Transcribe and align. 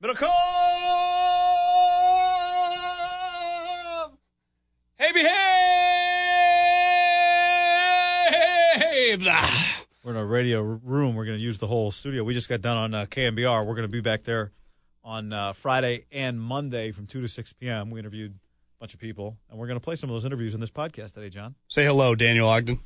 Middlekauff! 0.00 0.30
Hey, 4.96 5.10
behaves! 5.12 5.26
Ah. 9.28 9.84
We're 10.04 10.12
in 10.12 10.16
a 10.18 10.24
radio 10.24 10.60
room. 10.60 11.16
We're 11.16 11.24
going 11.24 11.36
to 11.38 11.42
use 11.42 11.58
the 11.58 11.66
whole 11.66 11.90
studio. 11.90 12.22
We 12.22 12.32
just 12.32 12.48
got 12.48 12.60
done 12.60 12.76
on 12.76 12.94
uh, 12.94 13.06
KNBR. 13.06 13.66
We're 13.66 13.74
going 13.74 13.82
to 13.82 13.88
be 13.88 14.00
back 14.00 14.22
there 14.22 14.52
on 15.02 15.32
uh, 15.32 15.52
Friday 15.52 16.06
and 16.12 16.40
Monday 16.40 16.92
from 16.92 17.06
2 17.08 17.22
to 17.22 17.28
6 17.28 17.52
p.m. 17.54 17.90
We 17.90 17.98
interviewed 17.98 18.30
a 18.30 18.78
bunch 18.78 18.94
of 18.94 19.00
people, 19.00 19.36
and 19.50 19.58
we're 19.58 19.66
going 19.66 19.80
to 19.80 19.84
play 19.84 19.96
some 19.96 20.10
of 20.10 20.14
those 20.14 20.24
interviews 20.24 20.54
in 20.54 20.60
this 20.60 20.70
podcast 20.70 21.14
today, 21.14 21.28
John. 21.28 21.56
Say 21.66 21.84
hello, 21.84 22.14
Daniel 22.14 22.48
Ogden. 22.48 22.78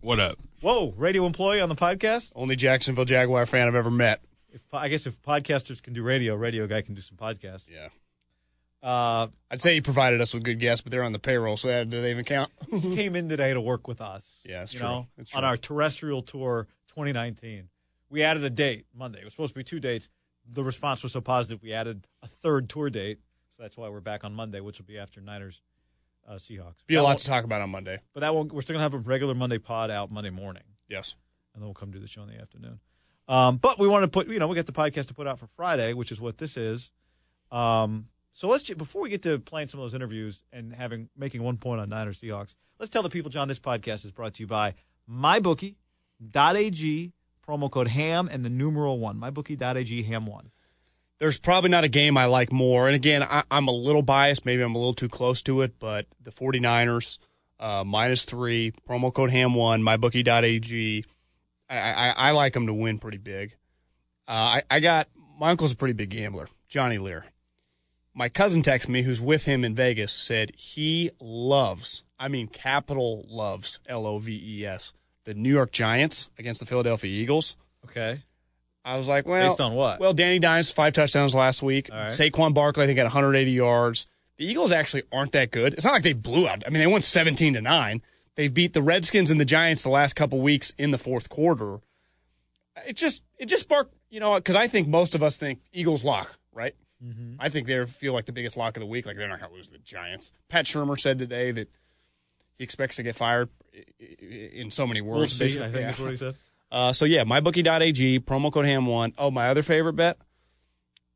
What 0.00 0.18
up? 0.18 0.38
Whoa, 0.62 0.94
radio 0.96 1.26
employee 1.26 1.60
on 1.60 1.68
the 1.68 1.74
podcast? 1.74 2.32
Only 2.34 2.56
Jacksonville 2.56 3.04
Jaguar 3.04 3.44
fan 3.44 3.68
I've 3.68 3.74
ever 3.74 3.90
met. 3.90 4.22
If, 4.56 4.62
I 4.74 4.88
guess 4.88 5.06
if 5.06 5.20
podcasters 5.22 5.82
can 5.82 5.92
do 5.92 6.02
radio, 6.02 6.34
radio 6.34 6.66
guy 6.66 6.80
can 6.82 6.94
do 6.94 7.00
some 7.02 7.16
podcast. 7.16 7.64
Yeah. 7.72 7.88
Uh, 8.82 9.28
I'd 9.50 9.60
say 9.60 9.74
he 9.74 9.80
provided 9.80 10.20
us 10.20 10.32
with 10.32 10.44
good 10.44 10.60
guests, 10.60 10.82
but 10.82 10.90
they're 10.92 11.02
on 11.02 11.12
the 11.12 11.18
payroll, 11.18 11.56
so 11.56 11.68
that, 11.68 11.88
do 11.88 12.00
they 12.00 12.10
even 12.10 12.24
count? 12.24 12.50
he 12.70 12.94
came 12.94 13.16
in 13.16 13.28
today 13.28 13.52
to 13.52 13.60
work 13.60 13.88
with 13.88 14.00
us. 14.00 14.24
Yeah, 14.44 14.62
it's 14.62 14.74
you 14.74 14.80
true. 14.80 14.88
know, 14.88 15.06
It's 15.18 15.34
on 15.34 15.44
our 15.44 15.56
terrestrial 15.56 16.22
tour 16.22 16.68
2019. 16.88 17.68
We 18.10 18.22
added 18.22 18.44
a 18.44 18.50
date 18.50 18.86
Monday. 18.94 19.20
It 19.20 19.24
was 19.24 19.32
supposed 19.32 19.54
to 19.54 19.58
be 19.58 19.64
two 19.64 19.80
dates. 19.80 20.08
The 20.48 20.62
response 20.62 21.02
was 21.02 21.12
so 21.12 21.20
positive, 21.20 21.62
we 21.62 21.72
added 21.72 22.06
a 22.22 22.28
third 22.28 22.68
tour 22.68 22.88
date. 22.88 23.18
So 23.56 23.62
that's 23.62 23.76
why 23.76 23.88
we're 23.88 24.00
back 24.00 24.22
on 24.24 24.32
Monday, 24.34 24.60
which 24.60 24.78
will 24.78 24.86
be 24.86 24.98
after 24.98 25.20
Niners 25.20 25.60
uh, 26.28 26.34
Seahawks. 26.34 26.76
Be 26.86 26.94
a 26.96 27.02
lot 27.02 27.18
to 27.18 27.24
talk 27.26 27.44
about 27.44 27.62
on 27.62 27.70
Monday. 27.70 27.98
but 28.14 28.20
that 28.20 28.34
won't. 28.34 28.52
We're 28.52 28.60
still 28.60 28.74
gonna 28.74 28.82
have 28.84 28.94
a 28.94 28.98
regular 28.98 29.34
Monday 29.34 29.58
pod 29.58 29.90
out 29.90 30.10
Monday 30.12 30.30
morning, 30.30 30.62
Yes. 30.88 31.14
and 31.54 31.62
then 31.62 31.66
we'll 31.66 31.74
come 31.74 31.90
do 31.90 31.98
the 31.98 32.06
show 32.06 32.22
in 32.22 32.28
the 32.28 32.40
afternoon. 32.40 32.78
Um, 33.28 33.56
but 33.56 33.78
we 33.78 33.88
want 33.88 34.04
to 34.04 34.08
put, 34.08 34.28
you 34.28 34.38
know, 34.38 34.46
we 34.46 34.54
got 34.54 34.66
the 34.66 34.72
podcast 34.72 35.06
to 35.06 35.14
put 35.14 35.26
out 35.26 35.38
for 35.38 35.48
Friday, 35.56 35.94
which 35.94 36.12
is 36.12 36.20
what 36.20 36.38
this 36.38 36.56
is. 36.56 36.92
Um, 37.50 38.08
so 38.32 38.48
let's 38.48 38.68
before 38.70 39.02
we 39.02 39.08
get 39.08 39.22
to 39.22 39.38
playing 39.38 39.68
some 39.68 39.80
of 39.80 39.84
those 39.84 39.94
interviews 39.94 40.42
and 40.52 40.72
having 40.72 41.08
making 41.16 41.42
one 41.42 41.56
point 41.56 41.80
on 41.80 41.88
Niners 41.88 42.20
Seahawks, 42.20 42.54
let's 42.78 42.90
tell 42.90 43.02
the 43.02 43.08
people, 43.08 43.30
John, 43.30 43.48
this 43.48 43.58
podcast 43.58 44.04
is 44.04 44.12
brought 44.12 44.34
to 44.34 44.42
you 44.42 44.46
by 44.46 44.74
MyBookie.ag 45.10 47.12
promo 47.46 47.70
code 47.70 47.88
HAM 47.88 48.28
and 48.30 48.44
the 48.44 48.50
numeral 48.50 48.98
one. 48.98 49.18
MyBookie.ag 49.18 50.02
HAM 50.02 50.26
one. 50.26 50.50
There's 51.18 51.38
probably 51.38 51.70
not 51.70 51.84
a 51.84 51.88
game 51.88 52.18
I 52.18 52.26
like 52.26 52.52
more. 52.52 52.88
And 52.88 52.94
again, 52.94 53.22
I, 53.22 53.42
I'm 53.50 53.68
a 53.68 53.72
little 53.72 54.02
biased. 54.02 54.44
Maybe 54.44 54.62
I'm 54.62 54.74
a 54.74 54.78
little 54.78 54.94
too 54.94 55.08
close 55.08 55.40
to 55.42 55.62
it, 55.62 55.78
but 55.78 56.06
the 56.22 56.30
49ers, 56.30 57.18
uh, 57.58 57.84
minus 57.86 58.26
three, 58.26 58.72
promo 58.86 59.14
code 59.14 59.30
ham1, 59.30 59.80
mybookie.ag. 59.80 61.04
I, 61.68 61.78
I, 61.78 62.08
I 62.10 62.30
like 62.32 62.52
them 62.52 62.66
to 62.66 62.74
win 62.74 62.98
pretty 62.98 63.18
big. 63.18 63.54
Uh, 64.28 64.32
I, 64.32 64.62
I 64.70 64.80
got 64.80 65.08
my 65.38 65.50
uncle's 65.50 65.72
a 65.72 65.76
pretty 65.76 65.94
big 65.94 66.10
gambler, 66.10 66.48
Johnny 66.68 66.98
Lear. 66.98 67.26
My 68.14 68.28
cousin 68.28 68.62
texted 68.62 68.88
me, 68.88 69.02
who's 69.02 69.20
with 69.20 69.44
him 69.44 69.64
in 69.64 69.74
Vegas, 69.74 70.12
said 70.12 70.52
he 70.56 71.10
loves, 71.20 72.02
I 72.18 72.28
mean, 72.28 72.48
capital 72.48 73.26
loves, 73.28 73.78
L 73.86 74.06
O 74.06 74.18
V 74.18 74.60
E 74.60 74.66
S, 74.66 74.92
the 75.24 75.34
New 75.34 75.52
York 75.52 75.70
Giants 75.70 76.30
against 76.38 76.60
the 76.60 76.66
Philadelphia 76.66 77.10
Eagles. 77.10 77.56
Okay. 77.84 78.22
I 78.84 78.96
was 78.96 79.06
like, 79.08 79.26
well, 79.26 79.48
Based 79.48 79.60
on 79.60 79.74
what? 79.74 79.98
Well, 80.00 80.14
Danny 80.14 80.38
Dimes 80.38 80.70
five 80.70 80.92
touchdowns 80.94 81.34
last 81.34 81.62
week. 81.62 81.90
All 81.92 81.98
right. 81.98 82.12
Saquon 82.12 82.54
Barkley, 82.54 82.84
I 82.84 82.86
think, 82.86 82.98
had 82.98 83.04
180 83.04 83.50
yards. 83.50 84.06
The 84.38 84.46
Eagles 84.46 84.70
actually 84.72 85.02
aren't 85.12 85.32
that 85.32 85.50
good. 85.50 85.74
It's 85.74 85.84
not 85.84 85.92
like 85.92 86.04
they 86.04 86.12
blew 86.12 86.46
out. 86.48 86.62
I 86.66 86.70
mean, 86.70 86.80
they 86.80 86.86
won 86.86 87.02
17 87.02 87.54
to 87.54 87.60
nine. 87.60 88.00
They've 88.36 88.52
beat 88.52 88.72
the 88.74 88.82
Redskins 88.82 89.30
and 89.30 89.40
the 89.40 89.44
Giants 89.44 89.82
the 89.82 89.88
last 89.90 90.14
couple 90.14 90.40
weeks 90.40 90.72
in 90.78 90.90
the 90.90 90.98
fourth 90.98 91.28
quarter. 91.28 91.78
It 92.86 92.96
just 92.96 93.22
it 93.38 93.46
just 93.46 93.62
sparked, 93.64 93.94
you 94.10 94.20
know, 94.20 94.34
because 94.36 94.56
I 94.56 94.68
think 94.68 94.86
most 94.88 95.14
of 95.14 95.22
us 95.22 95.36
think 95.38 95.60
Eagles 95.72 96.04
lock, 96.04 96.38
right? 96.52 96.74
Mm-hmm. 97.02 97.36
I 97.40 97.48
think 97.48 97.66
they 97.66 97.84
feel 97.86 98.12
like 98.12 98.26
the 98.26 98.32
biggest 98.32 98.56
lock 98.56 98.76
of 98.76 98.80
the 98.82 98.86
week. 98.86 99.06
Like 99.06 99.16
they're 99.16 99.28
not 99.28 99.40
going 99.40 99.50
to 99.50 99.56
lose 99.56 99.68
the 99.70 99.78
Giants. 99.78 100.32
Pat 100.48 100.66
Shurmur 100.66 100.98
said 101.00 101.18
today 101.18 101.50
that 101.52 101.68
he 102.58 102.64
expects 102.64 102.96
to 102.96 103.02
get 103.02 103.16
fired 103.16 103.48
in 104.20 104.70
so 104.70 104.86
many 104.86 105.00
words. 105.00 105.38
We'll 105.40 105.48
see. 105.48 105.58
I 105.58 105.64
think 105.64 105.74
Yeah. 105.76 105.86
that's 105.86 105.98
what 105.98 106.10
he 106.10 106.16
said. 106.16 106.36
Uh, 106.68 106.92
so 106.92 107.04
yeah, 107.04 107.22
mybookie.ag, 107.22 108.18
promo 108.20 108.52
code 108.52 108.64
ham1. 108.64 109.14
Oh, 109.18 109.30
my 109.30 109.48
other 109.50 109.62
favorite 109.62 109.92
bet. 109.92 110.18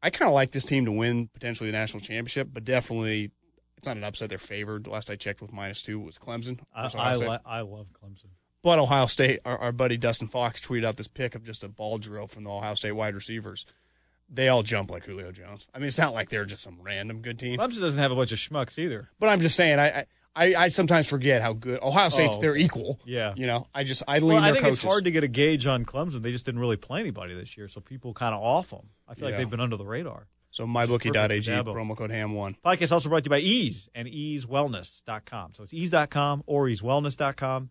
I 0.01 0.11
kind 0.11 0.29
of 0.29 0.35
like 0.35 0.53
this 0.53 0.65
team 0.65 0.85
to 0.85 0.93
win 0.93 1.27
potentially 1.35 1.73
the 1.73 1.77
national 1.77 2.01
championship, 2.01 2.49
but 2.53 2.65
definitely 2.65 3.33
it's 3.81 3.87
not 3.87 3.97
an 3.97 4.05
upset. 4.05 4.29
They're 4.29 4.37
favored. 4.37 4.87
Last 4.87 5.09
I 5.11 5.17
checked 5.17 5.41
with 5.41 5.55
minus 5.55 5.81
two 5.81 5.99
was 5.99 6.19
Clemson. 6.19 6.61
I, 6.77 6.85
I, 6.85 7.39
I 7.47 7.61
love 7.63 7.87
Clemson. 7.95 8.27
but 8.63 8.79
Ohio 8.79 9.07
State, 9.07 9.41
our, 9.47 9.57
our 9.57 9.73
buddy 9.73 9.97
Dustin 9.97 10.29
Fox 10.29 10.61
tweeted 10.61 10.85
out 10.85 10.99
this 10.99 11.09
pic 11.09 11.35
of 11.35 11.45
just 11.45 11.65
a 11.65 11.69
ball 11.69 11.97
drill 11.97 12.27
from 12.27 12.43
the 12.43 12.51
Ohio 12.51 12.75
State 12.75 12.93
wide 12.93 13.15
receivers. 13.15 13.65
They 14.29 14.49
all 14.49 14.63
jump 14.63 14.91
like 14.91 15.05
Julio 15.07 15.33
Jones. 15.33 15.67
I 15.75 15.79
mean, 15.79 15.89
it's 15.89 15.97
not 15.99 16.13
like 16.13 16.29
they're 16.29 16.45
just 16.45 16.63
some 16.63 16.77
random 16.83 17.23
good 17.23 17.39
team. 17.39 17.59
Clemson 17.59 17.81
doesn't 17.81 17.99
have 17.99 18.13
a 18.13 18.15
bunch 18.17 18.33
of 18.33 18.39
schmucks 18.39 18.79
either. 18.79 19.09
But 19.19 19.31
I'm 19.31 19.41
just 19.41 19.57
saying, 19.57 19.79
I 19.79 20.05
I, 20.37 20.55
I 20.55 20.69
sometimes 20.69 21.09
forget 21.09 21.41
how 21.41 21.55
good 21.55 21.81
Ohio 21.83 22.11
State's. 22.11 22.37
Oh, 22.37 22.41
they're 22.43 22.55
equal. 22.57 23.01
Yeah. 23.07 23.33
You 23.35 23.47
know, 23.47 23.67
I 23.75 23.83
just 23.85 24.03
I 24.07 24.19
lean 24.19 24.29
Well, 24.29 24.45
I 24.45 24.53
think 24.53 24.65
coaches. 24.65 24.77
it's 24.79 24.85
hard 24.85 25.05
to 25.05 25.11
get 25.11 25.25
a 25.25 25.29
gauge 25.29 25.67
on 25.67 25.87
Clemson. 25.87 26.21
They 26.21 26.33
just 26.33 26.45
didn't 26.45 26.61
really 26.61 26.77
play 26.77 27.01
anybody 27.01 27.35
this 27.35 27.57
year, 27.57 27.67
so 27.69 27.81
people 27.81 28.13
kind 28.13 28.34
of 28.34 28.43
off 28.43 28.71
them. 28.71 28.91
I 29.09 29.15
feel 29.15 29.25
like 29.28 29.39
they've 29.39 29.51
been 29.51 29.59
under 29.60 29.77
the 29.78 29.87
radar. 29.87 30.28
So 30.51 30.67
mybookie.ag, 30.67 31.51
promo 31.73 31.97
code 31.97 32.11
ham1. 32.11 32.57
Podcast 32.65 32.93
also 32.93 33.09
brought 33.09 33.25
to 33.25 33.29
you 33.29 33.31
by 33.31 33.39
Ease 33.39 33.89
and 33.95 34.09
EaseWellness.com. 34.09 35.55
So 35.55 35.63
it's 35.65 35.75
ease.com 35.75 36.43
or 36.47 36.67
EaseWellness.com. 36.67 37.71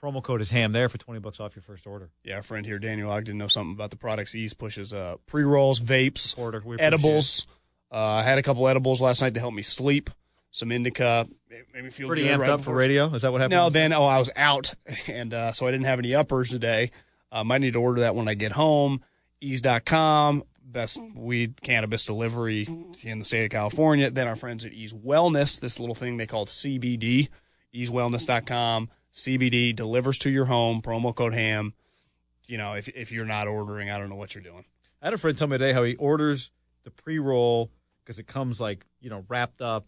Promo 0.00 0.22
code 0.22 0.40
is 0.40 0.50
ham 0.50 0.72
there 0.72 0.88
for 0.88 0.98
20 0.98 1.20
bucks 1.20 1.40
off 1.40 1.56
your 1.56 1.62
first 1.62 1.86
order. 1.86 2.10
Yeah, 2.22 2.36
our 2.36 2.42
friend 2.42 2.66
here, 2.66 2.78
Daniel 2.78 3.10
Ogden, 3.10 3.38
knows 3.38 3.54
something 3.54 3.74
about 3.74 3.90
the 3.90 3.96
products. 3.96 4.34
Ease 4.34 4.52
pushes 4.52 4.92
uh, 4.92 5.16
pre 5.26 5.42
rolls, 5.42 5.80
vapes, 5.80 6.36
Porter, 6.36 6.58
we 6.58 6.74
appreciate 6.74 6.86
edibles. 6.86 7.46
Uh, 7.90 7.96
I 7.96 8.22
had 8.22 8.38
a 8.38 8.42
couple 8.42 8.68
edibles 8.68 9.00
last 9.00 9.22
night 9.22 9.34
to 9.34 9.40
help 9.40 9.54
me 9.54 9.62
sleep. 9.62 10.10
Some 10.50 10.70
indica, 10.70 11.26
made 11.74 11.84
me 11.84 11.90
feel 11.90 12.08
Pretty 12.08 12.22
good 12.22 12.38
amped 12.38 12.40
right 12.40 12.50
up 12.50 12.62
for 12.62 12.74
radio. 12.74 13.12
Is 13.14 13.22
that 13.22 13.32
what 13.32 13.40
happened? 13.40 13.56
No, 13.56 13.70
then 13.70 13.92
oh, 13.92 14.04
I 14.04 14.18
was 14.18 14.30
out, 14.36 14.74
and 15.06 15.32
uh, 15.32 15.52
so 15.52 15.66
I 15.66 15.70
didn't 15.70 15.86
have 15.86 15.98
any 15.98 16.14
uppers 16.14 16.50
today. 16.50 16.90
Um, 17.32 17.40
I 17.40 17.42
might 17.42 17.60
need 17.62 17.72
to 17.72 17.80
order 17.80 18.02
that 18.02 18.14
when 18.14 18.28
I 18.28 18.34
get 18.34 18.52
home. 18.52 19.02
Ease.com, 19.40 20.44
best 20.68 20.98
weed 21.14 21.62
cannabis 21.62 22.04
delivery 22.04 22.66
in 23.02 23.18
the 23.20 23.24
state 23.24 23.44
of 23.44 23.50
California. 23.50 24.10
Then 24.10 24.26
our 24.26 24.36
friends 24.36 24.64
at 24.64 24.72
Ease 24.72 24.92
Wellness, 24.92 25.60
this 25.60 25.78
little 25.78 25.94
thing 25.94 26.16
they 26.16 26.26
call 26.26 26.46
CBD. 26.46 27.28
EaseWellness.com, 27.74 28.90
CBD 29.14 29.74
delivers 29.74 30.18
to 30.18 30.30
your 30.30 30.46
home. 30.46 30.82
Promo 30.82 31.14
code 31.14 31.34
HAM. 31.34 31.74
you 32.46 32.58
know, 32.58 32.74
if 32.74 32.88
if 32.88 33.12
you're 33.12 33.24
not 33.24 33.48
ordering, 33.48 33.90
I 33.90 33.98
don't 33.98 34.08
know 34.08 34.16
what 34.16 34.34
you're 34.34 34.44
doing. 34.44 34.64
I 35.02 35.06
had 35.06 35.14
a 35.14 35.18
friend 35.18 35.36
tell 35.36 35.46
me 35.46 35.58
today 35.58 35.72
how 35.72 35.82
he 35.84 35.94
orders 35.96 36.50
the 36.84 36.90
pre 36.90 37.18
roll 37.18 37.70
because 38.04 38.18
it 38.18 38.26
comes 38.26 38.60
like 38.60 38.84
you 39.00 39.10
know 39.10 39.24
wrapped 39.28 39.60
up, 39.60 39.86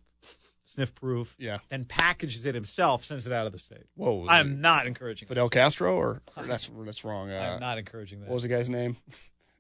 sniff 0.65 0.95
proof. 0.95 1.35
Yeah. 1.39 1.59
Then 1.71 1.85
packages 1.85 2.45
it 2.47 2.55
himself, 2.55 3.05
sends 3.05 3.27
it 3.27 3.33
out 3.33 3.47
of 3.47 3.53
the 3.53 3.59
state. 3.59 3.85
Whoa, 3.95 4.27
I 4.29 4.41
am 4.41 4.61
not 4.61 4.87
encouraging. 4.87 5.27
that. 5.27 5.35
Fidel 5.35 5.49
Castro 5.49 5.95
or, 5.97 6.23
or 6.37 6.43
that's 6.47 6.71
that's 6.85 7.05
wrong. 7.05 7.31
Uh, 7.31 7.37
I'm 7.55 7.61
not 7.61 7.79
encouraging 7.79 8.21
that. 8.21 8.29
what 8.29 8.35
was 8.35 8.43
the 8.43 8.49
guy's 8.49 8.69
name? 8.69 8.97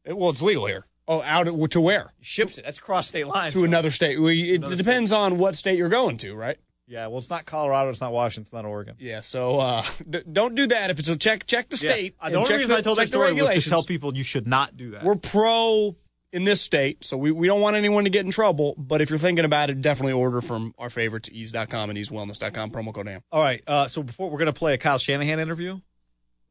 It, 0.05 0.17
well, 0.17 0.31
it's 0.31 0.41
legal 0.41 0.65
here. 0.65 0.87
Oh, 1.11 1.23
out 1.23 1.45
to 1.71 1.81
where? 1.81 2.13
ships 2.21 2.59
it? 2.59 2.67
That's 2.67 2.79
cross 2.79 3.09
state 3.09 3.27
lines. 3.27 3.55
To 3.55 3.65
another 3.65 3.91
state. 3.91 4.21
We, 4.21 4.53
it 4.53 4.57
Another 4.57 4.77
depends 4.77 5.11
on 5.11 5.39
what 5.39 5.57
state 5.57 5.79
you're 5.79 5.89
going 5.89 6.19
to, 6.19 6.35
right? 6.35 6.59
Yeah. 6.87 7.07
Well, 7.07 7.17
it's 7.19 7.31
not 7.31 7.47
Colorado. 7.47 7.89
It's 7.89 8.01
not 8.03 8.13
Washington. 8.13 8.43
It's 8.43 8.53
not 8.53 8.67
Oregon. 8.67 8.97
Yeah. 8.99 9.21
So 9.21 9.59
uh, 9.59 9.85
d- 10.09 10.23
don't 10.31 10.55
do 10.55 10.67
that. 10.67 10.91
If 10.91 10.99
it's 10.99 11.09
a 11.09 11.17
check, 11.17 11.47
check 11.47 11.71
the 11.71 11.79
state. 11.79 12.15
Uh, 12.21 12.27
and 12.27 12.35
The 12.35 12.39
only 12.39 12.55
reason 12.57 12.77
I 12.77 12.83
told 12.83 12.99
that 12.99 13.09
story 13.09 13.33
was 13.33 13.51
to 13.65 13.71
tell 13.71 13.83
people 13.85 14.17
you 14.17 14.23
should 14.23 14.47
not 14.47 14.77
do 14.77 14.91
that. 14.91 15.03
we're 15.03 15.17
pro 15.17 15.97
in 16.31 16.45
this 16.45 16.61
state, 16.61 17.03
so 17.07 17.17
we, 17.17 17.33
we 17.33 17.47
don't 17.47 17.63
want 17.63 17.75
anyone 17.75 18.05
to 18.05 18.11
get 18.11 18.27
in 18.27 18.31
trouble. 18.31 18.75
But 18.77 19.01
if 19.01 19.09
you're 19.09 19.19
thinking 19.19 19.47
about 19.47 19.71
it, 19.71 19.81
definitely 19.81 20.13
order 20.13 20.43
from 20.43 20.75
our 20.79 20.91
favorites, 20.91 21.31
ease.com 21.33 21.89
and 21.89 21.99
easewellness.com, 21.99 22.71
promo 22.71 22.93
code 22.93 23.09
AM. 23.09 23.23
All 23.33 23.43
right. 23.43 23.63
Uh, 23.67 23.89
so 23.89 24.03
before 24.03 24.29
we're 24.29 24.37
going 24.37 24.47
to 24.47 24.53
play 24.53 24.75
a 24.75 24.79
Kyle 24.79 24.99
Shanahan 24.99 25.41
interview, 25.41 25.81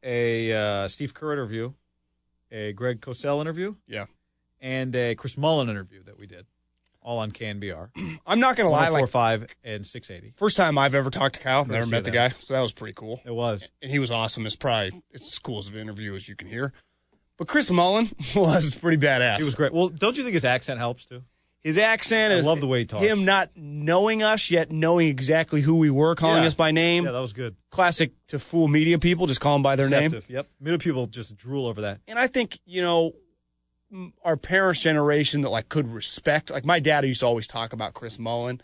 a 0.01 0.51
uh, 0.51 0.88
Steve 0.88 1.13
Kerr 1.13 1.33
interview, 1.33 1.74
a 2.51 2.74
Greg 2.74 3.01
Cosell 3.01 3.39
interview, 3.39 3.75
Yeah. 3.88 4.06
And 4.62 4.95
a 4.95 5.15
Chris 5.15 5.38
Mullin 5.38 5.69
interview 5.69 6.04
that 6.04 6.18
we 6.19 6.25
did, 6.27 6.45
all 7.01 7.19
on 7.19 7.31
KNBR. 7.31 7.89
I'm 8.27 8.39
not 8.39 8.56
going 8.56 8.65
to 8.65 8.71
lie. 8.71 8.89
Like, 8.89 9.06
104.5 9.06 9.48
and 9.63 9.86
680. 9.86 10.33
first 10.38 10.57
time 10.57 10.77
I've 10.77 10.95
ever 10.95 11.09
talked 11.09 11.36
to 11.36 11.42
Kyle, 11.42 11.63
never 11.65 11.86
met 11.88 12.04
the 12.06 12.12
guy, 12.12 12.33
so 12.39 12.54
that 12.54 12.62
was 12.62 12.74
pretty 12.74 12.94
cool. 12.94 13.21
It 13.25 13.33
was. 13.33 13.68
And 13.81 13.92
he 13.92 14.00
was 14.00 14.12
awesome. 14.12 14.45
It's 14.45 14.56
probably 14.56 15.01
it's 15.12 15.27
as 15.33 15.39
cool 15.39 15.59
as 15.59 15.68
an 15.68 15.75
interview 15.77 16.15
as 16.15 16.27
you 16.27 16.36
can 16.36 16.48
hear. 16.48 16.74
But 17.38 17.48
Chris 17.48 17.69
Mullin 17.69 18.09
was 18.36 18.74
pretty 18.75 18.98
badass. 19.06 19.38
He 19.38 19.44
was 19.44 19.54
great. 19.54 19.71
Well, 19.71 19.89
don't 19.89 20.18
you 20.18 20.24
think 20.24 20.33
his 20.33 20.45
accent 20.45 20.80
helps 20.80 21.06
too? 21.06 21.24
His 21.63 21.77
accent 21.77 22.33
I 22.33 22.38
is 22.38 22.45
love 22.45 22.62
the 22.62 22.68
way 22.68 22.80
he 22.80 22.86
talks. 22.86 23.04
Him 23.06 23.25
not 23.25 23.50
knowing 23.56 24.24
us 24.24 24.50
yet 24.50 24.71
knowing 24.71 25.07
exactly 25.09 25.59
who 25.62 25.75
we 25.75 25.89
were, 25.89 26.15
calling 26.15 26.42
Yeah. 26.42 26.48
us 26.48 26.54
by 26.56 26.71
name. 26.71 27.04
Yeah, 27.06 27.12
that 27.12 27.19
was 27.19 27.33
good. 27.33 27.56
Classic 27.71 28.12
to 28.27 28.39
fool 28.39 28.68
media 28.68 28.98
people, 29.00 29.27
just 29.27 29.42
call 29.42 29.54
them 29.56 29.63
by 29.63 29.75
their 29.75 29.89
name. 29.89 30.12
Deceptive. 30.12 30.33
Yep. 30.33 30.48
Middle 30.62 30.80
people 30.80 31.07
just 31.07 31.36
drool 31.36 31.65
over 31.68 31.81
that. 31.81 32.00
And 32.07 32.18
I 32.18 32.27
think 32.27 32.57
you 32.65 32.81
know 32.81 33.13
our 34.23 34.37
parents' 34.37 34.81
generation 34.81 35.41
that 35.41 35.49
like 35.49 35.69
could 35.69 35.87
respect. 35.91 36.51
Like 36.51 36.65
my 36.65 36.79
dad 36.79 37.05
used 37.05 37.21
to 37.21 37.27
always 37.27 37.47
talk 37.47 37.73
about 37.73 37.93
Chris 37.93 38.19
Mullin, 38.19 38.61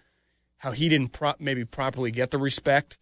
how 0.57 0.71
he 0.71 0.89
didn't 0.89 1.13
pro- 1.13 1.35
maybe 1.39 1.65
properly 1.65 2.11
get 2.11 2.31
the 2.31 2.37
respect 2.37 2.97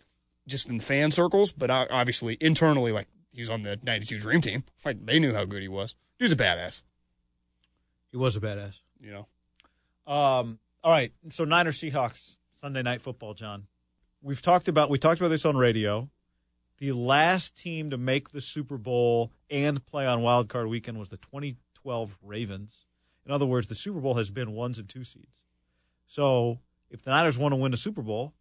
just 0.47 0.67
in 0.67 0.79
fan 0.79 1.11
circles, 1.11 1.51
but 1.51 1.69
obviously 1.69 2.37
internally, 2.39 2.91
like 2.91 3.07
he 3.31 3.41
was 3.41 3.49
on 3.49 3.63
the 3.63 3.79
'92 3.83 4.19
Dream 4.19 4.41
Team. 4.41 4.63
Like 4.85 5.05
they 5.05 5.19
knew 5.19 5.33
how 5.33 5.45
good 5.45 5.61
he 5.61 5.67
was. 5.67 5.95
Dude's 6.19 6.33
a 6.33 6.35
badass. 6.35 6.81
He 8.11 8.17
was 8.17 8.35
a 8.35 8.41
badass. 8.41 8.81
You 8.99 9.11
know. 9.11 9.27
Um, 10.11 10.59
all 10.83 10.91
right. 10.91 11.13
So 11.29 11.45
Niners 11.45 11.79
Seahawks 11.79 12.37
Sunday 12.53 12.81
night 12.81 13.01
football, 13.01 13.33
John. 13.33 13.67
We've 14.21 14.41
talked 14.41 14.67
about 14.67 14.89
we 14.89 14.99
talked 14.99 15.19
about 15.19 15.29
this 15.29 15.45
on 15.45 15.57
radio. 15.57 16.09
The 16.77 16.93
last 16.93 17.55
team 17.55 17.91
to 17.91 17.97
make 17.97 18.29
the 18.29 18.41
Super 18.41 18.77
Bowl 18.77 19.31
and 19.51 19.85
play 19.85 20.07
on 20.07 20.21
Wild 20.21 20.49
Card 20.49 20.67
Weekend 20.67 20.97
was 20.97 21.09
the 21.09 21.17
2012 21.81 22.17
Ravens. 22.21 22.85
In 23.25 23.31
other 23.31 23.45
words, 23.45 23.67
the 23.67 23.75
Super 23.75 23.99
Bowl 23.99 24.15
has 24.15 24.31
been 24.31 24.53
ones 24.53 24.79
and 24.79 24.87
two 24.87 25.03
seeds. 25.03 25.41
So 26.07 26.59
if 26.89 27.03
the 27.03 27.11
Niners 27.11 27.37
want 27.37 27.53
to 27.53 27.55
win 27.55 27.71
the 27.71 27.77
Super 27.77 28.01
Bowl, 28.01 28.33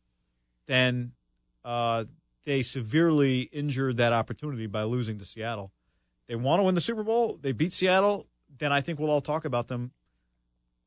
then 0.67 1.13
uh, 1.65 2.05
they 2.45 2.63
severely 2.63 3.43
injured 3.53 3.99
that 3.99 4.13
opportunity 4.13 4.67
by 4.67 4.83
losing 4.85 5.19
to 5.19 5.25
Seattle. 5.25 5.73
They 6.27 6.37
want 6.37 6.61
to 6.61 6.65
win 6.65 6.75
the 6.75 6.81
Super 6.81 7.03
Bowl. 7.03 7.39
They 7.41 7.53
beat 7.53 7.73
Seattle. 7.73 8.27
Then 8.59 8.73
I 8.73 8.81
think 8.81 8.99
we'll 8.99 9.11
all 9.11 9.21
talk 9.21 9.45
about 9.45 9.69
them 9.69 9.93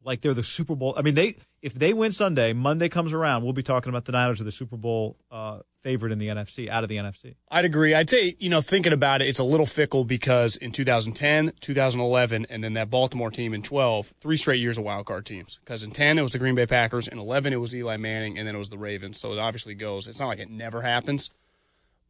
like 0.06 0.22
they're 0.22 0.34
the 0.34 0.44
Super 0.44 0.76
Bowl. 0.76 0.94
I 0.98 1.02
mean, 1.02 1.16
they 1.16 1.36
if 1.62 1.74
they 1.74 1.94
win 1.94 2.12
Sunday, 2.12 2.54
Monday 2.54 2.90
comes 2.90 3.14
around, 3.14 3.44
we'll 3.44 3.54
be 3.54 3.64
talking 3.64 3.90
about 3.90 4.06
the 4.06 4.12
Niners 4.12 4.42
are 4.42 4.44
the 4.44 4.52
Super 4.52 4.76
Bowl 4.76 5.18
uh, 5.32 5.60
favorite 5.82 6.12
in 6.12 6.20
the 6.20 6.28
NFC, 6.28 6.68
out 6.68 6.84
of 6.84 6.90
the 6.90 6.98
NFC. 6.98 7.36
I'd 7.50 7.64
agree. 7.64 7.96
I'd 7.96 8.10
say, 8.10 8.36
you 8.38 8.50
know, 8.50 8.60
thinking 8.60 8.92
about 8.92 9.22
it, 9.22 9.28
it's 9.28 9.40
a 9.40 9.44
little 9.44 9.66
fickle 9.66 10.04
because 10.04 10.58
in 10.58 10.72
2010, 10.72 11.54
2011, 11.62 12.48
and 12.50 12.64
then 12.64 12.74
that 12.74 12.90
Baltimore 12.90 13.32
team 13.32 13.54
in 13.54 13.62
12, 13.62 14.14
three 14.20 14.38
straight 14.38 14.60
years 14.60 14.78
of 14.78 14.84
wild 14.84 15.06
card 15.06 15.26
teams. 15.26 15.60
Because 15.64 15.84
in 15.84 15.92
10, 15.92 16.20
it 16.20 16.22
was 16.22 16.34
the 16.34 16.40
Green 16.40 16.56
Bay 16.56 16.66
Packers. 16.66 17.08
In 17.08 17.18
11, 17.18 17.54
it 17.54 17.58
was 17.58 17.74
Eli 17.74 17.98
Manning, 17.98 18.38
and 18.38 18.48
then 18.48 18.56
it 18.56 18.60
was 18.60 18.70
the 18.70 18.78
Ravens. 18.78 19.20
So 19.20 19.32
it 19.32 19.40
obviously 19.40 19.74
goes. 19.74 20.08
It's 20.08 20.20
not 20.20 20.28
like 20.28 20.40
it 20.40 20.50
never 20.50 20.82
happens. 20.82 21.30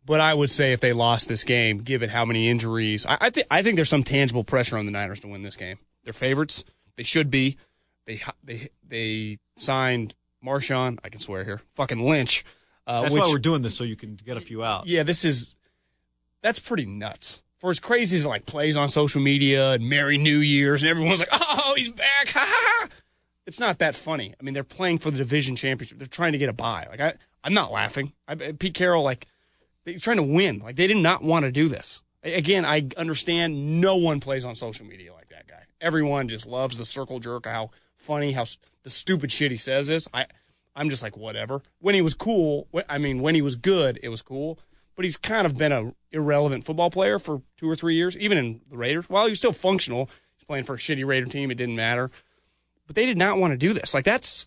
But 0.06 0.20
I 0.20 0.34
would 0.34 0.52
say 0.52 0.74
if 0.74 0.82
they 0.82 0.94
lost 0.94 1.28
this 1.28 1.44
game, 1.44 1.78
given 1.78 2.10
how 2.10 2.26
many 2.26 2.50
injuries, 2.50 3.06
I, 3.06 3.18
I 3.22 3.30
think 3.30 3.48
I 3.50 3.62
think 3.64 3.78
there's 3.78 3.90
some 3.90 4.04
tangible 4.04 4.44
pressure 4.44 4.78
on 4.78 4.86
the 4.86 4.92
Niners 4.92 5.22
to 5.22 5.28
win 5.28 5.44
this 5.44 5.56
game. 5.56 5.78
They're 6.04 6.12
favorites. 6.12 6.66
They 6.98 7.04
should 7.04 7.32
be. 7.32 7.58
They 8.06 8.22
they 8.44 8.70
they 8.88 9.40
signed 9.58 10.16
Marshawn. 10.46 11.00
I 11.04 11.10
can 11.10 11.20
swear 11.20 11.44
here. 11.44 11.62
Fucking 11.76 12.08
Lynch. 12.08 12.46
Uh, 12.86 13.04
That's 13.04 13.14
which, 13.14 13.24
why 13.24 13.30
we're 13.32 13.40
doing 13.40 13.62
this 13.62 13.76
so 13.76 13.84
you 13.84 13.96
can 13.96 14.16
get 14.16 14.36
a 14.36 14.42
few 14.42 14.64
out. 14.64 14.88
yeah, 14.88 15.04
this 15.04 15.24
is 15.24 15.56
that's 16.42 16.60
pretty 16.60 16.86
nuts. 16.86 17.42
For 17.58 17.70
as 17.70 17.80
crazy 17.80 18.18
as 18.18 18.26
like 18.26 18.46
plays 18.46 18.76
on 18.76 18.90
social 18.90 19.22
media 19.22 19.72
and 19.72 19.88
Merry 19.88 20.18
New 20.18 20.40
Year's 20.40 20.84
and 20.84 20.90
everyone's 20.90 21.22
like, 21.22 21.30
oh, 21.32 21.74
he's 21.78 21.90
back, 21.90 22.28
ha 22.28 22.46
ha 22.46 22.46
ha. 22.82 22.90
It's 23.46 23.60
not 23.60 23.80
that 23.80 23.96
funny. 23.96 24.34
I 24.40 24.44
mean, 24.44 24.54
they're 24.54 24.64
playing 24.64 25.00
for 25.00 25.12
the 25.12 25.18
division 25.18 25.56
championship. 25.56 25.98
They're 25.98 26.08
trying 26.08 26.34
to 26.34 26.38
get 26.38 26.50
a 26.50 26.54
bye. 26.54 26.88
Like 26.90 27.00
I, 27.00 27.14
I'm 27.44 27.54
not 27.54 27.72
laughing. 27.72 28.14
I, 28.28 28.36
Pete 28.36 28.74
Carroll, 28.74 29.04
like 29.04 29.28
they're 29.86 29.98
trying 30.00 30.18
to 30.18 30.24
win. 30.24 30.60
Like 30.60 30.76
they 30.76 30.88
did 30.88 30.98
not 30.98 31.24
want 31.24 31.46
to 31.46 31.52
do 31.52 31.70
this. 31.70 32.02
Again, 32.24 32.66
I 32.66 32.88
understand 32.96 33.82
no 33.82 33.98
one 33.98 34.20
plays 34.20 34.46
on 34.46 34.56
social 34.56 34.86
media 34.86 35.14
like 35.14 35.30
that 35.30 35.48
guy. 35.48 35.64
Everyone 35.82 36.30
just 36.30 36.46
loves 36.46 36.78
the 36.78 36.86
circle 36.86 37.20
jerk, 37.20 37.46
how 37.46 37.72
funny, 38.04 38.34
how 38.34 38.46
the 38.84 38.90
stupid 38.90 39.32
shit 39.32 39.52
he 39.52 39.58
says 39.58 39.90
is. 39.90 40.08
I, 40.14 40.28
I'm 40.76 40.90
just 40.90 41.04
like 41.04 41.18
whatever. 41.18 41.62
When 41.80 41.96
he 41.96 42.02
was 42.02 42.14
cool, 42.14 42.68
I 42.90 42.98
mean, 42.98 43.22
when 43.22 43.36
he 43.36 43.42
was 43.42 43.56
good, 43.56 44.00
it 44.04 44.10
was 44.10 44.22
cool. 44.22 44.60
But 44.96 45.06
he's 45.06 45.18
kind 45.18 45.46
of 45.46 45.58
been 45.58 45.72
a 45.72 45.94
irrelevant 46.12 46.66
football 46.66 46.92
player 46.92 47.18
for 47.18 47.42
two 47.58 47.70
or 47.70 47.76
three 47.76 47.96
years, 47.96 48.18
even 48.18 48.38
in 48.38 48.62
the 48.70 48.78
Raiders. 48.78 49.10
While 49.10 49.26
he 49.26 49.32
was 49.32 49.40
still 49.40 49.54
functional, 49.54 50.10
he's 50.36 50.44
playing 50.44 50.66
for 50.66 50.76
a 50.76 50.78
shitty 50.78 51.06
Raider 51.06 51.26
team. 51.26 51.50
It 51.50 51.56
didn't 51.56 51.76
matter. 51.76 52.12
But 52.86 52.96
they 52.96 53.06
did 53.06 53.18
not 53.18 53.38
want 53.38 53.54
to 53.54 53.58
do 53.58 53.74
this. 53.74 53.94
Like 53.94 54.06
that's. 54.06 54.46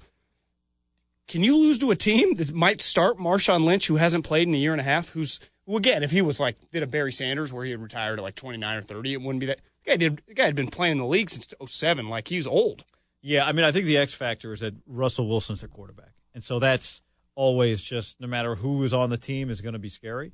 Can 1.26 1.42
you 1.42 1.56
lose 1.56 1.78
to 1.78 1.90
a 1.90 1.96
team 1.96 2.34
that 2.34 2.54
might 2.54 2.80
start 2.80 3.18
Marshawn 3.18 3.64
Lynch, 3.64 3.88
who 3.88 3.96
hasn't 3.96 4.24
played 4.24 4.46
in 4.46 4.54
a 4.54 4.58
year 4.58 4.70
and 4.70 4.80
a 4.80 4.84
half? 4.84 5.08
Who's 5.08 5.40
well, 5.66 5.78
again, 5.78 6.04
if 6.04 6.12
he 6.12 6.22
was 6.22 6.38
like 6.38 6.56
did 6.70 6.84
a 6.84 6.86
Barry 6.86 7.12
Sanders 7.12 7.52
where 7.52 7.64
he 7.64 7.72
had 7.72 7.82
retired 7.82 8.20
at 8.20 8.22
like 8.22 8.36
29 8.36 8.76
or 8.76 8.82
30, 8.82 9.12
it 9.12 9.20
wouldn't 9.20 9.40
be 9.40 9.46
that. 9.46 9.60
The 9.84 9.90
guy 9.90 9.96
did. 9.96 10.22
The 10.28 10.34
guy 10.34 10.44
had 10.44 10.54
been 10.54 10.68
playing 10.68 10.92
in 10.92 10.98
the 10.98 11.06
league 11.06 11.30
since 11.30 11.52
07. 11.64 12.08
Like 12.08 12.28
he's 12.28 12.46
old. 12.46 12.84
Yeah, 13.22 13.44
I 13.46 13.52
mean, 13.52 13.64
I 13.64 13.72
think 13.72 13.86
the 13.86 13.98
X 13.98 14.14
factor 14.14 14.52
is 14.52 14.60
that 14.60 14.74
Russell 14.86 15.28
Wilson's 15.28 15.60
their 15.60 15.68
quarterback, 15.68 16.12
and 16.34 16.42
so 16.44 16.58
that's 16.58 17.02
always 17.34 17.82
just 17.82 18.20
no 18.20 18.26
matter 18.26 18.54
who 18.54 18.82
is 18.84 18.94
on 18.94 19.10
the 19.10 19.16
team 19.18 19.50
is 19.50 19.60
going 19.60 19.72
to 19.72 19.78
be 19.78 19.88
scary. 19.88 20.32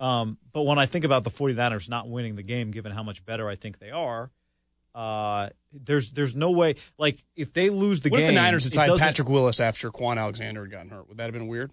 Um, 0.00 0.38
but 0.52 0.62
when 0.62 0.78
I 0.78 0.86
think 0.86 1.04
about 1.04 1.24
the 1.24 1.30
49ers 1.30 1.88
not 1.88 2.08
winning 2.08 2.36
the 2.36 2.42
game, 2.42 2.70
given 2.70 2.92
how 2.92 3.02
much 3.02 3.24
better 3.24 3.48
I 3.48 3.54
think 3.56 3.78
they 3.78 3.90
are, 3.90 4.30
uh, 4.94 5.48
there's 5.72 6.10
there's 6.10 6.34
no 6.34 6.50
way. 6.50 6.76
Like 6.98 7.24
if 7.36 7.52
they 7.52 7.70
lose 7.70 8.00
the 8.00 8.10
What 8.10 8.18
game, 8.18 8.28
if 8.30 8.34
the 8.34 8.40
Niners 8.40 8.64
had 8.64 8.72
signed 8.72 8.98
Patrick 8.98 9.28
Willis 9.28 9.60
after 9.60 9.90
Kwon 9.90 10.18
Alexander 10.18 10.62
had 10.62 10.70
gotten 10.70 10.90
hurt? 10.90 11.08
Would 11.08 11.16
that 11.18 11.24
have 11.24 11.32
been 11.32 11.48
weird? 11.48 11.72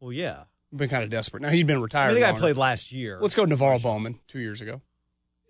Well, 0.00 0.12
yeah. 0.12 0.44
Been 0.74 0.88
kind 0.88 1.04
of 1.04 1.10
desperate. 1.10 1.42
Now 1.42 1.50
he'd 1.50 1.66
been 1.68 1.76
I 1.76 1.80
retired. 1.80 2.08
mean, 2.08 2.14
the 2.16 2.20
guy 2.22 2.26
longer. 2.28 2.40
played 2.40 2.56
last 2.56 2.90
year. 2.90 3.18
Let's 3.20 3.36
go 3.36 3.44
NaVorro 3.44 3.80
Bowman 3.80 4.18
two 4.26 4.40
years 4.40 4.60
ago. 4.60 4.80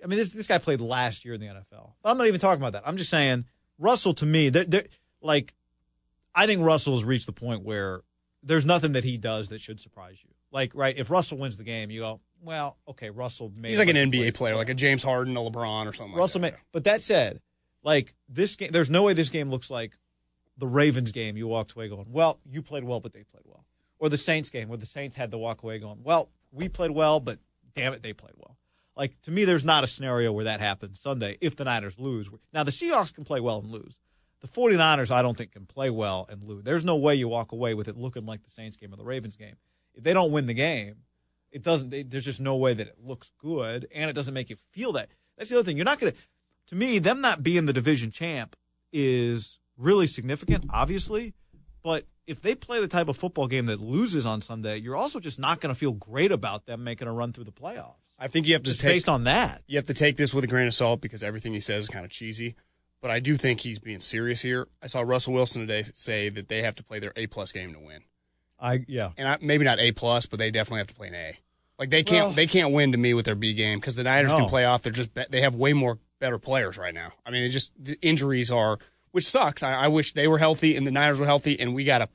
I 0.03 0.07
mean, 0.07 0.19
this 0.19 0.33
this 0.33 0.47
guy 0.47 0.59
played 0.59 0.81
last 0.81 1.25
year 1.25 1.35
in 1.35 1.41
the 1.41 1.47
NFL. 1.47 1.93
But 2.03 2.11
I'm 2.11 2.19
not 2.19 2.27
even 2.27 2.41
talking 2.41 2.61
about 2.61 2.73
that. 2.75 2.83
I'm 2.87 2.97
just 2.97 3.11
saying 3.11 3.45
Russell 3.79 4.15
to 4.15 4.27
me, 4.27 4.51
they're, 4.51 4.65
they're, 4.65 4.87
like, 5.23 5.55
I 6.35 6.47
think 6.47 6.63
Russell 6.63 6.95
has 6.95 7.05
reached 7.05 7.27
the 7.27 7.33
point 7.33 7.65
where 7.65 8.03
there's 8.43 8.67
nothing 8.67 8.93
that 8.93 9.05
he 9.05 9.17
does 9.17 9.49
that 9.49 9.61
should 9.61 9.81
surprise 9.81 10.17
you. 10.23 10.31
Like, 10.53 10.73
right, 10.75 10.97
if 10.97 11.11
Russell 11.11 11.39
wins 11.39 11.57
the 11.57 11.65
game, 11.65 11.91
you 11.91 12.01
go, 12.01 12.21
well, 12.43 12.77
okay, 12.89 13.11
Russell 13.11 13.53
made. 13.57 13.71
He's 13.71 13.79
like 13.79 13.89
an 13.89 13.97
NBA 13.97 14.13
plays. 14.13 14.33
player, 14.33 14.57
like 14.57 14.69
a 14.69 14.75
James 14.75 15.03
Harden, 15.03 15.37
a 15.37 15.41
LeBron, 15.41 15.87
or 15.87 15.93
something. 15.93 16.17
Russell 16.17 16.41
like 16.41 16.53
made. 16.53 16.59
that. 16.59 16.67
But 16.73 16.85
that 16.85 17.03
said, 17.03 17.41
like 17.83 18.15
this 18.29 18.57
game, 18.57 18.71
there's 18.71 18.91
no 18.91 19.03
way 19.03 19.15
this 19.15 19.31
game 19.31 19.51
looks 19.51 19.71
like 19.71 19.99
the 20.59 20.67
Ravens 20.67 21.11
game. 21.11 21.37
You 21.37 21.49
walked 21.49 21.73
away 21.73 21.89
going, 21.89 22.07
well, 22.11 22.39
you 22.49 22.63
played 22.63 22.85
well, 22.85 23.01
but 23.01 23.13
they 23.13 23.25
played 23.25 23.45
well, 23.47 23.65
or 23.99 24.09
the 24.09 24.19
Saints 24.19 24.51
game 24.51 24.69
where 24.69 24.79
the 24.79 24.87
Saints 24.87 25.17
had 25.17 25.31
to 25.31 25.39
walk 25.39 25.63
away 25.63 25.79
going, 25.79 26.01
well, 26.03 26.29
we 26.53 26.69
played 26.69 26.91
well, 26.91 27.19
but 27.19 27.39
damn 27.75 27.93
it, 27.93 28.03
they 28.03 28.13
played 28.13 28.35
well. 28.37 28.54
Like 28.97 29.21
to 29.23 29.31
me, 29.31 29.45
there's 29.45 29.65
not 29.65 29.85
a 29.85 29.89
scenario 29.89 30.33
where 30.33 30.45
that 30.45 30.61
happens 30.61 31.01
Sunday 31.01 31.37
if 31.41 31.57
the 31.57 31.65
Niners 31.65 31.99
lose. 31.99 32.29
Now 32.53 32.63
the 32.63 32.71
Seahawks 32.71 33.15
can 33.15 33.25
play 33.25 33.41
well 33.41 33.59
and 33.59 33.71
lose. 33.71 33.97
The 34.41 34.49
49ers, 34.49 35.11
I 35.11 35.23
don't 35.23 35.39
think, 35.39 35.53
can 35.53 35.65
play 35.65 35.89
well 35.89 36.27
and 36.29 36.43
lose. 36.43 36.65
There's 36.65 36.85
no 36.85 36.97
way 36.97 37.15
you 37.15 37.29
walk 37.29 37.53
away 37.53 37.73
with 37.73 37.89
it 37.89 37.97
looking 37.97 38.27
like 38.27 38.43
the 38.43 38.51
Saints 38.51 38.77
game 38.77 38.93
or 38.93 38.97
the 38.97 39.05
Ravens 39.05 39.37
game. 39.37 39.57
If 39.95 40.05
they 40.05 40.13
don't 40.13 40.33
win 40.33 40.47
the 40.47 40.55
game, 40.55 40.97
it 41.51 41.63
doesn't. 41.63 42.11
There's 42.11 42.25
just 42.25 42.41
no 42.41 42.57
way 42.57 42.75
that 42.75 42.89
it 42.89 42.99
looks 43.03 43.31
good, 43.39 43.89
and 43.95 44.11
it 44.11 44.13
doesn't 44.13 44.35
make 44.35 44.51
you 44.51 44.57
feel 44.73 44.93
that. 44.93 45.09
That's 45.39 45.49
the 45.49 45.57
other 45.57 45.65
thing. 45.65 45.77
You're 45.77 45.85
not 45.85 45.99
going 45.99 46.13
to. 46.13 46.19
To 46.69 46.75
me, 46.75 46.99
them 46.99 47.21
not 47.21 47.43
being 47.43 47.67
the 47.67 47.73
division 47.73 48.11
champ 48.11 48.57
is 48.93 49.59
really 49.77 50.07
significant, 50.07 50.67
obviously. 50.71 51.35
But 51.83 52.07
if 52.27 52.41
they 52.41 52.55
play 52.55 52.81
the 52.81 52.89
type 52.89 53.09
of 53.09 53.17
football 53.17 53.47
game 53.47 53.67
that 53.67 53.81
loses 53.81 54.27
on 54.27 54.41
Sunday, 54.41 54.79
you're 54.79 54.97
also 54.97 55.21
just 55.21 55.39
not 55.39 55.61
going 55.61 55.75
to 55.75 55.79
feel 55.79 55.93
great 55.93 56.33
about 56.33 56.67
them 56.67 56.83
making 56.85 57.09
a 57.09 57.13
run 57.13 57.33
through 57.33 57.45
the 57.45 57.53
playoffs. 57.53 58.04
I 58.25 58.29
think 58.29 58.47
you 58.47 58.55
have 58.55 58.63
to 58.63 58.71
just 58.71 58.81
take 58.81 58.93
based 58.93 59.09
on 59.09 59.25
that. 59.25 59.63
you 59.67 59.77
have 59.77 59.87
to 59.87 59.95
take 59.95 60.17
this 60.17 60.33
with 60.33 60.45
a 60.45 60.47
grain 60.47 60.67
of 60.67 60.75
salt 60.75 61.01
because 61.03 61.23
everything 61.23 61.53
he 61.53 61.61
says 61.61 61.85
is 61.85 61.89
kind 61.91 62.05
of 62.05 62.11
cheesy. 62.11 62.55
But 63.03 63.11
I 63.11 63.21
do 63.21 63.37
think 63.37 63.61
he's 63.61 63.79
being 63.79 64.01
serious 64.01 64.41
here. 64.41 64.67
I 64.83 64.87
saw 64.87 65.03
Russell 65.03 65.35
Wilson 65.35 65.61
today 65.61 65.85
say 65.95 66.31
that 66.31 66.49
they 66.49 66.63
have 66.63 66.75
to 66.77 66.83
play 66.83 67.01
their 67.01 67.13
A 67.17 67.27
plus 67.27 67.53
game 67.53 67.75
to 67.75 67.79
win, 67.79 68.01
I 68.59 68.85
yeah. 68.89 69.11
and 69.19 69.29
I, 69.29 69.37
maybe 69.43 69.65
not 69.67 69.79
A 69.79 69.93
plus, 69.93 70.25
but 70.25 70.39
they 70.39 70.51
definitely 70.51 70.79
have 70.79 70.87
to 70.87 70.95
play 70.95 71.09
an 71.09 71.15
A. 71.15 71.39
Like 71.79 71.91
they 71.91 72.03
can't 72.03 72.27
Well- 72.29 72.33
they 72.35 72.47
can't 72.47 72.73
win 72.73 72.93
to 72.93 72.99
me 72.99 73.13
with 73.13 73.27
their 73.27 73.35
B 73.35 73.53
game 73.53 73.79
because 73.79 73.95
the 73.95 74.05
Niners 74.05 74.31
No. 74.33 74.39
can 74.39 74.49
play 74.49 74.65
off. 74.65 74.81
They're 74.83 74.93
just 74.93 75.11
they 75.31 75.43
have 75.43 75.55
way 75.55 75.75
more 75.75 75.99
better 76.19 76.39
players 76.39 76.79
right 76.79 76.95
now. 76.95 77.13
I 77.27 77.31
mean, 77.31 77.43
it 77.43 77.51
just 77.51 77.73
the 77.79 77.99
injuries 78.01 78.51
are 78.51 78.79
which 79.11 79.27
sucks. 79.29 79.63
I, 79.63 79.75
I 79.75 79.89
wish 79.89 80.15
they 80.15 80.27
were 80.27 80.39
healthy 80.39 80.75
and 80.77 80.87
the 80.87 80.91
Niners 80.91 81.21
were 81.21 81.27
healthy, 81.27 81.61
and 81.61 81.75
we 81.75 81.85
got 81.85 82.01
a. 82.03 82.09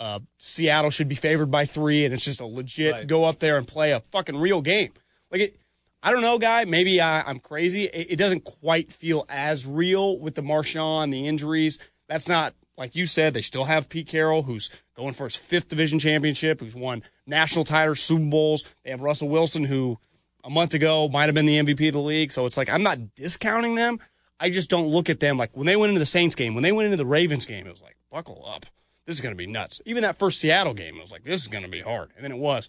Uh, 0.00 0.18
Seattle 0.38 0.90
should 0.90 1.06
be 1.08 1.14
favored 1.14 1.52
by 1.52 1.64
three, 1.66 2.04
and 2.04 2.12
it's 2.12 2.24
just 2.24 2.40
a 2.40 2.46
legit 2.46 2.92
Right. 2.92 3.06
go 3.06 3.22
up 3.22 3.38
there 3.38 3.56
and 3.56 3.64
play 3.68 3.92
a 3.92 4.00
fucking 4.00 4.36
real 4.36 4.60
game. 4.60 4.92
Like 5.32 5.40
it, 5.40 5.56
I 6.02 6.12
don't 6.12 6.22
know, 6.22 6.38
guy. 6.38 6.64
Maybe 6.64 7.00
I, 7.00 7.22
I'm 7.22 7.40
crazy. 7.40 7.84
It, 7.84 8.12
it 8.12 8.16
doesn't 8.16 8.44
quite 8.44 8.92
feel 8.92 9.24
as 9.28 9.66
real 9.66 10.18
with 10.18 10.34
the 10.34 10.42
Marshawn, 10.42 11.10
the 11.10 11.26
injuries. 11.26 11.78
That's 12.08 12.28
not 12.28 12.54
like 12.76 12.94
you 12.94 13.06
said. 13.06 13.34
They 13.34 13.42
still 13.42 13.64
have 13.64 13.88
Pete 13.88 14.08
Carroll, 14.08 14.42
who's 14.42 14.70
going 14.96 15.14
for 15.14 15.24
his 15.24 15.36
fifth 15.36 15.68
division 15.68 15.98
championship, 15.98 16.60
who's 16.60 16.74
won 16.74 17.02
national 17.26 17.64
titles, 17.64 18.00
Super 18.00 18.24
Bowls. 18.24 18.64
They 18.84 18.90
have 18.90 19.00
Russell 19.00 19.28
Wilson, 19.28 19.64
who 19.64 19.98
a 20.44 20.50
month 20.50 20.74
ago 20.74 21.08
might 21.08 21.26
have 21.26 21.34
been 21.34 21.46
the 21.46 21.58
MVP 21.58 21.88
of 21.88 21.94
the 21.94 22.00
league. 22.00 22.32
So 22.32 22.46
it's 22.46 22.56
like 22.56 22.68
I'm 22.68 22.82
not 22.82 23.14
discounting 23.14 23.74
them. 23.74 23.98
I 24.40 24.50
just 24.50 24.68
don't 24.68 24.88
look 24.88 25.08
at 25.08 25.20
them 25.20 25.38
like 25.38 25.56
when 25.56 25.66
they 25.66 25.76
went 25.76 25.90
into 25.90 26.00
the 26.00 26.06
Saints 26.06 26.34
game, 26.34 26.54
when 26.54 26.64
they 26.64 26.72
went 26.72 26.86
into 26.86 26.96
the 26.96 27.06
Ravens 27.06 27.46
game, 27.46 27.66
it 27.66 27.70
was 27.70 27.82
like 27.82 27.96
buckle 28.10 28.44
up. 28.46 28.66
This 29.06 29.16
is 29.16 29.20
going 29.20 29.34
to 29.34 29.38
be 29.38 29.46
nuts. 29.46 29.80
Even 29.84 30.02
that 30.02 30.18
first 30.18 30.40
Seattle 30.40 30.74
game, 30.74 30.96
it 30.96 31.00
was 31.00 31.12
like 31.12 31.24
this 31.24 31.40
is 31.40 31.48
going 31.48 31.64
to 31.64 31.70
be 31.70 31.80
hard, 31.80 32.10
and 32.16 32.24
then 32.24 32.32
it 32.32 32.38
was. 32.38 32.68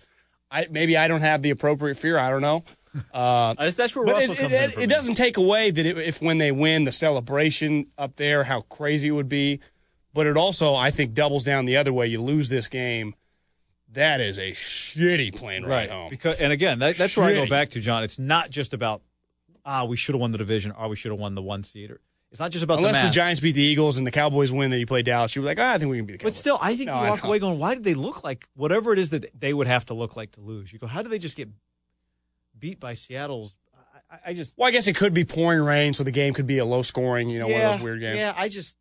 I 0.53 0.67
maybe 0.69 0.95
I 0.95 1.07
don't 1.07 1.21
have 1.21 1.41
the 1.41 1.49
appropriate 1.49 1.95
fear. 1.95 2.17
I 2.17 2.29
don't 2.29 2.41
know. 2.41 2.63
Uh, 3.11 3.55
That's 3.71 3.95
where 3.95 4.05
Russell 4.05 4.33
it, 4.33 4.37
comes 4.37 4.53
it, 4.53 4.63
in. 4.63 4.71
It 4.71 4.77
me. 4.77 4.85
doesn't 4.85 5.15
take 5.15 5.37
away 5.37 5.71
that 5.71 5.85
it, 5.85 5.97
if 5.97 6.21
when 6.21 6.37
they 6.37 6.51
win 6.51 6.83
the 6.83 6.91
celebration 6.91 7.85
up 7.97 8.15
there, 8.17 8.43
how 8.43 8.61
crazy 8.61 9.07
it 9.07 9.11
would 9.11 9.29
be. 9.29 9.59
But 10.13 10.27
it 10.27 10.37
also, 10.37 10.75
I 10.75 10.91
think, 10.91 11.15
doubles 11.15 11.43
down 11.43 11.65
the 11.65 11.77
other 11.77 11.91
way. 11.91 12.05
You 12.05 12.21
lose 12.21 12.47
this 12.47 12.67
game, 12.67 13.15
that 13.93 14.21
is 14.21 14.37
a 14.37 14.51
shitty 14.51 15.35
plane 15.35 15.65
ride 15.65 15.89
home. 15.89 16.11
Because 16.11 16.37
and 16.37 16.53
again, 16.53 16.79
that, 16.79 16.97
that's 16.97 17.17
where 17.17 17.25
I 17.25 17.33
go 17.33 17.47
back 17.47 17.71
to 17.71 17.79
John. 17.79 18.03
It's 18.03 18.19
not 18.19 18.51
just 18.51 18.73
about 18.73 19.01
ah, 19.65 19.85
we 19.85 19.95
should 19.95 20.13
have 20.13 20.21
won 20.21 20.31
the 20.31 20.37
division, 20.37 20.71
or 20.71 20.89
we 20.89 20.95
should 20.95 21.11
have 21.11 21.19
won 21.19 21.35
the 21.35 21.41
one 21.41 21.63
seed. 21.63 21.91
Or, 21.91 22.01
it's 22.33 22.39
not 22.39 22.51
just 22.51 22.63
about 22.63 22.79
Unless 22.79 22.99
the, 22.99 23.07
the. 23.07 23.13
Giants 23.13 23.39
beat 23.39 23.51
the 23.51 23.61
Eagles 23.61 23.99
and 23.99 24.05
the 24.07 24.11
Cowboys 24.11 24.51
win, 24.51 24.71
then 24.71 24.79
you 24.79 24.87
play 24.87 25.03
Dallas. 25.03 25.35
You're 25.35 25.45
like, 25.45 25.59
ah, 25.59 25.73
I 25.73 25.77
think 25.77 25.91
we 25.91 25.97
can 25.97 26.05
beat 26.07 26.13
the 26.13 26.17
Cowboys. 26.17 26.33
But 26.33 26.35
still, 26.35 26.57
I 26.59 26.75
think 26.75 26.87
No, 26.87 27.03
you 27.03 27.09
walk 27.11 27.23
away 27.23 27.37
going, 27.37 27.59
why 27.59 27.75
did 27.75 27.83
they 27.83 27.93
look 27.93 28.23
like 28.23 28.47
whatever 28.55 28.91
it 28.91 28.97
is 28.97 29.11
that 29.11 29.39
they 29.39 29.53
would 29.53 29.67
have 29.67 29.85
to 29.85 29.93
look 29.93 30.15
like 30.15 30.31
to 30.31 30.41
lose? 30.41 30.73
You 30.73 30.79
go, 30.79 30.87
how 30.87 31.03
did 31.03 31.11
they 31.11 31.19
just 31.19 31.37
get 31.37 31.47
beat 32.57 32.79
by 32.79 32.95
Seattle's? 32.95 33.53
I, 33.75 34.15
I- 34.15 34.19
I 34.31 34.33
just 34.33 34.57
Well, 34.57 34.67
I 34.67 34.71
guess 34.71 34.87
it 34.87 34.95
could 34.95 35.13
be 35.13 35.25
pouring 35.25 35.61
rain, 35.61 35.93
so 35.93 36.03
the 36.03 36.11
game 36.11 36.33
could 36.33 36.47
be 36.47 36.57
a 36.57 36.65
low 36.65 36.81
scoring, 36.81 37.29
you 37.29 37.37
know, 37.39 37.47
one 37.47 37.61
of 37.61 37.73
those 37.73 37.81
weird 37.81 37.99
games. 37.99 38.17
Yeah, 38.17 38.33
I 38.35 38.49
just 38.49 38.77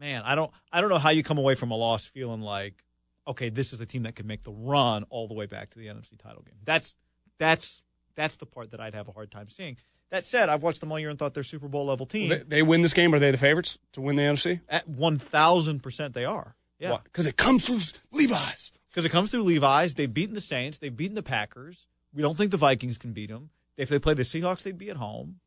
man, 0.00 0.22
I 0.24 0.34
don't 0.34 0.50
I 0.72 0.80
don't 0.80 0.90
know 0.90 0.98
how 0.98 1.10
you 1.10 1.22
come 1.22 1.38
away 1.38 1.54
from 1.54 1.70
a 1.70 1.76
loss 1.76 2.04
feeling 2.06 2.40
like, 2.40 2.84
okay, 3.28 3.48
this 3.48 3.72
is 3.72 3.80
a 3.80 3.86
team 3.86 4.02
that 4.02 4.16
could 4.16 4.26
make 4.26 4.42
the 4.42 4.52
run 4.52 5.04
all 5.08 5.28
the 5.28 5.34
way 5.34 5.46
back 5.46 5.70
to 5.70 5.78
the 5.78 5.86
NFC 5.86 6.18
title 6.18 6.42
game. 6.42 6.56
That's 6.64 6.96
that's 7.38 7.82
that's 8.16 8.34
the 8.36 8.46
part 8.46 8.72
that 8.72 8.80
I'd 8.80 8.94
have 8.94 9.08
a 9.08 9.12
hard 9.12 9.30
time 9.30 9.48
seeing. 9.48 9.76
That 10.12 10.24
said, 10.24 10.48
I've 10.48 10.62
watched 10.62 10.80
them 10.80 10.92
all 10.92 10.98
year 10.98 11.08
and 11.10 11.18
thought 11.18 11.32
they're 11.34 11.42
Super 11.42 11.68
Bowl 11.68 11.86
level 11.86 12.04
team. 12.06 12.28
They, 12.28 12.38
they 12.46 12.62
win 12.62 12.82
this 12.82 12.92
game. 12.92 13.14
Are 13.14 13.18
they 13.18 13.30
the 13.30 13.38
favorites 13.38 13.78
to 13.94 14.00
win 14.02 14.14
the 14.16 14.22
NFC? 14.22 14.60
At 14.68 14.86
one 14.86 15.16
thousand 15.18 15.82
percent, 15.82 16.12
they 16.14 16.24
are. 16.26 16.54
Yeah, 16.78 16.98
Because 17.04 17.26
it 17.26 17.36
comes 17.36 17.66
through 17.66 17.80
Levi's. 18.12 18.72
because 18.90 19.04
it 19.04 19.08
comes 19.08 19.30
through 19.30 19.44
Levi's. 19.44 19.94
They've 19.94 20.12
beaten 20.12 20.34
the 20.34 20.40
Saints. 20.40 20.78
They've 20.78 20.94
beaten 20.96 21.14
the 21.14 21.22
Packers. 21.22 21.86
We 22.12 22.22
don't 22.22 22.36
think 22.36 22.50
the 22.50 22.56
Vikings 22.58 22.98
can 22.98 23.12
beat 23.12 23.30
them. 23.30 23.50
If 23.76 23.88
they 23.88 23.98
play 23.98 24.14
the 24.14 24.22
Seahawks, 24.22 24.62
they'd 24.64 24.76
be 24.76 24.90
at 24.90 24.96
home, 24.98 25.40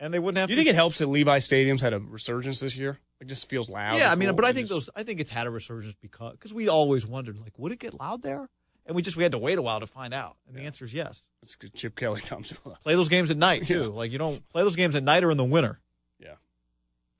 and 0.00 0.12
they 0.12 0.18
wouldn't 0.18 0.38
have. 0.38 0.48
Do 0.48 0.54
you 0.54 0.56
think 0.58 0.68
it 0.68 0.74
helps 0.74 0.98
that 0.98 1.06
Levi 1.06 1.38
Stadium's 1.38 1.80
had 1.80 1.92
a 1.94 2.00
resurgence 2.00 2.58
this 2.60 2.74
year? 2.74 2.98
It 3.20 3.28
just 3.28 3.48
feels 3.48 3.70
loud. 3.70 3.98
Yeah, 3.98 4.10
I 4.10 4.16
mean, 4.16 4.30
cool. 4.30 4.36
but 4.36 4.44
I 4.46 4.52
think 4.52 4.66
just- 4.68 4.86
those. 4.86 4.90
I 4.96 5.04
think 5.04 5.20
it's 5.20 5.30
had 5.30 5.46
a 5.46 5.50
resurgence 5.50 5.94
because 6.00 6.32
because 6.32 6.52
we 6.52 6.66
always 6.68 7.06
wondered 7.06 7.38
like, 7.38 7.56
would 7.56 7.70
it 7.70 7.78
get 7.78 7.94
loud 7.94 8.22
there? 8.22 8.48
And 8.86 8.96
we 8.96 9.02
just 9.02 9.16
we 9.16 9.22
had 9.22 9.32
to 9.32 9.38
wait 9.38 9.58
a 9.58 9.62
while 9.62 9.80
to 9.80 9.86
find 9.86 10.12
out. 10.12 10.36
And 10.48 10.56
the 10.56 10.62
answer 10.62 10.84
is 10.84 10.92
yes. 10.92 11.24
It's 11.42 11.54
good. 11.54 11.74
Chip 11.74 11.96
Kelly, 11.96 12.20
Tomsula. 12.24 12.80
Play 12.82 12.94
those 12.94 13.08
games 13.08 13.30
at 13.30 13.36
night 13.36 13.66
too. 13.66 13.92
Like 13.92 14.10
you 14.10 14.18
don't 14.18 14.46
play 14.48 14.62
those 14.62 14.76
games 14.76 14.96
at 14.96 15.02
night 15.02 15.24
or 15.24 15.30
in 15.30 15.36
the 15.36 15.44
winter. 15.44 15.78
Yeah. 16.18 16.34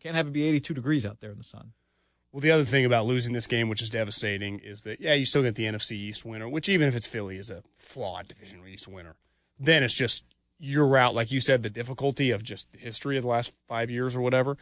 Can't 0.00 0.16
have 0.16 0.26
it 0.26 0.32
be 0.32 0.44
82 0.44 0.74
degrees 0.74 1.06
out 1.06 1.20
there 1.20 1.30
in 1.30 1.38
the 1.38 1.44
sun. 1.44 1.72
Well, 2.32 2.40
the 2.40 2.50
other 2.50 2.64
thing 2.64 2.86
about 2.86 3.04
losing 3.04 3.34
this 3.34 3.46
game, 3.46 3.68
which 3.68 3.82
is 3.82 3.90
devastating, 3.90 4.58
is 4.58 4.84
that 4.84 5.00
yeah, 5.00 5.12
you 5.12 5.26
still 5.26 5.42
get 5.42 5.54
the 5.54 5.64
NFC 5.64 5.92
East 5.92 6.24
winner, 6.24 6.48
which 6.48 6.68
even 6.68 6.88
if 6.88 6.96
it's 6.96 7.06
Philly 7.06 7.36
is 7.36 7.50
a 7.50 7.62
flawed 7.76 8.26
division 8.26 8.60
East 8.66 8.88
winner. 8.88 9.16
Then 9.60 9.82
it's 9.82 9.94
just 9.94 10.24
you're 10.58 10.96
out, 10.96 11.14
like 11.14 11.30
you 11.30 11.40
said, 11.40 11.62
the 11.62 11.70
difficulty 11.70 12.30
of 12.30 12.42
just 12.42 12.72
the 12.72 12.78
history 12.78 13.16
of 13.16 13.22
the 13.22 13.28
last 13.28 13.52
five 13.68 13.90
years 13.90 14.16
or 14.16 14.20
whatever. 14.20 14.56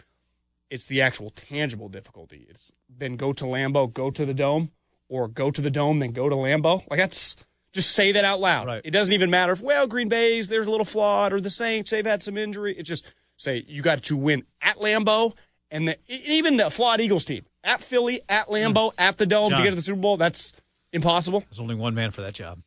It's 0.68 0.86
the 0.86 1.02
actual 1.02 1.30
tangible 1.30 1.88
difficulty. 1.88 2.46
It's 2.48 2.72
then 2.88 3.16
go 3.16 3.32
to 3.34 3.44
Lambeau, 3.44 3.92
go 3.92 4.10
to 4.10 4.24
the 4.24 4.34
dome, 4.34 4.70
or 5.10 5.28
go 5.28 5.50
to 5.50 5.60
the 5.60 5.70
dome, 5.70 5.98
then 5.98 6.12
go 6.12 6.30
to 6.30 6.36
Lambeau. 6.36 6.88
Like 6.88 6.98
that's 6.98 7.36
just 7.72 7.90
say 7.92 8.12
that 8.12 8.24
out 8.24 8.40
loud. 8.40 8.66
Right. 8.66 8.80
It 8.82 8.92
doesn't 8.92 9.12
even 9.12 9.28
matter 9.28 9.52
if 9.52 9.60
well 9.60 9.86
Green 9.86 10.08
Bay's 10.08 10.48
there's 10.48 10.66
a 10.66 10.70
little 10.70 10.86
flawed 10.86 11.32
or 11.34 11.40
the 11.40 11.50
Saints 11.50 11.90
they've 11.90 12.06
had 12.06 12.22
some 12.22 12.38
injury. 12.38 12.74
It's 12.78 12.88
just 12.88 13.12
say 13.36 13.64
you 13.68 13.82
got 13.82 14.02
to 14.04 14.16
win 14.16 14.44
at 14.62 14.76
Lambeau 14.78 15.34
and 15.70 15.88
the, 15.88 15.98
even 16.08 16.56
the 16.56 16.70
flawed 16.70 17.00
Eagles 17.00 17.24
team 17.24 17.44
at 17.62 17.80
Philly, 17.80 18.22
at 18.28 18.48
Lambeau, 18.48 18.92
at 18.96 19.18
the 19.18 19.26
dome 19.26 19.50
to 19.50 19.56
get 19.56 19.70
to 19.70 19.76
the 19.76 19.82
Super 19.82 20.00
Bowl. 20.00 20.16
That's 20.16 20.52
impossible. 20.92 21.40
There's 21.50 21.60
only 21.60 21.74
one 21.74 21.94
man 21.94 22.10
for 22.10 22.22
that 22.22 22.34
job. 22.34 22.60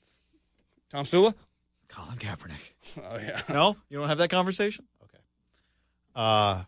Tomsula. 0.93 1.33
Colin 1.87 2.17
Kaepernick. 2.17 2.51
Oh 2.97 3.17
yeah. 3.17 3.41
No, 3.49 3.75
you 3.89 3.97
don't 3.97 4.09
have 4.09 4.19
that 4.19 4.29
conversation. 4.29 4.85
Okay. 5.01 5.17
Uh, 6.15 6.61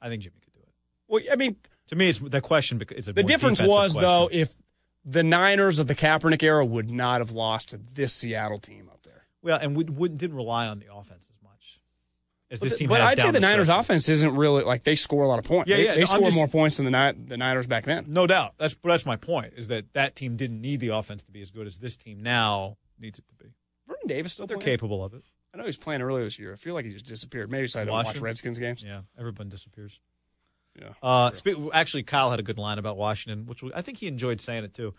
I 0.00 0.08
think 0.08 0.22
Jimmy 0.22 0.34
could 0.42 0.52
do 0.54 0.60
it. 0.60 0.68
Well, 1.06 1.22
I 1.30 1.36
mean, 1.36 1.54
To 1.88 1.96
me, 1.96 2.08
it's 2.10 2.18
the 2.18 2.40
question. 2.40 2.78
because 2.78 2.96
It's 2.98 3.08
a 3.08 3.12
the 3.12 3.22
difference 3.22 3.58
defensive 3.58 3.70
was 3.76 3.94
though 3.94 4.28
if 4.30 4.54
the 5.04 5.22
Niners 5.22 5.78
of 5.78 5.86
the 5.86 5.94
Kaepernick 5.94 6.42
era 6.42 6.64
would 6.64 6.90
not 6.90 7.20
have 7.20 7.30
lost 7.30 7.70
to 7.70 7.78
this 7.94 8.12
Seattle 8.12 8.58
team 8.58 8.88
up 8.92 9.02
there. 9.02 9.24
well, 9.42 9.58
and 9.60 9.76
we 9.76 9.84
wouldn't 9.84 10.18
didn't 10.18 10.36
rely 10.36 10.66
on 10.66 10.78
the 10.80 10.92
offense 10.92 11.24
as 11.30 11.42
much 11.42 11.80
as 12.50 12.60
But, 12.60 12.64
this 12.64 12.72
the- 12.74 12.78
team. 12.80 12.88
but 12.88 13.00
has 13.00 13.12
I'd 13.12 13.18
say 13.18 13.24
down 13.24 13.34
the 13.34 13.40
Niners 13.40 13.66
stretch. 13.68 13.80
offense 13.80 14.08
isn't 14.08 14.34
really 14.36 14.64
like 14.64 14.84
they 14.84 14.96
score 14.96 15.24
a 15.24 15.28
lot 15.28 15.38
of 15.38 15.44
points. 15.46 15.70
Yeah, 15.70 15.76
they, 15.76 15.84
yeah, 15.84 15.94
they 15.94 16.00
no, 16.00 16.06
score 16.06 16.20
just- 16.22 16.36
more 16.36 16.48
points 16.48 16.76
than 16.76 16.90
the 16.90 17.12
Ni- 17.12 17.24
the 17.26 17.36
Niners 17.36 17.66
back 17.66 17.84
then. 17.84 18.04
No 18.08 18.26
doubt. 18.26 18.54
That's 18.58 18.74
but 18.74 18.90
that's 18.90 19.06
my 19.06 19.16
point. 19.16 19.54
Is 19.56 19.68
that 19.68 19.92
that 19.94 20.14
team 20.14 20.36
didn't 20.36 20.60
need 20.60 20.80
the 20.80 20.88
offense 20.88 21.22
to 21.24 21.30
be 21.32 21.40
as 21.40 21.50
good 21.50 21.66
as 21.66 21.78
this 21.78 21.96
team 21.96 22.20
now 22.22 22.76
needs 22.98 23.18
it 23.18 23.24
to 23.28 23.34
be. 23.36 23.50
Vernon 23.86 24.06
Davis 24.06 24.32
still 24.34 24.42
But 24.44 24.48
they're 24.48 24.56
playing? 24.58 24.76
capable 24.78 25.02
of 25.04 25.14
it. 25.14 25.22
I 25.54 25.56
know 25.56 25.62
he 25.62 25.68
was 25.68 25.78
playing 25.78 26.02
earlier 26.02 26.24
this 26.24 26.38
year. 26.38 26.52
I 26.52 26.56
feel 26.56 26.74
like 26.74 26.84
he 26.84 26.92
just 26.92 27.06
disappeared. 27.06 27.50
Maybe 27.50 27.66
so 27.68 27.80
I 27.80 27.84
don't 27.86 27.94
watch 27.94 28.18
Redskins 28.18 28.58
games. 28.58 28.82
Yeah, 28.82 29.00
everyone 29.18 29.48
disappears. 29.48 29.98
Yeah. 30.80 30.92
Uh, 31.02 31.30
spe- 31.32 31.72
actually, 31.72 32.04
Kyle 32.04 32.30
had 32.30 32.40
a 32.40 32.42
good 32.42 32.58
line 32.58 32.78
about 32.78 32.96
Washington, 32.96 33.46
which 33.46 33.62
we, 33.62 33.72
I 33.74 33.82
think 33.82 33.98
he 33.98 34.06
enjoyed 34.06 34.40
saying 34.40 34.64
it 34.64 34.74
too. 34.74 34.94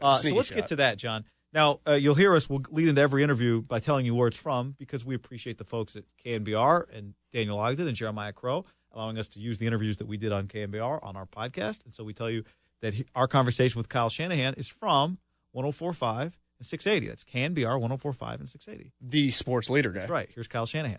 Uh, 0.00 0.18
so 0.18 0.34
let's 0.34 0.48
shot. 0.48 0.56
get 0.56 0.66
to 0.68 0.76
that, 0.76 0.98
John. 0.98 1.24
Now, 1.52 1.80
uh, 1.86 1.92
you'll 1.92 2.14
hear 2.14 2.34
us. 2.34 2.50
We'll 2.50 2.62
lead 2.70 2.88
into 2.88 3.00
every 3.00 3.22
interview 3.22 3.62
by 3.62 3.80
telling 3.80 4.04
you 4.04 4.14
where 4.14 4.28
it's 4.28 4.36
from 4.36 4.74
because 4.78 5.04
we 5.04 5.14
appreciate 5.14 5.56
the 5.58 5.64
folks 5.64 5.96
at 5.96 6.04
KNBR 6.24 6.84
and 6.94 7.14
Daniel 7.32 7.58
Ogden 7.58 7.88
and 7.88 7.96
Jeremiah 7.96 8.32
Crowe 8.32 8.66
allowing 8.96 9.18
us 9.18 9.28
to 9.28 9.40
use 9.40 9.58
the 9.58 9.66
interviews 9.66 9.98
that 9.98 10.06
we 10.06 10.16
did 10.16 10.32
on 10.32 10.48
KNBR 10.48 11.00
on 11.02 11.16
our 11.16 11.26
podcast. 11.26 11.84
And 11.84 11.94
so 11.94 12.02
we 12.02 12.14
tell 12.14 12.30
you 12.30 12.44
that 12.80 12.94
he, 12.94 13.04
our 13.14 13.28
conversation 13.28 13.78
with 13.78 13.88
Kyle 13.88 14.08
Shanahan 14.08 14.54
is 14.54 14.68
from 14.68 15.18
1045 15.52 16.38
and 16.58 16.66
680. 16.66 17.08
That's 17.08 17.24
KNBR 17.24 17.78
1045 17.78 18.40
and 18.40 18.48
680. 18.48 18.92
the 19.00 19.30
sports 19.30 19.70
leader 19.70 19.90
guy. 19.90 20.00
That's 20.00 20.10
right. 20.10 20.28
Here's 20.34 20.48
Kyle 20.48 20.66
Shanahan. 20.66 20.98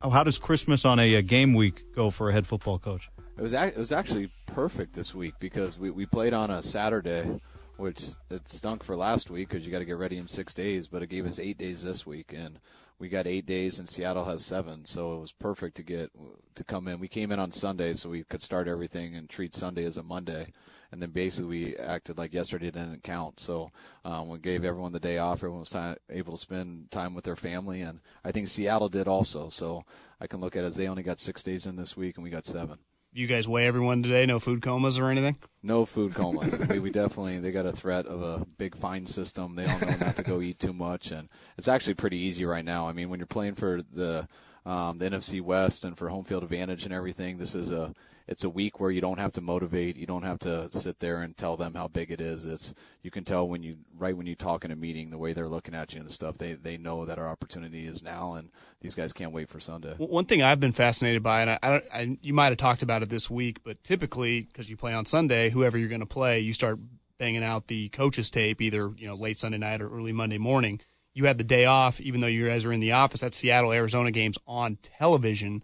Oh, 0.00 0.10
how 0.10 0.24
does 0.24 0.38
Christmas 0.38 0.84
on 0.84 0.98
a, 0.98 1.16
uh 1.16 1.20
game 1.20 1.54
week 1.54 1.94
go 1.94 2.10
for 2.10 2.30
a 2.30 2.32
head 2.32 2.46
football 2.46 2.78
coach? 2.78 3.10
It 3.36 3.42
was 3.42 3.52
ac- 3.54 3.74
it 3.74 3.78
was 3.78 3.92
actually 3.92 4.30
perfect 4.46 4.94
this 4.94 5.14
week 5.14 5.34
because 5.40 5.78
we, 5.78 5.90
we 5.90 6.06
played 6.06 6.32
on 6.32 6.50
a 6.50 6.62
Saturday, 6.62 7.40
which 7.76 8.12
it 8.30 8.48
stunk 8.48 8.84
for 8.84 8.94
last 8.94 9.28
week 9.28 9.48
because 9.48 9.66
you 9.66 9.72
got 9.72 9.80
to 9.80 9.84
get 9.84 9.98
ready 9.98 10.18
in 10.18 10.28
six 10.28 10.54
days, 10.54 10.86
but 10.86 11.02
it 11.02 11.08
gave 11.08 11.26
us 11.26 11.40
eight 11.40 11.58
days 11.58 11.82
this 11.82 12.06
week, 12.06 12.32
and 12.32 12.60
we 13.00 13.08
got 13.08 13.26
eight 13.26 13.44
days, 13.44 13.80
and 13.80 13.88
Seattle 13.88 14.26
has 14.26 14.44
seven, 14.44 14.84
so 14.84 15.16
it 15.16 15.20
was 15.20 15.32
perfect 15.32 15.76
to 15.76 15.82
get 15.82 16.12
to 16.54 16.62
come 16.62 16.86
in. 16.86 17.00
We 17.00 17.08
came 17.08 17.32
in 17.32 17.40
on 17.40 17.50
Sunday, 17.50 17.94
so 17.94 18.08
we 18.08 18.22
could 18.22 18.40
start 18.40 18.68
everything 18.68 19.16
and 19.16 19.28
treat 19.28 19.52
Sunday 19.52 19.84
as 19.84 19.96
a 19.96 20.04
Monday, 20.04 20.52
and 20.92 21.02
then 21.02 21.10
basically 21.10 21.48
we 21.48 21.76
acted 21.76 22.16
like 22.16 22.32
yesterday 22.32 22.70
didn't 22.70 23.02
count. 23.02 23.40
So 23.40 23.72
um, 24.04 24.28
we 24.28 24.38
gave 24.38 24.64
everyone 24.64 24.92
the 24.92 25.00
day 25.00 25.18
off. 25.18 25.38
Everyone 25.38 25.58
was 25.58 25.70
time, 25.70 25.96
able 26.08 26.34
to 26.34 26.38
spend 26.38 26.92
time 26.92 27.16
with 27.16 27.24
their 27.24 27.34
family, 27.34 27.80
and 27.80 27.98
I 28.24 28.30
think 28.30 28.46
Seattle 28.46 28.88
did 28.88 29.08
also. 29.08 29.48
So 29.48 29.84
I 30.20 30.28
can 30.28 30.40
look 30.40 30.54
at 30.54 30.62
it 30.62 30.68
as 30.68 30.76
they 30.76 30.86
only 30.86 31.02
got 31.02 31.18
six 31.18 31.42
days 31.42 31.66
in 31.66 31.74
this 31.74 31.96
week, 31.96 32.16
and 32.16 32.22
we 32.22 32.30
got 32.30 32.46
seven. 32.46 32.78
You 33.16 33.28
guys 33.28 33.46
weigh 33.46 33.68
everyone 33.68 34.02
today? 34.02 34.26
No 34.26 34.40
food 34.40 34.60
comas 34.60 34.98
or 34.98 35.08
anything? 35.08 35.36
No 35.62 35.84
food 35.84 36.14
comas. 36.14 36.58
we, 36.68 36.80
we 36.80 36.90
definitely 36.90 37.38
they 37.38 37.52
got 37.52 37.64
a 37.64 37.70
threat 37.70 38.06
of 38.06 38.20
a 38.22 38.44
big 38.58 38.74
fine 38.74 39.06
system. 39.06 39.54
They 39.54 39.66
all 39.66 39.78
know 39.78 39.96
not 40.00 40.16
to 40.16 40.24
go 40.24 40.40
eat 40.40 40.58
too 40.58 40.72
much, 40.72 41.12
and 41.12 41.28
it's 41.56 41.68
actually 41.68 41.94
pretty 41.94 42.18
easy 42.18 42.44
right 42.44 42.64
now. 42.64 42.88
I 42.88 42.92
mean, 42.92 43.10
when 43.10 43.20
you're 43.20 43.28
playing 43.28 43.54
for 43.54 43.82
the 43.82 44.26
um, 44.66 44.98
the 44.98 45.08
NFC 45.08 45.40
West 45.40 45.84
and 45.84 45.96
for 45.96 46.08
home 46.08 46.24
field 46.24 46.42
advantage 46.42 46.84
and 46.86 46.92
everything. 46.92 47.38
This 47.38 47.54
is 47.54 47.70
a 47.70 47.94
it's 48.26 48.44
a 48.44 48.50
week 48.50 48.80
where 48.80 48.90
you 48.90 49.00
don't 49.00 49.18
have 49.18 49.32
to 49.32 49.40
motivate. 49.40 49.96
You 49.96 50.06
don't 50.06 50.22
have 50.22 50.38
to 50.40 50.70
sit 50.72 50.98
there 50.98 51.20
and 51.20 51.36
tell 51.36 51.56
them 51.56 51.74
how 51.74 51.88
big 51.88 52.10
it 52.10 52.20
is. 52.20 52.44
It's 52.44 52.74
you 53.02 53.10
can 53.10 53.24
tell 53.24 53.46
when 53.46 53.62
you 53.62 53.78
right 53.96 54.16
when 54.16 54.26
you 54.26 54.34
talk 54.34 54.64
in 54.64 54.70
a 54.70 54.76
meeting 54.76 55.10
the 55.10 55.18
way 55.18 55.32
they're 55.32 55.48
looking 55.48 55.74
at 55.74 55.94
you 55.94 56.00
and 56.00 56.10
stuff. 56.10 56.38
They 56.38 56.54
they 56.54 56.76
know 56.76 57.04
that 57.04 57.18
our 57.18 57.28
opportunity 57.28 57.86
is 57.86 58.02
now, 58.02 58.34
and 58.34 58.50
these 58.80 58.94
guys 58.94 59.12
can't 59.12 59.32
wait 59.32 59.48
for 59.48 59.60
Sunday. 59.60 59.94
One 59.98 60.24
thing 60.24 60.42
I've 60.42 60.60
been 60.60 60.72
fascinated 60.72 61.22
by, 61.22 61.42
and 61.42 61.50
I, 61.50 61.58
I, 61.62 61.82
I 61.92 62.18
you 62.22 62.32
might 62.32 62.48
have 62.48 62.58
talked 62.58 62.82
about 62.82 63.02
it 63.02 63.10
this 63.10 63.30
week, 63.30 63.62
but 63.62 63.82
typically 63.84 64.42
because 64.42 64.70
you 64.70 64.76
play 64.76 64.94
on 64.94 65.04
Sunday, 65.04 65.50
whoever 65.50 65.76
you're 65.76 65.88
going 65.88 66.00
to 66.00 66.06
play, 66.06 66.40
you 66.40 66.54
start 66.54 66.78
banging 67.18 67.44
out 67.44 67.68
the 67.68 67.88
coaches 67.90 68.30
tape 68.30 68.60
either 68.60 68.92
you 68.96 69.06
know 69.06 69.14
late 69.14 69.38
Sunday 69.38 69.58
night 69.58 69.82
or 69.82 69.88
early 69.88 70.12
Monday 70.12 70.38
morning. 70.38 70.80
You 71.12 71.26
had 71.26 71.38
the 71.38 71.44
day 71.44 71.64
off, 71.66 72.00
even 72.00 72.20
though 72.20 72.26
you 72.26 72.48
guys 72.48 72.64
are 72.64 72.72
in 72.72 72.80
the 72.80 72.92
office. 72.92 73.20
That 73.20 73.34
Seattle 73.34 73.72
Arizona 73.72 74.10
games 74.10 74.38
on 74.48 74.78
television 74.82 75.62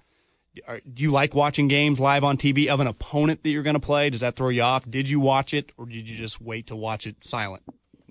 are, 0.67 0.81
do 0.81 1.03
you 1.03 1.11
like 1.11 1.35
watching 1.35 1.69
games 1.69 2.01
live 2.01 2.25
on 2.25 2.37
TV 2.37 2.69
of 2.69 2.81
an 2.81 2.87
opponent 2.87 3.43
that 3.43 3.51
you're 3.51 3.63
going 3.63 3.75
to 3.75 3.81
play? 3.81 4.11
Does 4.11 4.21
that 4.21 4.37
throw 4.37 4.49
you 4.49 4.63
off? 4.63 4.89
Did 4.89 5.09
you 5.09 5.21
watch 5.21 5.55
it, 5.55 5.73
or 5.77 5.87
did 5.87 6.09
you 6.09 6.17
just 6.17 6.41
wait 6.41 6.67
to 6.69 6.77
watch 6.77 7.07
it 7.07 7.25
silent? 7.25 7.63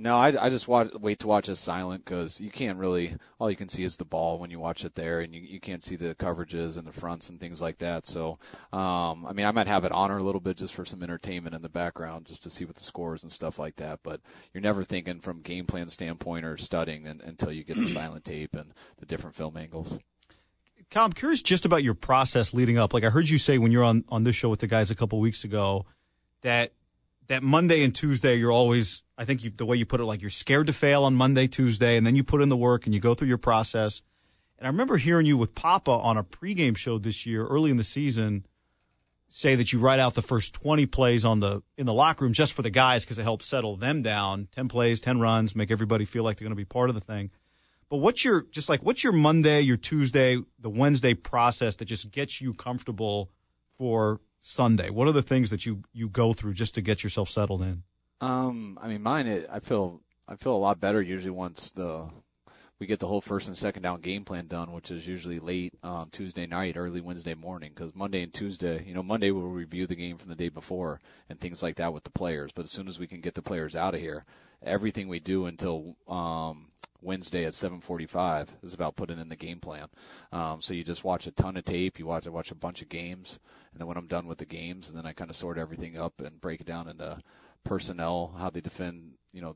No, 0.01 0.15
I, 0.15 0.27
I 0.45 0.49
just 0.49 0.69
watch, 0.69 0.93
wait 0.93 1.19
to 1.19 1.27
watch 1.27 1.49
it 1.49 1.55
silent 1.55 2.05
because 2.05 2.39
you 2.39 2.49
can't 2.49 2.79
really. 2.79 3.17
All 3.37 3.49
you 3.49 3.57
can 3.57 3.67
see 3.67 3.83
is 3.83 3.97
the 3.97 4.05
ball 4.05 4.39
when 4.39 4.49
you 4.49 4.57
watch 4.57 4.85
it 4.85 4.95
there, 4.95 5.19
and 5.19 5.35
you, 5.35 5.41
you 5.41 5.59
can't 5.59 5.83
see 5.83 5.97
the 5.97 6.15
coverages 6.15 6.77
and 6.77 6.87
the 6.87 6.93
fronts 6.93 7.29
and 7.29 7.37
things 7.37 7.61
like 7.61 7.79
that. 7.79 8.07
So, 8.07 8.39
um, 8.71 9.25
I 9.27 9.33
mean, 9.33 9.45
I 9.45 9.51
might 9.51 9.67
have 9.67 9.83
it 9.83 9.91
on 9.91 10.09
or 10.09 10.17
a 10.17 10.23
little 10.23 10.39
bit 10.39 10.55
just 10.55 10.73
for 10.73 10.85
some 10.85 11.03
entertainment 11.03 11.53
in 11.53 11.63
the 11.63 11.67
background, 11.69 12.27
just 12.27 12.43
to 12.43 12.49
see 12.49 12.63
what 12.63 12.75
the 12.75 12.83
scores 12.83 13.23
and 13.23 13.31
stuff 13.31 13.59
like 13.59 13.75
that. 13.75 13.99
But 14.01 14.21
you're 14.53 14.61
never 14.61 14.85
thinking 14.85 15.19
from 15.19 15.41
game 15.41 15.65
plan 15.65 15.89
standpoint 15.89 16.45
or 16.45 16.55
studying 16.55 17.05
and, 17.05 17.19
until 17.19 17.51
you 17.51 17.65
get 17.65 17.75
the 17.75 17.85
silent 17.85 18.23
tape 18.23 18.55
and 18.55 18.73
the 18.99 19.05
different 19.05 19.35
film 19.35 19.57
angles. 19.57 19.99
Kyle, 20.89 21.05
I'm 21.05 21.13
curious 21.13 21.43
just 21.43 21.65
about 21.65 21.83
your 21.83 21.93
process 21.93 22.53
leading 22.53 22.79
up. 22.79 22.93
Like 22.93 23.03
I 23.03 23.09
heard 23.09 23.29
you 23.29 23.37
say 23.37 23.57
when 23.57 23.71
you're 23.71 23.83
on 23.83 24.03
on 24.09 24.23
this 24.23 24.35
show 24.35 24.49
with 24.49 24.59
the 24.59 24.67
guys 24.67 24.89
a 24.89 24.95
couple 24.95 25.19
weeks 25.19 25.43
ago 25.43 25.85
that 26.41 26.73
that 27.27 27.43
Monday 27.43 27.83
and 27.83 27.93
Tuesday 27.93 28.35
you're 28.35 28.51
always 28.51 29.03
I 29.17 29.25
think 29.25 29.43
you, 29.43 29.51
the 29.51 29.65
way 29.65 29.77
you 29.77 29.85
put 29.85 29.99
it 29.99 30.05
like 30.05 30.21
you're 30.21 30.31
scared 30.31 30.67
to 30.67 30.73
fail 30.73 31.03
on 31.03 31.13
Monday, 31.13 31.47
Tuesday, 31.47 31.95
and 31.95 32.07
then 32.07 32.15
you 32.15 32.23
put 32.23 32.41
in 32.41 32.49
the 32.49 32.57
work 32.57 32.85
and 32.85 32.95
you 32.95 32.99
go 32.99 33.13
through 33.13 33.27
your 33.27 33.37
process. 33.37 34.01
And 34.57 34.65
I 34.65 34.69
remember 34.71 34.97
hearing 34.97 35.25
you 35.25 35.37
with 35.37 35.53
Papa 35.53 35.91
on 35.91 36.17
a 36.17 36.23
pregame 36.23 36.75
show 36.75 36.97
this 36.97 37.25
year 37.25 37.45
early 37.45 37.69
in 37.69 37.77
the 37.77 37.83
season 37.83 38.45
say 39.27 39.53
that 39.55 39.71
you 39.71 39.77
write 39.77 39.99
out 39.99 40.15
the 40.15 40.23
first 40.23 40.55
20 40.55 40.87
plays 40.87 41.23
on 41.23 41.39
the 41.39 41.61
in 41.77 41.85
the 41.85 41.93
locker 41.93 42.25
room 42.25 42.33
just 42.33 42.53
for 42.53 42.63
the 42.63 42.71
guys 42.71 43.05
because 43.05 43.19
it 43.19 43.23
helps 43.23 43.45
settle 43.45 43.75
them 43.75 44.01
down 44.01 44.47
10 44.53 44.67
plays 44.67 44.99
10 44.99 45.19
runs 45.19 45.55
make 45.55 45.69
everybody 45.69 46.03
feel 46.03 46.23
like 46.23 46.37
they're 46.37 46.47
going 46.47 46.51
to 46.51 46.55
be 46.55 46.65
part 46.65 46.89
of 46.89 46.95
the 46.95 47.01
thing 47.01 47.29
but 47.89 47.97
what's 47.97 48.23
your 48.23 48.45
just 48.51 48.69
like 48.69 48.81
what's 48.81 49.03
your 49.03 49.13
Monday, 49.13 49.61
your 49.61 49.77
Tuesday, 49.77 50.37
the 50.59 50.69
Wednesday 50.69 51.13
process 51.13 51.75
that 51.77 51.85
just 51.85 52.11
gets 52.11 52.39
you 52.39 52.53
comfortable 52.53 53.31
for 53.77 54.21
Sunday? 54.39 54.89
What 54.89 55.07
are 55.07 55.11
the 55.11 55.21
things 55.23 55.49
that 55.49 55.65
you 55.65 55.83
you 55.91 56.09
go 56.09 56.33
through 56.33 56.53
just 56.53 56.75
to 56.75 56.81
get 56.81 57.03
yourself 57.03 57.29
settled 57.29 57.61
in? 57.61 57.83
Um, 58.21 58.77
I 58.81 58.87
mean, 58.87 59.01
mine. 59.01 59.27
It, 59.27 59.47
I 59.51 59.59
feel 59.59 60.01
I 60.27 60.35
feel 60.35 60.55
a 60.55 60.57
lot 60.57 60.79
better 60.79 61.01
usually 61.01 61.31
once 61.31 61.71
the 61.71 62.09
we 62.79 62.87
get 62.87 62.99
the 62.99 63.07
whole 63.07 63.19
first 63.19 63.47
and 63.47 63.57
second 63.57 63.83
down 63.83 63.99
game 63.99 64.23
plan 64.23 64.47
done, 64.47 64.71
which 64.71 64.89
is 64.89 65.05
usually 65.05 65.39
late 65.39 65.73
um, 65.83 66.07
Tuesday 66.11 66.47
night, 66.47 66.77
early 66.77 67.01
Wednesday 67.01 67.33
morning. 67.33 67.71
Because 67.75 67.93
Monday 67.93 68.23
and 68.23 68.33
Tuesday, 68.33 68.85
you 68.85 68.93
know, 68.93 69.03
Monday 69.03 69.31
we'll 69.31 69.47
review 69.47 69.85
the 69.85 69.95
game 69.95 70.17
from 70.17 70.29
the 70.29 70.35
day 70.35 70.47
before 70.47 71.01
and 71.27 71.39
things 71.39 71.61
like 71.61 71.75
that 71.75 71.91
with 71.91 72.05
the 72.05 72.09
players. 72.09 72.51
But 72.53 72.65
as 72.65 72.71
soon 72.71 72.87
as 72.87 72.97
we 72.97 73.07
can 73.07 73.19
get 73.19 73.35
the 73.35 73.41
players 73.41 73.75
out 73.75 73.95
of 73.95 73.99
here, 73.99 74.23
everything 74.63 75.09
we 75.09 75.19
do 75.19 75.45
until 75.45 75.97
um, 76.07 76.68
Wednesday 77.01 77.45
at 77.45 77.53
7:45 77.53 78.55
is 78.63 78.73
about 78.73 78.95
putting 78.95 79.19
in 79.19 79.29
the 79.29 79.35
game 79.35 79.59
plan. 79.59 79.87
Um, 80.31 80.61
so 80.61 80.73
you 80.73 80.83
just 80.83 81.03
watch 81.03 81.27
a 81.27 81.31
ton 81.31 81.57
of 81.57 81.65
tape. 81.65 81.99
You 81.99 82.05
watch 82.05 82.27
I 82.27 82.29
watch 82.29 82.51
a 82.51 82.55
bunch 82.55 82.81
of 82.81 82.89
games, 82.89 83.39
and 83.71 83.79
then 83.79 83.87
when 83.87 83.97
I'm 83.97 84.07
done 84.07 84.27
with 84.27 84.39
the 84.39 84.45
games, 84.45 84.89
and 84.89 84.97
then 84.97 85.05
I 85.05 85.13
kind 85.13 85.29
of 85.29 85.35
sort 85.35 85.57
everything 85.57 85.97
up 85.97 86.19
and 86.21 86.41
break 86.41 86.61
it 86.61 86.67
down 86.67 86.87
into 86.87 87.21
personnel, 87.63 88.33
how 88.37 88.49
they 88.49 88.61
defend. 88.61 89.13
You 89.31 89.41
know, 89.41 89.55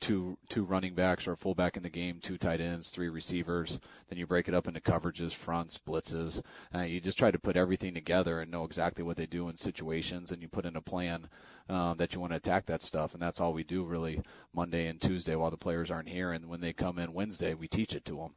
two 0.00 0.38
two 0.48 0.64
running 0.64 0.94
backs 0.94 1.26
or 1.26 1.32
a 1.32 1.36
fullback 1.36 1.76
in 1.76 1.82
the 1.82 1.90
game, 1.90 2.18
two 2.20 2.38
tight 2.38 2.60
ends, 2.60 2.90
three 2.90 3.08
receivers. 3.08 3.80
Then 4.08 4.18
you 4.18 4.26
break 4.26 4.48
it 4.48 4.54
up 4.54 4.66
into 4.66 4.80
coverages, 4.80 5.34
fronts, 5.34 5.78
blitzes. 5.78 6.42
Uh, 6.74 6.80
you 6.80 7.00
just 7.00 7.18
try 7.18 7.30
to 7.30 7.38
put 7.38 7.56
everything 7.56 7.94
together 7.94 8.40
and 8.40 8.50
know 8.50 8.64
exactly 8.64 9.04
what 9.04 9.16
they 9.16 9.26
do 9.26 9.48
in 9.48 9.56
situations, 9.56 10.32
and 10.32 10.42
you 10.42 10.48
put 10.48 10.66
in 10.66 10.76
a 10.76 10.80
plan 10.80 11.28
um, 11.68 11.96
that 11.98 12.14
you 12.14 12.20
want 12.20 12.32
to 12.32 12.36
attack 12.36 12.66
that 12.66 12.82
stuff. 12.82 13.14
And 13.14 13.22
that's 13.22 13.40
all 13.40 13.52
we 13.52 13.64
do 13.64 13.84
really 13.84 14.20
Monday 14.54 14.86
and 14.86 15.00
Tuesday 15.00 15.36
while 15.36 15.50
the 15.50 15.56
players 15.56 15.90
aren't 15.90 16.08
here. 16.08 16.32
And 16.32 16.48
when 16.48 16.60
they 16.60 16.72
come 16.72 16.98
in 16.98 17.12
Wednesday, 17.12 17.54
we 17.54 17.68
teach 17.68 17.94
it 17.94 18.04
to 18.06 18.16
them. 18.16 18.34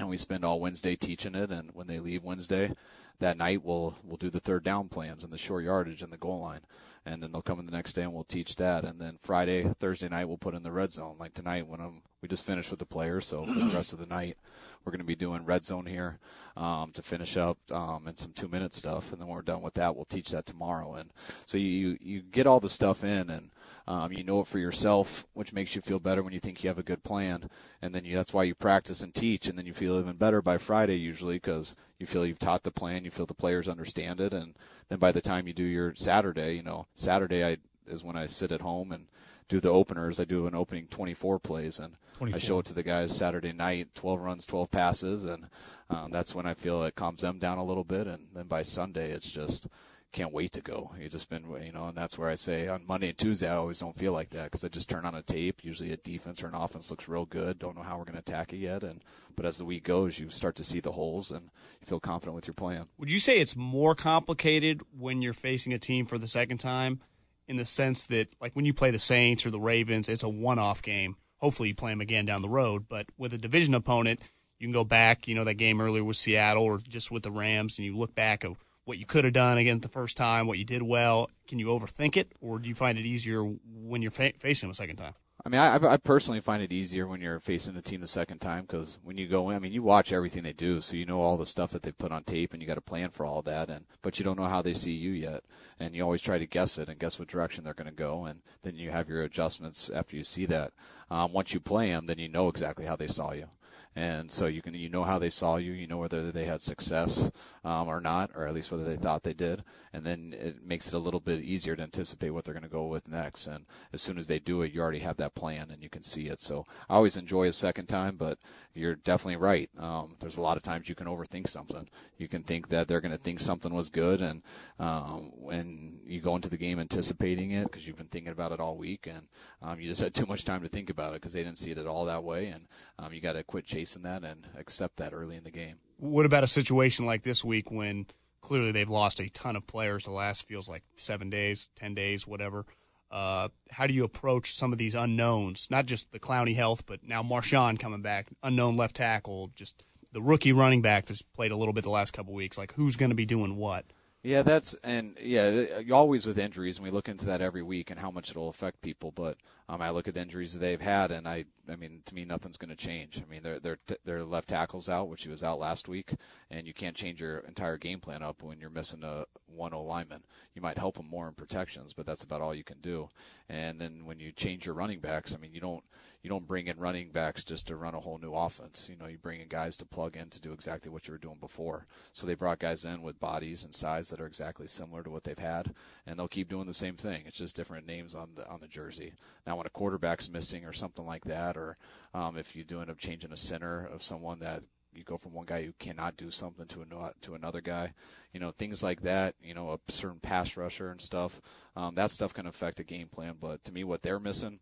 And 0.00 0.08
we 0.08 0.16
spend 0.16 0.44
all 0.44 0.60
Wednesday 0.60 0.96
teaching 0.96 1.34
it. 1.34 1.50
And 1.50 1.70
when 1.74 1.86
they 1.86 2.00
leave 2.00 2.24
Wednesday, 2.24 2.72
that 3.18 3.36
night 3.36 3.62
we'll 3.62 3.96
we'll 4.02 4.16
do 4.16 4.30
the 4.30 4.40
third 4.40 4.64
down 4.64 4.88
plans 4.88 5.22
and 5.22 5.32
the 5.32 5.38
short 5.38 5.62
yardage 5.62 6.02
and 6.02 6.10
the 6.10 6.16
goal 6.16 6.40
line, 6.40 6.62
and 7.04 7.22
then 7.22 7.30
they'll 7.30 7.42
come 7.42 7.60
in 7.60 7.66
the 7.66 7.72
next 7.72 7.92
day 7.92 8.02
and 8.02 8.14
we'll 8.14 8.24
teach 8.24 8.56
that. 8.56 8.82
And 8.84 8.98
then 8.98 9.18
Friday, 9.20 9.70
Thursday 9.78 10.08
night 10.08 10.26
we'll 10.26 10.38
put 10.38 10.54
in 10.54 10.62
the 10.62 10.72
red 10.72 10.90
zone. 10.90 11.16
Like 11.20 11.34
tonight 11.34 11.68
when 11.68 11.80
I'm 11.80 12.00
we 12.22 12.28
just 12.28 12.46
finished 12.46 12.70
with 12.70 12.80
the 12.80 12.86
players, 12.86 13.26
so 13.26 13.44
for 13.44 13.52
the 13.52 13.74
rest 13.74 13.92
of 13.92 13.98
the 13.98 14.06
night 14.06 14.38
we're 14.84 14.92
going 14.92 15.00
to 15.00 15.06
be 15.06 15.14
doing 15.14 15.44
red 15.44 15.66
zone 15.66 15.84
here 15.84 16.18
um, 16.56 16.92
to 16.92 17.02
finish 17.02 17.36
up 17.36 17.58
um, 17.70 18.06
and 18.06 18.16
some 18.18 18.32
two 18.32 18.48
minute 18.48 18.72
stuff, 18.72 19.12
and 19.12 19.20
then 19.20 19.28
when 19.28 19.36
we're 19.36 19.42
done 19.42 19.62
with 19.62 19.74
that, 19.74 19.94
we'll 19.94 20.06
teach 20.06 20.30
that 20.30 20.46
tomorrow. 20.46 20.94
And 20.94 21.10
so 21.44 21.58
you 21.58 21.98
you 22.00 22.22
get 22.22 22.46
all 22.46 22.60
the 22.60 22.68
stuff 22.68 23.04
in 23.04 23.30
and. 23.30 23.50
Um, 23.90 24.12
you 24.12 24.22
know 24.22 24.38
it 24.38 24.46
for 24.46 24.60
yourself, 24.60 25.26
which 25.32 25.52
makes 25.52 25.74
you 25.74 25.82
feel 25.82 25.98
better 25.98 26.22
when 26.22 26.32
you 26.32 26.38
think 26.38 26.62
you 26.62 26.68
have 26.68 26.78
a 26.78 26.82
good 26.84 27.02
plan, 27.02 27.50
and 27.82 27.92
then 27.92 28.04
you, 28.04 28.14
that's 28.14 28.32
why 28.32 28.44
you 28.44 28.54
practice 28.54 29.02
and 29.02 29.12
teach, 29.12 29.48
and 29.48 29.58
then 29.58 29.66
you 29.66 29.74
feel 29.74 29.98
even 29.98 30.14
better 30.14 30.40
by 30.40 30.58
Friday 30.58 30.94
usually 30.94 31.34
because 31.34 31.74
you 31.98 32.06
feel 32.06 32.24
you've 32.24 32.38
taught 32.38 32.62
the 32.62 32.70
plan, 32.70 33.04
you 33.04 33.10
feel 33.10 33.26
the 33.26 33.34
players 33.34 33.68
understand 33.68 34.20
it, 34.20 34.32
and 34.32 34.54
then 34.88 35.00
by 35.00 35.10
the 35.10 35.20
time 35.20 35.48
you 35.48 35.52
do 35.52 35.64
your 35.64 35.92
Saturday, 35.96 36.54
you 36.54 36.62
know 36.62 36.86
Saturday 36.94 37.44
I 37.44 37.56
is 37.88 38.04
when 38.04 38.16
I 38.16 38.26
sit 38.26 38.52
at 38.52 38.60
home 38.60 38.92
and 38.92 39.08
do 39.48 39.58
the 39.58 39.72
openers. 39.72 40.20
I 40.20 40.24
do 40.24 40.46
an 40.46 40.54
opening 40.54 40.86
24 40.86 41.40
plays, 41.40 41.80
and 41.80 41.96
24. 42.18 42.36
I 42.36 42.38
show 42.38 42.58
it 42.60 42.66
to 42.66 42.74
the 42.74 42.84
guys 42.84 43.16
Saturday 43.16 43.52
night, 43.52 43.88
12 43.96 44.20
runs, 44.20 44.46
12 44.46 44.70
passes, 44.70 45.24
and 45.24 45.46
um, 45.88 46.12
that's 46.12 46.32
when 46.32 46.46
I 46.46 46.54
feel 46.54 46.84
it 46.84 46.94
calms 46.94 47.22
them 47.22 47.40
down 47.40 47.58
a 47.58 47.64
little 47.64 47.82
bit. 47.82 48.06
And 48.06 48.28
then 48.34 48.46
by 48.46 48.62
Sunday, 48.62 49.10
it's 49.10 49.32
just 49.32 49.66
can't 50.12 50.32
wait 50.32 50.52
to 50.52 50.60
go. 50.60 50.90
You 50.98 51.08
just 51.08 51.28
been, 51.30 51.44
you 51.64 51.72
know, 51.72 51.86
and 51.86 51.96
that's 51.96 52.18
where 52.18 52.28
I 52.28 52.34
say 52.34 52.68
on 52.68 52.86
Monday 52.86 53.10
and 53.10 53.18
Tuesday, 53.18 53.48
I 53.48 53.56
always 53.56 53.78
don't 53.78 53.96
feel 53.96 54.12
like 54.12 54.30
that 54.30 54.44
because 54.44 54.64
I 54.64 54.68
just 54.68 54.90
turn 54.90 55.04
on 55.04 55.14
a 55.14 55.22
tape. 55.22 55.64
Usually 55.64 55.92
a 55.92 55.96
defense 55.96 56.42
or 56.42 56.48
an 56.48 56.54
offense 56.54 56.90
looks 56.90 57.08
real 57.08 57.24
good. 57.24 57.58
Don't 57.58 57.76
know 57.76 57.82
how 57.82 57.96
we're 57.96 58.04
going 58.04 58.14
to 58.14 58.20
attack 58.20 58.52
it 58.52 58.58
yet. 58.58 58.82
And, 58.82 59.02
but 59.36 59.46
as 59.46 59.58
the 59.58 59.64
week 59.64 59.84
goes, 59.84 60.18
you 60.18 60.28
start 60.28 60.56
to 60.56 60.64
see 60.64 60.80
the 60.80 60.92
holes 60.92 61.30
and 61.30 61.50
you 61.80 61.86
feel 61.86 62.00
confident 62.00 62.34
with 62.34 62.46
your 62.46 62.54
plan. 62.54 62.86
Would 62.98 63.10
you 63.10 63.20
say 63.20 63.38
it's 63.38 63.56
more 63.56 63.94
complicated 63.94 64.82
when 64.98 65.22
you're 65.22 65.32
facing 65.32 65.72
a 65.72 65.78
team 65.78 66.06
for 66.06 66.18
the 66.18 66.26
second 66.26 66.58
time 66.58 67.00
in 67.46 67.56
the 67.56 67.64
sense 67.64 68.04
that, 68.06 68.28
like 68.40 68.54
when 68.54 68.64
you 68.64 68.74
play 68.74 68.90
the 68.90 68.98
Saints 68.98 69.46
or 69.46 69.50
the 69.50 69.60
Ravens, 69.60 70.08
it's 70.08 70.24
a 70.24 70.28
one 70.28 70.58
off 70.58 70.82
game? 70.82 71.16
Hopefully 71.36 71.68
you 71.68 71.74
play 71.74 71.92
them 71.92 72.00
again 72.00 72.26
down 72.26 72.42
the 72.42 72.48
road. 72.48 72.86
But 72.88 73.06
with 73.16 73.32
a 73.32 73.38
division 73.38 73.74
opponent, 73.74 74.20
you 74.58 74.66
can 74.66 74.72
go 74.72 74.84
back, 74.84 75.26
you 75.26 75.34
know, 75.34 75.44
that 75.44 75.54
game 75.54 75.80
earlier 75.80 76.04
with 76.04 76.18
Seattle 76.18 76.64
or 76.64 76.78
just 76.78 77.10
with 77.10 77.22
the 77.22 77.30
Rams, 77.30 77.78
and 77.78 77.86
you 77.86 77.96
look 77.96 78.14
back 78.14 78.44
of 78.44 78.56
what 78.84 78.98
you 78.98 79.06
could 79.06 79.24
have 79.24 79.32
done 79.32 79.58
again 79.58 79.80
the 79.80 79.88
first 79.88 80.16
time, 80.16 80.46
what 80.46 80.58
you 80.58 80.64
did 80.64 80.82
well. 80.82 81.30
Can 81.46 81.58
you 81.58 81.66
overthink 81.66 82.16
it, 82.16 82.32
or 82.40 82.58
do 82.58 82.68
you 82.68 82.74
find 82.74 82.98
it 82.98 83.06
easier 83.06 83.42
when 83.42 84.02
you're 84.02 84.10
fa- 84.10 84.32
facing 84.38 84.66
them 84.66 84.72
a 84.72 84.74
second 84.74 84.96
time? 84.96 85.14
I 85.44 85.48
mean, 85.48 85.60
I, 85.60 85.76
I 85.76 85.96
personally 85.96 86.40
find 86.40 86.62
it 86.62 86.72
easier 86.72 87.06
when 87.06 87.22
you're 87.22 87.40
facing 87.40 87.74
the 87.74 87.80
team 87.80 88.02
the 88.02 88.06
second 88.06 88.40
time 88.40 88.62
because 88.62 88.98
when 89.02 89.16
you 89.16 89.26
go 89.26 89.48
in, 89.48 89.56
I 89.56 89.58
mean, 89.58 89.72
you 89.72 89.82
watch 89.82 90.12
everything 90.12 90.42
they 90.42 90.52
do, 90.52 90.82
so 90.82 90.96
you 90.96 91.06
know 91.06 91.22
all 91.22 91.38
the 91.38 91.46
stuff 91.46 91.70
that 91.70 91.82
they 91.82 91.92
put 91.92 92.12
on 92.12 92.24
tape, 92.24 92.52
and 92.52 92.60
you 92.60 92.68
got 92.68 92.76
a 92.76 92.82
plan 92.82 93.08
for 93.08 93.24
all 93.24 93.40
that, 93.42 93.70
and 93.70 93.86
but 94.02 94.18
you 94.18 94.24
don't 94.24 94.38
know 94.38 94.48
how 94.48 94.60
they 94.60 94.74
see 94.74 94.92
you 94.92 95.12
yet, 95.12 95.44
and 95.78 95.94
you 95.94 96.02
always 96.02 96.20
try 96.20 96.38
to 96.38 96.46
guess 96.46 96.76
it 96.76 96.90
and 96.90 96.98
guess 96.98 97.18
what 97.18 97.28
direction 97.28 97.64
they're 97.64 97.72
going 97.72 97.88
to 97.88 97.92
go, 97.92 98.26
and 98.26 98.42
then 98.62 98.76
you 98.76 98.90
have 98.90 99.08
your 99.08 99.22
adjustments 99.22 99.88
after 99.88 100.14
you 100.14 100.22
see 100.22 100.44
that. 100.46 100.72
Um, 101.10 101.32
once 101.32 101.54
you 101.54 101.60
play 101.60 101.90
them, 101.90 102.06
then 102.06 102.18
you 102.18 102.28
know 102.28 102.48
exactly 102.48 102.84
how 102.84 102.96
they 102.96 103.08
saw 103.08 103.32
you 103.32 103.48
and 103.96 104.30
so 104.30 104.46
you 104.46 104.62
can 104.62 104.74
you 104.74 104.88
know 104.88 105.04
how 105.04 105.18
they 105.18 105.30
saw 105.30 105.56
you, 105.56 105.72
you 105.72 105.86
know 105.86 105.98
whether 105.98 106.30
they 106.30 106.44
had 106.44 106.62
success 106.62 107.30
um, 107.64 107.88
or 107.88 108.00
not, 108.00 108.30
or 108.34 108.46
at 108.46 108.54
least 108.54 108.70
whether 108.70 108.84
they 108.84 108.96
thought 108.96 109.22
they 109.22 109.34
did, 109.34 109.64
and 109.92 110.04
then 110.04 110.34
it 110.38 110.64
makes 110.64 110.88
it 110.88 110.94
a 110.94 110.98
little 110.98 111.20
bit 111.20 111.40
easier 111.40 111.76
to 111.76 111.82
anticipate 111.82 112.30
what 112.30 112.44
they're 112.44 112.54
going 112.54 112.62
to 112.62 112.68
go 112.68 112.86
with 112.86 113.08
next. 113.08 113.46
And 113.46 113.66
as 113.92 114.00
soon 114.00 114.18
as 114.18 114.26
they 114.26 114.38
do 114.38 114.62
it, 114.62 114.72
you 114.72 114.80
already 114.80 115.00
have 115.00 115.16
that 115.16 115.34
plan 115.34 115.70
and 115.70 115.82
you 115.82 115.88
can 115.88 116.02
see 116.02 116.28
it. 116.28 116.40
So 116.40 116.66
I 116.88 116.94
always 116.94 117.16
enjoy 117.16 117.48
a 117.48 117.52
second 117.52 117.86
time, 117.86 118.16
but 118.16 118.38
you're 118.74 118.94
definitely 118.94 119.36
right. 119.36 119.68
Um, 119.78 120.16
there's 120.20 120.36
a 120.36 120.42
lot 120.42 120.56
of 120.56 120.62
times 120.62 120.88
you 120.88 120.94
can 120.94 121.06
overthink 121.06 121.48
something. 121.48 121.88
You 122.18 122.28
can 122.28 122.42
think 122.42 122.68
that 122.68 122.88
they're 122.88 123.00
going 123.00 123.12
to 123.12 123.18
think 123.18 123.40
something 123.40 123.74
was 123.74 123.88
good, 123.88 124.20
and 124.20 124.42
um, 124.78 125.32
when 125.34 125.99
you 126.10 126.20
go 126.20 126.34
into 126.34 126.48
the 126.48 126.56
game 126.56 126.80
anticipating 126.80 127.52
it 127.52 127.64
because 127.64 127.86
you've 127.86 127.96
been 127.96 128.06
thinking 128.06 128.32
about 128.32 128.52
it 128.52 128.60
all 128.60 128.76
week, 128.76 129.06
and 129.06 129.28
um, 129.62 129.80
you 129.80 129.88
just 129.88 130.02
had 130.02 130.12
too 130.12 130.26
much 130.26 130.44
time 130.44 130.62
to 130.62 130.68
think 130.68 130.90
about 130.90 131.10
it 131.10 131.20
because 131.20 131.32
they 131.32 131.44
didn't 131.44 131.58
see 131.58 131.70
it 131.70 131.78
at 131.78 131.86
all 131.86 132.04
that 132.06 132.24
way, 132.24 132.48
and 132.48 132.66
um, 132.98 133.12
you 133.12 133.20
got 133.20 133.34
to 133.34 133.44
quit 133.44 133.64
chasing 133.64 134.02
that 134.02 134.24
and 134.24 134.48
accept 134.58 134.96
that 134.96 135.12
early 135.12 135.36
in 135.36 135.44
the 135.44 135.50
game. 135.50 135.76
What 135.98 136.26
about 136.26 136.44
a 136.44 136.48
situation 136.48 137.06
like 137.06 137.22
this 137.22 137.44
week 137.44 137.70
when 137.70 138.06
clearly 138.40 138.72
they've 138.72 138.88
lost 138.88 139.20
a 139.20 139.28
ton 139.28 139.54
of 139.54 139.66
players 139.66 140.04
the 140.04 140.10
last 140.10 140.42
feels 140.42 140.68
like 140.68 140.82
seven 140.94 141.30
days, 141.30 141.68
ten 141.76 141.94
days, 141.94 142.26
whatever? 142.26 142.66
Uh, 143.10 143.48
how 143.70 143.86
do 143.86 143.94
you 143.94 144.04
approach 144.04 144.54
some 144.54 144.72
of 144.72 144.78
these 144.78 144.94
unknowns? 144.94 145.68
Not 145.70 145.86
just 145.86 146.12
the 146.12 146.20
Clowney 146.20 146.54
health, 146.54 146.86
but 146.86 147.00
now 147.02 147.22
Marshawn 147.22 147.78
coming 147.78 148.02
back, 148.02 148.28
unknown 148.42 148.76
left 148.76 148.96
tackle, 148.96 149.50
just 149.54 149.84
the 150.12 150.22
rookie 150.22 150.52
running 150.52 150.82
back 150.82 151.06
that's 151.06 151.22
played 151.22 151.52
a 151.52 151.56
little 151.56 151.74
bit 151.74 151.84
the 151.84 151.90
last 151.90 152.12
couple 152.12 152.34
weeks. 152.34 152.58
Like 152.58 152.74
who's 152.74 152.96
going 152.96 153.10
to 153.10 153.16
be 153.16 153.26
doing 153.26 153.56
what? 153.56 153.84
Yeah, 154.22 154.42
that's 154.42 154.74
and 154.84 155.16
yeah, 155.22 155.66
always 155.90 156.26
with 156.26 156.38
injuries, 156.38 156.76
and 156.76 156.84
we 156.84 156.90
look 156.90 157.08
into 157.08 157.24
that 157.24 157.40
every 157.40 157.62
week 157.62 157.90
and 157.90 157.98
how 157.98 158.10
much 158.10 158.30
it'll 158.30 158.50
affect 158.50 158.82
people. 158.82 159.10
But 159.10 159.38
um, 159.66 159.80
I 159.80 159.88
look 159.90 160.08
at 160.08 160.14
the 160.14 160.20
injuries 160.20 160.52
that 160.52 160.58
they've 160.58 160.80
had, 160.80 161.10
and 161.10 161.26
I, 161.26 161.46
I 161.70 161.76
mean, 161.76 162.02
to 162.04 162.14
me, 162.14 162.26
nothing's 162.26 162.58
going 162.58 162.68
to 162.68 162.76
change. 162.76 163.22
I 163.26 163.30
mean, 163.30 163.42
their 163.42 163.58
their 163.58 163.78
their 164.04 164.22
left 164.22 164.50
tackles 164.50 164.90
out, 164.90 165.08
which 165.08 165.22
he 165.22 165.30
was 165.30 165.42
out 165.42 165.58
last 165.58 165.88
week, 165.88 166.12
and 166.50 166.66
you 166.66 166.74
can't 166.74 166.96
change 166.96 167.22
your 167.22 167.38
entire 167.38 167.78
game 167.78 167.98
plan 168.00 168.22
up 168.22 168.42
when 168.42 168.60
you're 168.60 168.68
missing 168.68 169.04
a 169.04 169.24
one 169.60 169.74
O 169.74 169.82
lineman. 169.82 170.24
You 170.54 170.62
might 170.62 170.78
help 170.78 170.96
them 170.96 171.08
more 171.08 171.28
in 171.28 171.34
protections, 171.34 171.92
but 171.92 172.06
that's 172.06 172.22
about 172.22 172.40
all 172.40 172.54
you 172.54 172.64
can 172.64 172.80
do. 172.80 173.10
And 173.48 173.78
then 173.78 174.06
when 174.06 174.18
you 174.18 174.32
change 174.32 174.64
your 174.64 174.74
running 174.74 175.00
backs, 175.00 175.34
I 175.34 175.38
mean, 175.38 175.52
you 175.52 175.60
don't 175.60 175.84
you 176.22 176.30
don't 176.30 176.46
bring 176.46 176.66
in 176.66 176.78
running 176.78 177.12
backs 177.12 177.44
just 177.44 177.66
to 177.68 177.76
run 177.76 177.94
a 177.94 178.00
whole 178.00 178.18
new 178.18 178.32
offense. 178.32 178.88
You 178.90 178.96
know, 178.96 179.06
you 179.06 179.18
bring 179.18 179.40
in 179.40 179.48
guys 179.48 179.76
to 179.78 179.84
plug 179.84 180.16
in 180.16 180.30
to 180.30 180.40
do 180.40 180.52
exactly 180.52 180.90
what 180.90 181.06
you 181.06 181.12
were 181.12 181.18
doing 181.18 181.38
before. 181.40 181.86
So 182.12 182.26
they 182.26 182.34
brought 182.34 182.58
guys 182.58 182.84
in 182.84 183.02
with 183.02 183.20
bodies 183.20 183.62
and 183.62 183.74
size 183.74 184.08
that 184.08 184.20
are 184.20 184.26
exactly 184.26 184.66
similar 184.66 185.02
to 185.02 185.10
what 185.10 185.24
they've 185.24 185.38
had, 185.38 185.74
and 186.06 186.18
they'll 186.18 186.28
keep 186.28 186.48
doing 186.48 186.66
the 186.66 186.74
same 186.74 186.96
thing. 186.96 187.24
It's 187.26 187.38
just 187.38 187.56
different 187.56 187.86
names 187.86 188.14
on 188.14 188.30
the 188.34 188.48
on 188.48 188.60
the 188.60 188.68
jersey. 188.68 189.12
Now, 189.46 189.56
when 189.56 189.66
a 189.66 189.70
quarterback's 189.70 190.30
missing 190.30 190.64
or 190.64 190.72
something 190.72 191.06
like 191.06 191.24
that, 191.26 191.56
or 191.56 191.76
um, 192.14 192.38
if 192.38 192.56
you 192.56 192.64
do 192.64 192.80
end 192.80 192.90
up 192.90 192.98
changing 192.98 193.32
a 193.32 193.36
center 193.36 193.84
of 193.84 194.02
someone 194.02 194.40
that 194.40 194.62
you 194.92 195.04
go 195.04 195.16
from 195.16 195.32
one 195.32 195.46
guy 195.46 195.64
who 195.64 195.72
cannot 195.78 196.16
do 196.16 196.30
something 196.30 196.66
to 196.66 196.82
another 196.82 197.12
to 197.22 197.34
another 197.34 197.60
guy, 197.60 197.92
you 198.32 198.40
know 198.40 198.50
things 198.50 198.82
like 198.82 199.02
that. 199.02 199.34
You 199.42 199.54
know 199.54 199.70
a 199.70 199.92
certain 199.92 200.20
pass 200.20 200.56
rusher 200.56 200.90
and 200.90 201.00
stuff. 201.00 201.40
Um, 201.76 201.94
that 201.94 202.10
stuff 202.10 202.34
can 202.34 202.46
affect 202.46 202.80
a 202.80 202.84
game 202.84 203.08
plan. 203.08 203.36
But 203.40 203.64
to 203.64 203.72
me, 203.72 203.84
what 203.84 204.02
they're 204.02 204.20
missing 204.20 204.60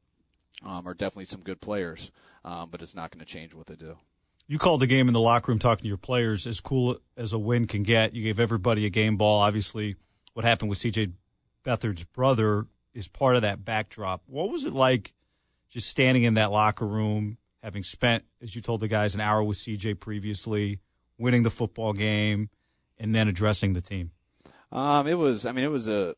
um, 0.64 0.86
are 0.86 0.94
definitely 0.94 1.26
some 1.26 1.42
good 1.42 1.60
players, 1.60 2.10
um, 2.44 2.68
but 2.70 2.82
it's 2.82 2.96
not 2.96 3.10
going 3.10 3.24
to 3.24 3.30
change 3.30 3.54
what 3.54 3.66
they 3.66 3.76
do. 3.76 3.98
You 4.46 4.58
called 4.58 4.80
the 4.80 4.86
game 4.86 5.08
in 5.08 5.14
the 5.14 5.20
locker 5.20 5.52
room 5.52 5.58
talking 5.58 5.82
to 5.82 5.88
your 5.88 5.98
players 5.98 6.46
as 6.46 6.60
cool 6.60 6.98
as 7.16 7.32
a 7.32 7.38
win 7.38 7.66
can 7.66 7.82
get. 7.82 8.14
You 8.14 8.22
gave 8.22 8.40
everybody 8.40 8.86
a 8.86 8.90
game 8.90 9.16
ball. 9.18 9.40
Obviously, 9.40 9.96
what 10.32 10.44
happened 10.44 10.70
with 10.70 10.78
CJ 10.78 11.12
Beathard's 11.64 12.04
brother 12.04 12.66
is 12.94 13.08
part 13.08 13.36
of 13.36 13.42
that 13.42 13.64
backdrop. 13.64 14.22
What 14.26 14.50
was 14.50 14.64
it 14.64 14.72
like 14.72 15.12
just 15.68 15.88
standing 15.88 16.22
in 16.22 16.34
that 16.34 16.50
locker 16.50 16.86
room, 16.86 17.36
having 17.62 17.82
spent, 17.82 18.24
as 18.42 18.54
you 18.54 18.62
told 18.62 18.80
the 18.80 18.88
guys, 18.88 19.14
an 19.14 19.20
hour 19.20 19.42
with 19.42 19.58
CJ 19.58 20.00
previously, 20.00 20.80
winning 21.18 21.42
the 21.42 21.50
football 21.50 21.92
game, 21.92 22.50
and 22.98 23.14
then 23.14 23.28
addressing 23.28 23.72
the 23.72 23.80
team? 23.80 24.12
Um, 24.70 25.06
it 25.06 25.14
was, 25.14 25.46
I 25.46 25.52
mean, 25.52 25.64
it 25.64 25.70
was 25.70 25.88
a 25.88 26.14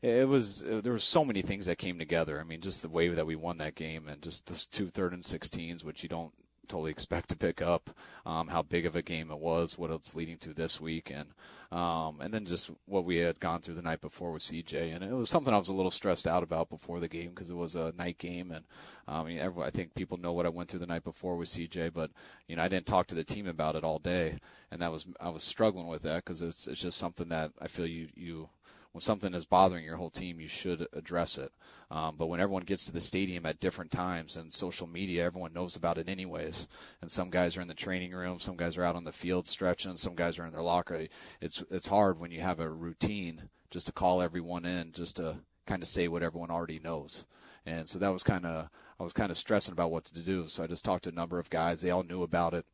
it 0.00 0.28
was 0.28 0.62
there 0.62 0.92
were 0.92 0.98
so 0.98 1.24
many 1.24 1.42
things 1.42 1.66
that 1.66 1.76
came 1.76 1.98
together. 1.98 2.40
I 2.40 2.44
mean, 2.44 2.60
just 2.60 2.82
the 2.82 2.88
way 2.88 3.08
that 3.08 3.26
we 3.26 3.34
won 3.34 3.58
that 3.58 3.74
game, 3.74 4.08
and 4.08 4.22
just 4.22 4.46
the 4.46 4.66
two 4.70 4.88
third 4.88 5.12
and 5.12 5.24
sixteens, 5.24 5.84
which 5.84 6.02
you 6.02 6.08
don't 6.08 6.32
totally 6.68 6.90
expect 6.90 7.28
to 7.30 7.36
pick 7.36 7.62
up. 7.62 7.90
Um, 8.26 8.48
how 8.48 8.62
big 8.62 8.86
of 8.86 8.94
a 8.94 9.02
game 9.02 9.30
it 9.30 9.38
was, 9.38 9.78
what 9.78 9.90
it's 9.90 10.14
leading 10.14 10.38
to 10.38 10.52
this 10.54 10.80
week, 10.80 11.10
and 11.10 11.30
um, 11.70 12.20
and 12.20 12.32
then 12.32 12.44
just 12.44 12.70
what 12.86 13.04
we 13.04 13.16
had 13.16 13.40
gone 13.40 13.60
through 13.60 13.74
the 13.74 13.82
night 13.82 14.00
before 14.00 14.32
with 14.32 14.42
CJ, 14.42 14.94
and 14.94 15.04
it 15.04 15.12
was 15.12 15.30
something 15.30 15.52
I 15.52 15.58
was 15.58 15.68
a 15.68 15.72
little 15.74 15.90
stressed 15.90 16.26
out 16.26 16.42
about 16.42 16.70
before 16.70 17.00
the 17.00 17.08
game 17.08 17.30
because 17.30 17.50
it 17.50 17.56
was 17.56 17.74
a 17.74 17.92
night 17.96 18.18
game, 18.18 18.50
and 18.50 18.64
um, 19.06 19.26
I, 19.26 19.34
everyone, 19.34 19.66
I 19.66 19.70
think 19.70 19.94
people 19.94 20.18
know 20.18 20.32
what 20.32 20.46
I 20.46 20.50
went 20.50 20.70
through 20.70 20.80
the 20.80 20.86
night 20.86 21.04
before 21.04 21.36
with 21.36 21.48
CJ, 21.48 21.92
but 21.92 22.10
you 22.46 22.56
know 22.56 22.62
I 22.62 22.68
didn't 22.68 22.86
talk 22.86 23.06
to 23.08 23.14
the 23.14 23.24
team 23.24 23.46
about 23.46 23.76
it 23.76 23.84
all 23.84 23.98
day, 23.98 24.38
and 24.70 24.80
that 24.82 24.92
was 24.92 25.06
I 25.20 25.30
was 25.30 25.42
struggling 25.42 25.88
with 25.88 26.02
that 26.02 26.24
because 26.24 26.42
it's 26.42 26.66
it's 26.66 26.80
just 26.80 26.98
something 26.98 27.28
that 27.28 27.52
I 27.60 27.66
feel 27.66 27.86
you 27.86 28.08
you 28.14 28.48
when 28.92 29.00
something 29.00 29.34
is 29.34 29.44
bothering 29.44 29.84
your 29.84 29.96
whole 29.96 30.10
team, 30.10 30.40
you 30.40 30.48
should 30.48 30.86
address 30.92 31.38
it. 31.38 31.52
Um, 31.90 32.16
but 32.16 32.26
when 32.26 32.40
everyone 32.40 32.64
gets 32.64 32.86
to 32.86 32.92
the 32.92 33.00
stadium 33.00 33.46
at 33.46 33.60
different 33.60 33.90
times 33.90 34.36
and 34.36 34.52
social 34.52 34.86
media, 34.86 35.24
everyone 35.24 35.52
knows 35.52 35.76
about 35.76 35.98
it 35.98 36.08
anyways. 36.08 36.68
And 37.00 37.10
some 37.10 37.30
guys 37.30 37.56
are 37.56 37.60
in 37.60 37.68
the 37.68 37.74
training 37.74 38.12
room, 38.12 38.40
some 38.40 38.56
guys 38.56 38.76
are 38.76 38.84
out 38.84 38.96
on 38.96 39.04
the 39.04 39.12
field 39.12 39.46
stretching, 39.46 39.96
some 39.96 40.14
guys 40.14 40.38
are 40.38 40.46
in 40.46 40.52
their 40.52 40.62
locker. 40.62 41.06
It's 41.40 41.62
it's 41.70 41.88
hard 41.88 42.18
when 42.18 42.30
you 42.30 42.40
have 42.40 42.60
a 42.60 42.70
routine 42.70 43.50
just 43.70 43.86
to 43.86 43.92
call 43.92 44.22
everyone 44.22 44.64
in, 44.64 44.92
just 44.92 45.16
to 45.16 45.38
kind 45.66 45.82
of 45.82 45.88
say 45.88 46.08
what 46.08 46.22
everyone 46.22 46.50
already 46.50 46.78
knows. 46.78 47.26
And 47.66 47.88
so 47.88 47.98
that 47.98 48.12
was 48.12 48.22
kind 48.22 48.46
of 48.46 48.70
I 48.98 49.02
was 49.02 49.12
kind 49.12 49.30
of 49.30 49.36
stressing 49.36 49.72
about 49.72 49.90
what 49.90 50.06
to 50.06 50.20
do. 50.20 50.48
So 50.48 50.64
I 50.64 50.66
just 50.66 50.84
talked 50.84 51.04
to 51.04 51.10
a 51.10 51.12
number 51.12 51.38
of 51.38 51.50
guys. 51.50 51.80
They 51.82 51.90
all 51.90 52.02
knew 52.02 52.22
about 52.22 52.54
it. 52.54 52.64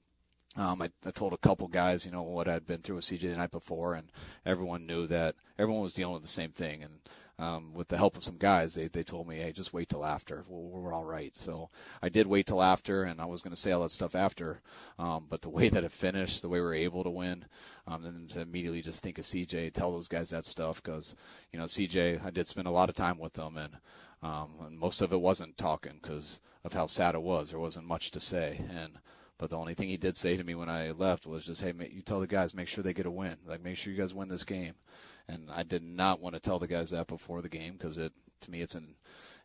Um, 0.57 0.83
I, 0.83 0.91
I 1.05 1.11
told 1.11 1.33
a 1.33 1.39
couple 1.39 1.67
guys, 1.67 2.07
you 2.07 2.13
know, 2.13 2.23
what 2.23 2.49
I'd 2.49 2.67
been 2.67 2.81
through 2.81 2.97
with 2.97 3.05
CJ 3.05 3.23
the 3.23 3.37
night 3.37 3.51
before, 3.51 3.95
and 3.95 4.11
everyone 4.47 4.87
knew 4.87 5.07
that 5.09 5.35
everyone 5.59 5.83
was 5.83 5.95
dealing 5.95 6.15
with 6.15 6.23
the 6.23 6.29
same 6.29 6.51
thing. 6.51 6.83
And 6.83 7.01
um, 7.39 7.75
with 7.75 7.89
the 7.89 7.97
help 7.97 8.17
of 8.17 8.23
some 8.23 8.39
guys, 8.39 8.75
they 8.75 8.87
they 8.87 9.03
told 9.03 9.27
me, 9.27 9.39
hey, 9.39 9.51
just 9.51 9.73
wait 9.73 9.89
till 9.89 10.05
after. 10.05 10.45
We're, 10.49 10.83
we're 10.83 10.93
all 10.93 11.05
right. 11.05 11.37
So 11.37 11.71
I 12.01 12.09
did 12.09 12.29
wait 12.29 12.47
till 12.47 12.63
after, 12.63 13.03
and 13.03 13.21
I 13.21 13.25
was 13.25 13.43
going 13.43 13.55
to 13.55 13.61
say 13.61 13.73
all 13.73 13.83
that 13.83 13.91
stuff 13.91 14.15
after. 14.15 14.61
Um, 14.99 15.27
but 15.29 15.43
the 15.43 15.51
way 15.51 15.69
that 15.69 15.83
it 15.83 15.93
finished, 15.93 16.43
the 16.43 16.49
way 16.49 16.61
we 16.61 16.67
were 16.67 16.75
able 16.75 17.03
to 17.03 17.11
win, 17.11 17.47
um, 17.89 18.05
and 18.05 18.31
to 18.31 18.41
immediately 18.41 18.83
just 18.83 19.03
think 19.03 19.19
of 19.19 19.25
CJ, 19.25 19.73
tell 19.73 19.91
those 19.91 20.09
guys 20.09 20.31
that 20.31 20.47
stuff 20.47 20.81
because 20.83 21.17
you 21.53 21.59
know 21.59 21.65
CJ, 21.65 22.25
I 22.25 22.31
did 22.31 22.47
spend 22.47 22.69
a 22.69 22.73
lot 22.73 22.89
of 22.89 22.95
time 22.95 23.19
with 23.19 23.33
them, 23.33 23.57
and, 23.57 23.79
um, 24.23 24.51
and 24.65 24.79
most 24.79 25.03
of 25.03 25.13
it 25.13 25.21
wasn't 25.21 25.59
talking 25.59 25.99
because 26.01 26.39
of 26.63 26.75
how 26.75 26.87
sad 26.87 27.17
it 27.17 27.23
was. 27.23 27.51
There 27.51 27.59
wasn't 27.59 27.89
much 27.89 28.13
to 28.13 28.21
say, 28.21 28.61
and 28.71 28.99
but 29.45 29.51
the 29.51 29.59
only 29.59 29.75
thing 29.75 29.91
he 29.91 29.99
did 29.99 30.17
say 30.17 30.39
to 30.39 30.43
me 30.43 30.55
when 30.55 30.71
I 30.71 30.93
left 30.93 31.27
was 31.27 31.45
just, 31.45 31.61
"Hey, 31.61 31.75
you 31.93 32.01
tell 32.01 32.19
the 32.19 32.27
guys 32.27 32.55
make 32.55 32.67
sure 32.67 32.83
they 32.83 32.95
get 32.95 33.05
a 33.05 33.11
win. 33.11 33.37
Like 33.45 33.63
make 33.63 33.77
sure 33.77 33.93
you 33.93 33.99
guys 33.99 34.15
win 34.15 34.31
this 34.31 34.43
game." 34.43 34.73
And 35.29 35.51
I 35.51 35.63
did 35.63 35.83
not 35.83 36.19
want 36.19 36.35
to 36.35 36.41
tell 36.41 36.59
the 36.59 36.67
guys 36.67 36.89
that 36.93 37.09
before 37.09 37.43
the 37.43 37.51
game 37.51 37.75
because 37.75 37.99
it 37.99 38.15
to 38.41 38.51
me 38.51 38.63
it's 38.63 38.75
an 38.75 38.95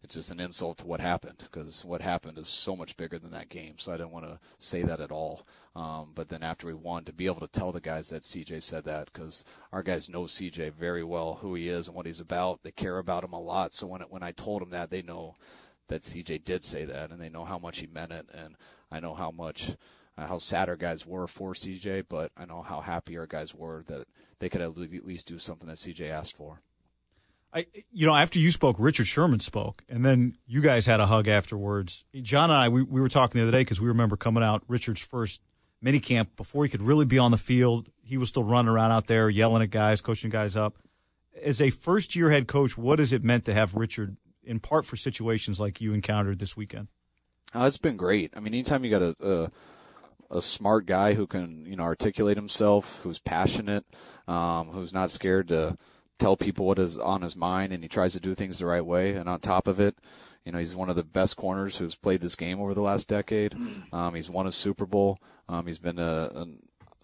it's 0.01 0.15
just 0.15 0.31
an 0.31 0.39
insult 0.39 0.77
to 0.77 0.87
what 0.87 1.01
happened 1.01 1.39
because 1.39 1.83
what 1.83 2.01
happened 2.01 2.37
is 2.37 2.47
so 2.47 2.77
much 2.77 2.95
bigger 2.95 3.19
than 3.19 3.31
that 3.31 3.49
game. 3.49 3.73
So 3.77 3.91
I 3.91 3.97
didn't 3.97 4.13
want 4.13 4.23
to 4.23 4.39
say 4.57 4.83
that 4.83 5.01
at 5.01 5.11
all. 5.11 5.45
Um, 5.75 6.13
but 6.15 6.29
then 6.29 6.43
after 6.43 6.67
we 6.67 6.75
won, 6.75 7.03
to 7.03 7.11
be 7.11 7.25
able 7.25 7.41
to 7.41 7.47
tell 7.47 7.73
the 7.73 7.81
guys 7.81 8.07
that 8.07 8.21
CJ 8.21 8.61
said 8.61 8.85
that 8.85 9.11
because 9.11 9.43
our 9.73 9.83
guys 9.83 10.07
know 10.07 10.23
CJ 10.23 10.75
very 10.75 11.03
well, 11.03 11.39
who 11.41 11.55
he 11.55 11.67
is 11.67 11.87
and 11.87 11.95
what 11.97 12.05
he's 12.05 12.21
about. 12.21 12.63
They 12.63 12.71
care 12.71 12.99
about 12.99 13.25
him 13.25 13.33
a 13.33 13.41
lot. 13.41 13.73
So 13.73 13.85
when 13.85 14.01
it, 14.01 14.09
when 14.09 14.23
I 14.23 14.31
told 14.31 14.61
them 14.61 14.69
that, 14.69 14.91
they 14.91 15.01
know 15.01 15.35
that 15.89 16.03
CJ 16.03 16.45
did 16.45 16.63
say 16.63 16.85
that, 16.85 17.11
and 17.11 17.19
they 17.19 17.29
know 17.29 17.43
how 17.43 17.57
much 17.57 17.79
he 17.79 17.87
meant 17.87 18.13
it. 18.13 18.27
And 18.33 18.55
I 18.91 18.99
know 18.99 19.13
how 19.13 19.31
much 19.31 19.75
uh, 20.17 20.27
how 20.27 20.37
sad 20.37 20.69
our 20.69 20.75
guys 20.75 21.05
were 21.05 21.27
for 21.27 21.53
CJ, 21.53 22.05
but 22.09 22.31
I 22.37 22.45
know 22.45 22.61
how 22.61 22.81
happy 22.81 23.17
our 23.17 23.27
guys 23.27 23.53
were 23.53 23.83
that 23.87 24.05
they 24.39 24.49
could 24.49 24.61
at 24.61 24.77
least 24.77 25.27
do 25.27 25.39
something 25.39 25.67
that 25.67 25.77
CJ 25.77 26.09
asked 26.09 26.35
for. 26.35 26.61
I, 27.51 27.65
you 27.91 28.05
know, 28.05 28.15
after 28.15 28.37
you 28.37 28.51
spoke, 28.51 28.75
Richard 28.79 29.07
Sherman 29.07 29.39
spoke, 29.39 29.83
and 29.89 30.05
then 30.05 30.37
you 30.45 30.61
guys 30.61 30.85
had 30.85 30.99
a 30.99 31.07
hug 31.07 31.27
afterwards. 31.27 32.05
John 32.21 32.51
and 32.51 32.59
I, 32.59 32.69
we, 32.69 32.83
we 32.83 33.01
were 33.01 33.09
talking 33.09 33.39
the 33.39 33.47
other 33.47 33.57
day 33.57 33.61
because 33.61 33.81
we 33.81 33.87
remember 33.87 34.15
coming 34.15 34.43
out 34.43 34.63
Richard's 34.67 35.01
first 35.01 35.41
mini 35.81 35.99
camp 35.99 36.35
before 36.35 36.63
he 36.63 36.69
could 36.69 36.81
really 36.81 37.05
be 37.05 37.17
on 37.17 37.31
the 37.31 37.37
field. 37.37 37.89
He 38.03 38.17
was 38.17 38.29
still 38.29 38.43
running 38.43 38.69
around 38.69 38.91
out 38.91 39.07
there, 39.07 39.29
yelling 39.29 39.63
at 39.63 39.71
guys, 39.71 39.99
coaching 39.99 40.29
guys 40.29 40.55
up. 40.55 40.77
As 41.41 41.61
a 41.61 41.71
first 41.71 42.15
year 42.15 42.29
head 42.29 42.47
coach, 42.47 42.77
what 42.77 42.99
has 42.99 43.13
it 43.13 43.23
meant 43.23 43.45
to 43.45 43.53
have 43.53 43.73
Richard 43.73 44.17
in 44.43 44.59
part 44.59 44.85
for 44.85 44.95
situations 44.95 45.59
like 45.59 45.81
you 45.81 45.93
encountered 45.93 46.37
this 46.37 46.55
weekend? 46.55 46.87
Oh, 47.53 47.65
it's 47.65 47.77
been 47.77 47.97
great. 47.97 48.31
I 48.35 48.39
mean, 48.39 48.53
anytime 48.53 48.83
you 48.83 48.91
got 48.91 49.01
a, 49.01 49.15
a, 50.31 50.37
a 50.37 50.41
smart 50.41 50.85
guy 50.85 51.15
who 51.15 51.25
can 51.25 51.65
you 51.65 51.75
know 51.75 51.83
articulate 51.83 52.37
himself, 52.37 53.01
who's 53.03 53.19
passionate, 53.19 53.85
um, 54.27 54.67
who's 54.67 54.93
not 54.93 55.11
scared 55.11 55.47
to 55.49 55.77
tell 56.19 56.37
people 56.37 56.65
what 56.65 56.79
is 56.79 56.97
on 56.97 57.21
his 57.21 57.35
mind, 57.35 57.73
and 57.73 57.81
he 57.81 57.89
tries 57.89 58.13
to 58.13 58.19
do 58.19 58.35
things 58.35 58.59
the 58.59 58.65
right 58.65 58.85
way. 58.85 59.13
And 59.13 59.27
on 59.27 59.39
top 59.39 59.67
of 59.67 59.79
it, 59.79 59.95
you 60.45 60.51
know, 60.51 60.59
he's 60.59 60.75
one 60.75 60.89
of 60.89 60.95
the 60.95 61.03
best 61.03 61.37
corners 61.37 61.77
who's 61.77 61.95
played 61.95 62.21
this 62.21 62.35
game 62.35 62.59
over 62.59 62.73
the 62.73 62.81
last 62.81 63.07
decade. 63.07 63.55
Um, 63.93 64.13
he's 64.15 64.29
won 64.29 64.45
a 64.47 64.51
Super 64.51 64.85
Bowl. 64.85 65.19
Um, 65.47 65.65
he's 65.65 65.79
been 65.79 65.97
a, 65.99 66.31
a 66.35 66.47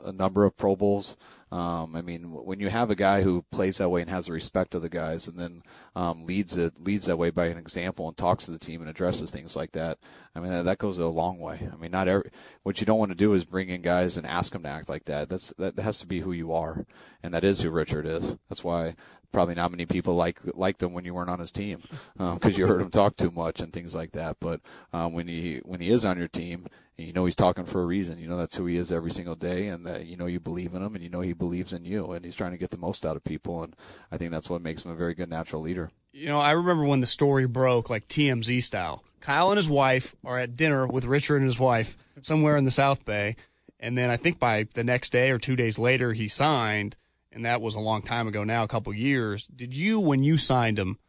a 0.03 0.11
number 0.11 0.45
of 0.45 0.55
Pro 0.57 0.75
Bowls. 0.75 1.17
Um, 1.51 1.95
I 1.95 2.01
mean, 2.01 2.31
when 2.31 2.59
you 2.59 2.69
have 2.69 2.89
a 2.89 2.95
guy 2.95 3.21
who 3.21 3.43
plays 3.51 3.77
that 3.77 3.89
way 3.89 4.01
and 4.01 4.09
has 4.09 4.25
the 4.25 4.33
respect 4.33 4.75
of 4.75 4.81
the 4.81 4.89
guys, 4.89 5.27
and 5.27 5.39
then 5.39 5.63
um, 5.95 6.25
leads 6.25 6.57
it 6.57 6.81
leads 6.81 7.05
that 7.05 7.17
way 7.17 7.29
by 7.29 7.45
an 7.45 7.57
example 7.57 8.07
and 8.07 8.17
talks 8.17 8.45
to 8.45 8.51
the 8.51 8.59
team 8.59 8.81
and 8.81 8.89
addresses 8.89 9.31
things 9.31 9.55
like 9.55 9.71
that, 9.71 9.97
I 10.33 10.39
mean 10.39 10.51
that, 10.51 10.65
that 10.65 10.79
goes 10.79 10.97
a 10.97 11.07
long 11.07 11.39
way. 11.39 11.69
I 11.71 11.77
mean, 11.77 11.91
not 11.91 12.07
every 12.07 12.29
what 12.63 12.79
you 12.81 12.85
don't 12.85 12.99
want 12.99 13.11
to 13.11 13.17
do 13.17 13.33
is 13.33 13.45
bring 13.45 13.69
in 13.69 13.81
guys 13.81 14.17
and 14.17 14.27
ask 14.27 14.51
them 14.53 14.63
to 14.63 14.69
act 14.69 14.89
like 14.89 15.05
that. 15.05 15.29
That's 15.29 15.53
that 15.57 15.79
has 15.79 15.99
to 15.99 16.07
be 16.07 16.21
who 16.21 16.31
you 16.31 16.51
are, 16.51 16.85
and 17.23 17.33
that 17.33 17.43
is 17.43 17.61
who 17.61 17.69
Richard 17.69 18.05
is. 18.05 18.37
That's 18.49 18.63
why 18.63 18.95
probably 19.31 19.55
not 19.55 19.69
many 19.69 19.85
people 19.85 20.15
like 20.15 20.39
liked 20.55 20.81
him 20.81 20.93
when 20.93 21.03
you 21.03 21.13
weren't 21.13 21.29
on 21.29 21.39
his 21.39 21.51
team 21.51 21.81
because 22.17 22.43
um, 22.43 22.51
you 22.53 22.67
heard 22.67 22.81
him 22.81 22.89
talk 22.89 23.17
too 23.17 23.31
much 23.31 23.59
and 23.59 23.73
things 23.73 23.93
like 23.93 24.13
that. 24.13 24.37
But 24.39 24.61
um, 24.93 25.13
when 25.13 25.27
he 25.27 25.57
when 25.63 25.81
he 25.81 25.89
is 25.89 26.05
on 26.05 26.17
your 26.17 26.29
team, 26.29 26.67
you 26.97 27.13
know 27.13 27.25
he's 27.25 27.35
talking 27.35 27.65
for 27.65 27.81
a 27.81 27.85
reason. 27.85 28.19
You 28.19 28.27
know 28.27 28.37
that's 28.37 28.55
who 28.55 28.65
he 28.65 28.77
is 28.77 28.91
every 28.91 29.11
single 29.11 29.35
day, 29.35 29.67
and 29.67 29.85
that 29.85 30.05
you 30.05 30.15
know 30.15 30.25
you 30.25 30.39
believe 30.39 30.73
in 30.73 30.81
him, 30.81 30.95
and 30.95 31.03
you 31.03 31.09
know 31.09 31.21
he 31.21 31.33
believes 31.33 31.73
in 31.73 31.85
you, 31.85 32.11
and 32.11 32.23
he's 32.23 32.35
trying 32.35 32.51
to 32.51 32.57
get 32.57 32.71
the 32.71 32.77
most 32.77 33.05
out 33.05 33.15
of 33.15 33.23
people. 33.23 33.63
And 33.63 33.75
I 34.11 34.17
think 34.17 34.31
that's 34.31 34.49
what 34.49 34.61
makes 34.61 34.85
him 34.85 34.91
a 34.91 34.95
very 34.95 35.13
good 35.13 35.29
natural 35.29 35.61
leader. 35.61 35.91
You 36.13 36.27
know, 36.27 36.39
I 36.39 36.51
remember 36.51 36.85
when 36.85 37.01
the 37.01 37.07
story 37.07 37.45
broke, 37.45 37.89
like 37.89 38.07
TMZ 38.07 38.63
style. 38.63 39.03
Kyle 39.19 39.49
and 39.49 39.57
his 39.57 39.67
wife 39.67 40.15
are 40.23 40.37
at 40.37 40.55
dinner 40.55 40.85
with 40.85 41.05
Richard 41.05 41.37
and 41.37 41.45
his 41.45 41.59
wife 41.59 41.97
somewhere 42.21 42.57
in 42.57 42.63
the 42.63 42.71
South 42.71 43.03
Bay, 43.03 43.35
and 43.79 43.97
then 43.97 44.09
I 44.09 44.17
think 44.17 44.39
by 44.39 44.67
the 44.73 44.83
next 44.83 45.11
day 45.11 45.31
or 45.31 45.37
two 45.37 45.55
days 45.55 45.77
later 45.77 46.13
he 46.13 46.27
signed, 46.27 46.95
and 47.31 47.43
that 47.43 47.59
was 47.59 47.75
a 47.75 47.79
long 47.79 48.03
time 48.03 48.27
ago 48.27 48.43
now, 48.43 48.63
a 48.63 48.67
couple 48.67 48.93
years. 48.93 49.47
Did 49.47 49.73
you, 49.73 49.99
when 49.99 50.23
you 50.23 50.37
signed 50.37 50.79
him, 50.79 50.99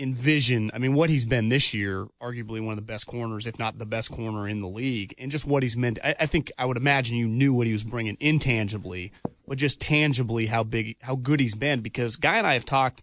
envision, 0.00 0.70
I 0.72 0.78
mean, 0.78 0.94
what 0.94 1.10
he's 1.10 1.26
been 1.26 1.50
this 1.50 1.74
year, 1.74 2.08
arguably 2.20 2.60
one 2.60 2.72
of 2.72 2.76
the 2.76 2.82
best 2.82 3.06
corners, 3.06 3.46
if 3.46 3.58
not 3.58 3.78
the 3.78 3.86
best 3.86 4.10
corner 4.10 4.48
in 4.48 4.60
the 4.60 4.68
league, 4.68 5.14
and 5.18 5.30
just 5.30 5.46
what 5.46 5.62
he's 5.62 5.76
meant. 5.76 5.98
I, 6.02 6.14
I 6.20 6.26
think 6.26 6.50
I 6.58 6.64
would 6.64 6.76
imagine 6.76 7.16
you 7.16 7.28
knew 7.28 7.52
what 7.52 7.66
he 7.66 7.72
was 7.72 7.84
bringing 7.84 8.16
intangibly, 8.18 9.12
but 9.46 9.58
just 9.58 9.80
tangibly 9.80 10.46
how 10.46 10.62
big, 10.62 10.96
how 11.02 11.16
good 11.16 11.38
he's 11.38 11.54
been. 11.54 11.80
Because 11.80 12.16
Guy 12.16 12.38
and 12.38 12.46
I 12.46 12.54
have 12.54 12.64
talked 12.64 13.02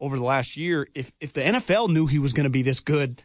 over 0.00 0.16
the 0.16 0.24
last 0.24 0.56
year. 0.56 0.88
If 0.94 1.12
if 1.20 1.32
the 1.32 1.42
NFL 1.42 1.90
knew 1.90 2.06
he 2.06 2.18
was 2.18 2.32
going 2.32 2.44
to 2.44 2.50
be 2.50 2.62
this 2.62 2.80
good, 2.80 3.22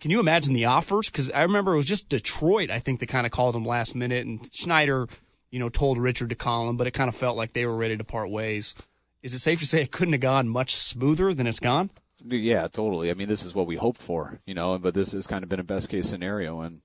can 0.00 0.10
you 0.10 0.20
imagine 0.20 0.54
the 0.54 0.64
offers? 0.64 1.10
Because 1.10 1.30
I 1.32 1.42
remember 1.42 1.74
it 1.74 1.76
was 1.76 1.86
just 1.86 2.08
Detroit, 2.08 2.70
I 2.70 2.78
think, 2.78 3.00
that 3.00 3.08
kind 3.08 3.26
of 3.26 3.32
called 3.32 3.54
him 3.54 3.64
last 3.64 3.94
minute, 3.94 4.26
and 4.26 4.48
Schneider, 4.54 5.08
you 5.50 5.58
know, 5.58 5.68
told 5.68 5.98
Richard 5.98 6.30
to 6.30 6.36
call 6.36 6.68
him, 6.70 6.76
but 6.76 6.86
it 6.86 6.92
kind 6.92 7.08
of 7.08 7.16
felt 7.16 7.36
like 7.36 7.52
they 7.52 7.66
were 7.66 7.76
ready 7.76 7.96
to 7.96 8.04
part 8.04 8.30
ways. 8.30 8.74
Is 9.22 9.34
it 9.34 9.40
safe 9.40 9.60
to 9.60 9.66
say 9.66 9.82
it 9.82 9.90
couldn't 9.90 10.14
have 10.14 10.22
gone 10.22 10.48
much 10.48 10.74
smoother 10.76 11.34
than 11.34 11.46
it's 11.46 11.60
gone? 11.60 11.90
Yeah, 12.24 12.68
totally. 12.68 13.10
I 13.10 13.14
mean, 13.14 13.28
this 13.28 13.44
is 13.44 13.54
what 13.54 13.66
we 13.66 13.76
hoped 13.76 14.00
for, 14.00 14.40
you 14.46 14.54
know, 14.54 14.78
but 14.78 14.94
this 14.94 15.12
has 15.12 15.26
kind 15.26 15.42
of 15.42 15.48
been 15.48 15.60
a 15.60 15.64
best 15.64 15.88
case 15.88 16.08
scenario. 16.08 16.60
And, 16.60 16.82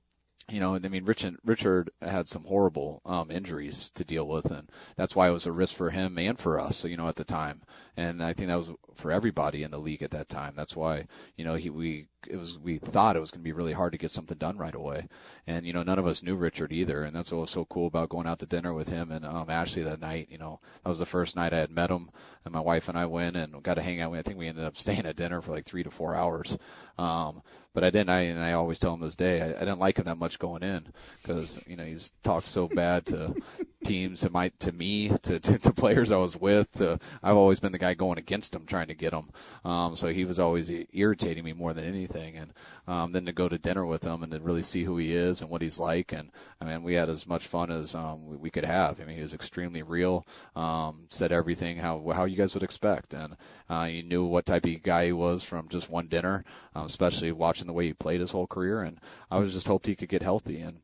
you 0.50 0.60
know, 0.60 0.76
I 0.76 0.80
mean, 0.80 1.06
Richard, 1.06 1.36
Richard 1.44 1.90
had 2.02 2.28
some 2.30 2.46
horrible 2.46 3.02
um, 3.06 3.32
injuries 3.32 3.92
to 3.96 4.06
deal 4.06 4.28
with, 4.28 4.52
and 4.52 4.70
that's 4.96 5.16
why 5.16 5.28
it 5.28 5.34
was 5.34 5.46
a 5.46 5.52
risk 5.52 5.76
for 5.76 5.90
him 5.90 6.18
and 6.18 6.40
for 6.40 6.60
us, 6.60 6.86
you 6.86 6.96
know, 6.96 7.08
at 7.08 7.16
the 7.18 7.24
time. 7.26 7.64
And 7.98 8.22
I 8.22 8.34
think 8.34 8.50
that 8.50 8.58
was 8.58 8.72
for 8.96 9.12
everybody 9.12 9.64
in 9.64 9.72
the 9.72 9.78
league 9.78 10.04
at 10.04 10.12
that 10.12 10.30
time. 10.30 10.54
That's 10.56 10.76
why, 10.76 11.06
you 11.36 11.46
know, 11.46 11.56
he, 11.56 11.70
we 11.70 12.08
it 12.28 12.38
was 12.38 12.60
we 12.60 12.78
thought 12.78 13.16
it 13.16 13.20
was 13.20 13.32
going 13.32 13.42
to 13.42 13.44
be 13.44 13.52
really 13.52 13.74
hard 13.74 13.92
to 13.92 13.98
get 13.98 14.12
something 14.12 14.38
done 14.38 14.58
right 14.58 14.76
away. 14.76 15.08
And 15.46 15.66
you 15.66 15.74
know, 15.74 15.84
none 15.84 16.00
of 16.00 16.08
us 16.08 16.24
knew 16.24 16.36
Richard 16.36 16.72
either, 16.72 17.04
and 17.04 17.16
that's 17.16 17.32
what 17.32 17.42
was 17.42 17.52
so 17.52 17.66
cool 17.66 17.88
about 17.88 18.10
going 18.10 18.28
out 18.28 18.40
to 18.40 18.46
dinner 18.46 18.74
with 18.74 18.90
him 18.90 19.12
and 19.12 19.26
um, 19.26 19.50
Ashley 19.50 19.84
that 19.84 20.00
night. 20.00 20.28
You 20.30 20.38
know, 20.38 20.60
that 20.84 20.90
was 20.90 21.00
the 21.00 21.06
first 21.06 21.36
night 21.36 21.54
I 21.54 21.60
had 21.60 21.72
met 21.72 21.90
him, 21.90 22.10
and 22.44 22.54
my 22.54 22.60
wife 22.60 22.90
and 22.90 22.98
I 22.98 23.06
went 23.06 23.36
and 23.36 23.62
got 23.64 23.76
to 23.76 23.82
hang 23.82 24.02
out. 24.02 24.14
I 24.14 24.22
think 24.22 24.38
we 24.38 24.48
ended 24.48 24.66
up 24.66 24.78
staying 24.78 25.06
at 25.06 25.16
dinner 25.16 25.42
for 25.42 25.52
like 25.52 25.66
three 25.66 25.84
to 25.84 25.92
four 25.92 26.16
hours. 26.16 26.58
Um, 26.98 27.42
but 27.74 27.84
I 27.84 27.90
didn't. 27.90 28.10
I 28.10 28.22
and 28.22 28.40
I 28.40 28.54
always 28.54 28.80
tell 28.80 28.94
him 28.94 29.02
this 29.02 29.18
day 29.18 29.42
I, 29.42 29.48
I 29.50 29.60
didn't 29.60 29.80
like 29.80 29.98
him 29.98 30.06
that 30.06 30.18
much 30.18 30.40
going 30.40 30.64
in 30.64 30.88
because 31.22 31.62
you 31.68 31.76
know 31.76 31.84
he's 31.84 32.14
talked 32.24 32.48
so 32.48 32.68
bad 32.68 33.06
to 33.08 33.36
teams 33.84 34.22
to 34.22 34.30
my 34.30 34.50
to 34.60 34.72
me 34.72 35.10
to, 35.10 35.40
to, 35.40 35.60
to 35.60 35.74
players 35.74 36.12
I 36.12 36.18
was 36.18 36.40
with. 36.40 36.72
To, 36.74 37.00
I've 37.22 37.36
always 37.36 37.60
been 37.60 37.74
the 37.74 37.78
guy 37.78 37.85
going 37.94 38.18
against 38.18 38.56
him 38.56 38.66
trying 38.66 38.88
to 38.88 38.96
get 38.96 39.14
him. 39.14 39.30
Um, 39.64 39.96
so 39.96 40.08
he 40.08 40.26
was 40.26 40.40
always 40.40 40.72
irritating 40.94 41.44
me 41.44 41.54
more 41.54 41.74
than 41.74 41.86
anything. 41.86 42.38
And 42.38 42.54
um, 42.88 43.12
then 43.12 43.26
to 43.26 43.32
go 43.32 43.50
to 43.50 43.58
dinner 43.58 43.86
with 43.86 44.04
him 44.06 44.24
and 44.24 44.32
to 44.32 44.40
really 44.40 44.64
see 44.64 44.84
who 44.84 44.98
he 44.98 45.14
is 45.14 45.42
and 45.42 45.50
what 45.50 45.62
he's 45.62 45.80
like. 45.80 46.12
And 46.12 46.32
I 46.60 46.66
mean, 46.66 46.84
we 46.84 46.96
had 46.96 47.10
as 47.10 47.28
much 47.28 47.48
fun 47.48 47.72
as 47.72 47.96
um, 47.96 48.40
we 48.40 48.50
could 48.50 48.66
have. 48.66 49.00
I 49.00 49.06
mean, 49.06 49.18
he 49.18 49.22
was 49.22 49.34
extremely 49.34 49.84
real. 49.84 50.26
Um, 50.56 51.08
said 51.10 51.32
everything 51.32 51.78
how 51.78 52.12
how 52.14 52.26
you 52.26 52.36
guys 52.36 52.54
would 52.54 52.64
expect, 52.64 53.14
and 53.14 53.36
uh, 53.70 53.88
you 53.90 54.04
knew 54.04 54.26
what 54.26 54.46
type 54.46 54.66
of 54.66 54.84
guy 54.84 55.06
he 55.08 55.12
was 55.12 55.44
from 55.44 55.68
just 55.70 55.90
one 55.90 56.08
dinner, 56.08 56.44
um, 56.74 56.86
especially 56.86 57.32
watching 57.32 57.68
the 57.68 57.74
way 57.74 57.88
he 57.88 57.94
played 57.94 58.22
his 58.22 58.32
whole 58.32 58.48
career. 58.48 58.82
And 58.82 59.00
I 59.30 59.38
was 59.38 59.54
just 59.54 59.68
hoped 59.68 59.88
he 59.88 59.96
could 59.96 60.10
get 60.10 60.22
healthy 60.22 60.60
and. 60.60 60.80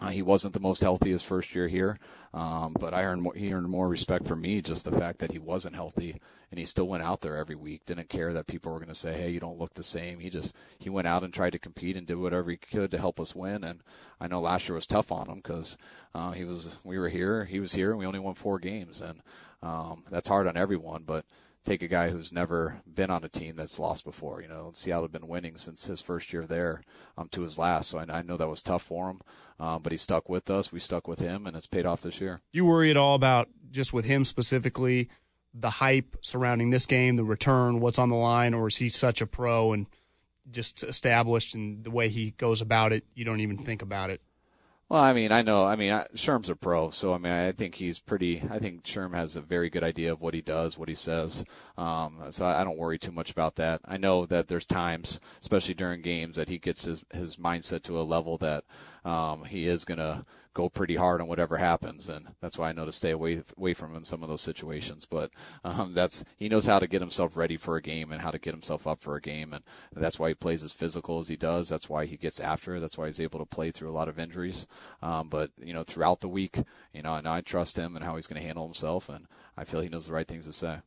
Uh, 0.00 0.08
he 0.08 0.22
wasn't 0.22 0.54
the 0.54 0.60
most 0.60 0.80
healthy 0.80 1.10
his 1.10 1.22
first 1.22 1.54
year 1.54 1.68
here, 1.68 1.98
um, 2.32 2.74
but 2.78 2.94
I 2.94 3.04
earned 3.04 3.22
more, 3.22 3.34
he 3.34 3.52
earned 3.52 3.68
more 3.68 3.88
respect 3.88 4.26
from 4.26 4.40
me 4.40 4.62
just 4.62 4.84
the 4.84 4.98
fact 4.98 5.18
that 5.18 5.32
he 5.32 5.38
wasn't 5.38 5.74
healthy 5.74 6.20
and 6.50 6.58
he 6.58 6.64
still 6.64 6.88
went 6.88 7.02
out 7.02 7.20
there 7.20 7.36
every 7.36 7.54
week. 7.54 7.84
Didn't 7.86 8.08
care 8.08 8.32
that 8.32 8.46
people 8.46 8.72
were 8.72 8.78
going 8.78 8.88
to 8.88 8.94
say, 8.94 9.12
"Hey, 9.12 9.30
you 9.30 9.40
don't 9.40 9.58
look 9.58 9.74
the 9.74 9.82
same." 9.82 10.18
He 10.18 10.30
just 10.30 10.54
he 10.78 10.90
went 10.90 11.06
out 11.06 11.22
and 11.22 11.32
tried 11.32 11.50
to 11.50 11.58
compete 11.58 11.96
and 11.96 12.06
did 12.06 12.16
whatever 12.16 12.50
he 12.50 12.56
could 12.56 12.90
to 12.90 12.98
help 12.98 13.20
us 13.20 13.36
win. 13.36 13.62
And 13.62 13.80
I 14.20 14.26
know 14.26 14.40
last 14.40 14.68
year 14.68 14.74
was 14.74 14.86
tough 14.86 15.12
on 15.12 15.28
him 15.28 15.36
because 15.36 15.78
uh, 16.14 16.32
he 16.32 16.44
was 16.44 16.80
we 16.82 16.98
were 16.98 17.08
here, 17.08 17.44
he 17.44 17.60
was 17.60 17.74
here, 17.74 17.90
and 17.90 17.98
we 17.98 18.06
only 18.06 18.18
won 18.18 18.34
four 18.34 18.58
games, 18.58 19.00
and 19.00 19.20
um, 19.62 20.04
that's 20.10 20.28
hard 20.28 20.46
on 20.46 20.56
everyone, 20.56 21.04
but 21.06 21.24
take 21.64 21.82
a 21.82 21.88
guy 21.88 22.10
who's 22.10 22.32
never 22.32 22.80
been 22.86 23.10
on 23.10 23.24
a 23.24 23.28
team 23.28 23.56
that's 23.56 23.78
lost 23.78 24.04
before. 24.04 24.40
You 24.40 24.48
know, 24.48 24.70
Seattle 24.74 25.04
had 25.04 25.12
been 25.12 25.28
winning 25.28 25.56
since 25.56 25.86
his 25.86 26.00
first 26.00 26.32
year 26.32 26.46
there 26.46 26.82
um, 27.18 27.28
to 27.28 27.42
his 27.42 27.58
last, 27.58 27.90
so 27.90 27.98
I, 27.98 28.18
I 28.18 28.22
know 28.22 28.36
that 28.36 28.48
was 28.48 28.62
tough 28.62 28.82
for 28.82 29.10
him. 29.10 29.20
Um, 29.58 29.82
but 29.82 29.92
he 29.92 29.98
stuck 29.98 30.28
with 30.28 30.50
us. 30.50 30.72
We 30.72 30.80
stuck 30.80 31.06
with 31.06 31.18
him, 31.18 31.46
and 31.46 31.54
it's 31.54 31.66
paid 31.66 31.84
off 31.84 32.00
this 32.00 32.20
year. 32.20 32.40
You 32.50 32.64
worry 32.64 32.90
at 32.90 32.96
all 32.96 33.14
about 33.14 33.48
just 33.70 33.92
with 33.92 34.06
him 34.06 34.24
specifically, 34.24 35.10
the 35.52 35.70
hype 35.70 36.16
surrounding 36.22 36.70
this 36.70 36.86
game, 36.86 37.16
the 37.16 37.24
return, 37.24 37.80
what's 37.80 37.98
on 37.98 38.08
the 38.08 38.16
line, 38.16 38.54
or 38.54 38.68
is 38.68 38.76
he 38.76 38.88
such 38.88 39.20
a 39.20 39.26
pro 39.26 39.72
and 39.72 39.86
just 40.50 40.82
established 40.82 41.54
and 41.54 41.84
the 41.84 41.90
way 41.90 42.08
he 42.08 42.32
goes 42.32 42.60
about 42.60 42.92
it, 42.92 43.04
you 43.14 43.24
don't 43.24 43.40
even 43.40 43.58
think 43.58 43.82
about 43.82 44.10
it? 44.10 44.22
Well, 44.90 45.00
I 45.02 45.12
mean, 45.12 45.30
I 45.30 45.42
know. 45.42 45.64
I 45.66 45.76
mean, 45.76 45.92
Sherm's 46.16 46.50
a 46.50 46.56
pro, 46.56 46.90
so 46.90 47.14
I 47.14 47.18
mean, 47.18 47.32
I 47.32 47.52
think 47.52 47.76
he's 47.76 48.00
pretty. 48.00 48.42
I 48.50 48.58
think 48.58 48.82
Sherm 48.82 49.14
has 49.14 49.36
a 49.36 49.40
very 49.40 49.70
good 49.70 49.84
idea 49.84 50.12
of 50.12 50.20
what 50.20 50.34
he 50.34 50.40
does, 50.42 50.76
what 50.76 50.88
he 50.88 50.96
says. 50.96 51.44
Um, 51.78 52.20
so 52.30 52.44
I 52.44 52.64
don't 52.64 52.76
worry 52.76 52.98
too 52.98 53.12
much 53.12 53.30
about 53.30 53.54
that. 53.54 53.80
I 53.84 53.96
know 53.98 54.26
that 54.26 54.48
there's 54.48 54.66
times, 54.66 55.20
especially 55.40 55.74
during 55.74 56.02
games, 56.02 56.34
that 56.34 56.48
he 56.48 56.58
gets 56.58 56.86
his 56.86 57.04
his 57.14 57.36
mindset 57.36 57.84
to 57.84 58.00
a 58.00 58.02
level 58.02 58.36
that 58.38 58.64
um, 59.04 59.44
he 59.44 59.66
is 59.66 59.84
gonna 59.84 60.26
go 60.60 60.68
pretty 60.68 60.96
hard 60.96 61.20
on 61.20 61.26
whatever 61.26 61.56
happens, 61.56 62.08
and 62.08 62.34
that's 62.40 62.58
why 62.58 62.68
I 62.68 62.72
know 62.72 62.84
to 62.84 62.92
stay 62.92 63.10
away 63.10 63.42
away 63.56 63.72
from 63.72 63.90
him 63.90 63.98
in 63.98 64.04
some 64.04 64.22
of 64.22 64.28
those 64.28 64.42
situations. 64.42 65.06
But 65.06 65.30
um, 65.64 65.94
that's 65.94 66.22
he 66.36 66.48
knows 66.48 66.66
how 66.66 66.78
to 66.78 66.86
get 66.86 67.00
himself 67.00 67.36
ready 67.36 67.56
for 67.56 67.76
a 67.76 67.82
game 67.82 68.12
and 68.12 68.20
how 68.20 68.30
to 68.30 68.38
get 68.38 68.52
himself 68.52 68.86
up 68.86 69.00
for 69.00 69.16
a 69.16 69.20
game, 69.22 69.54
and 69.54 69.64
that's 69.92 70.18
why 70.18 70.28
he 70.28 70.34
plays 70.34 70.62
as 70.62 70.72
physical 70.72 71.18
as 71.18 71.28
he 71.28 71.36
does. 71.36 71.68
That's 71.68 71.88
why 71.88 72.04
he 72.04 72.16
gets 72.16 72.40
after. 72.40 72.76
It. 72.76 72.80
That's 72.80 72.98
why 72.98 73.06
he's 73.06 73.20
able 73.20 73.38
to 73.38 73.46
play 73.46 73.70
through 73.70 73.90
a 73.90 73.98
lot 73.98 74.08
of 74.08 74.18
injuries. 74.18 74.66
Um, 75.00 75.28
but 75.28 75.50
you 75.58 75.72
know, 75.72 75.82
throughout 75.82 76.20
the 76.20 76.28
week, 76.28 76.58
you 76.92 77.02
know, 77.02 77.14
and 77.14 77.26
I 77.26 77.40
trust 77.40 77.78
him 77.78 77.96
and 77.96 78.04
how 78.04 78.16
he's 78.16 78.26
going 78.26 78.40
to 78.40 78.46
handle 78.46 78.66
himself, 78.66 79.08
and 79.08 79.26
I 79.56 79.64
feel 79.64 79.80
he 79.80 79.88
knows 79.88 80.06
the 80.06 80.12
right 80.12 80.28
things 80.28 80.46
to 80.46 80.52
say. 80.52 80.80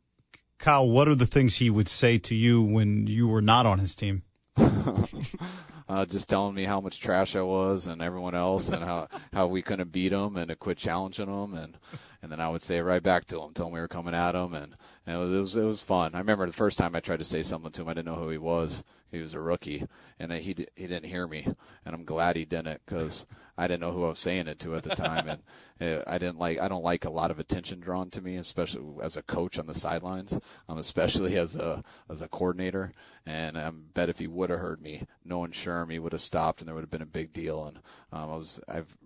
Kyle, 0.60 0.88
what 0.88 1.08
are 1.08 1.16
the 1.16 1.26
things 1.26 1.58
he 1.58 1.70
would 1.70 1.90
say 1.90 2.18
to 2.20 2.36
you 2.36 2.62
when 2.62 3.08
you 3.08 3.28
were 3.28 3.42
not 3.42 3.66
on 3.66 3.80
his 3.80 3.96
team? 3.96 4.22
uh, 5.94 6.06
just 6.06 6.28
telling 6.28 6.56
me 6.56 6.64
how 6.64 6.82
much 6.82 7.00
trash 7.00 7.36
I 7.36 7.44
was 7.44 7.86
and 7.86 8.02
everyone 8.02 8.34
else, 8.34 8.70
and 8.70 8.84
how 8.84 9.08
how 9.32 9.46
we 9.46 9.62
couldn't 9.62 9.92
beat 9.92 10.10
them 10.10 10.36
and 10.38 10.50
to 10.50 10.56
quit 10.56 10.78
challenging 10.78 11.28
them, 11.28 11.54
and 11.54 11.76
and 12.24 12.32
then 12.32 12.40
I 12.40 12.48
would 12.48 12.62
say 12.62 12.78
it 12.78 12.84
right 12.84 13.04
back 13.04 13.26
to 13.28 13.42
him, 13.42 13.54
tell 13.54 13.68
him 13.68 13.74
we 13.74 13.82
were 13.82 13.90
coming 13.90 14.16
at 14.16 14.34
him, 14.34 14.54
and, 14.54 14.74
and 15.06 15.18
it, 15.18 15.20
was, 15.20 15.32
it 15.32 15.38
was 15.38 15.56
it 15.58 15.64
was 15.66 15.82
fun. 15.84 16.16
I 16.16 16.20
remember 16.20 16.48
the 16.48 16.54
first 16.54 16.78
time 16.78 16.96
I 16.96 17.02
tried 17.02 17.20
to 17.20 17.26
say 17.26 17.44
something 17.44 17.72
to 17.74 17.82
him, 17.82 17.90
I 17.90 17.94
didn't 17.94 18.08
know 18.08 18.16
who 18.16 18.30
he 18.30 18.38
was. 18.38 18.86
He 19.12 19.20
was 19.20 19.34
a 19.34 19.40
rookie, 19.40 19.86
and 20.18 20.32
he 20.32 20.56
he 20.76 20.88
didn't 20.88 21.06
hear 21.06 21.28
me, 21.28 21.46
and 21.86 21.94
I'm 21.94 22.06
glad 22.06 22.36
he 22.36 22.46
didn't 22.46 22.82
because 22.86 23.28
I 23.56 23.68
didn't 23.68 23.82
know 23.82 23.92
who 23.92 24.06
I 24.06 24.10
was 24.10 24.20
saying 24.20 24.48
it 24.48 24.58
to 24.60 24.76
at 24.76 24.84
the 24.84 24.96
time, 24.96 25.30
and 25.30 25.42
uh, 25.80 26.04
I 26.08 26.18
didn't 26.18 26.40
like 26.40 26.60
I 26.60 26.68
don't 26.68 26.84
like 26.84 27.06
a 27.06 27.12
lot 27.12 27.30
of 27.30 27.38
attention 27.38 27.80
drawn 27.80 28.10
to 28.12 28.22
me, 28.22 28.38
especially 28.38 28.84
as 29.04 29.16
a 29.16 29.22
coach 29.22 29.60
on 29.60 29.68
the 29.68 29.76
sidelines, 29.76 30.40
um, 30.68 30.80
especially 30.80 31.38
as 31.38 31.56
a 31.56 31.84
as 32.10 32.22
a 32.22 32.28
coordinator. 32.28 32.92
And 33.26 33.58
I 33.58 33.70
bet 33.70 34.10
if 34.10 34.20
he 34.20 34.28
would 34.28 34.50
have 34.50 34.60
heard 34.60 34.82
me, 34.82 35.04
knowing 35.24 35.52
Sherm, 35.52 35.92
he 35.92 36.00
would 36.00 36.14
have 36.14 36.22
stopped, 36.22 36.62
and 36.62 36.68
there 36.68 36.74
would 36.74 36.84
have 36.84 36.92
been 36.92 37.02
a 37.02 37.06
big 37.06 37.32
deal. 37.34 37.66
And 37.66 37.78
um, 38.12 38.32
I 38.32 38.36
was 38.36 38.60
I've 38.68 38.98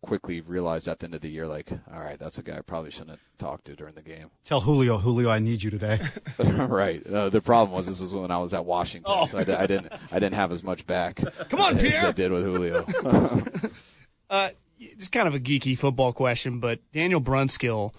quickly 0.00 0.40
realized 0.40 0.88
at 0.88 1.00
the 1.00 1.06
end 1.06 1.14
of 1.14 1.20
the 1.20 1.28
year, 1.28 1.46
like, 1.46 1.70
all 1.92 2.00
right, 2.00 2.18
that's 2.18 2.38
a 2.38 2.42
guy 2.42 2.58
I 2.58 2.60
probably 2.60 2.90
shouldn't 2.90 3.10
have 3.10 3.20
talked 3.38 3.66
to 3.66 3.76
during 3.76 3.94
the 3.94 4.02
game. 4.02 4.30
Tell 4.44 4.60
Julio, 4.60 4.98
Julio, 4.98 5.30
I 5.30 5.38
need 5.38 5.62
you 5.62 5.70
today. 5.70 6.00
right. 6.38 7.04
Uh, 7.06 7.28
the 7.28 7.40
problem 7.40 7.74
was 7.74 7.86
this 7.86 8.00
was 8.00 8.14
when 8.14 8.30
I 8.30 8.38
was 8.38 8.54
at 8.54 8.64
Washington, 8.64 9.14
oh. 9.16 9.26
so 9.26 9.38
I, 9.38 9.40
I, 9.40 9.66
didn't 9.66 9.92
I 10.10 10.18
didn't 10.18 10.34
have 10.34 10.52
as 10.52 10.62
much 10.62 10.86
back. 10.86 11.20
Come 11.48 11.60
on, 11.60 11.78
Pierre. 11.78 12.06
I 12.06 12.12
did 12.12 12.32
with 12.32 12.44
Julio. 12.44 12.86
uh, 14.30 14.50
it's 14.78 15.08
kind 15.08 15.28
of 15.28 15.34
a 15.34 15.40
geeky 15.40 15.76
football 15.78 16.12
question, 16.12 16.60
but 16.60 16.80
Daniel 16.92 17.20
Brunskill, 17.20 17.92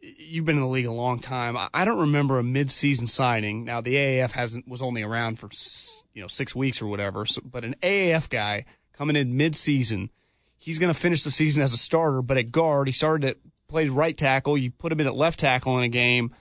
you've 0.00 0.44
been 0.44 0.56
in 0.56 0.62
the 0.62 0.68
league 0.68 0.86
a 0.86 0.92
long 0.92 1.18
time. 1.18 1.56
I 1.72 1.84
don't 1.84 2.00
remember 2.00 2.38
a 2.38 2.42
midseason 2.42 3.08
signing. 3.08 3.64
Now 3.64 3.80
the 3.80 3.94
AAF 3.94 4.32
hasn't 4.32 4.68
was 4.68 4.82
only 4.82 5.02
around 5.02 5.38
for 5.38 5.48
you 6.14 6.22
know 6.22 6.28
six 6.28 6.54
weeks 6.54 6.82
or 6.82 6.86
whatever, 6.86 7.26
so, 7.26 7.40
but 7.44 7.64
an 7.64 7.76
AAF 7.82 8.28
guy 8.30 8.64
coming 8.92 9.16
in 9.16 9.34
midseason– 9.34 10.10
he's 10.58 10.78
going 10.78 10.92
to 10.92 10.98
finish 10.98 11.22
the 11.24 11.30
season 11.30 11.62
as 11.62 11.72
a 11.72 11.76
starter, 11.76 12.20
but 12.20 12.36
at 12.36 12.50
guard, 12.50 12.88
he 12.88 12.92
started 12.92 13.26
to 13.28 13.36
play 13.68 13.88
right 13.88 14.16
tackle. 14.16 14.58
You 14.58 14.70
put 14.70 14.92
him 14.92 15.00
in 15.00 15.06
at 15.06 15.14
left 15.14 15.38
tackle 15.38 15.78
in 15.78 15.84
a 15.84 15.88
game. 15.88 16.34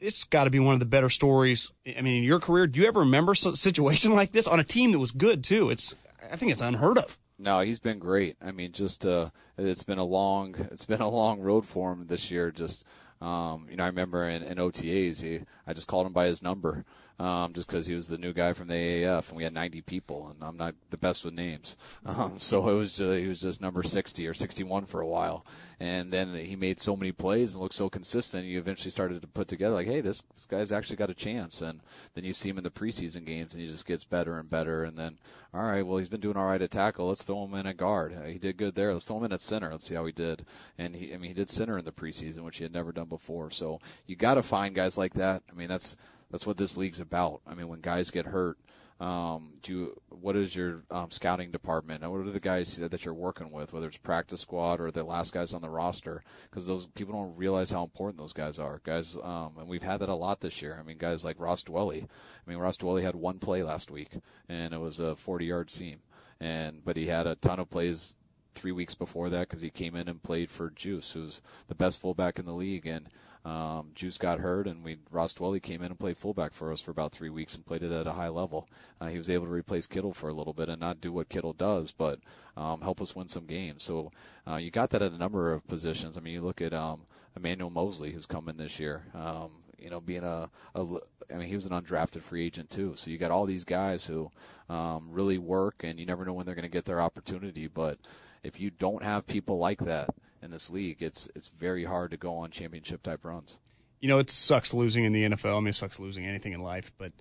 It's 0.00 0.24
got 0.24 0.44
to 0.44 0.50
be 0.50 0.58
one 0.58 0.74
of 0.74 0.80
the 0.80 0.86
better 0.86 1.08
stories. 1.08 1.72
I 1.86 2.02
mean, 2.02 2.18
in 2.18 2.24
your 2.24 2.40
career, 2.40 2.66
do 2.66 2.80
you 2.80 2.86
ever 2.86 3.00
remember 3.00 3.32
a 3.32 3.36
situation 3.36 4.12
like 4.14 4.32
this 4.32 4.46
on 4.46 4.60
a 4.60 4.64
team 4.64 4.92
that 4.92 4.98
was 4.98 5.12
good 5.12 5.42
too? 5.42 5.70
It's, 5.70 5.94
I 6.30 6.36
think 6.36 6.52
it's 6.52 6.60
unheard 6.60 6.98
of. 6.98 7.18
No, 7.38 7.60
he's 7.60 7.78
been 7.78 7.98
great. 7.98 8.36
I 8.42 8.52
mean, 8.52 8.72
just 8.72 9.06
uh, 9.06 9.30
it's 9.56 9.82
been 9.82 9.98
a 9.98 10.04
long, 10.04 10.54
it's 10.70 10.84
been 10.84 11.00
a 11.00 11.08
long 11.08 11.40
road 11.40 11.64
for 11.64 11.92
him 11.92 12.08
this 12.08 12.30
year. 12.30 12.50
Just, 12.50 12.84
um, 13.22 13.66
you 13.70 13.76
know, 13.76 13.84
I 13.84 13.88
remember 13.88 14.28
in, 14.28 14.42
in 14.42 14.58
OTAs, 14.58 15.22
he, 15.22 15.40
I 15.66 15.72
just 15.72 15.86
called 15.86 16.06
him 16.06 16.12
by 16.12 16.26
his 16.26 16.42
number 16.42 16.84
um, 17.18 17.52
just 17.52 17.68
because 17.68 17.86
he 17.86 17.94
was 17.94 18.08
the 18.08 18.18
new 18.18 18.32
guy 18.32 18.52
from 18.52 18.68
the 18.68 18.74
AAF, 18.74 19.28
and 19.28 19.36
we 19.36 19.44
had 19.44 19.54
90 19.54 19.82
people, 19.82 20.28
and 20.28 20.42
I'm 20.42 20.56
not 20.56 20.74
the 20.90 20.96
best 20.96 21.24
with 21.24 21.34
names, 21.34 21.76
um, 22.06 22.38
so 22.38 22.68
it 22.68 22.74
was 22.74 22.96
just, 22.96 23.18
he 23.18 23.28
was 23.28 23.40
just 23.40 23.62
number 23.62 23.82
60 23.82 24.26
or 24.26 24.34
61 24.34 24.86
for 24.86 25.00
a 25.00 25.06
while, 25.06 25.46
and 25.78 26.12
then 26.12 26.34
he 26.34 26.56
made 26.56 26.80
so 26.80 26.96
many 26.96 27.12
plays 27.12 27.54
and 27.54 27.62
looked 27.62 27.74
so 27.74 27.88
consistent. 27.88 28.46
You 28.46 28.58
eventually 28.58 28.90
started 28.90 29.20
to 29.22 29.28
put 29.28 29.48
together 29.48 29.74
like, 29.74 29.86
hey, 29.86 30.00
this, 30.00 30.22
this 30.22 30.46
guy's 30.46 30.72
actually 30.72 30.96
got 30.96 31.10
a 31.10 31.14
chance, 31.14 31.62
and 31.62 31.80
then 32.14 32.24
you 32.24 32.32
see 32.32 32.50
him 32.50 32.58
in 32.58 32.64
the 32.64 32.70
preseason 32.70 33.24
games, 33.24 33.54
and 33.54 33.62
he 33.62 33.68
just 33.68 33.86
gets 33.86 34.04
better 34.04 34.38
and 34.38 34.50
better, 34.50 34.84
and 34.84 34.96
then 34.96 35.18
all 35.54 35.62
right, 35.62 35.86
well 35.86 35.98
he's 35.98 36.08
been 36.08 36.20
doing 36.20 36.36
all 36.36 36.46
right 36.46 36.60
at 36.60 36.72
tackle. 36.72 37.06
Let's 37.06 37.22
throw 37.22 37.44
him 37.44 37.54
in 37.54 37.66
at 37.68 37.76
guard. 37.76 38.12
He 38.26 38.38
did 38.38 38.56
good 38.56 38.74
there. 38.74 38.92
Let's 38.92 39.04
throw 39.04 39.18
him 39.18 39.24
in 39.24 39.32
at 39.32 39.40
center. 39.40 39.70
Let's 39.70 39.86
see 39.86 39.94
how 39.94 40.04
he 40.04 40.10
did. 40.10 40.44
And 40.76 40.96
he, 40.96 41.14
I 41.14 41.16
mean, 41.16 41.28
he 41.28 41.34
did 41.34 41.48
center 41.48 41.78
in 41.78 41.84
the 41.84 41.92
preseason, 41.92 42.40
which 42.40 42.56
he 42.56 42.64
had 42.64 42.72
never 42.72 42.90
done 42.90 43.08
before. 43.08 43.50
So 43.52 43.80
you 44.04 44.16
got 44.16 44.34
to 44.34 44.42
find 44.42 44.74
guys 44.74 44.98
like 44.98 45.14
that. 45.14 45.44
I 45.48 45.54
mean, 45.54 45.68
that's 45.68 45.96
that's 46.30 46.46
what 46.46 46.56
this 46.56 46.76
league's 46.76 47.00
about. 47.00 47.40
I 47.46 47.54
mean, 47.54 47.68
when 47.68 47.80
guys 47.80 48.10
get 48.10 48.26
hurt, 48.26 48.58
um, 49.00 49.54
do 49.62 49.72
you, 49.72 50.02
what 50.08 50.36
is 50.36 50.54
your 50.54 50.84
um, 50.90 51.10
scouting 51.10 51.50
department? 51.50 52.02
What 52.08 52.20
are 52.20 52.30
the 52.30 52.38
guys 52.38 52.76
that 52.76 53.04
you're 53.04 53.12
working 53.12 53.50
with, 53.50 53.72
whether 53.72 53.88
it's 53.88 53.96
practice 53.96 54.40
squad 54.40 54.80
or 54.80 54.90
the 54.90 55.02
last 55.02 55.32
guys 55.32 55.52
on 55.52 55.62
the 55.62 55.68
roster? 55.68 56.22
Because 56.48 56.66
those 56.66 56.86
people 56.86 57.12
don't 57.12 57.36
realize 57.36 57.72
how 57.72 57.82
important 57.82 58.18
those 58.18 58.32
guys 58.32 58.58
are. 58.58 58.80
Guys, 58.84 59.18
um, 59.22 59.54
and 59.58 59.68
we've 59.68 59.82
had 59.82 59.98
that 60.00 60.08
a 60.08 60.14
lot 60.14 60.40
this 60.40 60.62
year. 60.62 60.78
I 60.78 60.84
mean, 60.84 60.96
guys 60.96 61.24
like 61.24 61.40
Ross 61.40 61.64
Dwelley. 61.64 62.04
I 62.04 62.50
mean, 62.50 62.58
Ross 62.58 62.76
Dwelley 62.76 63.02
had 63.02 63.16
one 63.16 63.40
play 63.40 63.62
last 63.62 63.90
week, 63.90 64.12
and 64.48 64.72
it 64.72 64.80
was 64.80 65.00
a 65.00 65.16
40-yard 65.16 65.70
seam, 65.70 65.98
and 66.40 66.84
but 66.84 66.96
he 66.96 67.06
had 67.06 67.26
a 67.26 67.34
ton 67.34 67.58
of 67.58 67.70
plays 67.70 68.16
three 68.54 68.72
weeks 68.72 68.94
before 68.94 69.28
that 69.30 69.48
because 69.48 69.62
he 69.62 69.70
came 69.70 69.96
in 69.96 70.08
and 70.08 70.22
played 70.22 70.50
for 70.50 70.70
Juice, 70.70 71.12
who's 71.12 71.42
the 71.66 71.74
best 71.74 72.00
fullback 72.00 72.38
in 72.38 72.46
the 72.46 72.52
league, 72.52 72.86
and 72.86 73.08
um, 73.44 73.90
Juice 73.94 74.16
got 74.16 74.40
hurt, 74.40 74.66
and 74.66 74.82
we 74.82 74.98
Ross 75.10 75.34
Dwelley 75.34 75.62
came 75.62 75.82
in 75.82 75.90
and 75.90 75.98
played 75.98 76.16
fullback 76.16 76.54
for 76.54 76.72
us 76.72 76.80
for 76.80 76.90
about 76.90 77.12
three 77.12 77.28
weeks 77.28 77.54
and 77.54 77.66
played 77.66 77.82
it 77.82 77.92
at 77.92 78.06
a 78.06 78.12
high 78.12 78.28
level. 78.28 78.68
Uh, 79.00 79.08
he 79.08 79.18
was 79.18 79.28
able 79.28 79.44
to 79.44 79.52
replace 79.52 79.86
Kittle 79.86 80.14
for 80.14 80.28
a 80.28 80.34
little 80.34 80.54
bit 80.54 80.70
and 80.70 80.80
not 80.80 81.00
do 81.00 81.12
what 81.12 81.28
Kittle 81.28 81.52
does, 81.52 81.92
but 81.92 82.20
um, 82.56 82.80
help 82.80 83.02
us 83.02 83.14
win 83.14 83.28
some 83.28 83.44
games. 83.44 83.82
So 83.82 84.12
uh, 84.50 84.56
you 84.56 84.70
got 84.70 84.90
that 84.90 85.02
at 85.02 85.12
a 85.12 85.18
number 85.18 85.52
of 85.52 85.66
positions. 85.66 86.16
I 86.16 86.20
mean, 86.20 86.34
you 86.34 86.40
look 86.40 86.62
at 86.62 86.72
um, 86.72 87.02
Emmanuel 87.36 87.70
Moseley, 87.70 88.12
who's 88.12 88.26
come 88.26 88.48
in 88.48 88.56
this 88.56 88.80
year. 88.80 89.04
Um, 89.14 89.50
you 89.78 89.90
know, 89.90 90.00
being 90.00 90.24
a, 90.24 90.48
a, 90.74 90.86
I 91.30 91.36
mean, 91.36 91.48
he 91.48 91.54
was 91.54 91.66
an 91.66 91.72
undrafted 91.72 92.22
free 92.22 92.46
agent 92.46 92.70
too. 92.70 92.94
So 92.96 93.10
you 93.10 93.18
got 93.18 93.30
all 93.30 93.44
these 93.44 93.64
guys 93.64 94.06
who 94.06 94.30
um, 94.70 95.08
really 95.10 95.36
work, 95.36 95.82
and 95.84 96.00
you 96.00 96.06
never 96.06 96.24
know 96.24 96.32
when 96.32 96.46
they're 96.46 96.54
going 96.54 96.62
to 96.62 96.70
get 96.70 96.86
their 96.86 97.02
opportunity. 97.02 97.66
But 97.66 97.98
if 98.42 98.58
you 98.58 98.70
don't 98.70 99.02
have 99.02 99.26
people 99.26 99.58
like 99.58 99.80
that 99.80 100.08
in 100.44 100.50
this 100.50 100.70
league, 100.70 101.02
it's 101.02 101.28
it's 101.34 101.48
very 101.48 101.84
hard 101.84 102.10
to 102.12 102.16
go 102.16 102.36
on 102.36 102.50
championship 102.50 103.02
type 103.02 103.24
runs. 103.24 103.58
You 104.00 104.08
know, 104.08 104.18
it 104.18 104.30
sucks 104.30 104.74
losing 104.74 105.04
in 105.04 105.12
the 105.12 105.24
NFL. 105.30 105.56
I 105.56 105.60
mean, 105.60 105.68
it 105.68 105.74
sucks 105.74 105.98
losing 105.98 106.26
anything 106.26 106.52
in 106.52 106.60
life, 106.60 106.92
but 106.98 107.12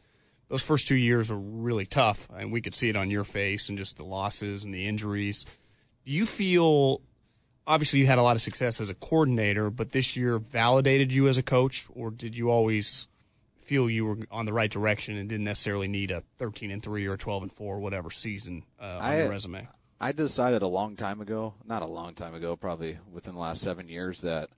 those 0.50 0.62
first 0.62 0.88
two 0.88 0.96
years 0.98 1.32
were 1.32 1.40
really 1.40 1.86
tough, 1.86 2.28
and 2.36 2.52
we 2.52 2.60
could 2.62 2.76
see 2.76 2.90
it 2.90 2.98
on 2.98 3.10
your 3.10 3.24
face 3.24 3.70
and 3.70 3.78
just 3.78 3.98
the 3.98 4.04
losses 4.04 4.66
and 4.66 4.74
the 4.74 4.86
injuries. 4.86 5.46
Do 6.06 6.12
you 6.12 6.26
feel? 6.26 7.02
Obviously, 7.66 8.00
you 8.00 8.06
had 8.08 8.18
a 8.18 8.24
lot 8.24 8.36
of 8.36 8.42
success 8.42 8.82
as 8.82 8.90
a 8.90 8.94
coordinator, 8.94 9.70
but 9.70 9.94
this 9.94 10.18
year 10.18 10.38
validated 10.38 11.14
you 11.14 11.30
as 11.30 11.38
a 11.38 11.44
coach, 11.44 11.88
or 11.94 12.12
did 12.12 12.36
you 12.36 12.52
always 12.52 13.08
feel 13.62 13.90
you 13.90 14.04
were 14.04 14.18
on 14.30 14.46
the 14.46 14.52
right 14.52 14.70
direction 14.70 15.16
and 15.16 15.30
didn't 15.30 15.46
necessarily 15.46 15.88
need 15.88 16.12
a 16.12 16.22
13 16.38 16.72
and 16.72 16.84
three 16.84 17.08
or 17.08 17.16
12 17.16 17.44
and 17.44 17.54
four, 17.54 17.80
whatever 17.80 18.12
season 18.12 18.64
uh, 18.82 18.84
on 18.84 19.02
I- 19.02 19.18
your 19.20 19.30
resume? 19.30 19.66
I 20.00 20.12
decided 20.12 20.62
a 20.62 20.68
long 20.68 20.96
time 20.96 21.22
ago, 21.22 21.54
not 21.66 21.82
a 21.82 21.88
long 21.88 22.14
time 22.14 22.34
ago, 22.34 22.56
probably 22.56 22.98
within 23.12 23.36
the 23.36 23.40
last 23.40 23.62
seven 23.62 23.88
years, 23.88 24.22
that 24.22 24.50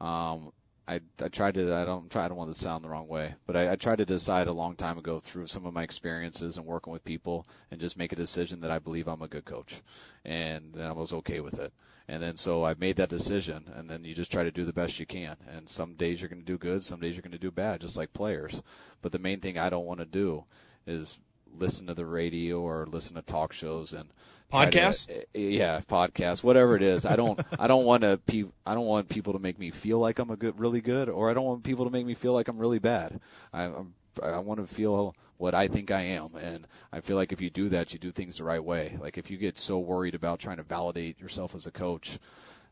um, 0.00 0.52
I, 0.88 1.00
I 1.22 1.28
tried 1.28 1.54
to. 1.54 1.74
I 1.74 1.84
don't 1.84 2.10
try. 2.10 2.24
I 2.24 2.28
don't 2.28 2.36
want 2.36 2.52
to 2.52 2.58
sound 2.58 2.84
the 2.84 2.88
wrong 2.88 3.08
way, 3.08 3.34
but 3.46 3.56
I, 3.56 3.72
I 3.72 3.76
tried 3.76 3.98
to 3.98 4.06
decide 4.06 4.46
a 4.46 4.52
long 4.52 4.76
time 4.76 4.98
ago 4.98 5.18
through 5.18 5.48
some 5.48 5.66
of 5.66 5.74
my 5.74 5.82
experiences 5.82 6.56
and 6.56 6.66
working 6.66 6.92
with 6.92 7.04
people, 7.04 7.46
and 7.70 7.80
just 7.80 7.98
make 7.98 8.12
a 8.12 8.16
decision 8.16 8.60
that 8.60 8.70
I 8.70 8.78
believe 8.78 9.08
I'm 9.08 9.22
a 9.22 9.28
good 9.28 9.44
coach, 9.44 9.82
and 10.24 10.74
then 10.74 10.86
I 10.86 10.92
was 10.92 11.12
okay 11.12 11.40
with 11.40 11.58
it. 11.58 11.72
And 12.08 12.22
then 12.22 12.36
so 12.36 12.64
I 12.64 12.74
made 12.78 12.96
that 12.96 13.08
decision, 13.08 13.64
and 13.74 13.90
then 13.90 14.04
you 14.04 14.14
just 14.14 14.30
try 14.30 14.44
to 14.44 14.52
do 14.52 14.64
the 14.64 14.72
best 14.72 15.00
you 15.00 15.06
can. 15.06 15.36
And 15.48 15.68
some 15.68 15.94
days 15.94 16.22
you're 16.22 16.28
going 16.28 16.42
to 16.42 16.46
do 16.46 16.56
good, 16.56 16.84
some 16.84 17.00
days 17.00 17.16
you're 17.16 17.22
going 17.22 17.32
to 17.32 17.38
do 17.38 17.50
bad, 17.50 17.80
just 17.80 17.96
like 17.96 18.12
players. 18.12 18.62
But 19.02 19.10
the 19.10 19.18
main 19.18 19.40
thing 19.40 19.58
I 19.58 19.70
don't 19.70 19.86
want 19.86 19.98
to 19.98 20.06
do 20.06 20.44
is 20.86 21.18
listen 21.58 21.86
to 21.86 21.94
the 21.94 22.06
radio 22.06 22.60
or 22.60 22.86
listen 22.86 23.16
to 23.16 23.22
talk 23.22 23.52
shows 23.52 23.92
and 23.92 24.10
try 24.50 24.70
to- 24.70 24.78
Podcasts? 24.78 25.10
uh, 25.10 25.22
yeah, 25.34 25.80
podcasts, 25.88 26.42
whatever 26.42 26.76
it 26.76 26.82
is. 26.82 27.04
I 27.06 27.16
don't, 27.16 27.40
I 27.58 27.66
don't 27.66 27.84
want 27.84 28.02
to, 28.02 28.20
pe- 28.26 28.44
I 28.64 28.74
don't 28.74 28.86
want 28.86 29.08
people 29.08 29.32
to 29.32 29.38
make 29.38 29.58
me 29.58 29.70
feel 29.70 29.98
like 29.98 30.18
I'm 30.18 30.30
a 30.30 30.36
good, 30.36 30.58
really 30.58 30.80
good, 30.80 31.08
or 31.08 31.30
I 31.30 31.34
don't 31.34 31.44
want 31.44 31.64
people 31.64 31.84
to 31.84 31.90
make 31.90 32.06
me 32.06 32.14
feel 32.14 32.32
like 32.32 32.48
I'm 32.48 32.58
really 32.58 32.78
bad. 32.78 33.20
I, 33.52 33.64
I'm, 33.64 33.94
I 34.22 34.38
want 34.38 34.60
to 34.60 34.66
feel 34.72 35.14
what 35.36 35.54
I 35.54 35.68
think 35.68 35.90
I 35.90 36.00
am, 36.02 36.28
and 36.40 36.66
I 36.90 37.00
feel 37.00 37.16
like 37.16 37.32
if 37.32 37.40
you 37.42 37.50
do 37.50 37.68
that, 37.68 37.92
you 37.92 37.98
do 37.98 38.10
things 38.10 38.38
the 38.38 38.44
right 38.44 38.64
way. 38.64 38.96
Like 38.98 39.18
if 39.18 39.30
you 39.30 39.36
get 39.36 39.58
so 39.58 39.78
worried 39.78 40.14
about 40.14 40.38
trying 40.40 40.56
to 40.56 40.62
validate 40.62 41.20
yourself 41.20 41.54
as 41.54 41.66
a 41.66 41.70
coach, 41.70 42.18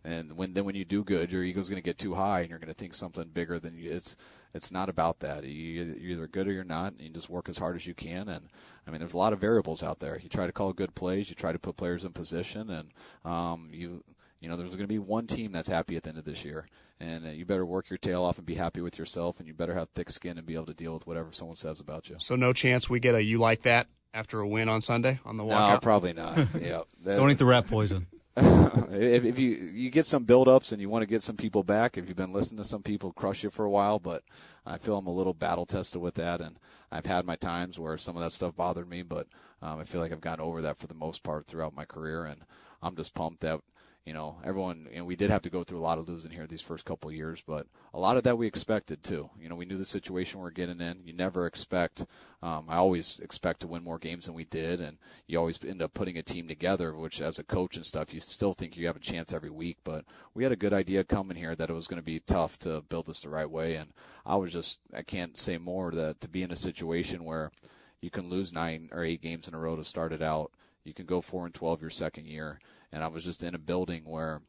and 0.05 0.37
when 0.37 0.53
then 0.55 0.65
when 0.65 0.75
you 0.75 0.85
do 0.85 1.03
good, 1.03 1.33
your 1.33 1.43
ego's 1.43 1.69
going 1.71 1.81
to 1.83 1.85
get 1.85 1.99
too 1.99 2.15
high, 2.15 2.41
and 2.41 2.51
you're 2.51 2.59
going 2.59 2.69
to 2.69 2.75
think 2.75 2.95
something 2.95 3.29
bigger 3.33 3.59
than 3.59 3.75
you. 3.77 3.91
It's 3.91 4.17
it's 4.53 4.71
not 4.71 4.89
about 4.89 5.21
that. 5.21 5.45
You, 5.45 5.51
you're 5.51 6.13
either 6.13 6.27
good 6.29 6.47
or 6.47 6.53
you're 6.53 6.63
not, 6.65 6.93
and 6.93 7.01
you 7.01 7.09
just 7.11 7.31
work 7.31 7.49
as 7.49 7.59
hard 7.59 7.75
as 7.77 7.87
you 7.87 7.95
can. 7.95 8.29
And 8.29 8.49
I 8.87 8.91
mean, 8.91 9.01
there's 9.01 9.15
a 9.15 9.19
lot 9.19 9.33
of 9.33 9.41
variables 9.41 9.83
out 9.83 10.01
there. 10.01 10.19
You 10.23 10.29
try 10.29 10.47
to 10.47 10.53
call 10.53 10.73
good 10.73 10.95
plays, 10.95 11.29
you 11.31 11.35
try 11.37 11.53
to 11.53 11.59
put 11.59 11.77
players 11.77 12.05
in 12.05 12.13
position, 12.13 12.71
and 12.71 12.91
um, 13.25 13.71
you 13.73 14.05
you 14.41 14.49
know 14.49 14.57
there's 14.57 14.71
going 14.77 14.81
to 14.85 14.87
be 14.87 14.99
one 14.99 15.27
team 15.27 15.53
that's 15.53 15.69
happy 15.69 15.97
at 15.97 16.03
the 16.03 16.11
end 16.11 16.19
of 16.19 16.25
this 16.25 16.45
year, 16.45 16.67
and 17.01 17.27
uh, 17.27 17.31
you 17.31 17.47
better 17.47 17.65
work 17.65 17.89
your 17.89 17.97
tail 17.99 18.23
off 18.23 18.37
and 18.37 18.47
be 18.47 18.57
happy 18.57 18.83
with 18.83 18.99
yourself, 18.99 19.39
and 19.39 19.49
you 19.49 19.55
better 19.55 19.75
have 19.75 19.89
thick 19.89 20.11
skin 20.11 20.37
and 20.37 20.47
be 20.47 20.55
able 20.55 20.67
to 20.67 20.75
deal 20.75 20.93
with 20.93 21.07
whatever 21.07 21.33
someone 21.33 21.57
says 21.57 21.81
about 21.81 22.11
you. 22.11 22.17
So 22.19 22.37
no 22.37 22.53
chance 22.53 22.91
we 22.91 23.01
get 23.01 23.15
a 23.15 23.23
you 23.25 23.39
like 23.39 23.63
that 23.63 23.87
after 24.13 24.39
a 24.41 24.47
win 24.47 24.69
on 24.69 24.83
Sunday 24.83 25.19
on 25.25 25.39
the 25.39 25.45
No, 25.45 25.55
walkout. 25.55 25.83
probably 25.83 26.13
not. 26.13 26.37
yeah, 26.61 26.83
That- 27.03 27.17
Don't 27.17 27.31
eat 27.31 27.39
the 27.39 27.47
rat 27.47 27.67
poison. 27.67 28.07
If, 28.37 29.25
if 29.25 29.39
you 29.39 29.51
you 29.73 29.91
get 29.91 30.07
some 30.07 30.25
build-ups 30.25 30.73
and 30.73 30.81
you 30.81 30.89
want 30.89 31.03
to 31.03 31.07
get 31.07 31.23
some 31.23 31.37
people 31.37 31.63
back, 31.63 31.97
if 31.97 32.09
you've 32.09 32.17
been 32.17 32.33
listening 32.33 32.63
to 32.63 32.69
some 32.69 32.83
people 32.83 33.13
crush 33.13 33.45
you 33.45 33.51
for 33.51 33.65
a 33.65 33.71
while, 33.71 33.99
but 33.99 34.23
I 34.67 34.77
feel 34.77 34.99
I'm 34.99 35.07
a 35.07 35.13
little 35.13 35.35
battle 35.35 35.67
tested 35.67 36.01
with 36.01 36.15
that, 36.15 36.41
and 36.41 36.59
I've 36.91 37.07
had 37.07 37.25
my 37.25 37.37
times 37.37 37.79
where 37.79 37.97
some 37.97 38.17
of 38.17 38.23
that 38.23 38.33
stuff 38.33 38.57
bothered 38.57 38.89
me, 38.89 39.03
but 39.03 39.29
um, 39.63 39.79
I 39.79 39.85
feel 39.85 40.01
like 40.01 40.11
I've 40.11 40.21
gotten 40.21 40.45
over 40.45 40.61
that 40.63 40.79
for 40.79 40.89
the 40.89 40.95
most 40.95 41.23
part 41.23 41.47
throughout 41.47 41.77
my 41.77 41.85
career, 41.85 42.25
and 42.25 42.41
I'm 42.83 42.97
just 42.97 43.15
pumped 43.15 43.41
that 43.41 43.61
you 44.05 44.13
know 44.13 44.37
everyone. 44.45 44.89
And 44.93 45.07
we 45.07 45.17
did 45.17 45.31
have 45.31 45.43
to 45.43 45.51
go 45.51 45.65
through 45.65 45.79
a 45.79 45.81
lot 45.81 45.99
of 45.99 46.09
losing 46.09 46.31
here 46.31 46.47
these 46.47 46.61
first 46.61 46.85
couple 46.85 47.09
of 47.11 47.17
years, 47.17 47.43
but 47.47 47.67
a 47.93 47.99
lot 47.99 48.17
of 48.17 48.23
that 48.25 48.37
we 48.37 48.47
expected 48.47 49.03
too. 49.03 49.31
You 49.41 49.49
know, 49.49 49.55
we 49.55 49.65
knew 49.65 49.79
the 49.79 49.85
situation 49.85 50.41
we 50.41 50.49
are 50.49 50.53
getting 50.53 50.81
in. 50.81 51.03
You 51.05 51.13
never 51.13 51.47
expect. 51.47 52.07
Um, 52.43 52.67
I 52.69 52.77
always 52.77 53.21
expect 53.21 53.61
to 53.61 53.67
win 53.67 53.83
more 53.83 53.99
games 53.99 54.27
than 54.27 54.35
we 54.35 54.45
did, 54.45 54.81
and 54.81 54.99
you 55.27 55.39
always 55.39 55.63
end 55.65 55.81
up 55.81 55.95
putting 55.95 56.19
a 56.19 56.23
team 56.23 56.49
together. 56.49 56.95
Which, 56.95 57.21
as 57.21 57.39
a 57.39 57.45
coach 57.45 57.77
and 57.77 57.87
stuff, 57.87 58.13
you 58.13 58.21
still 58.21 58.53
think 58.53 58.77
you 58.77 58.87
have 58.87 58.97
a 58.97 59.01
chance 59.01 59.33
every 59.33 59.51
week. 59.51 59.79
But 59.85 60.05
we 60.35 60.43
had 60.43 60.53
a 60.53 60.57
good 60.57 60.75
idea 60.75 61.05
coming 61.05 61.37
here 61.37 61.55
that 61.55 61.71
it 61.71 61.75
was 61.75 61.87
going 61.87 62.01
to 62.01 62.05
be 62.05 62.21
tough 62.21 62.59
to 62.61 62.83
build 62.83 63.07
this 63.07 63.21
the 63.21 63.31
right 63.31 63.51
way, 63.51 63.77
and 63.77 63.93
I 64.27 64.37
was 64.37 64.53
just 64.53 64.81
I 64.95 65.03
can't 65.03 65.39
say 65.39 65.57
more 65.59 65.91
that 65.93 66.21
to 66.21 66.29
be 66.29 66.43
in 66.43 66.51
a 66.51 66.57
situation 66.57 67.25
where 67.25 67.53
you 68.01 68.11
can 68.11 68.29
lose 68.29 68.53
nine 68.53 68.91
or 68.93 69.03
eight 69.03 69.23
games 69.23 69.49
in 69.49 69.55
a 69.55 69.59
row 69.59 69.77
to 69.77 69.85
start 69.85 70.13
it 70.13 70.23
out. 70.23 70.53
You 70.85 70.95
can 70.95 71.07
go 71.07 71.21
four 71.21 71.47
and 71.47 71.55
twelve 71.55 71.81
your 71.81 71.91
second 71.91 72.27
year, 72.27 72.61
and 72.93 73.03
I 73.03 73.09
was 73.09 73.25
just 73.25 73.43
in 73.43 73.55
a 73.55 73.59
building 73.59 74.05
where 74.05 74.43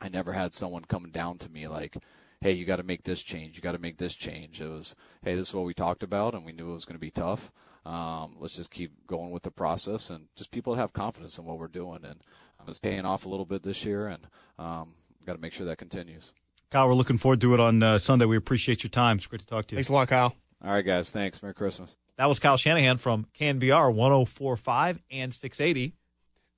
I 0.00 0.08
never 0.08 0.32
had 0.32 0.52
someone 0.52 0.84
coming 0.84 1.12
down 1.12 1.38
to 1.38 1.50
me 1.50 1.68
like, 1.68 1.96
"Hey, 2.40 2.52
you 2.52 2.64
got 2.64 2.76
to 2.76 2.82
make 2.82 3.04
this 3.04 3.22
change. 3.22 3.56
You 3.56 3.62
got 3.62 3.72
to 3.72 3.78
make 3.78 3.98
this 3.98 4.14
change." 4.14 4.60
It 4.60 4.68
was, 4.68 4.96
"Hey, 5.22 5.34
this 5.34 5.48
is 5.48 5.54
what 5.54 5.64
we 5.64 5.74
talked 5.74 6.02
about, 6.02 6.34
and 6.34 6.44
we 6.44 6.52
knew 6.52 6.70
it 6.70 6.74
was 6.74 6.84
going 6.84 6.96
to 6.96 7.00
be 7.00 7.10
tough. 7.10 7.52
Um, 7.86 8.36
let's 8.38 8.56
just 8.56 8.70
keep 8.70 9.06
going 9.06 9.30
with 9.30 9.44
the 9.44 9.50
process, 9.50 10.10
and 10.10 10.26
just 10.36 10.50
people 10.50 10.74
have 10.74 10.92
confidence 10.92 11.38
in 11.38 11.44
what 11.44 11.58
we're 11.58 11.68
doing, 11.68 12.04
and 12.04 12.20
um, 12.60 12.66
it's 12.68 12.78
paying 12.78 13.06
off 13.06 13.24
a 13.24 13.28
little 13.28 13.46
bit 13.46 13.62
this 13.62 13.84
year, 13.84 14.08
and 14.08 14.26
um, 14.58 14.94
got 15.24 15.34
to 15.34 15.40
make 15.40 15.52
sure 15.52 15.66
that 15.66 15.78
continues." 15.78 16.32
Kyle, 16.70 16.86
we're 16.86 16.94
looking 16.94 17.16
forward 17.16 17.40
to 17.40 17.54
it 17.54 17.60
on 17.60 17.82
uh, 17.82 17.96
Sunday. 17.96 18.26
We 18.26 18.36
appreciate 18.36 18.82
your 18.82 18.90
time. 18.90 19.16
It's 19.16 19.26
great 19.26 19.40
to 19.40 19.46
talk 19.46 19.66
to 19.68 19.74
you. 19.74 19.78
Thanks 19.78 19.88
a 19.88 19.92
lot, 19.94 20.08
Kyle. 20.08 20.34
All 20.62 20.72
right, 20.72 20.84
guys. 20.84 21.10
Thanks. 21.10 21.42
Merry 21.42 21.54
Christmas. 21.54 21.96
That 22.18 22.26
was 22.26 22.40
Kyle 22.40 22.56
Shanahan 22.56 22.98
from 22.98 23.26
KNBR 23.38 23.94
1045 23.94 25.00
and 25.10 25.32
680. 25.32 25.94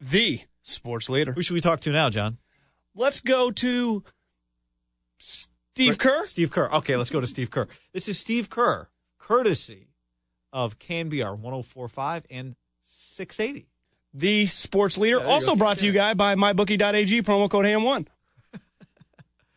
The 0.01 0.40
sports 0.62 1.11
leader. 1.11 1.33
Who 1.33 1.42
should 1.42 1.53
we 1.55 1.61
talk 1.61 1.81
to 1.81 1.90
now, 1.92 2.09
John? 2.09 2.38
Let's 2.94 3.20
go 3.20 3.51
to 3.51 4.03
Steve 5.18 5.99
Kerr. 5.99 6.25
Steve 6.27 6.51
Kerr. 6.51 6.70
Okay, 6.73 6.96
let's 6.96 7.11
go 7.11 7.20
to 7.20 7.27
Steve 7.27 7.51
Kerr. 7.51 7.68
This 7.92 8.09
is 8.09 8.18
Steve 8.18 8.49
Kerr, 8.49 8.88
courtesy 9.18 9.88
of 10.53 10.79
KNBR 10.79 11.38
1045 11.38 12.25
and 12.31 12.57
680. 12.81 13.68
the 14.14 14.46
sports 14.46 14.96
leader. 14.99 15.18
Yeah, 15.18 15.27
also 15.27 15.53
go. 15.53 15.57
brought 15.57 15.79
to 15.79 15.87
you 15.87 15.92
guy 15.92 16.14
by 16.14 16.35
mybookie.ag 16.37 17.23
promo 17.23 17.51
code 17.51 17.66
ham1. 17.66 18.07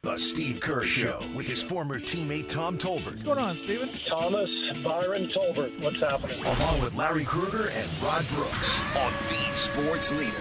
The 0.04 0.18
Steve 0.18 0.60
Kerr 0.60 0.84
Show 0.84 1.22
with 1.34 1.48
his 1.48 1.64
former 1.64 1.98
teammate 1.98 2.50
Tom 2.50 2.78
Tolbert, 2.78 3.06
What's 3.06 3.22
going 3.24 3.40
on, 3.40 3.56
Steven? 3.56 3.90
Thomas 4.06 4.50
Byron 4.84 5.28
Tolbert. 5.30 5.80
What's 5.80 6.02
happening? 6.02 6.36
along 6.44 6.82
with 6.82 6.94
Larry 6.94 7.24
Krueger 7.24 7.70
and 7.70 7.90
Rod 8.04 8.26
Brooks 8.34 8.82
on 8.98 9.14
the 9.30 9.56
Sports 9.56 10.12
Leader. 10.12 10.34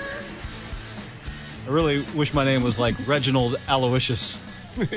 I 1.64 1.70
really 1.70 2.05
wish 2.16 2.35
my 2.35 2.44
name 2.44 2.64
was 2.64 2.81
like 2.81 2.96
Reginald 3.07 3.55
Aloysius, 3.68 4.37
John 4.77 4.88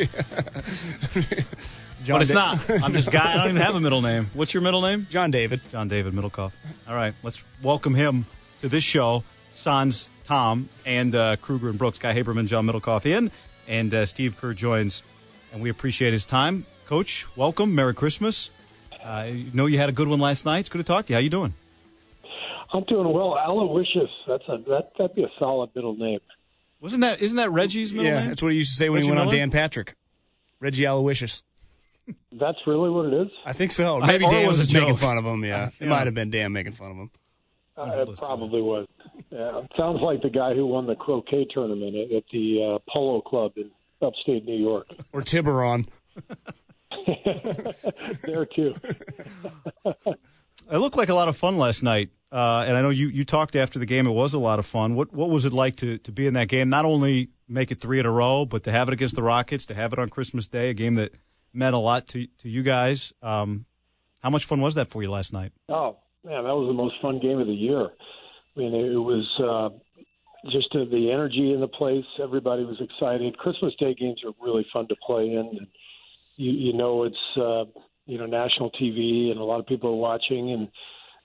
but 2.08 2.22
it's 2.24 2.32
not. 2.32 2.68
I'm 2.68 2.94
just 2.94 3.12
guy. 3.12 3.34
I 3.34 3.38
don't 3.38 3.50
even 3.52 3.62
have 3.62 3.76
a 3.76 3.80
middle 3.80 4.02
name. 4.02 4.32
What's 4.34 4.52
your 4.56 4.64
middle 4.64 4.82
name? 4.82 5.06
John 5.12 5.30
David. 5.30 5.62
John 5.72 5.90
David 5.90 6.14
Middlekauff. 6.14 6.54
All 6.88 6.96
right, 6.96 7.14
let's 7.22 7.44
welcome 7.62 7.94
him 7.94 8.26
to 8.62 8.68
this 8.68 8.84
show. 8.84 9.24
Sans 9.52 10.10
Tom 10.24 10.70
and 10.88 11.14
uh, 11.14 11.36
Krueger 11.36 11.70
and 11.70 11.78
Brooks, 11.78 12.00
Guy 12.00 12.16
Haberman, 12.20 12.48
John 12.48 12.66
Middlekauff 12.66 13.06
in, 13.06 13.32
and 13.68 13.94
uh, 13.94 14.06
Steve 14.06 14.38
Kerr 14.38 14.54
joins, 14.54 15.04
and 15.52 15.62
we 15.62 15.70
appreciate 15.70 16.14
his 16.14 16.26
time. 16.26 16.66
Coach, 16.88 17.26
welcome. 17.36 17.74
Merry 17.76 17.94
Christmas. 17.94 18.50
Uh, 18.94 19.08
I 19.08 19.46
know 19.54 19.66
you 19.66 19.78
had 19.78 19.90
a 19.90 19.92
good 19.92 20.08
one 20.08 20.20
last 20.20 20.46
night. 20.46 20.60
It's 20.60 20.70
good 20.70 20.78
to 20.80 20.84
talk 20.84 21.06
to 21.08 21.14
you. 21.14 21.16
How 21.16 21.22
you 21.22 21.30
doing? 21.30 21.54
I'm 22.74 22.84
doing 22.84 23.12
well. 23.14 23.38
Aloysius. 23.38 24.10
That's 24.28 24.44
a 24.48 24.58
that 24.70 24.92
that'd 24.98 25.16
be 25.16 25.24
a 25.24 25.30
solid 25.40 25.70
middle 25.76 25.96
name. 25.96 26.20
Wasn't 26.82 27.02
that 27.02 27.22
isn't 27.22 27.38
that 27.38 27.52
Reggie's 27.52 27.94
middle 27.94 28.06
yeah, 28.12 28.20
name? 28.20 28.30
that's 28.30 28.42
what 28.44 28.52
he 28.52 28.58
used 28.58 28.72
to 28.72 28.78
say 28.78 28.90
when 28.90 28.98
Reggie 28.98 29.06
he 29.12 29.16
went 29.16 29.28
on 29.28 29.34
Dan 29.34 29.52
Patrick. 29.52 29.96
Reggie 30.60 30.86
Aloysius. 30.86 31.44
That's 32.32 32.58
really 32.68 32.90
what 32.90 33.06
it 33.08 33.14
is. 33.14 33.28
I 33.46 33.54
think 33.54 33.72
so. 33.72 34.00
Maybe 34.00 34.26
or 34.26 34.28
it 34.28 34.32
Dan 34.32 34.48
was 34.48 34.60
was 34.60 34.68
a 34.68 34.72
just 34.72 34.80
making 34.82 34.96
fun 34.98 35.18
of 35.18 35.26
him. 35.26 35.44
Yeah, 35.44 35.68
it 35.68 35.74
Yeah. 35.82 35.90
might 35.90 36.06
have 36.06 36.14
been 36.14 36.30
Dan 36.30 36.52
making 36.52 36.74
fun 36.74 36.92
of 36.92 36.98
him. 36.98 37.12
Uh, 37.78 38.06
it 38.08 38.18
probably 38.18 38.62
was. 38.62 38.88
Yeah, 39.32 39.60
it 39.60 39.72
sounds 39.78 40.00
like 40.02 40.22
the 40.22 40.30
guy 40.30 40.54
who 40.54 40.66
won 40.66 40.88
the 40.88 40.96
croquet 40.96 41.46
tournament 41.50 41.96
at, 41.96 42.12
at 42.12 42.24
the 42.32 42.76
uh, 42.76 42.92
Polo 42.92 43.22
Club 43.22 43.52
in 43.58 43.70
upstate 44.02 44.46
New 44.46 44.56
York. 44.58 44.88
Or 45.14 45.22
Tiburon. 45.22 45.86
there 48.24 48.46
too. 48.46 48.76
It 49.86 50.78
looked 50.78 50.98
like 50.98 51.10
a 51.10 51.14
lot 51.14 51.28
of 51.28 51.38
fun 51.38 51.58
last 51.58 51.84
night, 51.84 52.10
uh, 52.32 52.64
and 52.68 52.76
I 52.78 52.82
know 52.82 52.90
you, 52.90 53.08
you 53.08 53.26
talked 53.26 53.56
after 53.56 53.78
the 53.80 53.86
game. 53.86 54.08
It 54.08 54.12
was 54.12 54.34
a 54.34 54.40
lot 54.40 54.60
of 54.60 54.66
fun. 54.66 54.96
What 54.96 55.14
what 55.14 55.30
was 55.30 55.46
it 55.46 55.54
like 55.54 55.76
to, 55.78 55.98
to 56.00 56.12
be 56.12 56.28
in 56.28 56.34
that 56.36 56.48
game? 56.48 56.70
Not 56.70 56.86
only 56.86 57.30
make 57.48 57.72
it 57.72 57.82
three 57.82 58.00
in 58.00 58.06
a 58.06 58.12
row, 58.12 58.46
but 58.46 58.64
to 58.64 58.72
have 58.72 58.88
it 58.88 58.94
against 58.94 59.16
the 59.16 59.24
Rockets, 59.24 59.66
to 59.68 59.76
have 59.76 59.94
it 59.94 60.00
on 60.00 60.10
Christmas 60.10 60.48
Day, 60.48 60.70
a 60.70 60.74
game 60.74 60.96
that 60.96 61.14
meant 61.54 61.76
a 61.76 61.80
lot 61.80 62.08
to 62.10 62.28
to 62.40 62.50
you 62.50 62.64
guys. 62.64 63.14
Um, 63.22 63.66
how 64.20 64.30
much 64.30 64.46
fun 64.46 64.62
was 64.62 64.76
that 64.76 64.90
for 64.90 65.04
you 65.04 65.12
last 65.12 65.34
night? 65.34 65.52
Oh 65.70 65.98
man, 66.26 66.44
that 66.44 66.56
was 66.56 66.68
the 66.68 66.74
most 66.74 66.96
fun 67.02 67.20
game 67.20 67.40
of 67.40 67.48
the 67.48 67.54
year. 67.54 67.86
I 67.86 68.60
mean, 68.60 68.74
it, 68.74 68.96
was 68.96 69.26
uh, 69.40 70.50
just 70.50 70.74
uh, 70.76 70.86
the 70.92 71.12
energy 71.12 71.54
in 71.54 71.60
the 71.60 71.68
place. 71.68 72.06
Everybody 72.22 72.64
was 72.64 72.80
excited. 72.80 73.38
Christmas 73.38 73.74
Day 73.80 73.94
games 73.94 74.22
are 74.26 74.34
really 74.44 74.66
fun 74.74 74.88
to 74.88 74.96
play 75.06 75.26
in. 75.32 75.50
And 75.58 75.68
you, 76.38 76.52
you 76.52 76.74
know, 76.74 77.04
it's 77.04 77.38
uh, 77.38 77.66
you 78.06 78.18
know 78.18 78.26
national 78.26 78.72
TV, 78.72 79.32
and 79.32 79.40
a 79.40 79.44
lot 79.44 79.60
of 79.60 79.68
people 79.68 79.90
are 79.92 79.96
watching, 79.96 80.52
and 80.52 80.68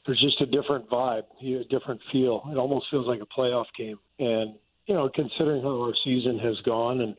there's 0.06 0.20
just 0.20 0.40
a 0.40 0.46
different 0.46 0.88
vibe, 0.90 1.22
a 1.42 1.64
different 1.70 2.00
feel. 2.12 2.42
It 2.50 2.56
almost 2.56 2.86
feels 2.90 3.06
like 3.06 3.20
a 3.20 3.40
playoff 3.40 3.66
game. 3.78 3.98
And 4.18 4.54
you 4.86 4.94
know, 4.94 5.08
considering 5.14 5.62
how 5.62 5.80
our 5.80 5.94
season 6.04 6.38
has 6.40 6.56
gone, 6.64 7.00
and 7.00 7.16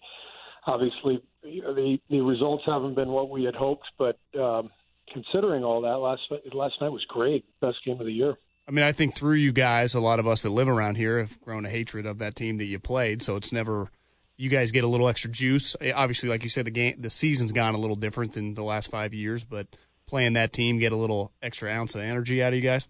obviously 0.67 1.21
you 1.43 1.61
know, 1.61 1.73
the 1.73 1.97
the 2.09 2.21
results 2.21 2.63
haven't 2.65 2.95
been 2.95 3.09
what 3.09 3.29
we 3.29 3.43
had 3.43 3.55
hoped, 3.55 3.88
but 3.97 4.19
um, 4.39 4.69
considering 5.12 5.64
all 5.64 5.82
that, 5.82 5.97
last 5.97 6.22
last 6.53 6.76
night 6.82 6.91
was 6.91 7.05
great. 7.07 7.45
Best 7.62 7.78
game 7.86 7.99
of 7.99 8.05
the 8.05 8.14
year. 8.14 8.38
I 8.68 8.72
mean, 8.72 8.86
I 8.86 8.91
think 8.91 9.16
through 9.16 9.36
you 9.36 9.51
guys, 9.51 9.95
a 9.95 9.99
lot 9.99 10.20
of 10.20 10.28
us 10.28 10.43
that 10.43 10.49
live 10.49 10.70
around 10.70 10.95
here 10.95 11.20
have 11.20 11.39
grown 11.41 11.66
a 11.66 11.70
hatred 11.70 12.05
of 12.05 12.20
that 12.20 12.36
team 12.36 12.57
that 12.57 12.66
you 12.66 12.80
played. 12.80 13.22
So 13.22 13.36
it's 13.36 13.51
never 13.51 13.89
you 14.38 14.49
guys 14.49 14.72
get 14.72 14.84
a 14.84 14.88
little 14.88 15.07
extra 15.07 15.30
juice. 15.30 15.76
Eh, 15.82 15.91
Obviously, 15.95 16.30
like 16.30 16.43
you 16.43 16.49
said, 16.49 16.66
the 16.66 16.72
game, 16.72 16.95
the 16.99 17.09
season's 17.09 17.51
gone 17.51 17.76
a 17.76 17.78
little 17.78 17.95
different 17.95 18.34
than 18.34 18.53
the 18.53 18.64
last 18.64 18.89
five 18.89 19.14
years, 19.14 19.43
but 19.43 19.68
playing 20.07 20.34
that 20.34 20.51
team 20.51 20.80
get 20.80 20.91
a 20.91 20.95
little 20.95 21.32
extra 21.41 21.72
ounce 21.72 21.95
of 21.95 22.01
energy 22.01 22.41
out 22.41 22.53
of 22.53 22.55
you 22.55 22.62
guys. 22.62 22.88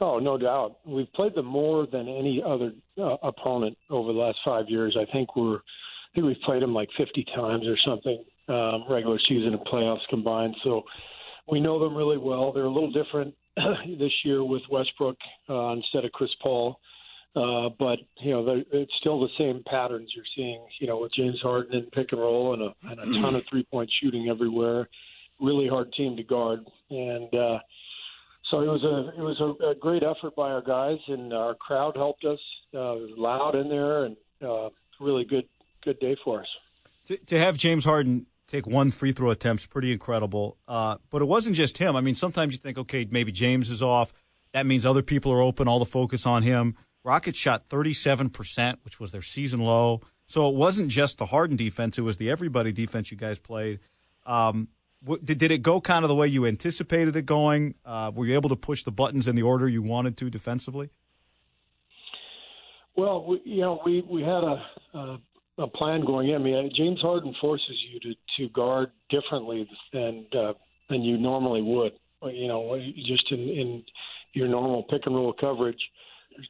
Oh, 0.00 0.18
no 0.18 0.38
doubt. 0.38 0.78
We've 0.86 1.12
played 1.12 1.34
them 1.34 1.46
more 1.46 1.86
than 1.86 2.06
any 2.06 2.42
other 2.44 2.72
uh, 2.98 3.16
opponent 3.22 3.76
over 3.90 4.12
the 4.12 4.18
last 4.18 4.38
five 4.44 4.66
years. 4.68 4.96
I 5.00 5.10
think 5.10 5.34
we're, 5.34 5.56
I 5.56 6.14
think 6.14 6.26
we've 6.26 6.40
played 6.44 6.62
them 6.62 6.74
like 6.74 6.88
50 6.96 7.24
times 7.34 7.66
or 7.66 7.76
something, 7.84 8.24
um, 8.48 8.84
regular 8.88 9.18
season 9.28 9.54
and 9.54 9.60
playoffs 9.60 10.06
combined. 10.10 10.54
So 10.62 10.82
we 11.50 11.60
know 11.60 11.78
them 11.78 11.94
really 11.96 12.18
well. 12.18 12.52
They're 12.52 12.64
a 12.64 12.70
little 12.70 12.92
different 12.92 13.34
this 13.56 14.12
year 14.24 14.44
with 14.44 14.62
Westbrook 14.70 15.16
uh, 15.48 15.70
instead 15.72 16.04
of 16.04 16.12
Chris 16.12 16.30
Paul. 16.42 16.78
Uh, 17.36 17.68
but 17.78 17.98
you 18.20 18.32
know, 18.32 18.44
they're- 18.44 18.64
it's 18.72 18.92
still 19.00 19.20
the 19.20 19.28
same 19.38 19.62
patterns 19.66 20.10
you're 20.14 20.24
seeing. 20.34 20.60
You 20.80 20.86
know, 20.88 20.98
with 20.98 21.12
James 21.14 21.40
Harden 21.42 21.74
and 21.76 21.90
pick 21.92 22.12
and 22.12 22.20
roll 22.20 22.54
and 22.54 22.62
a, 22.62 22.74
and 23.02 23.16
a 23.16 23.20
ton 23.20 23.34
of 23.36 23.44
three 23.48 23.64
point 23.70 23.90
shooting 24.00 24.28
everywhere. 24.28 24.88
Really 25.40 25.68
hard 25.68 25.92
team 25.92 26.16
to 26.16 26.24
guard, 26.24 26.60
and 26.90 27.32
uh, 27.32 27.58
so 28.50 28.60
it 28.60 28.66
was 28.66 28.82
a 28.82 29.16
it 29.16 29.22
was 29.22 29.38
a, 29.40 29.66
a 29.68 29.74
great 29.76 30.02
effort 30.02 30.34
by 30.34 30.50
our 30.50 30.62
guys, 30.62 30.98
and 31.06 31.32
our 31.32 31.54
crowd 31.54 31.94
helped 31.96 32.24
us. 32.24 32.40
Uh, 32.74 32.96
it 32.96 33.02
was 33.02 33.10
loud 33.16 33.54
in 33.54 33.68
there, 33.68 34.04
and 34.06 34.16
uh, 34.44 34.68
really 34.98 35.24
good 35.24 35.44
good 35.84 36.00
day 36.00 36.16
for 36.24 36.40
us. 36.40 36.48
To, 37.04 37.16
to 37.26 37.38
have 37.38 37.56
James 37.56 37.84
Harden 37.84 38.26
take 38.48 38.66
one 38.66 38.90
free 38.90 39.12
throw 39.12 39.30
attempt 39.30 39.62
is 39.62 39.66
pretty 39.68 39.92
incredible. 39.92 40.56
Uh, 40.66 40.96
but 41.10 41.22
it 41.22 41.26
wasn't 41.26 41.54
just 41.54 41.78
him. 41.78 41.94
I 41.94 42.00
mean, 42.00 42.16
sometimes 42.16 42.52
you 42.52 42.58
think, 42.58 42.78
okay, 42.78 43.06
maybe 43.08 43.30
James 43.30 43.70
is 43.70 43.82
off. 43.82 44.12
That 44.52 44.66
means 44.66 44.84
other 44.84 45.02
people 45.02 45.30
are 45.30 45.42
open. 45.42 45.68
All 45.68 45.78
the 45.78 45.84
focus 45.84 46.26
on 46.26 46.42
him. 46.42 46.74
Rockets 47.04 47.38
shot 47.38 47.68
37%, 47.68 48.78
which 48.82 48.98
was 48.98 49.12
their 49.12 49.22
season 49.22 49.60
low. 49.60 50.00
So 50.26 50.48
it 50.48 50.54
wasn't 50.54 50.88
just 50.88 51.18
the 51.18 51.26
Harden 51.26 51.56
defense; 51.56 51.96
it 51.96 52.02
was 52.02 52.18
the 52.18 52.30
everybody 52.30 52.70
defense 52.70 53.10
you 53.10 53.16
guys 53.16 53.38
played. 53.38 53.80
Um, 54.26 54.68
did, 55.24 55.38
did 55.38 55.50
it 55.50 55.62
go 55.62 55.80
kind 55.80 56.04
of 56.04 56.10
the 56.10 56.14
way 56.14 56.26
you 56.26 56.44
anticipated 56.44 57.16
it 57.16 57.24
going? 57.24 57.76
Uh, 57.84 58.12
were 58.14 58.26
you 58.26 58.34
able 58.34 58.50
to 58.50 58.56
push 58.56 58.82
the 58.82 58.92
buttons 58.92 59.26
in 59.26 59.36
the 59.36 59.42
order 59.42 59.66
you 59.66 59.80
wanted 59.80 60.18
to 60.18 60.28
defensively? 60.28 60.90
Well, 62.94 63.24
we, 63.24 63.40
you 63.44 63.60
know, 63.60 63.80
we 63.86 64.02
we 64.02 64.20
had 64.22 64.44
a, 64.44 64.62
a 64.92 65.18
a 65.58 65.66
plan 65.66 66.04
going 66.04 66.28
in. 66.30 66.36
I 66.36 66.38
mean, 66.38 66.70
James 66.76 67.00
Harden 67.00 67.34
forces 67.40 67.76
you 67.90 68.00
to 68.00 68.14
to 68.38 68.52
guard 68.52 68.90
differently 69.10 69.68
than 69.92 70.26
uh, 70.38 70.52
than 70.88 71.02
you 71.02 71.18
normally 71.18 71.62
would. 71.62 71.92
You 72.32 72.48
know, 72.48 72.78
just 73.06 73.30
in 73.30 73.40
in 73.40 73.82
your 74.32 74.48
normal 74.48 74.84
pick 74.84 75.02
and 75.06 75.14
roll 75.14 75.32
coverage. 75.32 75.80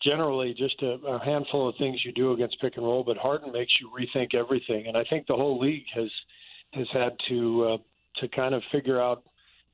Generally 0.05 0.55
just 0.59 0.83
a, 0.83 0.99
a 1.07 1.25
handful 1.25 1.67
of 1.67 1.75
things 1.79 2.03
you 2.05 2.13
do 2.13 2.33
against 2.33 2.61
pick 2.61 2.77
and 2.77 2.85
roll, 2.85 3.03
but 3.03 3.17
Harden 3.17 3.53
makes 3.53 3.73
you 3.81 3.89
rethink 3.89 4.35
everything. 4.35 4.87
And 4.87 4.99
I 4.99 5.05
think 5.09 5.27
the 5.27 5.35
whole 5.35 5.59
league 5.59 5.85
has 5.95 6.11
has 6.73 6.87
had 6.93 7.13
to 7.31 7.65
uh, 7.65 7.77
to 8.21 8.29
kind 8.29 8.55
of 8.55 8.63
figure 8.71 9.01
out 9.01 9.23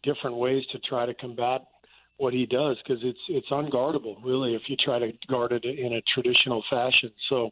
different 0.04 0.36
ways 0.36 0.62
to 0.70 0.78
try 0.80 1.04
to 1.06 1.14
combat 1.14 1.62
what 2.18 2.32
he 2.32 2.46
does 2.46 2.76
because 2.86 3.02
it's 3.02 3.18
it's 3.28 3.48
unguardable 3.50 4.16
really 4.24 4.54
if 4.54 4.62
you 4.68 4.76
try 4.76 4.98
to 4.98 5.10
guard 5.28 5.50
it 5.52 5.64
in 5.64 5.94
a 5.94 6.02
traditional 6.14 6.62
fashion. 6.70 7.10
So 7.28 7.50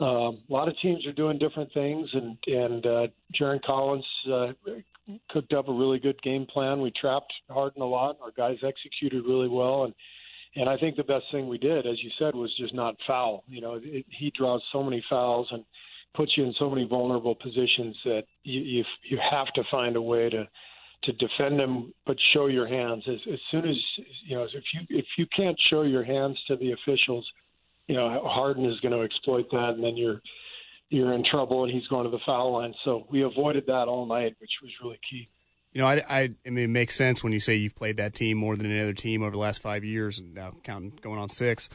um, 0.00 0.40
a 0.48 0.52
lot 0.52 0.68
of 0.68 0.74
teams 0.82 1.06
are 1.06 1.12
doing 1.12 1.38
different 1.38 1.72
things, 1.72 2.08
and 2.12 2.36
and 2.46 2.86
uh, 2.86 3.06
Jarron 3.40 3.62
Collins 3.62 4.04
uh, 4.32 4.46
cooked 5.30 5.52
up 5.52 5.68
a 5.68 5.72
really 5.72 5.98
good 5.98 6.20
game 6.22 6.46
plan. 6.46 6.80
We 6.80 6.92
trapped 7.00 7.32
Harden 7.48 7.82
a 7.82 7.86
lot. 7.86 8.16
Our 8.22 8.32
guys 8.36 8.56
executed 8.66 9.24
really 9.24 9.48
well, 9.48 9.84
and 9.84 9.94
and 10.56 10.68
I 10.68 10.76
think 10.76 10.96
the 10.96 11.04
best 11.04 11.24
thing 11.30 11.48
we 11.48 11.58
did, 11.58 11.86
as 11.86 12.02
you 12.02 12.10
said, 12.18 12.34
was 12.34 12.52
just 12.58 12.74
not 12.74 12.96
foul. 13.06 13.44
You 13.48 13.60
know, 13.60 13.80
it, 13.82 14.04
he 14.08 14.32
draws 14.36 14.62
so 14.72 14.82
many 14.82 15.04
fouls 15.08 15.46
and 15.52 15.64
puts 16.14 16.32
you 16.36 16.44
in 16.44 16.54
so 16.58 16.70
many 16.70 16.86
vulnerable 16.86 17.34
positions 17.34 17.96
that 18.04 18.22
you 18.42 18.60
you, 18.60 18.84
you 19.08 19.18
have 19.30 19.52
to 19.54 19.62
find 19.70 19.94
a 19.94 20.02
way 20.02 20.28
to 20.28 20.48
to 21.04 21.12
defend 21.12 21.60
him, 21.60 21.92
but 22.06 22.16
show 22.32 22.46
your 22.46 22.66
hands 22.66 23.04
as, 23.06 23.18
as 23.32 23.38
soon 23.50 23.68
as 23.68 23.76
you 24.26 24.36
know. 24.36 24.44
If 24.44 24.64
you 24.74 24.80
if 24.98 25.06
you 25.18 25.26
can't 25.36 25.58
show 25.70 25.82
your 25.82 26.02
hands 26.02 26.36
to 26.48 26.56
the 26.56 26.72
officials, 26.72 27.26
you 27.86 27.94
know 27.94 28.22
Harden 28.24 28.64
is 28.64 28.78
going 28.80 28.92
to 28.92 29.02
exploit 29.02 29.46
that, 29.50 29.70
and 29.70 29.84
then 29.84 29.96
you're 29.96 30.20
you're 30.90 31.12
in 31.12 31.24
trouble, 31.28 31.64
and 31.64 31.72
he's 31.72 31.86
going 31.88 32.04
to 32.04 32.10
the 32.10 32.20
foul 32.24 32.52
line. 32.52 32.74
So 32.84 33.06
we 33.10 33.22
avoided 33.22 33.64
that 33.66 33.88
all 33.88 34.06
night, 34.06 34.36
which 34.38 34.50
was 34.62 34.70
really 34.82 34.98
key. 35.10 35.28
You 35.72 35.80
know, 35.80 35.88
I, 35.88 36.04
I, 36.08 36.20
I 36.46 36.50
mean, 36.50 36.64
it 36.64 36.70
makes 36.70 36.94
sense 36.94 37.24
when 37.24 37.32
you 37.32 37.40
say 37.40 37.56
you've 37.56 37.74
played 37.74 37.96
that 37.96 38.14
team 38.14 38.38
more 38.38 38.54
than 38.54 38.66
any 38.66 38.80
other 38.80 38.92
team 38.92 39.22
over 39.22 39.32
the 39.32 39.38
last 39.38 39.60
five 39.60 39.84
years, 39.84 40.18
and 40.18 40.34
now 40.34 40.52
counting 40.62 40.92
going 41.02 41.18
on 41.18 41.28
six. 41.28 41.68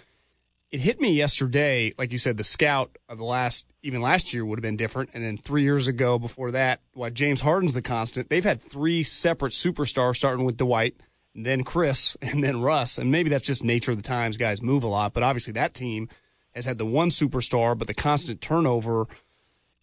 It 0.71 0.81
hit 0.81 1.01
me 1.01 1.11
yesterday, 1.11 1.93
like 1.97 2.11
you 2.11 2.19
said, 2.19 2.37
the 2.37 2.43
scout 2.43 2.97
of 3.09 3.17
the 3.17 3.23
last, 3.25 3.65
even 3.81 4.01
last 4.01 4.33
year 4.33 4.45
would 4.45 4.59
have 4.59 4.63
been 4.63 4.77
different, 4.77 5.09
and 5.13 5.23
then 5.23 5.35
three 5.35 5.63
years 5.63 5.87
ago 5.87 6.19
before 6.19 6.51
that, 6.51 6.79
why 6.93 7.09
James 7.09 7.41
Harden's 7.41 7.73
the 7.73 7.81
constant. 7.81 8.29
They've 8.29 8.43
had 8.43 8.61
three 8.61 9.01
separate 9.03 9.51
superstars, 9.51 10.17
starting 10.17 10.45
with 10.45 10.57
Dwight, 10.57 10.95
then 11.35 11.63
Chris, 11.63 12.17
and 12.21 12.43
then 12.43 12.61
Russ, 12.61 12.97
and 12.97 13.11
maybe 13.11 13.29
that's 13.29 13.45
just 13.45 13.63
nature 13.63 13.91
of 13.91 13.97
the 13.97 14.03
times. 14.03 14.37
Guys 14.37 14.61
move 14.61 14.83
a 14.83 14.87
lot, 14.87 15.13
but 15.13 15.23
obviously 15.23 15.53
that 15.53 15.73
team 15.73 16.09
has 16.53 16.65
had 16.65 16.77
the 16.77 16.85
one 16.85 17.09
superstar, 17.09 17.77
but 17.77 17.87
the 17.87 17.93
constant 17.93 18.41
turnover 18.41 19.07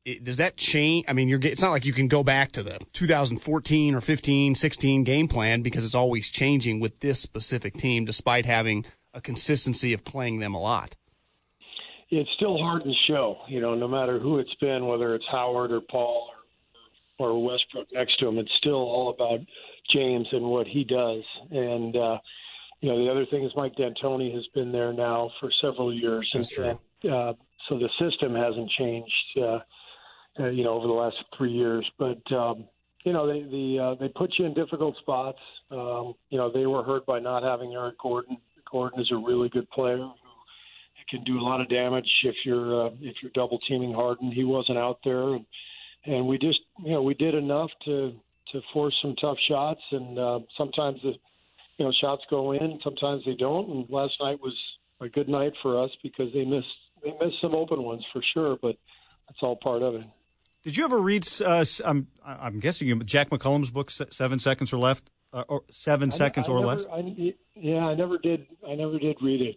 it, 0.06 0.22
does 0.22 0.36
that 0.36 0.56
change? 0.56 1.04
I 1.08 1.12
mean, 1.12 1.28
you're 1.28 1.40
it's 1.42 1.60
not 1.60 1.72
like 1.72 1.84
you 1.84 1.92
can 1.92 2.08
go 2.08 2.22
back 2.22 2.52
to 2.52 2.62
the 2.62 2.78
2014 2.92 3.94
or 3.94 4.00
15, 4.00 4.54
16 4.54 5.04
game 5.04 5.28
plan 5.28 5.62
because 5.62 5.84
it's 5.84 5.96
always 5.96 6.30
changing 6.30 6.80
with 6.80 7.00
this 7.00 7.20
specific 7.20 7.74
team, 7.74 8.04
despite 8.04 8.46
having 8.46 8.86
a 9.12 9.20
consistency 9.20 9.92
of 9.92 10.04
playing 10.04 10.38
them 10.38 10.54
a 10.54 10.60
lot. 10.60 10.94
It's 12.08 12.30
still 12.36 12.56
hard 12.58 12.84
to 12.84 12.92
show, 13.08 13.38
you 13.48 13.60
know, 13.60 13.74
no 13.74 13.88
matter 13.88 14.20
who 14.20 14.38
it's 14.38 14.54
been, 14.60 14.86
whether 14.86 15.16
it's 15.16 15.24
Howard 15.28 15.72
or 15.72 15.80
Paul 15.80 16.30
or, 17.18 17.30
or 17.30 17.44
Westbrook 17.44 17.88
next 17.92 18.16
to 18.20 18.28
him, 18.28 18.38
it's 18.38 18.52
still 18.58 18.74
all 18.74 19.10
about 19.10 19.40
James 19.92 20.26
and 20.32 20.44
what 20.44 20.66
he 20.66 20.84
does. 20.84 21.22
And 21.50 21.96
uh, 21.96 22.18
you 22.80 22.90
know, 22.90 23.04
the 23.04 23.10
other 23.10 23.26
thing 23.26 23.44
is 23.44 23.52
Mike 23.56 23.74
D'Antoni 23.76 24.34
has 24.34 24.46
been 24.54 24.72
there 24.72 24.92
now 24.92 25.30
for 25.40 25.50
several 25.60 25.92
years, 25.92 26.30
That's 26.34 26.50
true. 26.50 26.78
and 27.02 27.12
uh, 27.12 27.32
so 27.68 27.78
the 27.78 27.88
system 27.98 28.34
hasn't 28.34 28.70
changed. 28.70 29.38
Uh, 29.40 29.58
uh, 30.38 30.48
you 30.50 30.64
know, 30.64 30.74
over 30.74 30.86
the 30.86 30.92
last 30.92 31.16
three 31.36 31.52
years. 31.52 31.88
But 31.98 32.20
um, 32.32 32.64
you 33.04 33.12
know, 33.12 33.26
they 33.26 33.40
the 33.42 33.78
uh, 33.82 33.94
they 34.00 34.08
put 34.08 34.34
you 34.38 34.44
in 34.44 34.54
difficult 34.54 34.96
spots. 34.98 35.38
Um, 35.70 36.14
you 36.30 36.38
know, 36.38 36.50
they 36.52 36.66
were 36.66 36.82
hurt 36.82 37.06
by 37.06 37.20
not 37.20 37.42
having 37.42 37.72
Eric 37.72 37.98
Gordon. 38.02 38.36
Gordon 38.70 39.00
is 39.00 39.10
a 39.12 39.16
really 39.16 39.48
good 39.48 39.70
player 39.70 39.98
who 39.98 40.12
can 41.08 41.24
do 41.24 41.38
a 41.38 41.42
lot 41.42 41.60
of 41.60 41.68
damage 41.68 42.08
if 42.24 42.34
you're 42.44 42.86
uh, 42.86 42.90
if 43.00 43.16
you're 43.22 43.32
double 43.34 43.58
teaming 43.68 43.92
Harden. 43.92 44.30
He 44.30 44.44
wasn't 44.44 44.78
out 44.78 44.98
there, 45.04 45.34
and, 45.34 45.46
and 46.04 46.26
we 46.26 46.38
just 46.38 46.58
you 46.84 46.92
know 46.92 47.02
we 47.02 47.14
did 47.14 47.34
enough 47.34 47.70
to 47.84 48.12
to 48.52 48.60
force 48.72 48.94
some 49.02 49.14
tough 49.20 49.38
shots, 49.48 49.80
and 49.92 50.18
uh, 50.18 50.38
sometimes 50.56 51.00
the 51.02 51.12
you 51.78 51.84
know 51.84 51.92
shots 52.00 52.22
go 52.30 52.52
in, 52.52 52.78
sometimes 52.82 53.22
they 53.26 53.34
don't. 53.34 53.68
And 53.70 53.90
last 53.90 54.14
night 54.20 54.38
was 54.40 54.54
a 55.00 55.08
good 55.08 55.28
night 55.28 55.52
for 55.62 55.82
us 55.82 55.90
because 56.02 56.32
they 56.32 56.44
missed 56.44 56.66
they 57.04 57.10
missed 57.24 57.40
some 57.40 57.54
open 57.54 57.82
ones 57.82 58.04
for 58.12 58.22
sure, 58.34 58.56
but 58.62 58.76
that's 59.28 59.38
all 59.42 59.56
part 59.56 59.82
of 59.82 59.94
it. 59.96 60.04
Did 60.62 60.76
you 60.76 60.84
ever 60.84 60.98
read? 60.98 61.26
Uh, 61.44 61.64
I'm 61.84 62.08
I'm 62.24 62.60
guessing 62.60 62.88
you 62.88 62.98
Jack 63.04 63.30
McCallum's 63.30 63.70
book, 63.70 63.90
Seven 63.90 64.38
Seconds 64.38 64.72
or 64.72 64.78
Left, 64.78 65.10
uh, 65.32 65.44
or 65.48 65.62
Seven 65.70 66.08
I- 66.12 66.14
Seconds 66.16 66.48
I 66.48 66.52
or 66.52 66.60
never- 66.60 66.66
Less. 66.82 66.84
I, 66.92 67.34
yeah, 67.54 67.86
I 67.86 67.94
never 67.94 68.18
did. 68.18 68.46
I 68.68 68.74
never 68.74 68.98
did 68.98 69.16
read 69.22 69.42
it. 69.42 69.56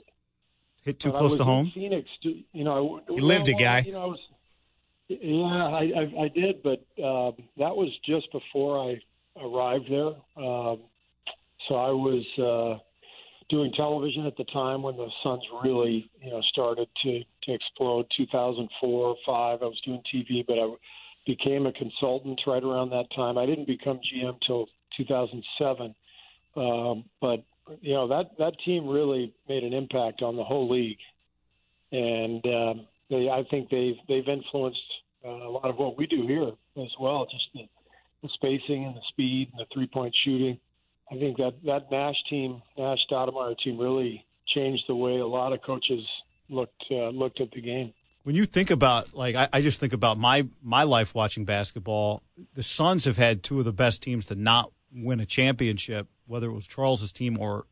Hit 0.84 1.00
too 1.00 1.12
But 1.12 1.18
close 1.20 1.36
to 1.36 1.44
home. 1.44 1.72
Phoenix, 1.74 2.08
you 2.22 2.64
know. 2.64 3.02
I, 3.10 3.14
You 3.14 3.22
lived 3.22 3.50
a 3.50 3.54
guy. 3.54 3.82
You 3.82 3.92
know, 3.94 4.02
I 4.02 4.06
was, 4.06 4.20
yeah, 5.10 5.43
I, 5.43 5.89
I, 5.95 6.24
I 6.24 6.28
did, 6.28 6.62
but 6.62 6.80
um, 7.03 7.34
that 7.57 7.76
was 7.76 7.89
just 8.05 8.32
before 8.32 8.91
I 8.91 9.01
arrived 9.43 9.86
there. 9.89 10.14
Um, 10.38 10.80
so 11.68 11.76
I 11.76 11.89
was 11.89 12.26
uh, 12.38 12.80
doing 13.49 13.72
television 13.74 14.26
at 14.28 14.38
the 14.38 14.43
time 14.45 14.84
when 14.84 14.97
the 14.97 15.10
Suns 15.24 15.43
really, 15.64 16.10
you 16.22 16.30
know, 16.30 16.41
started 16.51 16.88
to 17.03 17.22
to 17.43 17.53
explode. 17.53 18.05
2004, 18.16 19.16
five. 19.26 19.60
I 19.62 19.66
was 19.66 19.82
doing 19.84 20.01
TV, 20.14 20.45
but 20.45 20.60
I 20.60 20.74
became 21.26 21.66
a 21.66 21.74
consultant 21.74 22.39
right 22.45 22.64
around 22.64 22.91
that 22.91 23.07
time. 23.16 23.38
I 23.38 23.45
didn't 23.45 23.68
become 23.68 23.99
GM 24.14 24.38
till 24.45 24.68
2007, 24.97 25.95
um, 26.55 27.03
but 27.20 27.43
you 27.82 27.93
know 27.93 28.07
that 28.07 28.38
that 28.38 28.53
team 28.64 28.88
really 28.88 29.34
made 29.47 29.64
an 29.64 29.74
impact 29.74 30.22
on 30.22 30.36
the 30.36 30.43
whole 30.43 30.70
league, 30.70 30.99
and 31.91 32.45
um, 32.45 32.88
they 33.10 33.30
I 33.30 33.43
think 33.49 33.70
they've 33.70 33.97
they've 34.07 34.28
influenced 34.28 34.80
uh, 35.26 35.30
a 35.30 35.51
lot 35.51 35.66
of 35.66 35.78
what 35.78 35.97
we 35.97 36.07
do 36.07 36.26
here 36.28 36.51
as 36.84 36.91
well. 36.99 37.26
Just 37.26 37.45
the, 37.53 37.68
the 38.24 38.30
spacing 38.34 38.86
and 38.86 38.95
the 38.95 39.01
speed 39.10 39.49
and 39.51 39.60
the 39.60 39.66
three 39.74 39.88
point 39.88 40.16
shooting. 40.24 40.60
I 41.12 41.16
think 41.16 41.38
that 41.38 41.53
that 41.66 41.91
Nash 41.91 42.16
team, 42.30 42.62
Nash 42.78 42.99
Stoudemire 43.10 43.55
team, 43.64 43.78
really 43.80 44.26
changed 44.47 44.84
the 44.88 44.95
way 44.95 45.18
a 45.18 45.26
lot 45.26 45.53
of 45.53 45.62
coaches 45.62 46.05
looked 46.49 46.86
uh, 46.91 47.10
looked 47.10 47.41
at 47.41 47.51
the 47.51 47.62
game. 47.62 47.93
When 48.24 48.36
you 48.36 48.45
think 48.45 48.70
about 48.70 49.14
like, 49.14 49.36
I, 49.36 49.49
I 49.51 49.62
just 49.62 49.80
think 49.80 49.93
about 49.93 50.18
my 50.18 50.47
my 50.62 50.84
life 50.84 51.16
watching 51.16 51.45
basketball. 51.45 52.22
The 52.53 52.64
Suns 52.64 53.05
have 53.05 53.18
had 53.18 53.43
two 53.43 53.60
of 53.60 53.66
the 53.66 53.74
best 53.74 54.03
teams 54.03 54.26
to 54.28 54.36
not 54.36 54.72
win 54.93 55.20
a 55.20 55.26
championship, 55.26 56.07
whether 56.28 56.47
it 56.47 56.53
was 56.53 56.68
Charles's 56.68 57.12
team 57.12 57.38
or 57.39 57.66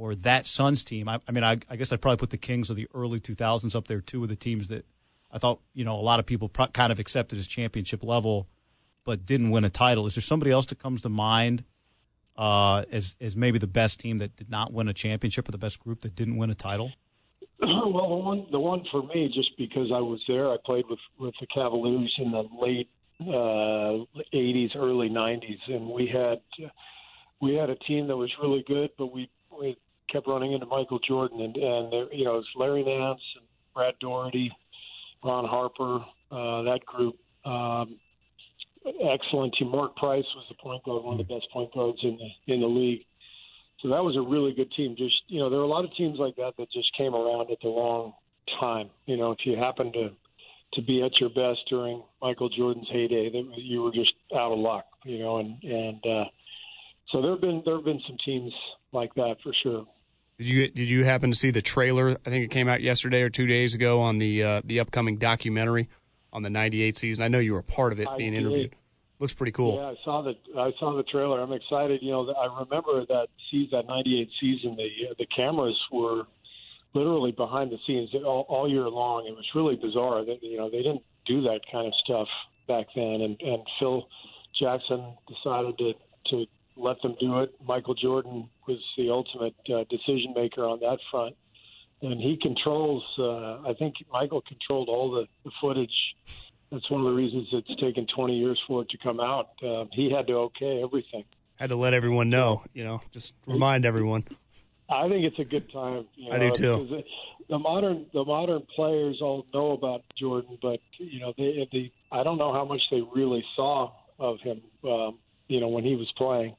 or 0.00 0.14
that 0.14 0.46
Suns 0.46 0.82
team. 0.82 1.08
I, 1.08 1.20
I 1.28 1.32
mean, 1.32 1.44
I, 1.44 1.58
I 1.68 1.76
guess 1.76 1.92
I'd 1.92 2.00
probably 2.00 2.16
put 2.16 2.30
the 2.30 2.38
Kings 2.38 2.70
of 2.70 2.76
the 2.76 2.88
early 2.94 3.20
2000s 3.20 3.76
up 3.76 3.86
there 3.86 4.00
too, 4.00 4.20
with 4.20 4.30
the 4.30 4.36
teams 4.36 4.68
that 4.68 4.86
I 5.30 5.38
thought 5.38 5.60
you 5.74 5.84
know 5.84 5.94
a 5.94 6.00
lot 6.00 6.18
of 6.18 6.26
people 6.26 6.48
pro- 6.48 6.68
kind 6.68 6.90
of 6.90 6.98
accepted 6.98 7.38
as 7.38 7.46
championship 7.46 8.02
level, 8.02 8.48
but 9.04 9.26
didn't 9.26 9.50
win 9.50 9.64
a 9.64 9.70
title. 9.70 10.06
Is 10.06 10.14
there 10.14 10.22
somebody 10.22 10.50
else 10.50 10.66
that 10.66 10.78
comes 10.78 11.02
to 11.02 11.08
mind 11.08 11.64
uh, 12.36 12.84
as 12.90 13.16
as 13.20 13.36
maybe 13.36 13.58
the 13.58 13.66
best 13.66 14.00
team 14.00 14.18
that 14.18 14.36
did 14.36 14.50
not 14.50 14.72
win 14.72 14.88
a 14.88 14.94
championship, 14.94 15.48
or 15.48 15.52
the 15.52 15.58
best 15.58 15.78
group 15.78 16.00
that 16.00 16.14
didn't 16.14 16.36
win 16.36 16.50
a 16.50 16.54
title? 16.54 16.92
well, 17.60 18.08
the 18.08 18.16
one 18.16 18.46
the 18.50 18.60
one 18.60 18.84
for 18.90 19.02
me, 19.02 19.30
just 19.32 19.56
because 19.58 19.90
I 19.94 20.00
was 20.00 20.20
there, 20.26 20.50
I 20.50 20.56
played 20.64 20.86
with 20.88 20.98
with 21.18 21.34
the 21.40 21.46
Cavaliers 21.46 22.14
in 22.18 22.30
the 22.32 22.48
late 22.60 22.88
uh, 23.20 24.04
'80s, 24.34 24.74
early 24.76 25.10
'90s, 25.10 25.60
and 25.68 25.88
we 25.88 26.06
had 26.06 26.40
we 27.40 27.54
had 27.54 27.70
a 27.70 27.76
team 27.76 28.08
that 28.08 28.16
was 28.16 28.32
really 28.42 28.64
good, 28.66 28.90
but 28.98 29.12
we 29.12 29.30
we 29.56 29.76
kept 30.12 30.26
running 30.26 30.52
into 30.52 30.66
Michael 30.66 30.98
Jordan, 31.00 31.40
and 31.40 31.56
and 31.56 31.92
you 32.12 32.24
know 32.24 32.38
it's 32.38 32.48
Larry 32.56 32.84
Nance 32.84 33.20
and 33.36 33.44
Brad 33.74 33.94
Daugherty, 34.00 34.50
Ron 35.24 35.44
Harper, 35.46 35.96
uh, 36.30 36.62
that 36.62 36.80
group. 36.86 37.16
Um, 37.44 37.96
excellent 38.86 39.54
team. 39.58 39.68
Mark 39.68 39.96
Price 39.96 40.24
was 40.34 40.44
the 40.48 40.54
point 40.56 40.84
guard, 40.84 41.04
one 41.04 41.20
of 41.20 41.26
the 41.26 41.34
best 41.34 41.50
point 41.52 41.72
guards 41.72 41.98
in 42.02 42.18
the 42.18 42.54
in 42.54 42.60
the 42.60 42.66
league. 42.66 43.04
So 43.80 43.88
that 43.88 44.04
was 44.04 44.16
a 44.16 44.20
really 44.20 44.52
good 44.52 44.70
team. 44.72 44.94
Just 44.96 45.14
you 45.28 45.40
know, 45.40 45.48
there 45.48 45.58
are 45.58 45.64
a 45.64 45.68
lot 45.68 45.84
of 45.84 45.94
teams 45.96 46.18
like 46.18 46.36
that 46.36 46.52
that 46.58 46.70
just 46.70 46.94
came 46.96 47.14
around 47.14 47.50
at 47.50 47.58
the 47.62 47.68
wrong 47.68 48.12
time. 48.58 48.90
You 49.06 49.16
know, 49.16 49.32
if 49.32 49.38
you 49.44 49.56
happen 49.56 49.92
to 49.92 50.10
to 50.74 50.82
be 50.82 51.02
at 51.02 51.18
your 51.20 51.30
best 51.30 51.60
during 51.68 52.02
Michael 52.22 52.48
Jordan's 52.48 52.88
heyday, 52.90 53.30
that 53.30 53.44
you 53.56 53.82
were 53.82 53.92
just 53.92 54.12
out 54.34 54.52
of 54.52 54.58
luck. 54.58 54.84
You 55.04 55.18
know, 55.18 55.38
and 55.38 55.62
and 55.62 56.06
uh, 56.06 56.24
so 57.10 57.22
there 57.22 57.32
have 57.32 57.40
been 57.40 57.62
there 57.64 57.76
have 57.76 57.84
been 57.84 58.02
some 58.06 58.18
teams 58.24 58.52
like 58.92 59.14
that 59.14 59.36
for 59.42 59.52
sure. 59.62 59.86
Did 60.40 60.48
you 60.48 60.68
did 60.68 60.88
you 60.88 61.04
happen 61.04 61.30
to 61.30 61.36
see 61.36 61.50
the 61.50 61.60
trailer? 61.60 62.16
I 62.24 62.30
think 62.30 62.46
it 62.46 62.50
came 62.50 62.66
out 62.66 62.80
yesterday 62.80 63.20
or 63.20 63.28
two 63.28 63.46
days 63.46 63.74
ago 63.74 64.00
on 64.00 64.16
the 64.16 64.42
uh, 64.42 64.62
the 64.64 64.80
upcoming 64.80 65.18
documentary 65.18 65.90
on 66.32 66.42
the 66.42 66.48
'98 66.48 66.96
season. 66.96 67.22
I 67.22 67.28
know 67.28 67.40
you 67.40 67.52
were 67.52 67.60
part 67.60 67.92
of 67.92 68.00
it 68.00 68.08
I 68.08 68.16
being 68.16 68.32
did. 68.32 68.38
interviewed. 68.38 68.74
Looks 69.18 69.34
pretty 69.34 69.52
cool. 69.52 69.76
Yeah, 69.76 69.88
I 69.88 69.94
saw 70.02 70.22
the 70.22 70.32
I 70.58 70.72
saw 70.80 70.96
the 70.96 71.02
trailer. 71.02 71.42
I'm 71.42 71.52
excited. 71.52 72.00
You 72.00 72.12
know, 72.12 72.32
I 72.32 72.46
remember 72.58 73.04
that 73.04 73.26
season, 73.50 73.68
that 73.72 73.86
'98 73.86 74.30
season. 74.40 74.76
The 74.76 74.88
the 75.18 75.26
cameras 75.26 75.78
were 75.92 76.22
literally 76.94 77.32
behind 77.32 77.70
the 77.70 77.78
scenes 77.86 78.08
all, 78.24 78.46
all 78.48 78.66
year 78.66 78.88
long. 78.88 79.26
It 79.26 79.36
was 79.36 79.44
really 79.54 79.76
bizarre 79.76 80.24
that 80.24 80.38
you 80.42 80.56
know 80.56 80.70
they 80.70 80.78
didn't 80.78 81.02
do 81.26 81.42
that 81.42 81.60
kind 81.70 81.86
of 81.86 81.92
stuff 82.02 82.28
back 82.66 82.86
then. 82.96 83.20
And 83.20 83.38
and 83.42 83.62
Phil 83.78 84.08
Jackson 84.58 85.04
decided 85.28 85.76
to 85.76 85.92
to 86.30 86.46
let 86.76 87.00
them 87.02 87.14
do 87.20 87.40
it. 87.40 87.54
Michael 87.62 87.94
Jordan 87.94 88.48
was 88.70 88.80
the 88.96 89.10
ultimate 89.10 89.54
uh, 89.72 89.84
decision 89.90 90.32
maker 90.34 90.64
on 90.64 90.80
that 90.80 90.98
front, 91.10 91.34
and 92.02 92.20
he 92.20 92.36
controls. 92.40 93.02
Uh, 93.18 93.68
I 93.70 93.74
think 93.78 93.94
Michael 94.12 94.42
controlled 94.42 94.88
all 94.88 95.10
the, 95.10 95.26
the 95.44 95.50
footage. 95.60 95.96
That's 96.70 96.88
one 96.90 97.00
of 97.00 97.06
the 97.08 97.12
reasons 97.12 97.48
it's 97.52 97.80
taken 97.80 98.06
20 98.06 98.38
years 98.38 98.60
for 98.66 98.82
it 98.82 98.88
to 98.90 98.98
come 98.98 99.18
out. 99.20 99.48
Uh, 99.62 99.84
he 99.92 100.10
had 100.10 100.26
to 100.28 100.34
okay 100.48 100.82
everything. 100.82 101.24
Had 101.56 101.70
to 101.70 101.76
let 101.76 101.92
everyone 101.94 102.30
know. 102.30 102.62
You 102.72 102.84
know, 102.84 103.02
just 103.12 103.34
remind 103.46 103.84
everyone. 103.84 104.24
I 104.88 105.08
think 105.08 105.24
it's 105.24 105.38
a 105.38 105.44
good 105.44 105.70
time. 105.72 106.06
You 106.16 106.30
know, 106.30 106.36
I 106.36 106.38
do 106.38 106.50
too. 106.52 106.94
it- 106.96 107.06
The 107.48 107.58
modern 107.58 108.06
the 108.12 108.24
modern 108.24 108.62
players 108.76 109.20
all 109.20 109.44
know 109.52 109.72
about 109.72 110.02
Jordan, 110.16 110.56
but 110.62 110.78
you 110.98 111.18
know 111.20 111.32
they 111.36 111.68
they 111.72 111.92
I 112.12 112.22
don't 112.22 112.38
know 112.38 112.52
how 112.52 112.64
much 112.64 112.84
they 112.92 113.02
really 113.20 113.44
saw 113.56 113.90
of 114.18 114.38
him. 114.40 114.58
Um, 114.84 115.18
you 115.48 115.58
know 115.60 115.68
when 115.76 115.84
he 115.84 115.96
was 115.96 116.10
playing. 116.16 116.54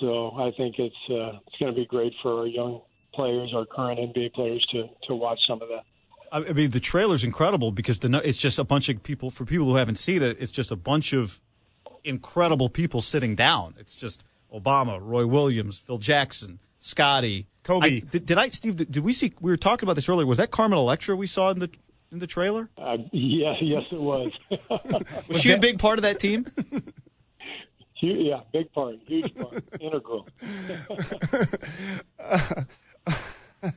So 0.00 0.32
I 0.36 0.50
think 0.56 0.78
it's 0.78 0.94
uh, 1.10 1.38
it's 1.46 1.56
going 1.58 1.72
to 1.72 1.76
be 1.78 1.86
great 1.86 2.12
for 2.22 2.40
our 2.40 2.46
young 2.46 2.80
players, 3.14 3.52
our 3.54 3.66
current 3.66 4.00
NBA 4.00 4.32
players, 4.32 4.66
to 4.72 4.88
to 5.08 5.14
watch 5.14 5.38
some 5.46 5.60
of 5.62 5.68
that. 5.68 5.84
I 6.32 6.48
I 6.48 6.52
mean, 6.52 6.70
the 6.70 6.80
trailer's 6.80 7.24
incredible 7.24 7.70
because 7.70 7.98
the 8.00 8.20
it's 8.26 8.38
just 8.38 8.58
a 8.58 8.64
bunch 8.64 8.88
of 8.88 9.02
people. 9.02 9.30
For 9.30 9.44
people 9.44 9.66
who 9.66 9.76
haven't 9.76 9.98
seen 9.98 10.22
it, 10.22 10.36
it's 10.40 10.52
just 10.52 10.70
a 10.70 10.76
bunch 10.76 11.12
of 11.12 11.40
incredible 12.04 12.68
people 12.68 13.02
sitting 13.02 13.34
down. 13.34 13.74
It's 13.78 13.94
just 13.94 14.24
Obama, 14.52 14.98
Roy 15.00 15.26
Williams, 15.26 15.78
Phil 15.78 15.98
Jackson, 15.98 16.58
Scotty, 16.78 17.46
Kobe. 17.62 17.86
I- 17.86 18.00
did, 18.00 18.26
did 18.26 18.38
I, 18.38 18.48
Steve? 18.48 18.76
Did, 18.76 18.90
did 18.90 19.04
we 19.04 19.12
see? 19.12 19.32
We 19.40 19.50
were 19.50 19.56
talking 19.56 19.86
about 19.86 19.96
this 19.96 20.08
earlier. 20.08 20.26
Was 20.26 20.38
that 20.38 20.50
Carmen 20.50 20.78
Electra 20.78 21.14
we 21.16 21.26
saw 21.26 21.50
in 21.50 21.58
the 21.58 21.70
in 22.12 22.18
the 22.18 22.26
trailer? 22.26 22.70
Uh, 22.78 22.98
yeah, 23.12 23.54
yes, 23.60 23.84
it 23.90 24.00
was. 24.00 24.30
Was 25.28 25.40
she 25.40 25.52
a 25.52 25.58
big 25.58 25.78
part 25.78 25.98
of 25.98 26.02
that 26.02 26.18
team? 26.18 26.46
Yeah, 28.00 28.40
big 28.52 28.72
part, 28.72 28.96
huge 29.06 29.34
part, 29.34 29.62
integral. 29.80 30.26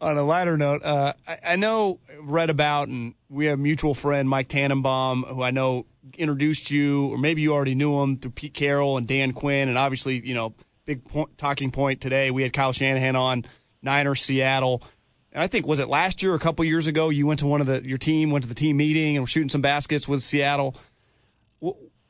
on 0.00 0.18
a 0.18 0.22
lighter 0.22 0.56
note, 0.56 0.82
uh, 0.84 1.14
I, 1.26 1.38
I 1.44 1.56
know, 1.56 2.00
read 2.20 2.50
about, 2.50 2.88
and 2.88 3.14
we 3.28 3.46
have 3.46 3.58
a 3.58 3.62
mutual 3.62 3.94
friend, 3.94 4.28
Mike 4.28 4.48
Tannenbaum, 4.48 5.24
who 5.24 5.42
I 5.42 5.50
know 5.50 5.86
introduced 6.18 6.70
you, 6.70 7.08
or 7.08 7.18
maybe 7.18 7.40
you 7.42 7.54
already 7.54 7.74
knew 7.74 8.00
him 8.00 8.18
through 8.18 8.32
Pete 8.32 8.54
Carroll 8.54 8.98
and 8.98 9.08
Dan 9.08 9.32
Quinn, 9.32 9.68
and 9.68 9.78
obviously, 9.78 10.24
you 10.26 10.34
know, 10.34 10.54
big 10.84 11.04
point, 11.04 11.36
talking 11.38 11.70
point 11.70 12.00
today. 12.00 12.30
We 12.30 12.42
had 12.42 12.52
Kyle 12.52 12.72
Shanahan 12.72 13.16
on 13.16 13.46
Niners 13.82 14.20
Seattle, 14.20 14.82
and 15.32 15.42
I 15.42 15.46
think 15.46 15.66
was 15.66 15.78
it 15.78 15.88
last 15.88 16.22
year, 16.22 16.32
or 16.32 16.36
a 16.36 16.40
couple 16.40 16.64
years 16.64 16.86
ago, 16.86 17.08
you 17.08 17.26
went 17.26 17.40
to 17.40 17.46
one 17.46 17.60
of 17.60 17.66
the 17.66 17.82
your 17.84 17.98
team 17.98 18.30
went 18.30 18.42
to 18.42 18.48
the 18.48 18.54
team 18.54 18.76
meeting 18.76 19.16
and 19.16 19.22
were 19.22 19.28
shooting 19.28 19.48
some 19.48 19.62
baskets 19.62 20.06
with 20.06 20.22
Seattle. 20.22 20.76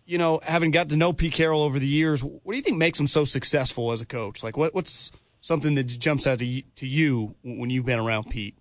You 0.06 0.18
know, 0.18 0.40
having 0.42 0.70
got 0.70 0.90
to 0.90 0.96
know 0.96 1.12
Pete 1.12 1.32
Carroll 1.32 1.62
over 1.62 1.78
the 1.78 1.86
years, 1.86 2.22
what 2.22 2.52
do 2.52 2.56
you 2.56 2.62
think 2.62 2.76
makes 2.76 3.00
him 3.00 3.06
so 3.06 3.24
successful 3.24 3.90
as 3.92 4.02
a 4.02 4.06
coach? 4.06 4.42
Like, 4.42 4.56
what 4.56 4.74
what's 4.74 5.10
something 5.40 5.74
that 5.76 5.84
jumps 5.84 6.26
out 6.26 6.38
to 6.40 6.44
you, 6.44 6.62
to 6.76 6.86
you 6.86 7.34
when 7.42 7.70
you've 7.70 7.86
been 7.86 7.98
around 7.98 8.30
Pete? 8.30 8.56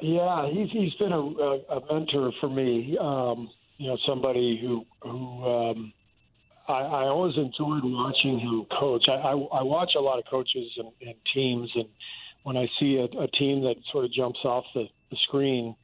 Yeah, 0.00 0.48
he's 0.50 0.70
he's 0.72 0.94
been 0.94 1.12
a, 1.12 1.20
a, 1.20 1.58
a 1.78 1.92
mentor 1.92 2.32
for 2.40 2.50
me. 2.50 2.98
Um, 3.00 3.48
you 3.78 3.88
know, 3.88 3.96
somebody 4.06 4.58
who 4.60 4.84
who 5.02 5.44
um, 5.44 5.92
I, 6.68 6.80
I 6.80 7.04
always 7.04 7.36
enjoyed 7.36 7.82
watching 7.84 8.38
him 8.38 8.66
coach. 8.78 9.04
I, 9.08 9.12
I, 9.12 9.32
I 9.32 9.62
watch 9.62 9.92
a 9.96 10.00
lot 10.00 10.18
of 10.18 10.24
coaches 10.28 10.70
and, 10.76 10.88
and 11.00 11.14
teams, 11.32 11.70
and 11.74 11.86
when 12.42 12.56
I 12.56 12.66
see 12.78 12.96
a, 12.96 13.04
a 13.04 13.28
team 13.28 13.62
that 13.62 13.76
sort 13.92 14.04
of 14.04 14.12
jumps 14.12 14.40
off 14.44 14.64
the, 14.74 14.84
the 15.10 15.16
screen, 15.28 15.76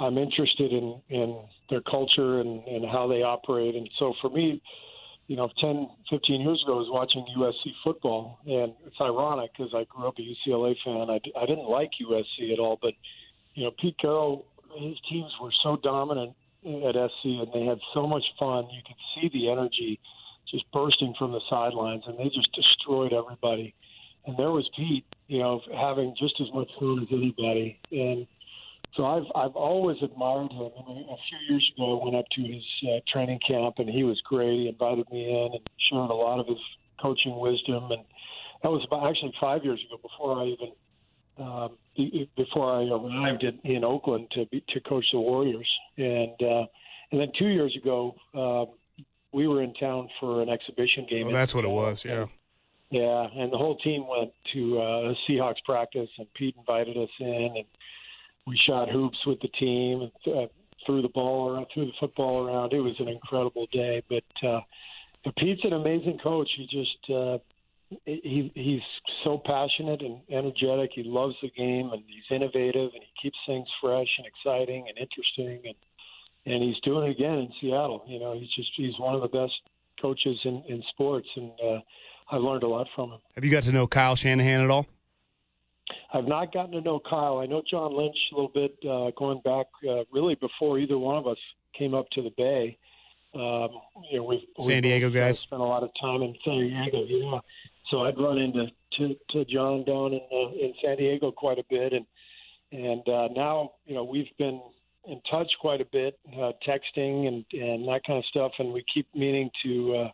I'm 0.00 0.18
interested 0.18 0.72
in 0.72 1.00
in 1.10 1.38
their 1.68 1.82
culture 1.82 2.40
and, 2.40 2.66
and 2.66 2.84
how 2.90 3.06
they 3.06 3.22
operate. 3.22 3.76
And 3.76 3.88
so 3.98 4.14
for 4.20 4.30
me, 4.30 4.60
you 5.28 5.36
know, 5.36 5.48
10, 5.60 5.88
15 6.10 6.40
years 6.40 6.60
ago, 6.64 6.74
I 6.74 6.78
was 6.78 6.88
watching 6.90 7.24
USC 7.38 7.72
football, 7.84 8.40
and 8.46 8.74
it's 8.84 8.96
ironic 9.00 9.52
because 9.56 9.72
I 9.72 9.84
grew 9.84 10.08
up 10.08 10.14
a 10.18 10.22
UCLA 10.22 10.74
fan. 10.84 11.08
I, 11.08 11.20
I 11.40 11.46
didn't 11.46 11.68
like 11.68 11.90
USC 12.02 12.52
at 12.52 12.58
all, 12.58 12.78
but 12.82 12.94
you 13.54 13.64
know, 13.64 13.70
Pete 13.80 13.96
Carroll, 14.00 14.46
his 14.76 14.96
teams 15.08 15.30
were 15.40 15.52
so 15.62 15.76
dominant 15.82 16.34
at 16.64 16.94
SC, 16.94 17.24
and 17.24 17.48
they 17.54 17.64
had 17.64 17.78
so 17.94 18.06
much 18.06 18.24
fun. 18.38 18.68
You 18.72 18.82
could 18.86 18.96
see 19.14 19.30
the 19.32 19.50
energy 19.50 20.00
just 20.50 20.64
bursting 20.72 21.14
from 21.18 21.32
the 21.32 21.40
sidelines, 21.48 22.02
and 22.06 22.18
they 22.18 22.24
just 22.24 22.50
destroyed 22.52 23.12
everybody. 23.12 23.74
And 24.26 24.36
there 24.36 24.50
was 24.50 24.68
Pete, 24.76 25.06
you 25.28 25.38
know, 25.38 25.60
having 25.74 26.14
just 26.18 26.34
as 26.40 26.48
much 26.52 26.68
fun 26.78 27.00
as 27.02 27.08
anybody. 27.12 27.78
And 27.92 28.26
so 28.94 29.04
I've 29.04 29.26
I've 29.34 29.56
always 29.56 29.96
admired 30.02 30.52
him. 30.52 30.70
I 30.78 30.88
mean, 30.88 31.06
a 31.08 31.16
few 31.28 31.38
years 31.48 31.70
ago, 31.76 32.00
I 32.00 32.04
went 32.04 32.16
up 32.16 32.24
to 32.32 32.42
his 32.42 32.64
uh, 32.88 33.00
training 33.12 33.38
camp, 33.46 33.76
and 33.78 33.88
he 33.88 34.02
was 34.04 34.20
great. 34.22 34.58
He 34.58 34.68
invited 34.68 35.06
me 35.10 35.28
in 35.28 35.52
and 35.54 35.68
shared 35.90 36.10
a 36.10 36.14
lot 36.14 36.40
of 36.40 36.46
his 36.46 36.58
coaching 37.00 37.38
wisdom, 37.38 37.90
and 37.92 38.02
that 38.62 38.70
was 38.70 38.84
about 38.86 39.08
actually 39.08 39.32
five 39.40 39.64
years 39.64 39.80
ago 39.86 40.00
before 40.02 40.40
I 40.42 40.44
even 40.46 40.72
um, 41.38 41.76
be- 41.96 42.30
before 42.36 42.72
I 42.72 42.84
arrived 42.84 43.44
in, 43.44 43.58
in 43.64 43.84
Oakland 43.84 44.28
to 44.32 44.46
be, 44.46 44.62
to 44.70 44.80
coach 44.80 45.06
the 45.12 45.20
Warriors, 45.20 45.68
and 45.96 46.34
uh, 46.42 46.64
and 47.12 47.20
then 47.20 47.32
two 47.38 47.48
years 47.48 47.76
ago, 47.76 48.14
um, 48.34 48.74
we 49.32 49.46
were 49.46 49.62
in 49.62 49.72
town 49.74 50.08
for 50.18 50.42
an 50.42 50.48
exhibition 50.48 51.06
game. 51.08 51.26
Oh, 51.26 51.28
in 51.30 51.34
that's 51.34 51.54
what 51.54 51.64
it 51.64 51.70
was. 51.70 52.04
Yeah. 52.04 52.22
and- 52.22 52.30
yeah, 52.92 53.28
and 53.36 53.52
the 53.52 53.56
whole 53.56 53.76
team 53.78 54.04
went 54.08 54.32
to 54.52 54.80
uh, 54.80 55.12
a 55.12 55.14
Seahawks 55.28 55.62
practice, 55.64 56.08
and 56.18 56.26
Pete 56.34 56.56
invited 56.58 56.96
us 56.96 57.08
in, 57.20 57.52
and 57.56 57.64
we 58.46 58.58
shot 58.66 58.90
hoops 58.90 59.18
with 59.26 59.40
the 59.40 59.48
team, 59.48 60.10
uh, 60.26 60.46
threw 60.86 61.02
the 61.02 61.08
ball 61.08 61.50
around, 61.50 61.66
threw 61.72 61.86
the 61.86 61.92
football 62.00 62.46
around. 62.46 62.72
It 62.72 62.80
was 62.80 62.94
an 62.98 63.08
incredible 63.08 63.66
day. 63.72 64.02
But 64.08 64.48
uh, 64.48 64.60
Pete's 65.38 65.64
an 65.64 65.72
amazing 65.72 66.18
coach. 66.22 66.48
He 66.56 66.64
just 66.66 67.10
uh, 67.14 67.38
he 68.04 68.50
he's 68.54 68.80
so 69.24 69.40
passionate 69.44 70.02
and 70.02 70.20
energetic. 70.30 70.90
He 70.94 71.02
loves 71.02 71.34
the 71.42 71.50
game, 71.50 71.90
and 71.92 72.02
he's 72.06 72.24
innovative, 72.30 72.90
and 72.94 73.02
he 73.02 73.12
keeps 73.22 73.38
things 73.46 73.68
fresh 73.80 74.08
and 74.18 74.26
exciting 74.26 74.86
and 74.88 74.98
interesting, 74.98 75.60
and 75.64 75.74
and 76.46 76.62
he's 76.62 76.80
doing 76.82 77.08
it 77.08 77.10
again 77.10 77.38
in 77.38 77.52
Seattle. 77.60 78.04
You 78.06 78.18
know, 78.18 78.32
he's 78.38 78.50
just 78.56 78.70
he's 78.76 78.98
one 78.98 79.14
of 79.14 79.22
the 79.22 79.28
best 79.28 79.54
coaches 80.00 80.38
in 80.44 80.62
in 80.68 80.82
sports, 80.90 81.28
and 81.36 81.52
uh, 81.62 81.80
I've 82.30 82.42
learned 82.42 82.62
a 82.62 82.68
lot 82.68 82.86
from 82.94 83.10
him. 83.10 83.18
Have 83.34 83.44
you 83.44 83.50
got 83.50 83.64
to 83.64 83.72
know 83.72 83.86
Kyle 83.86 84.16
Shanahan 84.16 84.62
at 84.62 84.70
all? 84.70 84.86
I've 86.12 86.26
not 86.26 86.52
gotten 86.52 86.72
to 86.72 86.80
know 86.80 87.00
Kyle. 87.08 87.38
I 87.38 87.46
know 87.46 87.62
John 87.68 87.96
Lynch 87.96 88.16
a 88.32 88.34
little 88.34 88.50
bit, 88.52 88.76
uh, 88.88 89.10
going 89.16 89.40
back 89.42 89.66
uh, 89.88 90.04
really 90.12 90.34
before 90.36 90.78
either 90.78 90.98
one 90.98 91.16
of 91.16 91.26
us 91.26 91.38
came 91.76 91.94
up 91.94 92.08
to 92.10 92.22
the 92.22 92.32
Bay. 92.36 92.78
Um, 93.34 93.68
you 94.10 94.18
know, 94.18 94.24
we've, 94.24 94.40
San 94.60 94.74
we've 94.74 94.82
Diego 94.82 95.10
guys? 95.10 95.38
uh, 95.38 95.42
spent 95.42 95.62
a 95.62 95.64
lot 95.64 95.82
of 95.82 95.90
time 96.00 96.22
in 96.22 96.34
San 96.44 96.58
Diego. 96.58 97.04
Yeah, 97.06 97.40
so 97.90 98.02
I'd 98.02 98.18
run 98.18 98.38
into 98.38 98.66
to, 98.98 99.16
to 99.30 99.44
John 99.44 99.84
down 99.84 100.12
in 100.12 100.20
uh, 100.32 100.50
in 100.52 100.74
San 100.82 100.96
Diego 100.96 101.30
quite 101.30 101.58
a 101.58 101.64
bit, 101.70 101.92
and 101.92 102.06
and 102.72 103.08
uh, 103.08 103.28
now 103.34 103.72
you 103.86 103.94
know 103.94 104.02
we've 104.02 104.30
been 104.38 104.60
in 105.06 105.20
touch 105.30 105.50
quite 105.60 105.80
a 105.80 105.86
bit, 105.92 106.18
uh, 106.34 106.52
texting 106.66 107.28
and 107.28 107.44
and 107.52 107.86
that 107.88 108.00
kind 108.06 108.18
of 108.18 108.24
stuff, 108.26 108.52
and 108.58 108.72
we 108.72 108.84
keep 108.92 109.06
meaning 109.14 109.48
to 109.62 109.94
uh, 109.94 110.10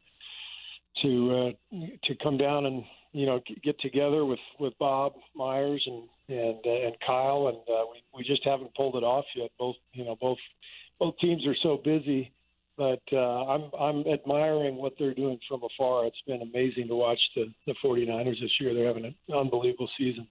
to 1.03 1.55
uh, 1.73 1.77
to 2.05 2.15
come 2.23 2.37
down 2.37 2.67
and 2.67 2.85
you 3.17 3.25
know 3.25 3.41
get 3.65 3.81
together 3.81 4.27
with 4.27 4.39
with 4.61 4.75
Bob 4.79 5.15
Myers 5.35 5.83
and 5.87 6.03
and 6.29 6.59
uh, 6.67 6.87
and 6.87 6.95
Kyle, 7.05 7.49
and 7.49 7.57
uh, 7.57 7.85
we 7.91 8.03
we 8.15 8.25
just 8.25 8.45
haven't 8.45 8.75
pulled 8.75 8.95
it 8.95 9.03
off 9.03 9.25
yet. 9.35 9.51
Both 9.59 9.77
you 9.95 10.05
know 10.05 10.17
both 10.21 10.37
both 11.01 11.15
teams 11.19 11.47
are 11.47 11.57
so 11.63 11.81
busy, 11.83 12.31
but 12.77 13.01
uh, 13.11 13.47
I'm 13.47 13.71
I'm 13.81 14.07
admiring 14.07 14.77
what 14.77 14.93
they're 14.99 15.15
doing 15.15 15.39
from 15.49 15.63
afar. 15.63 16.05
It's 16.05 16.21
been 16.27 16.43
amazing 16.43 16.89
to 16.89 16.95
watch 16.95 17.19
the 17.35 17.47
the 17.67 17.75
49ers 17.83 18.39
this 18.39 18.51
year. 18.61 18.75
They're 18.75 18.87
having 18.87 19.07
an 19.07 19.15
unbelievable 19.35 19.89
season. 19.97 20.29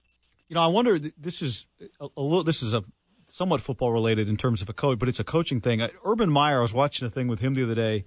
You 0.48 0.54
know, 0.54 0.62
I 0.62 0.68
wonder. 0.68 0.96
This 0.96 1.42
is 1.42 1.66
a, 2.00 2.08
a 2.16 2.22
little. 2.22 2.44
This 2.44 2.62
is 2.62 2.72
a 2.72 2.84
somewhat 3.28 3.62
football 3.62 3.90
related 3.90 4.28
in 4.28 4.36
terms 4.36 4.62
of 4.62 4.68
a 4.68 4.72
coach, 4.72 5.00
but 5.00 5.08
it's 5.08 5.18
a 5.18 5.24
coaching 5.24 5.60
thing. 5.60 5.82
Uh, 5.82 5.88
Urban 6.04 6.30
Meyer. 6.30 6.60
I 6.60 6.62
was 6.62 6.72
watching 6.72 7.04
a 7.04 7.10
thing 7.10 7.26
with 7.26 7.40
him 7.40 7.54
the 7.54 7.64
other 7.64 7.74
day, 7.74 8.04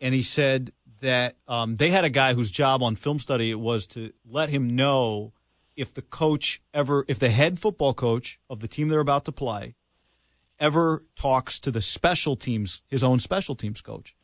and 0.00 0.14
he 0.14 0.22
said 0.22 0.72
that 1.00 1.36
um, 1.48 1.76
they 1.76 1.90
had 1.90 2.04
a 2.04 2.10
guy 2.10 2.34
whose 2.34 2.50
job 2.50 2.82
on 2.82 2.96
film 2.96 3.18
study 3.18 3.54
was 3.54 3.86
to 3.88 4.12
let 4.28 4.48
him 4.48 4.68
know 4.74 5.32
if 5.76 5.92
the 5.92 6.02
coach 6.02 6.62
ever, 6.72 7.04
if 7.08 7.18
the 7.18 7.30
head 7.30 7.58
football 7.58 7.94
coach 7.94 8.38
of 8.48 8.60
the 8.60 8.68
team 8.68 8.88
they're 8.88 9.00
about 9.00 9.24
to 9.24 9.32
play, 9.32 9.74
ever 10.58 11.02
talks 11.16 11.58
to 11.60 11.70
the 11.70 11.82
special 11.82 12.36
teams, 12.36 12.82
his 12.86 13.02
own 13.02 13.18
special 13.18 13.54
teams 13.54 13.80
coach. 13.80 14.14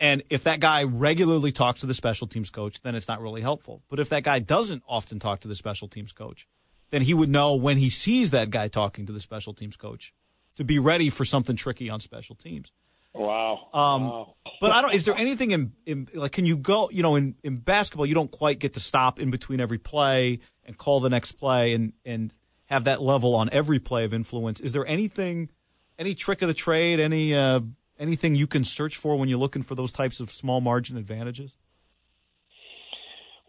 And 0.00 0.22
if 0.30 0.42
that 0.44 0.60
guy 0.60 0.82
regularly 0.82 1.52
talks 1.52 1.80
to 1.80 1.86
the 1.86 1.94
special 1.94 2.26
teams 2.26 2.50
coach, 2.50 2.80
then 2.82 2.94
it's 2.94 3.06
not 3.06 3.20
really 3.20 3.42
helpful. 3.42 3.82
But 3.88 4.00
if 4.00 4.08
that 4.08 4.24
guy 4.24 4.40
doesn't 4.40 4.82
often 4.88 5.20
talk 5.20 5.40
to 5.40 5.48
the 5.48 5.54
special 5.54 5.86
teams 5.86 6.12
coach, 6.12 6.48
then 6.90 7.02
he 7.02 7.14
would 7.14 7.28
know 7.28 7.54
when 7.54 7.76
he 7.76 7.88
sees 7.88 8.32
that 8.32 8.50
guy 8.50 8.68
talking 8.68 9.06
to 9.06 9.12
the 9.12 9.20
special 9.20 9.54
teams 9.54 9.76
coach 9.76 10.12
to 10.56 10.64
be 10.64 10.78
ready 10.78 11.08
for 11.08 11.24
something 11.24 11.56
tricky 11.56 11.88
on 11.88 12.00
special 12.00 12.34
teams. 12.34 12.72
Wow. 13.14 13.68
Um, 13.74 14.04
wow. 14.04 14.34
But 14.60 14.70
I 14.70 14.82
don't. 14.82 14.94
Is 14.94 15.04
there 15.04 15.16
anything 15.16 15.50
in, 15.50 15.72
in 15.84 16.08
like? 16.14 16.32
Can 16.32 16.46
you 16.46 16.56
go? 16.56 16.88
You 16.90 17.02
know, 17.02 17.16
in 17.16 17.34
in 17.42 17.58
basketball, 17.58 18.06
you 18.06 18.14
don't 18.14 18.30
quite 18.30 18.58
get 18.58 18.74
to 18.74 18.80
stop 18.80 19.20
in 19.20 19.30
between 19.30 19.60
every 19.60 19.78
play 19.78 20.40
and 20.64 20.78
call 20.78 21.00
the 21.00 21.10
next 21.10 21.32
play 21.32 21.74
and 21.74 21.92
and 22.04 22.32
have 22.66 22.84
that 22.84 23.02
level 23.02 23.34
on 23.34 23.50
every 23.50 23.78
play 23.78 24.04
of 24.04 24.14
influence. 24.14 24.60
Is 24.60 24.72
there 24.72 24.86
anything, 24.86 25.50
any 25.98 26.14
trick 26.14 26.40
of 26.40 26.48
the 26.48 26.54
trade, 26.54 27.00
any 27.00 27.34
uh, 27.34 27.60
anything 27.98 28.34
you 28.34 28.46
can 28.46 28.64
search 28.64 28.96
for 28.96 29.16
when 29.16 29.28
you're 29.28 29.38
looking 29.38 29.62
for 29.62 29.74
those 29.74 29.92
types 29.92 30.20
of 30.20 30.30
small 30.30 30.60
margin 30.60 30.96
advantages? 30.96 31.56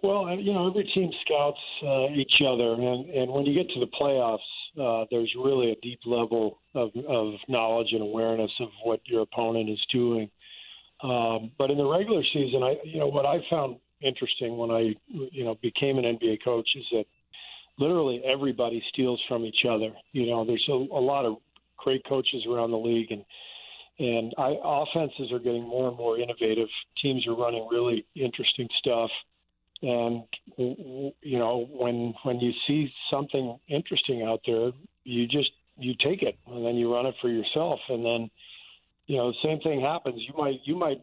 Well, 0.02 0.30
you 0.38 0.52
know, 0.52 0.68
every 0.68 0.84
team 0.94 1.10
scouts 1.26 1.60
uh, 1.82 2.08
each 2.14 2.42
other, 2.46 2.74
and 2.74 3.10
and 3.10 3.32
when 3.32 3.46
you 3.46 3.54
get 3.54 3.74
to 3.74 3.80
the 3.80 3.88
playoffs, 3.88 4.40
uh, 4.80 5.06
there's 5.12 5.32
really 5.38 5.72
a 5.72 5.76
deep 5.82 6.00
level 6.06 6.60
of 6.76 6.90
of 7.08 7.34
knowledge 7.48 7.90
and 7.92 8.02
awareness 8.02 8.52
of 8.60 8.70
what 8.84 9.00
your 9.06 9.22
opponent 9.22 9.70
is 9.70 9.80
doing. 9.92 10.30
Um, 11.04 11.52
but 11.58 11.70
in 11.70 11.78
the 11.78 11.86
regular 11.86 12.24
season, 12.34 12.64
I 12.64 12.76
you 12.84 13.00
know 13.00 13.08
what 13.08 13.26
I 13.26 13.38
found 13.50 13.78
interesting 14.02 14.58
when 14.58 14.72
I 14.72 14.96
you 15.12 15.44
know 15.44 15.56
became 15.62 15.98
an 15.98 16.06
NBA 16.06 16.44
coach 16.44 16.68
is 16.76 16.86
that 16.92 17.06
literally 17.78 18.22
everybody 18.26 18.84
steals 18.92 19.22
from 19.28 19.46
each 19.46 19.66
other. 19.70 19.92
You 20.12 20.28
know, 20.28 20.46
there's 20.46 20.66
a, 20.70 20.74
a 20.74 21.04
lot 21.04 21.26
of 21.26 21.38
great 21.78 22.04
coaches 22.08 22.44
around 22.50 22.72
the 22.72 22.78
league, 22.78 23.12
and 23.12 23.24
and 24.00 24.34
I, 24.38 24.56
offenses 24.64 25.32
are 25.32 25.40
getting 25.40 25.68
more 25.68 25.88
and 25.90 25.98
more 25.98 26.18
innovative. 26.18 26.68
Teams 27.02 27.28
are 27.28 27.36
running 27.36 27.68
really 27.70 28.06
interesting 28.16 28.68
stuff 28.80 29.12
and 29.84 30.24
you 30.58 31.38
know 31.38 31.68
when 31.70 32.14
when 32.24 32.40
you 32.40 32.52
see 32.66 32.92
something 33.12 33.60
interesting 33.70 34.24
out 34.24 34.40
there 34.48 34.72
you 35.04 35.28
just 35.28 35.52
you 35.78 35.94
take 36.04 36.22
it 36.22 36.38
and 36.48 36.66
then 36.66 36.76
you 36.76 36.94
run 36.94 37.06
it 37.06 37.16
for 37.22 37.30
yourself. 37.30 37.80
And 37.90 38.06
then 38.06 38.30
you 39.08 39.18
know 39.18 39.32
the 39.32 39.38
same 39.44 39.60
thing 39.60 39.82
happens. 39.82 40.22
You 40.28 40.34
might 40.38 40.60
you 40.64 40.76
might 40.76 41.02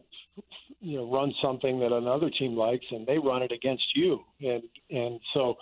you 0.79 0.97
know 0.97 1.11
run 1.11 1.33
something 1.41 1.79
that 1.79 1.91
another 1.91 2.29
team 2.29 2.55
likes 2.55 2.85
and 2.91 3.05
they 3.05 3.17
run 3.17 3.43
it 3.43 3.51
against 3.51 3.85
you. 3.95 4.19
And 4.41 4.63
and 4.89 5.19
so 5.33 5.55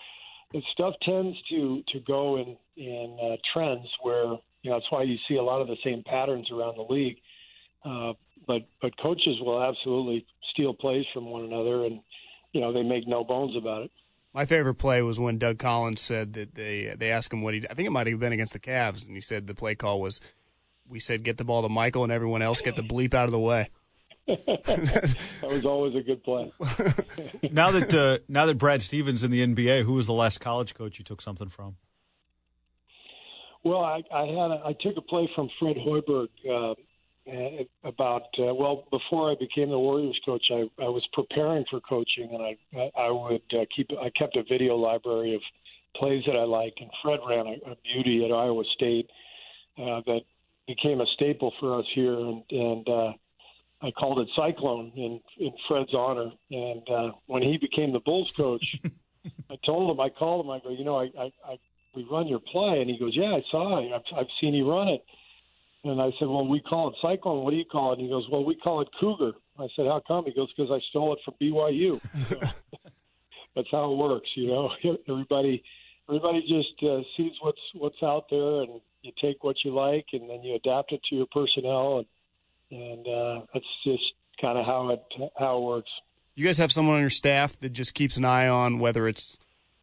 the 0.53 0.61
stuff 0.73 0.93
tends 1.03 1.37
to 1.49 1.83
to 1.89 1.99
go 2.01 2.37
in 2.37 2.57
in 2.77 3.17
uh, 3.21 3.35
trends 3.53 3.87
where 4.01 4.37
you 4.61 4.69
know 4.69 4.79
that's 4.79 4.91
why 4.91 5.03
you 5.03 5.17
see 5.27 5.35
a 5.35 5.43
lot 5.43 5.61
of 5.61 5.67
the 5.67 5.77
same 5.83 6.03
patterns 6.03 6.49
around 6.51 6.77
the 6.77 6.93
league. 6.93 7.17
Uh, 7.83 8.13
but 8.47 8.61
but 8.81 8.91
coaches 9.01 9.37
will 9.41 9.61
absolutely 9.61 10.25
steal 10.51 10.73
plays 10.73 11.05
from 11.13 11.25
one 11.25 11.43
another 11.43 11.85
and 11.85 11.99
you 12.53 12.61
know 12.61 12.73
they 12.73 12.83
make 12.83 13.07
no 13.07 13.23
bones 13.23 13.55
about 13.55 13.83
it. 13.83 13.91
My 14.33 14.45
favorite 14.45 14.75
play 14.75 15.01
was 15.01 15.19
when 15.19 15.37
Doug 15.37 15.57
Collins 15.57 16.01
said 16.01 16.33
that 16.33 16.55
they 16.55 16.93
they 16.97 17.11
asked 17.11 17.33
him 17.33 17.41
what 17.41 17.53
he. 17.53 17.65
I 17.69 17.73
think 17.73 17.87
it 17.87 17.91
might 17.91 18.07
have 18.07 18.19
been 18.19 18.33
against 18.33 18.53
the 18.53 18.59
Cavs, 18.59 19.05
and 19.05 19.15
he 19.15 19.21
said 19.21 19.47
the 19.47 19.55
play 19.55 19.75
call 19.75 20.01
was, 20.01 20.21
"We 20.87 20.99
said 20.99 21.23
get 21.23 21.37
the 21.37 21.43
ball 21.43 21.63
to 21.63 21.69
Michael, 21.69 22.03
and 22.03 22.11
everyone 22.11 22.41
else 22.41 22.61
get 22.61 22.75
the 22.75 22.83
bleep 22.83 23.13
out 23.13 23.25
of 23.25 23.31
the 23.31 23.39
way." 23.39 23.69
that 24.27 25.17
was 25.43 25.65
always 25.65 25.95
a 25.95 26.01
good 26.01 26.23
play. 26.23 26.51
now 27.51 27.71
that 27.71 27.93
uh, 27.93 28.19
now 28.27 28.45
that 28.45 28.59
Brad 28.59 28.83
Stevens 28.83 29.23
in 29.23 29.31
the 29.31 29.45
NBA, 29.45 29.83
who 29.83 29.93
was 29.93 30.05
the 30.05 30.13
last 30.13 30.39
college 30.39 30.75
coach 30.75 30.99
you 30.99 31.05
took 31.05 31.21
something 31.21 31.49
from? 31.49 31.77
Well, 33.63 33.79
I, 33.79 34.01
I 34.13 34.21
had 34.21 34.51
a, 34.51 34.61
I 34.67 34.75
took 34.79 34.95
a 34.97 35.01
play 35.01 35.29
from 35.35 35.49
Fred 35.59 35.75
Hoiberg 35.77 36.27
uh, 36.49 36.75
about 37.83 38.23
uh, 38.39 38.53
well 38.53 38.85
before 38.91 39.31
I 39.31 39.35
became 39.39 39.69
the 39.69 39.79
Warriors 39.79 40.19
coach. 40.25 40.43
I, 40.51 40.69
I 40.81 40.89
was 40.89 41.07
preparing 41.13 41.65
for 41.69 41.79
coaching, 41.81 42.29
and 42.31 42.41
I 42.41 42.91
I 42.97 43.09
would 43.11 43.41
uh, 43.53 43.65
keep 43.75 43.89
I 44.01 44.09
kept 44.11 44.35
a 44.35 44.43
video 44.43 44.75
library 44.75 45.35
of 45.35 45.41
plays 45.95 46.23
that 46.25 46.35
I 46.35 46.43
liked, 46.43 46.79
and 46.81 46.89
Fred 47.01 47.19
ran 47.27 47.47
a, 47.47 47.71
a 47.71 47.75
beauty 47.83 48.25
at 48.25 48.31
Iowa 48.31 48.63
State 48.75 49.09
uh, 49.77 50.01
that 50.05 50.21
became 50.67 51.01
a 51.01 51.05
staple 51.15 51.53
for 51.59 51.79
us 51.79 51.85
here, 51.93 52.13
and 52.13 52.43
and 52.51 52.87
uh, 52.87 53.13
I 53.81 53.91
called 53.91 54.19
it 54.19 54.29
Cyclone 54.35 54.91
in 54.95 55.19
in 55.37 55.51
Fred's 55.67 55.93
honor. 55.93 56.31
And 56.51 56.89
uh, 56.89 57.11
when 57.27 57.41
he 57.41 57.57
became 57.57 57.93
the 57.93 57.99
Bulls 57.99 58.31
coach, 58.35 58.65
I 59.49 59.55
told 59.65 59.91
him 59.91 59.99
I 59.99 60.09
called 60.09 60.45
him. 60.45 60.51
I 60.51 60.59
go, 60.59 60.69
you 60.69 60.83
know, 60.83 60.97
I 60.97 61.09
I, 61.17 61.31
I 61.45 61.59
we 61.95 62.05
run 62.09 62.27
your 62.27 62.39
play, 62.39 62.81
and 62.81 62.89
he 62.89 62.97
goes, 62.97 63.13
yeah, 63.15 63.35
I 63.35 63.43
saw 63.49 63.79
it. 63.79 63.91
I've, 63.91 64.19
I've 64.19 64.27
seen 64.39 64.53
you 64.53 64.69
run 64.69 64.87
it. 64.89 65.03
And 65.83 66.01
I 66.01 66.09
said, 66.19 66.27
well, 66.27 66.45
we 66.45 66.59
call 66.59 66.89
it 66.89 66.95
Cyclone. 67.01 67.43
What 67.43 67.51
do 67.51 67.57
you 67.57 67.65
call 67.65 67.91
it? 67.91 67.99
And 67.99 68.01
he 68.03 68.09
goes, 68.09 68.27
well, 68.29 68.43
we 68.43 68.55
call 68.55 68.81
it 68.81 68.89
Cougar. 68.99 69.31
I 69.57 69.67
said, 69.75 69.85
how 69.85 70.01
come? 70.05 70.25
He 70.25 70.33
goes, 70.33 70.51
because 70.55 70.71
I 70.71 70.79
stole 70.89 71.13
it 71.13 71.19
from 71.23 71.35
BYU. 71.41 72.01
That's 73.55 73.67
how 73.71 73.91
it 73.91 73.97
works, 73.97 74.29
you 74.35 74.47
know. 74.47 74.71
Everybody, 75.07 75.63
everybody 76.07 76.41
just 76.41 76.83
uh, 76.83 77.01
sees 77.15 77.33
what's 77.41 77.59
what's 77.73 78.01
out 78.03 78.25
there, 78.29 78.61
and 78.61 78.81
you 79.01 79.11
take 79.21 79.43
what 79.43 79.57
you 79.63 79.73
like, 79.73 80.05
and 80.13 80.29
then 80.29 80.43
you 80.43 80.55
adapt 80.55 80.91
it 80.91 81.01
to 81.09 81.15
your 81.15 81.27
personnel, 81.31 81.99
and 82.71 82.79
and 82.79 83.07
uh, 83.07 83.45
that's 83.53 83.65
just 83.83 84.03
kind 84.39 84.57
of 84.57 84.65
how 84.65 84.89
it 84.89 85.03
how 85.37 85.57
it 85.57 85.61
works. 85.61 85.89
You 86.35 86.45
guys 86.45 86.57
have 86.59 86.71
someone 86.71 86.95
on 86.95 87.01
your 87.01 87.09
staff 87.09 87.59
that 87.59 87.69
just 87.69 87.93
keeps 87.93 88.17
an 88.17 88.23
eye 88.23 88.47
on 88.47 88.79
whether 88.79 89.07
it's, 89.07 89.37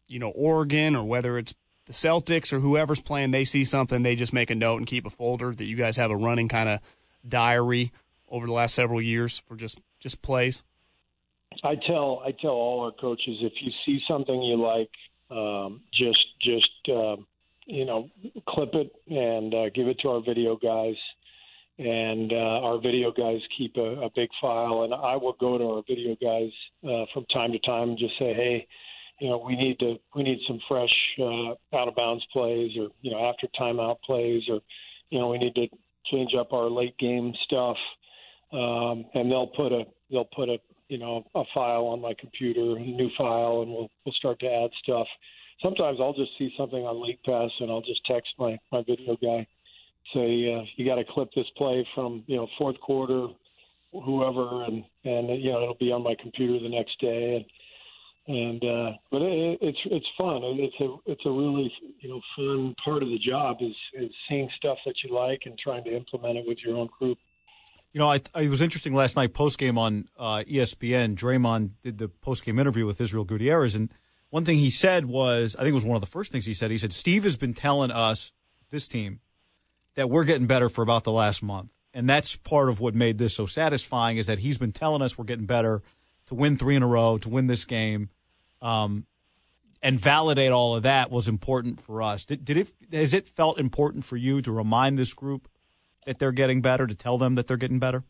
you 0.07 0.17
know, 0.17 0.29
Oregon 0.29 0.95
or 0.95 1.03
whether 1.03 1.37
it's 1.37 1.53
the 1.87 1.93
Celtics 1.93 2.51
or 2.53 2.59
whoever's 2.59 3.01
playing, 3.01 3.31
they 3.31 3.45
see 3.45 3.63
something, 3.63 4.03
they 4.03 4.15
just 4.15 4.33
make 4.33 4.49
a 4.49 4.55
note 4.55 4.77
and 4.77 4.85
keep 4.85 5.05
a 5.05 5.09
folder 5.09 5.53
that 5.53 5.65
you 5.65 5.75
guys 5.75 5.95
have 5.97 6.11
a 6.11 6.15
running 6.17 6.49
kind 6.49 6.69
of 6.69 6.79
diary 7.27 7.91
over 8.29 8.45
the 8.45 8.53
last 8.53 8.75
several 8.75 9.01
years 9.01 9.39
for 9.39 9.55
just 9.55 9.79
just 9.99 10.21
plays? 10.21 10.63
I 11.63 11.75
tell 11.75 12.21
I 12.25 12.31
tell 12.31 12.51
all 12.51 12.83
our 12.85 12.91
coaches 12.91 13.37
if 13.41 13.53
you 13.61 13.71
see 13.85 14.01
something 14.07 14.41
you 14.41 14.61
like, 14.61 14.91
um, 15.31 15.81
just 15.93 16.25
just 16.41 16.89
uh, 16.89 17.15
you 17.65 17.85
know 17.85 18.09
clip 18.47 18.73
it 18.73 18.93
and 19.07 19.53
uh, 19.53 19.69
give 19.73 19.87
it 19.87 19.99
to 20.01 20.09
our 20.09 20.21
video 20.21 20.57
guys, 20.57 20.95
and 21.79 22.31
uh, 22.33 22.65
our 22.65 22.79
video 22.79 23.11
guys 23.11 23.39
keep 23.57 23.77
a, 23.77 24.01
a 24.03 24.09
big 24.15 24.29
file, 24.41 24.83
and 24.83 24.93
I 24.93 25.15
will 25.15 25.35
go 25.39 25.57
to 25.57 25.63
our 25.63 25.83
video 25.87 26.15
guys 26.21 26.51
uh, 26.83 27.05
from 27.13 27.25
time 27.33 27.53
to 27.53 27.59
time 27.59 27.89
and 27.89 27.97
just 27.97 28.17
say, 28.19 28.33
hey, 28.33 28.67
you 29.19 29.29
know 29.29 29.37
we 29.37 29.55
need 29.55 29.79
to 29.79 29.95
we 30.15 30.23
need 30.23 30.39
some 30.47 30.59
fresh 30.67 30.93
uh, 31.19 31.51
out 31.75 31.87
of 31.87 31.95
bounds 31.95 32.25
plays 32.31 32.71
or 32.77 32.89
you 33.01 33.11
know 33.11 33.29
after 33.29 33.47
timeout 33.59 33.97
plays 34.05 34.43
or 34.49 34.59
you 35.09 35.19
know 35.19 35.29
we 35.29 35.37
need 35.37 35.55
to 35.55 35.67
change 36.11 36.31
up 36.39 36.53
our 36.53 36.69
late 36.69 36.97
game 36.97 37.33
stuff, 37.45 37.77
um, 38.53 39.05
and 39.13 39.31
they'll 39.31 39.47
put 39.47 39.71
a 39.71 39.83
they'll 40.11 40.29
put 40.35 40.49
a 40.49 40.57
you 40.87 40.97
know 40.97 41.23
a 41.35 41.43
file 41.53 41.85
on 41.85 42.01
my 42.01 42.13
computer, 42.19 42.77
a 42.77 42.79
new 42.79 43.09
file, 43.17 43.61
and 43.61 43.71
we'll 43.71 43.89
we'll 44.05 44.13
start 44.13 44.39
to 44.39 44.47
add 44.47 44.69
stuff. 44.83 45.07
Sometimes 45.61 45.97
I'll 45.99 46.13
just 46.13 46.31
see 46.37 46.53
something 46.57 46.83
on 46.83 47.03
League 47.03 47.19
Pass, 47.25 47.49
and 47.59 47.71
I'll 47.71 47.81
just 47.81 48.01
text 48.05 48.33
my 48.37 48.57
my 48.71 48.83
video 48.87 49.17
guy, 49.21 49.47
say 50.13 50.53
uh, 50.53 50.63
you 50.75 50.85
got 50.85 50.95
to 50.95 51.05
clip 51.09 51.29
this 51.35 51.47
play 51.57 51.87
from 51.95 52.23
you 52.27 52.37
know 52.37 52.47
fourth 52.57 52.79
quarter, 52.79 53.27
whoever, 53.91 54.65
and 54.65 54.83
and 55.03 55.43
you 55.43 55.51
know 55.51 55.63
it'll 55.63 55.77
be 55.79 55.91
on 55.91 56.03
my 56.03 56.15
computer 56.21 56.59
the 56.61 56.69
next 56.69 56.99
day, 56.99 57.37
and 57.37 57.45
and 58.27 58.63
uh, 58.63 58.91
but 59.09 59.21
it, 59.21 59.57
it's 59.61 59.79
it's 59.85 60.05
fun. 60.17 60.41
It's 60.43 60.75
a 60.81 60.95
it's 61.05 61.25
a 61.25 61.31
really 61.31 61.71
you 61.99 62.09
know 62.09 62.21
fun 62.35 62.75
part 62.83 63.01
of 63.01 63.09
the 63.09 63.19
job 63.19 63.57
is 63.61 63.75
is 63.93 64.11
seeing 64.27 64.49
stuff 64.57 64.77
that 64.85 64.95
you 65.03 65.15
like 65.15 65.43
and 65.45 65.57
trying 65.57 65.83
to 65.85 65.95
implement 65.95 66.37
it 66.37 66.45
with 66.47 66.57
your 66.65 66.75
own 66.77 66.89
group. 66.99 67.17
You 67.93 67.99
know, 67.99 68.11
I, 68.11 68.19
I, 68.35 68.41
it 68.41 68.49
was 68.49 68.61
interesting 68.61 68.93
last 68.93 69.15
night 69.15 69.33
post 69.33 69.57
game 69.57 69.77
on 69.77 70.09
uh, 70.19 70.43
ESPN. 70.47 71.15
Draymond 71.15 71.71
did 71.83 71.97
the 71.97 72.09
post 72.09 72.43
game 72.43 72.59
interview 72.59 72.85
with 72.85 72.99
Israel 72.99 73.23
Gutierrez, 73.23 73.75
and 73.75 73.91
one 74.29 74.43
thing 74.43 74.57
he 74.57 74.69
said 74.69 75.05
was, 75.05 75.55
I 75.55 75.59
think 75.59 75.71
it 75.71 75.75
was 75.75 75.85
one 75.85 75.95
of 75.95 76.01
the 76.01 76.07
first 76.07 76.31
things 76.31 76.45
he 76.45 76.53
said. 76.53 76.69
He 76.69 76.77
said, 76.77 76.91
"Steve 76.91 77.23
has 77.23 77.37
been 77.37 77.53
telling 77.53 77.91
us, 77.91 78.33
this 78.71 78.89
team, 78.89 79.21
that 79.95 80.09
we're 80.09 80.25
getting 80.25 80.47
better 80.47 80.67
for 80.67 80.81
about 80.81 81.05
the 81.05 81.13
last 81.13 81.41
month, 81.41 81.71
and 81.93 82.09
that's 82.09 82.35
part 82.35 82.67
of 82.67 82.81
what 82.81 82.93
made 82.93 83.19
this 83.19 83.35
so 83.35 83.45
satisfying. 83.45 84.17
Is 84.17 84.27
that 84.27 84.39
he's 84.39 84.57
been 84.57 84.73
telling 84.73 85.01
us 85.01 85.17
we're 85.17 85.23
getting 85.23 85.45
better 85.45 85.81
to 86.25 86.35
win 86.35 86.57
three 86.57 86.75
in 86.75 86.83
a 86.83 86.87
row, 86.87 87.17
to 87.19 87.29
win 87.29 87.47
this 87.47 87.63
game, 87.63 88.09
um, 88.61 89.05
and 89.81 89.99
validate 89.99 90.51
all 90.51 90.75
of 90.75 90.83
that 90.83 91.11
was 91.11 91.27
important 91.27 91.79
for 91.79 92.01
us. 92.01 92.25
Did, 92.25 92.45
did 92.45 92.57
it? 92.57 92.73
Has 92.91 93.13
it 93.13 93.27
felt 93.27 93.59
important 93.59 94.05
for 94.05 94.17
you 94.17 94.41
to 94.41 94.51
remind 94.51 94.97
this 94.97 95.13
group?" 95.13 95.47
that 96.07 96.19
they're 96.19 96.31
getting 96.31 96.61
better, 96.61 96.87
to 96.87 96.95
tell 96.95 97.19
them 97.19 97.35
that 97.35 97.45
they're 97.45 97.57
getting 97.57 97.79
better? 97.79 98.03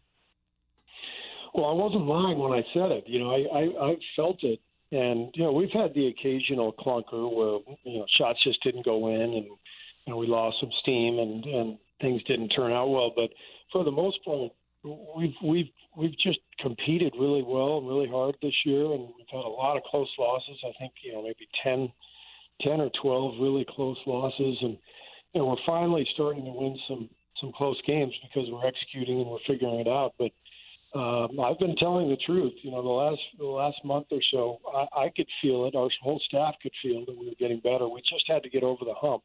Well, 1.54 1.66
I 1.66 1.74
wasn't 1.74 2.06
lying 2.06 2.38
when 2.38 2.54
I 2.54 2.62
said 2.74 2.92
it. 2.92 3.04
You 3.08 3.20
know, 3.20 3.32
I, 3.32 3.40
I, 3.60 3.90
I 3.90 3.96
felt 4.16 4.44
it. 4.44 4.60
And, 4.92 5.32
you 5.34 5.44
know, 5.44 5.52
we've 5.52 5.72
had 5.74 5.94
the 5.96 6.08
occasional 6.08 6.72
clunker 6.74 7.28
where, 7.36 7.76
you 7.84 8.00
know, 8.00 8.06
shots 8.18 8.40
just 8.44 8.64
didn't 8.64 8.86
go 8.86 9.08
in 9.10 9.22
and, 9.22 9.46
you 9.46 10.14
know, 10.14 10.18
we 10.18 10.28
lost 10.28 10.58
some 10.62 10.70
steam 10.82 11.18
and, 11.20 11.44
and 11.44 11.78
things 12.00 12.24
didn't 12.24 12.50
turn 12.50 12.72
out 12.72 12.88
well. 12.88 13.12
But 13.14 13.32
for 13.74 13.84
the 13.84 13.92
most 13.92 14.24
part, 14.24 14.52
we've, 14.84 15.36
we've, 15.44 15.70
we've 15.96 16.18
just 16.24 16.40
competed 16.60 17.14
really 17.20 17.44
well 17.44 17.78
and 17.78 17.88
really 17.88 18.08
hard 18.08 18.36
this 18.42 18.54
year. 18.66 18.86
And 18.86 19.02
we've 19.18 19.32
had 19.32 19.46
a 19.46 19.50
lot 19.50 19.78
of 19.78 19.84
close 19.84 20.10
losses. 20.18 20.58
I 20.64 20.72
think, 20.80 20.94
you 21.04 21.14
know, 21.14 21.24
maybe 21.24 21.48
10, 21.64 21.92
10 22.62 22.82
or 22.82 22.90
12 23.02 23.36
really 23.40 23.66
close 23.70 23.98
losses. 24.06 24.58
And, 24.62 24.78
you 25.34 25.42
know, 25.42 25.46
we're 25.46 25.66
finally 25.66 26.08
starting 26.14 26.46
to 26.46 26.52
win 26.52 26.78
some, 26.88 27.10
some 27.42 27.52
close 27.56 27.80
games 27.86 28.14
because 28.24 28.50
we're 28.52 28.68
executing 28.68 29.22
and 29.22 29.30
we're 29.30 29.38
figuring 29.48 29.80
it 29.80 29.88
out. 29.88 30.14
But 30.18 30.32
um, 30.96 31.40
I've 31.40 31.60
been 31.60 31.76
telling 31.76 32.10
the 32.10 32.18
truth. 32.26 32.54
You 32.62 32.72
know, 32.72 32.82
the 32.82 32.90
last 32.90 33.22
the 33.38 33.46
last 33.46 33.78
month 33.84 34.08
or 34.12 34.22
so, 34.32 34.60
I, 34.74 35.02
I 35.02 35.10
could 35.16 35.28
feel 35.42 35.66
it. 35.66 35.76
Our 35.76 35.90
whole 36.02 36.22
staff 36.28 36.56
could 36.62 36.72
feel 36.82 37.06
that 37.06 37.18
we 37.18 37.28
were 37.28 37.36
getting 37.38 37.60
better. 37.60 37.88
We 37.88 38.02
just 38.02 38.24
had 38.28 38.42
to 38.44 38.50
get 38.50 38.64
over 38.64 38.86
the 38.86 38.94
hump, 38.96 39.24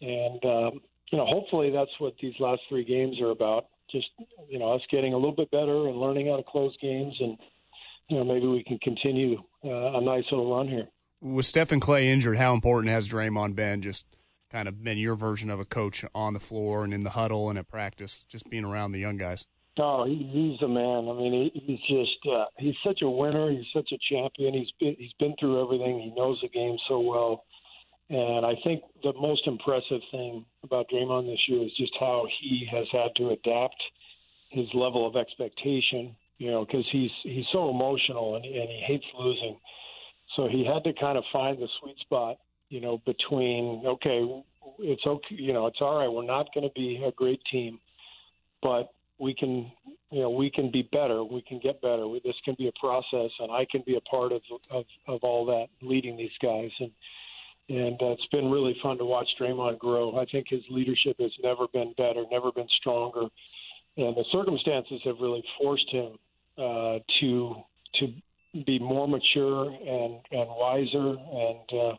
and 0.00 0.44
um, 0.44 0.80
you 1.12 1.18
know, 1.18 1.26
hopefully 1.26 1.70
that's 1.70 1.90
what 1.98 2.14
these 2.20 2.34
last 2.40 2.62
three 2.68 2.84
games 2.84 3.20
are 3.20 3.30
about. 3.30 3.66
Just 3.90 4.08
you 4.48 4.58
know, 4.58 4.72
us 4.72 4.82
getting 4.90 5.12
a 5.12 5.16
little 5.16 5.34
bit 5.34 5.50
better 5.50 5.88
and 5.88 5.98
learning 5.98 6.28
how 6.28 6.36
to 6.36 6.42
close 6.42 6.76
games, 6.80 7.14
and 7.20 7.36
you 8.08 8.16
know, 8.16 8.24
maybe 8.24 8.46
we 8.46 8.64
can 8.64 8.78
continue 8.78 9.42
uh, 9.64 9.98
a 9.98 10.00
nice 10.00 10.24
little 10.30 10.54
run 10.54 10.68
here. 10.68 10.88
With 11.20 11.46
Steph 11.46 11.72
and 11.72 11.80
Klay 11.80 12.04
injured, 12.04 12.36
how 12.36 12.54
important 12.54 12.92
has 12.92 13.08
Draymond 13.08 13.54
been? 13.54 13.82
Just 13.82 14.06
kind 14.50 14.68
of 14.68 14.82
been 14.82 14.98
your 14.98 15.14
version 15.14 15.50
of 15.50 15.60
a 15.60 15.64
coach 15.64 16.04
on 16.14 16.32
the 16.32 16.40
floor 16.40 16.84
and 16.84 16.94
in 16.94 17.02
the 17.02 17.10
huddle 17.10 17.50
and 17.50 17.58
at 17.58 17.68
practice, 17.68 18.24
just 18.28 18.48
being 18.50 18.64
around 18.64 18.92
the 18.92 18.98
young 18.98 19.16
guys? 19.16 19.46
Oh, 19.78 20.06
he, 20.06 20.14
he's 20.32 20.62
a 20.62 20.68
man. 20.68 21.08
I 21.08 21.12
mean, 21.12 21.50
he, 21.52 21.60
he's 21.60 21.80
just 21.80 22.34
uh, 22.34 22.46
he's 22.58 22.74
such 22.84 23.02
a 23.02 23.10
winner. 23.10 23.50
He's 23.50 23.66
such 23.74 23.92
a 23.92 23.98
champion. 24.10 24.54
He's 24.54 24.70
been 24.80 24.96
he's 24.98 25.12
been 25.18 25.34
through 25.38 25.62
everything. 25.62 26.00
He 26.00 26.12
knows 26.18 26.38
the 26.40 26.48
game 26.48 26.76
so 26.88 27.00
well. 27.00 27.44
And 28.08 28.46
I 28.46 28.54
think 28.62 28.82
the 29.02 29.12
most 29.14 29.46
impressive 29.46 30.00
thing 30.12 30.44
about 30.62 30.88
Draymond 30.90 31.26
this 31.26 31.40
year 31.48 31.64
is 31.64 31.72
just 31.76 31.92
how 31.98 32.26
he 32.40 32.66
has 32.70 32.86
had 32.92 33.08
to 33.16 33.30
adapt 33.30 33.82
his 34.50 34.66
level 34.74 35.06
of 35.06 35.16
expectation. 35.16 36.14
You 36.38 36.50
know, 36.50 36.66
because 36.66 36.84
he's 36.92 37.10
he's 37.22 37.46
so 37.50 37.70
emotional 37.70 38.36
and, 38.36 38.44
and 38.44 38.68
he 38.68 38.82
hates 38.86 39.06
losing. 39.18 39.56
So 40.36 40.48
he 40.48 40.66
had 40.66 40.84
to 40.84 40.92
kind 41.00 41.16
of 41.16 41.24
find 41.32 41.58
the 41.58 41.68
sweet 41.80 41.98
spot 42.00 42.36
you 42.68 42.80
know, 42.80 43.00
between 43.06 43.82
okay, 43.86 44.26
it's 44.80 45.06
okay, 45.06 45.34
you 45.34 45.52
know, 45.52 45.66
it's 45.66 45.78
all 45.80 45.98
right. 45.98 46.08
We're 46.08 46.24
not 46.24 46.52
going 46.52 46.68
to 46.68 46.72
be 46.74 47.02
a 47.06 47.12
great 47.12 47.40
team, 47.50 47.78
but 48.62 48.92
we 49.18 49.34
can, 49.34 49.70
you 50.10 50.20
know, 50.20 50.30
we 50.30 50.50
can 50.50 50.70
be 50.70 50.82
better. 50.92 51.22
We 51.24 51.42
can 51.42 51.60
get 51.60 51.80
better. 51.80 52.06
This 52.24 52.34
can 52.44 52.54
be 52.58 52.68
a 52.68 52.72
process, 52.80 53.30
and 53.38 53.52
I 53.52 53.66
can 53.70 53.82
be 53.86 53.96
a 53.96 54.00
part 54.02 54.32
of 54.32 54.42
of, 54.70 54.84
of 55.06 55.20
all 55.22 55.46
that, 55.46 55.66
leading 55.80 56.16
these 56.16 56.36
guys, 56.42 56.70
and 56.80 56.90
and 57.68 58.00
uh, 58.00 58.12
it's 58.12 58.26
been 58.32 58.50
really 58.50 58.76
fun 58.82 58.98
to 58.98 59.04
watch 59.04 59.28
Draymond 59.40 59.78
grow. 59.78 60.18
I 60.18 60.24
think 60.26 60.46
his 60.48 60.62
leadership 60.70 61.16
has 61.18 61.32
never 61.42 61.66
been 61.72 61.94
better, 61.96 62.24
never 62.30 62.52
been 62.52 62.68
stronger, 62.80 63.22
and 63.96 64.16
the 64.16 64.24
circumstances 64.30 65.00
have 65.04 65.16
really 65.20 65.44
forced 65.58 65.90
him 65.90 66.12
uh, 66.58 66.98
to 67.20 67.54
to 68.00 68.12
be 68.64 68.78
more 68.78 69.06
mature 69.08 69.70
and 69.70 70.20
and 70.30 70.48
wiser 70.48 71.16
and. 71.16 71.72
Uh, 71.72 71.96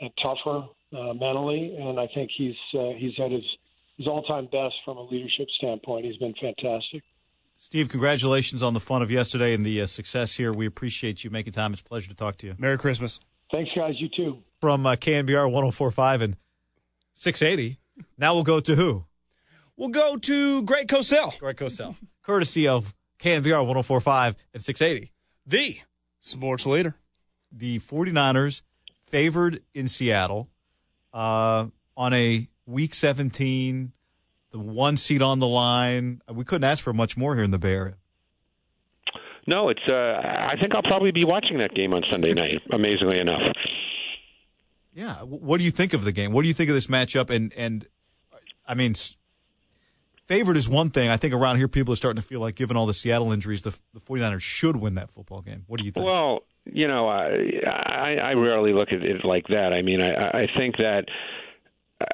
and 0.00 0.10
tougher 0.22 0.66
uh, 0.96 1.14
mentally, 1.14 1.76
and 1.78 1.98
I 1.98 2.06
think 2.14 2.30
he's 2.36 2.54
uh, 2.74 2.90
he's 2.96 3.18
at 3.22 3.30
his 3.30 3.44
his 3.96 4.06
all 4.06 4.22
time 4.22 4.46
best 4.46 4.74
from 4.84 4.98
a 4.98 5.02
leadership 5.02 5.48
standpoint. 5.56 6.04
He's 6.04 6.16
been 6.18 6.34
fantastic. 6.40 7.02
Steve, 7.56 7.88
congratulations 7.88 8.62
on 8.62 8.74
the 8.74 8.80
fun 8.80 9.00
of 9.00 9.10
yesterday 9.10 9.54
and 9.54 9.64
the 9.64 9.80
uh, 9.80 9.86
success 9.86 10.36
here. 10.36 10.52
We 10.52 10.66
appreciate 10.66 11.24
you 11.24 11.30
making 11.30 11.54
time. 11.54 11.72
It's 11.72 11.80
a 11.80 11.84
pleasure 11.84 12.08
to 12.08 12.14
talk 12.14 12.36
to 12.38 12.46
you. 12.46 12.54
Merry 12.58 12.76
Christmas. 12.76 13.18
Thanks, 13.50 13.70
guys. 13.74 13.94
You 13.98 14.08
too. 14.08 14.38
From 14.60 14.86
uh, 14.86 14.96
KNBR 14.96 15.50
1045 15.50 16.22
and 16.22 16.36
680. 17.14 17.78
Now 18.18 18.34
we'll 18.34 18.42
go 18.42 18.60
to 18.60 18.74
who? 18.74 19.04
We'll 19.76 19.90
go 19.90 20.16
to 20.16 20.62
Greg 20.62 20.88
Cosell. 20.88 21.38
Greg 21.38 21.56
Cosell. 21.56 21.96
Courtesy 22.22 22.66
of 22.66 22.94
KNBR 23.20 23.60
1045 23.60 24.36
and 24.54 24.62
680. 24.62 25.12
The 25.46 25.78
sports 26.20 26.66
leader. 26.66 26.96
The 27.52 27.78
49ers 27.80 28.62
favored 29.06 29.62
in 29.74 29.88
Seattle 29.88 30.48
uh, 31.12 31.66
on 31.96 32.12
a 32.12 32.48
Week 32.66 32.94
17, 32.94 33.92
the 34.50 34.58
one 34.58 34.96
seat 34.96 35.22
on 35.22 35.38
the 35.38 35.46
line. 35.46 36.20
We 36.30 36.44
couldn't 36.44 36.64
ask 36.64 36.82
for 36.82 36.92
much 36.92 37.16
more 37.16 37.34
here 37.36 37.44
in 37.44 37.52
the 37.52 37.58
Bay 37.58 37.74
Area. 37.74 37.94
No, 39.46 39.68
it's. 39.68 39.82
Uh, 39.88 39.92
I 39.92 40.54
think 40.60 40.74
I'll 40.74 40.82
probably 40.82 41.12
be 41.12 41.24
watching 41.24 41.58
that 41.58 41.74
game 41.74 41.92
on 41.92 42.02
Sunday 42.10 42.32
night. 42.32 42.62
amazingly 42.72 43.18
enough. 43.20 43.42
Yeah. 44.92 45.16
What 45.16 45.58
do 45.58 45.64
you 45.64 45.70
think 45.70 45.92
of 45.92 46.04
the 46.04 46.12
game? 46.12 46.32
What 46.32 46.42
do 46.42 46.48
you 46.48 46.54
think 46.54 46.70
of 46.70 46.74
this 46.74 46.86
matchup? 46.88 47.30
And 47.30 47.52
and 47.54 47.86
I 48.66 48.74
mean, 48.74 48.94
favorite 50.26 50.56
is 50.56 50.68
one 50.68 50.90
thing. 50.90 51.08
I 51.08 51.16
think 51.16 51.34
around 51.34 51.56
here 51.58 51.68
people 51.68 51.92
are 51.92 51.96
starting 51.96 52.20
to 52.20 52.26
feel 52.26 52.40
like, 52.40 52.56
given 52.56 52.76
all 52.76 52.86
the 52.86 52.94
Seattle 52.94 53.32
injuries, 53.32 53.62
the, 53.62 53.76
the 53.94 54.00
49ers 54.00 54.40
should 54.40 54.76
win 54.76 54.94
that 54.94 55.10
football 55.10 55.42
game. 55.42 55.64
What 55.66 55.78
do 55.78 55.86
you 55.86 55.92
think? 55.92 56.04
Well, 56.04 56.40
you 56.64 56.88
know, 56.88 57.08
I, 57.08 57.60
I 57.66 58.14
I 58.14 58.32
rarely 58.32 58.72
look 58.72 58.88
at 58.90 59.02
it 59.02 59.24
like 59.24 59.46
that. 59.48 59.72
I 59.72 59.82
mean, 59.82 60.00
I 60.00 60.42
I 60.42 60.46
think 60.56 60.76
that 60.78 61.04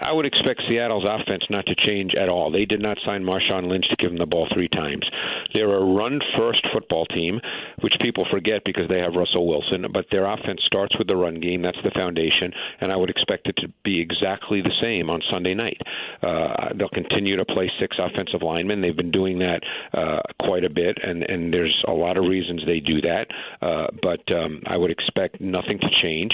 I 0.00 0.12
would 0.12 0.26
expect 0.26 0.62
Seattle's 0.68 1.04
offense 1.04 1.42
not 1.50 1.66
to 1.66 1.74
change 1.74 2.14
at 2.14 2.28
all. 2.28 2.52
They 2.52 2.64
did 2.64 2.80
not 2.80 2.98
sign 3.04 3.24
Marshawn 3.24 3.68
Lynch 3.68 3.86
to 3.90 3.96
give 3.96 4.10
them 4.10 4.18
the 4.18 4.26
ball 4.26 4.46
three 4.54 4.68
times. 4.68 5.04
They're 5.54 5.74
a 5.74 5.84
run 5.84 6.20
first 6.38 6.64
football 6.72 7.04
team, 7.06 7.40
which 7.80 7.94
people 8.00 8.24
forget 8.30 8.62
because 8.64 8.88
they 8.88 9.00
have 9.00 9.14
Russell 9.14 9.46
Wilson, 9.46 9.84
but 9.92 10.06
their 10.12 10.26
offense 10.26 10.60
starts 10.66 10.96
with 10.98 11.08
the 11.08 11.16
run 11.16 11.40
game. 11.40 11.62
That's 11.62 11.82
the 11.82 11.90
foundation, 11.90 12.52
and 12.80 12.92
I 12.92 12.96
would 12.96 13.10
expect 13.10 13.48
it 13.48 13.56
to 13.56 13.68
be 13.84 14.00
exactly 14.00 14.62
the 14.62 14.72
same 14.80 15.10
on 15.10 15.20
Sunday 15.30 15.54
night. 15.54 15.80
Uh, 16.22 16.70
they'll 16.78 16.88
continue 16.88 17.36
to 17.36 17.44
play 17.44 17.70
six 17.80 17.96
offensive 17.98 18.42
linemen. 18.42 18.82
They've 18.82 18.96
been 18.96 19.10
doing 19.10 19.40
that 19.40 19.62
uh, 19.92 20.20
quite 20.46 20.64
a 20.64 20.70
bit, 20.70 20.98
and, 21.02 21.24
and 21.24 21.52
there's 21.52 21.76
a 21.88 21.92
lot 21.92 22.16
of 22.16 22.24
reasons 22.24 22.62
they 22.66 22.78
do 22.80 23.00
that, 23.00 23.26
uh, 23.60 23.88
but 24.00 24.22
um, 24.32 24.62
I 24.66 24.76
would 24.76 24.92
expect 24.92 25.40
nothing 25.40 25.80
to 25.80 25.88
change. 26.02 26.32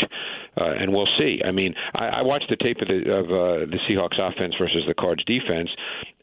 uh, 0.60 0.74
and 0.78 0.92
we'll 0.92 1.08
see. 1.18 1.40
I 1.44 1.50
mean, 1.50 1.74
I, 1.94 2.06
I 2.06 2.22
watched 2.22 2.50
the 2.50 2.56
tape 2.56 2.78
of 2.82 2.88
the 2.88 3.12
of 3.12 3.26
uh, 3.30 3.37
the 3.66 3.78
Seahawks 3.88 4.18
offense 4.20 4.54
versus 4.58 4.84
the 4.86 4.94
Cards 4.94 5.24
defense, 5.24 5.68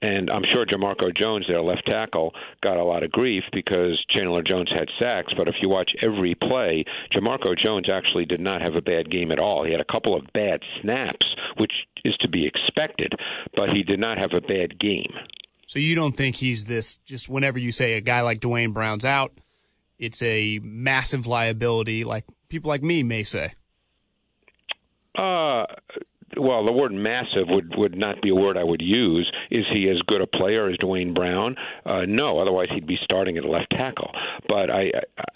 and 0.02 0.30
I'm 0.30 0.44
sure 0.54 0.66
Jamarco 0.66 1.16
Jones, 1.16 1.46
their 1.48 1.62
left 1.62 1.86
tackle, 1.86 2.34
got 2.62 2.78
a 2.78 2.84
lot 2.84 3.04
of 3.04 3.12
grief 3.12 3.44
because 3.52 4.04
Chandler 4.10 4.44
Jones 4.44 4.70
had 4.70 4.88
sacks. 5.00 5.34
But 5.38 5.48
if 5.48 5.56
you 5.62 5.70
watch 5.70 5.92
every 6.02 6.36
play, 6.36 6.86
Jamarco 7.16 7.58
Jones 7.58 7.90
actually 7.92 8.26
did 8.26 8.40
not 8.40 8.62
have 8.62 8.76
a 8.76 8.82
bad 8.82 9.10
game 9.10 9.32
at 9.32 9.40
all. 9.40 9.66
He 9.66 9.72
had 9.72 9.82
a 9.82 9.92
couple 9.92 10.16
of 10.16 10.26
bad 10.34 10.62
snaps, 10.82 11.26
which 11.58 11.72
is 12.04 12.16
to 12.18 12.30
be 12.30 12.46
expected, 12.46 13.14
but 13.56 13.70
he 13.70 13.84
did 13.84 14.00
not 14.00 14.18
have 14.18 14.32
a 14.34 14.42
bad 14.42 14.80
game. 14.80 15.14
So 15.68 15.80
you 15.80 15.96
don't 15.96 16.16
think 16.16 16.36
he's 16.36 16.66
this? 16.66 16.98
Just 16.98 17.28
whenever 17.28 17.58
you 17.58 17.72
say 17.72 17.94
a 17.94 18.02
guy 18.02 18.22
like 18.22 18.40
Duane 18.40 18.72
Brown's 18.72 19.06
out, 19.06 19.34
it's 19.98 20.22
a 20.22 20.60
massive 20.62 21.26
liability, 21.26 22.04
like 22.04 22.26
people 22.50 22.70
like 22.70 22.84
me 22.84 23.02
may 23.02 23.24
say. 23.24 23.54
Uh, 25.18 25.66
well, 26.38 26.66
the 26.66 26.72
word 26.72 26.92
massive 26.92 27.48
would 27.48 27.74
would 27.78 27.98
not 27.98 28.22
be 28.22 28.30
a 28.30 28.36
word 28.36 28.58
I 28.58 28.64
would 28.64 28.82
use. 28.82 29.32
Is 29.52 29.66
he 29.72 29.90
as 29.90 30.02
good 30.08 30.22
a 30.22 30.28
player 30.28 30.70
as 30.70 30.78
Duane 30.78 31.14
Brown? 31.14 31.56
Uh, 31.86 32.02
no, 32.08 32.40
otherwise 32.40 32.68
he'd 32.74 32.88
be 32.88 32.98
starting 33.04 33.38
at 33.38 33.46
left 33.46 33.70
tackle. 33.72 34.12
But 34.48 34.70
I, 34.70 34.92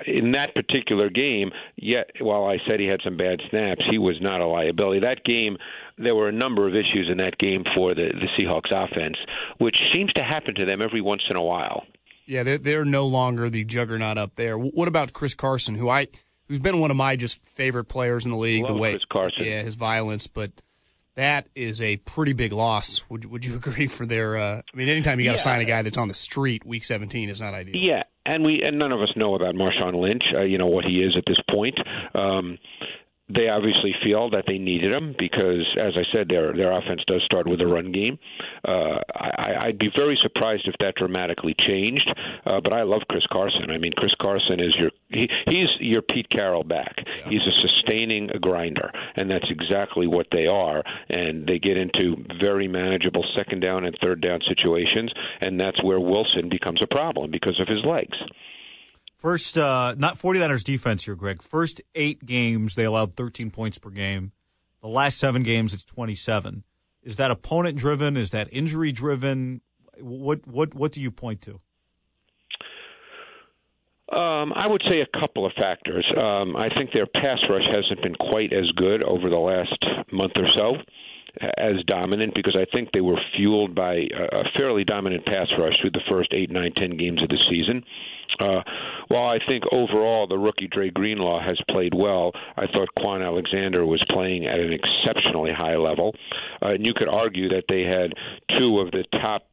in 0.06 0.32
that 0.34 0.56
particular 0.56 1.10
game, 1.10 1.52
yet 1.78 2.10
while 2.20 2.46
I 2.46 2.58
said 2.68 2.80
he 2.80 2.88
had 2.88 3.02
some 3.04 3.18
bad 3.18 3.40
snaps, 3.50 3.84
he 3.90 3.98
was 3.98 4.18
not 4.22 4.42
a 4.42 4.48
liability. 4.48 5.00
That 5.02 5.24
game, 5.24 5.58
there 5.98 6.16
were 6.16 6.30
a 6.30 6.34
number 6.34 6.68
of 6.68 6.74
issues 6.74 7.08
in 7.12 7.18
that 7.18 7.38
game 7.38 7.64
for 7.76 7.94
the 7.94 8.10
the 8.14 8.28
Seahawks 8.38 8.72
offense, 8.72 9.18
which 9.60 9.76
seems 9.94 10.12
to 10.14 10.24
happen 10.24 10.56
to 10.56 10.66
them 10.66 10.82
every 10.82 11.02
once 11.02 11.22
in 11.30 11.36
a 11.36 11.44
while. 11.44 11.84
Yeah, 12.26 12.44
they're, 12.44 12.58
they're 12.60 12.86
no 12.86 13.08
longer 13.08 13.50
the 13.50 13.64
juggernaut 13.64 14.18
up 14.18 14.36
there. 14.36 14.58
What 14.58 14.88
about 14.88 15.14
Chris 15.14 15.34
Carson, 15.34 15.76
who 15.76 15.90
I 15.90 16.08
who's 16.48 16.60
been 16.60 16.80
one 16.80 16.92
of 16.92 16.98
my 16.98 17.16
just 17.16 17.46
favorite 17.46 17.86
players 17.86 18.26
in 18.26 18.32
the 18.32 18.38
league? 18.38 18.64
Love 18.64 18.76
the 18.76 18.82
way 18.82 18.92
Chris 18.94 19.06
Carson. 19.12 19.46
yeah, 19.46 19.62
his 19.62 19.76
violence, 19.76 20.28
but 20.28 20.52
that 21.20 21.48
is 21.56 21.82
a 21.82 21.98
pretty 21.98 22.34
big 22.34 22.52
loss. 22.52 23.04
Would 23.10 23.26
would 23.26 23.46
you 23.46 23.56
agree 23.62 23.88
for 23.88 24.06
their? 24.06 24.38
Uh, 24.38 24.62
I 24.74 24.78
mean, 24.78 24.90
anytime 24.90 25.20
you 25.20 25.26
got 25.26 25.34
to 25.34 25.38
Yeah. 25.38 25.44
sign 25.44 25.62
a 25.62 25.66
guy 25.66 25.82
that's 25.84 25.98
on 25.98 26.08
the 26.08 26.14
street, 26.14 26.66
week 26.66 26.84
seventeen 26.84 27.30
is 27.30 27.40
not 27.40 27.54
ideal. 27.54 27.76
Yeah, 27.76 28.04
and 28.26 28.44
we 28.44 28.62
and 28.64 28.80
none 28.80 28.92
of 28.92 29.02
us 29.02 29.10
know 29.16 29.36
about 29.36 29.56
Marshawn 29.56 29.96
Lynch. 30.02 30.24
Uh, 30.34 30.42
you 30.42 30.58
know 30.58 30.68
what 30.68 30.86
he 30.86 31.02
is 31.04 31.16
at 31.18 31.24
this 31.28 31.38
point. 31.50 31.78
Um, 32.16 32.58
they 33.34 33.48
obviously 33.48 33.94
feel 34.04 34.30
that 34.32 34.46
they 34.48 34.58
needed 34.58 34.92
him 34.92 35.16
because, 35.18 35.66
as 35.80 35.94
I 35.96 36.04
said, 36.12 36.28
their 36.30 36.54
their 36.54 36.72
offense 36.72 37.02
does 37.08 37.22
start 37.24 37.48
with 37.48 37.62
a 37.62 37.68
run 37.68 37.92
game. 37.92 38.18
Uh, 38.68 38.98
I, 39.14 39.68
I'd 39.68 39.80
be 39.80 39.90
very 39.96 40.18
surprised 40.24 40.68
if 40.68 40.76
that 40.80 40.96
dramatically 40.96 41.56
changed. 41.68 42.10
Uh, 42.46 42.60
but 42.62 42.74
I 42.74 42.84
love 42.84 43.02
Chris 43.10 43.24
Carson. 43.32 43.70
I 43.70 43.78
mean, 43.78 43.94
Chris 43.98 44.14
Carson 44.20 44.60
is 44.60 44.76
your 44.80 44.92
he, 45.10 45.28
he's 45.46 45.70
your 45.80 46.02
Pete 46.02 46.30
Carroll 46.30 46.64
back. 46.64 46.96
He's 47.30 47.42
a 47.42 47.68
sustaining 47.68 48.30
grinder, 48.42 48.92
and 49.16 49.30
that's 49.30 49.50
exactly 49.50 50.08
what 50.08 50.28
they 50.32 50.48
are. 50.48 50.84
And 51.10 51.46
they 51.48 51.60
get 51.60 51.78
into 51.78 52.16
very 52.40 52.68
manageable 52.68 53.24
second 53.36 53.60
down 53.62 53.86
and 53.86 53.96
third 54.02 54.22
down 54.22 54.40
situations, 54.48 55.12
and 55.42 55.60
that's 55.60 55.84
where 55.84 56.00
Wilson 56.00 56.50
becomes 56.50 56.82
a 56.82 56.88
problem 56.88 57.32
because 57.32 57.60
of 57.60 57.68
his 57.68 57.84
legs. 57.86 58.18
First, 59.20 59.58
uh, 59.58 59.96
not 59.98 60.18
49ers 60.18 60.64
defense 60.64 61.04
here, 61.04 61.14
Greg. 61.14 61.44
First 61.44 61.82
eight 61.94 62.26
games, 62.26 62.76
they 62.76 62.86
allowed 62.86 63.16
13 63.16 63.52
points 63.52 63.78
per 63.78 63.90
game. 63.90 64.32
The 64.82 64.88
last 64.88 65.18
seven 65.18 65.44
games, 65.44 65.74
it's 65.74 65.84
27. 65.84 66.64
Is 67.04 67.18
that 67.18 67.30
opponent 67.30 67.78
driven? 67.78 68.16
Is 68.16 68.32
that 68.32 68.48
injury 68.52 68.94
driven? 68.94 69.60
What 70.00 70.48
what 70.48 70.74
what 70.74 70.94
do 70.94 71.02
you 71.02 71.12
point 71.12 71.42
to? 71.42 71.60
Um, 74.16 74.54
I 74.54 74.68
would 74.68 74.82
say 74.90 75.02
a 75.02 75.20
couple 75.20 75.46
of 75.46 75.52
factors. 75.54 76.06
Um, 76.18 76.56
I 76.56 76.70
think 76.70 76.92
their 76.94 77.06
pass 77.06 77.40
rush 77.50 77.68
hasn't 77.70 78.02
been 78.02 78.16
quite 78.16 78.54
as 78.54 78.72
good 78.78 79.04
over 79.04 79.30
the 79.30 79.36
last 79.36 79.86
month 80.14 80.34
or 80.38 80.48
so 80.56 80.78
as 81.58 81.84
dominant 81.88 82.34
because 82.34 82.56
I 82.60 82.66
think 82.72 82.90
they 82.92 83.02
were 83.02 83.20
fueled 83.36 83.76
by 83.76 83.94
a 83.94 84.44
fairly 84.58 84.84
dominant 84.84 85.26
pass 85.26 85.48
rush 85.58 85.74
through 85.82 85.92
the 85.92 86.02
first 86.10 86.34
eight, 86.34 86.52
nine, 86.52 86.74
ten 86.76 86.98
games 86.98 87.22
of 87.22 87.30
the 87.30 87.38
season. 87.50 87.84
Uh, 88.40 88.62
while 89.08 89.28
I 89.28 89.40
think 89.48 89.64
overall 89.72 90.28
the 90.28 90.38
rookie 90.38 90.68
Dre 90.68 90.90
Greenlaw 90.92 91.42
has 91.42 91.60
played 91.70 91.94
well, 91.96 92.32
I 92.58 92.68
thought 92.68 92.90
Kwon 92.98 93.26
Alexander 93.26 93.86
was 93.86 94.04
playing 94.10 94.46
at 94.46 94.60
an 94.60 94.72
exceptionally 94.72 95.52
high 95.52 95.76
level. 95.76 96.16
Uh, 96.62 96.70
and 96.70 96.86
you 96.86 96.94
could 96.94 97.10
argue 97.10 97.50
that 97.50 97.66
they 97.68 97.82
had 97.82 98.14
two 98.58 98.80
of 98.80 98.92
the 98.92 99.04
top 99.20 99.44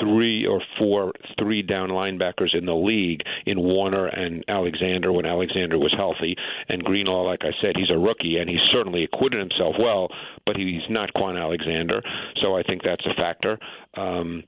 three 0.00 0.46
or 0.46 0.60
four 0.78 1.12
three 1.38 1.62
down 1.62 1.90
linebackers 1.90 2.56
in 2.56 2.66
the 2.66 2.74
league 2.74 3.20
in 3.46 3.60
Warner 3.60 4.06
and 4.06 4.44
Alexander 4.48 5.12
when 5.12 5.26
Alexander 5.26 5.78
was 5.78 5.92
healthy. 5.96 6.36
And 6.68 6.84
Greenlaw, 6.84 7.22
like 7.22 7.40
I 7.42 7.50
said, 7.60 7.74
he's 7.76 7.90
a 7.90 7.98
rookie 7.98 8.36
and 8.38 8.48
he's 8.48 8.60
certainly 8.72 9.04
acquitted 9.04 9.40
himself 9.40 9.74
well, 9.78 10.08
but 10.48 10.56
he's 10.56 10.82
not 10.88 11.12
Kwon 11.14 11.38
Alexander. 11.40 12.00
So 12.42 12.56
I 12.56 12.62
think 12.62 12.82
that's 12.82 13.04
a 13.06 13.14
factor. 13.14 13.58
Um, 13.96 14.42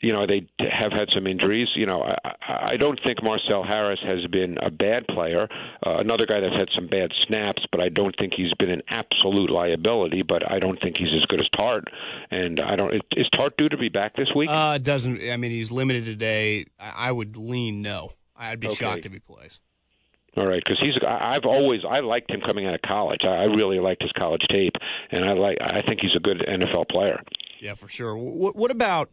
you 0.00 0.12
know 0.12 0.26
they 0.28 0.46
have 0.60 0.92
had 0.92 1.08
some 1.12 1.26
injuries. 1.26 1.66
You 1.74 1.86
know, 1.86 2.02
I, 2.02 2.72
I 2.72 2.76
don't 2.76 3.00
think 3.02 3.20
Marcel 3.20 3.64
Harris 3.64 3.98
has 4.06 4.24
been 4.30 4.56
a 4.62 4.70
bad 4.70 5.04
player. 5.08 5.48
Uh, 5.84 5.98
another 5.98 6.24
guy 6.24 6.38
that's 6.38 6.54
had 6.54 6.68
some 6.74 6.86
bad 6.86 7.10
snaps, 7.26 7.62
but 7.72 7.80
I 7.80 7.88
don't 7.88 8.14
think 8.16 8.32
he's 8.36 8.52
been 8.60 8.70
an 8.70 8.82
absolute 8.88 9.50
liability. 9.50 10.22
But 10.22 10.48
I 10.48 10.60
don't 10.60 10.80
think 10.80 10.96
he's 10.98 11.12
as 11.16 11.24
good 11.26 11.40
as 11.40 11.48
Tartt. 11.58 11.82
And 12.30 12.60
I 12.60 12.76
don't. 12.76 12.94
Is 13.16 13.26
Tartt 13.34 13.56
due 13.58 13.68
to 13.68 13.76
be 13.76 13.88
back 13.88 14.14
this 14.14 14.28
week? 14.36 14.48
Uh, 14.48 14.78
doesn't. 14.78 15.20
I 15.30 15.36
mean, 15.36 15.50
he's 15.50 15.72
limited 15.72 16.04
today. 16.04 16.66
I, 16.78 17.08
I 17.08 17.12
would 17.12 17.36
lean 17.36 17.82
no. 17.82 18.12
I'd 18.36 18.60
be 18.60 18.68
Okay. 18.68 18.76
shocked 18.76 19.04
if 19.04 19.12
he 19.12 19.18
plays. 19.18 19.58
All 20.38 20.46
right, 20.46 20.62
because 20.64 20.78
he's. 20.80 20.94
I've 21.06 21.44
always 21.44 21.80
I 21.88 21.98
liked 22.00 22.30
him 22.30 22.40
coming 22.40 22.66
out 22.66 22.74
of 22.74 22.82
college. 22.82 23.22
I 23.24 23.28
I 23.28 23.44
really 23.44 23.80
liked 23.80 24.02
his 24.02 24.12
college 24.12 24.42
tape, 24.48 24.74
and 25.10 25.24
I 25.24 25.32
like. 25.32 25.58
I 25.60 25.82
think 25.82 26.00
he's 26.00 26.14
a 26.16 26.20
good 26.20 26.38
NFL 26.38 26.88
player. 26.88 27.20
Yeah, 27.60 27.74
for 27.74 27.88
sure. 27.88 28.16
What, 28.16 28.54
what 28.54 28.70
about 28.70 29.10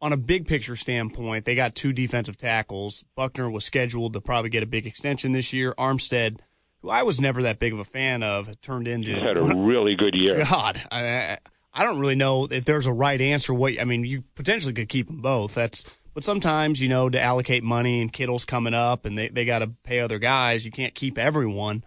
on 0.00 0.12
a 0.12 0.16
big 0.16 0.46
picture 0.46 0.76
standpoint? 0.76 1.46
They 1.46 1.56
got 1.56 1.74
two 1.74 1.92
defensive 1.92 2.36
tackles. 2.36 3.04
Buckner 3.16 3.50
was 3.50 3.64
scheduled 3.64 4.12
to 4.12 4.20
probably 4.20 4.50
get 4.50 4.62
a 4.62 4.66
big 4.66 4.86
extension 4.86 5.32
this 5.32 5.52
year. 5.52 5.74
Armstead, 5.76 6.38
who 6.82 6.90
I 6.90 7.02
was 7.02 7.20
never 7.20 7.42
that 7.42 7.58
big 7.58 7.72
of 7.72 7.80
a 7.80 7.84
fan 7.84 8.22
of, 8.22 8.60
turned 8.60 8.86
into 8.86 9.10
He's 9.10 9.20
had 9.20 9.36
a 9.36 9.56
really 9.56 9.96
good 9.96 10.14
year. 10.14 10.44
God. 10.44 10.80
I, 10.92 11.04
I 11.04 11.38
I 11.74 11.84
don't 11.84 11.98
really 11.98 12.14
know 12.14 12.48
if 12.50 12.64
there's 12.64 12.86
a 12.86 12.92
right 12.92 13.20
answer. 13.20 13.52
What 13.52 13.80
I 13.80 13.84
mean, 13.84 14.04
you 14.04 14.22
potentially 14.34 14.72
could 14.72 14.88
keep 14.88 15.06
them 15.06 15.20
both. 15.20 15.54
That's 15.54 15.84
but 16.18 16.24
sometimes 16.24 16.82
you 16.82 16.88
know 16.88 17.08
to 17.08 17.22
allocate 17.22 17.62
money 17.62 18.00
and 18.00 18.12
Kittle's 18.12 18.44
coming 18.44 18.74
up 18.74 19.04
and 19.06 19.16
they 19.16 19.28
they 19.28 19.44
got 19.44 19.60
to 19.60 19.68
pay 19.68 20.00
other 20.00 20.18
guys. 20.18 20.64
You 20.64 20.72
can't 20.72 20.92
keep 20.92 21.16
everyone. 21.16 21.84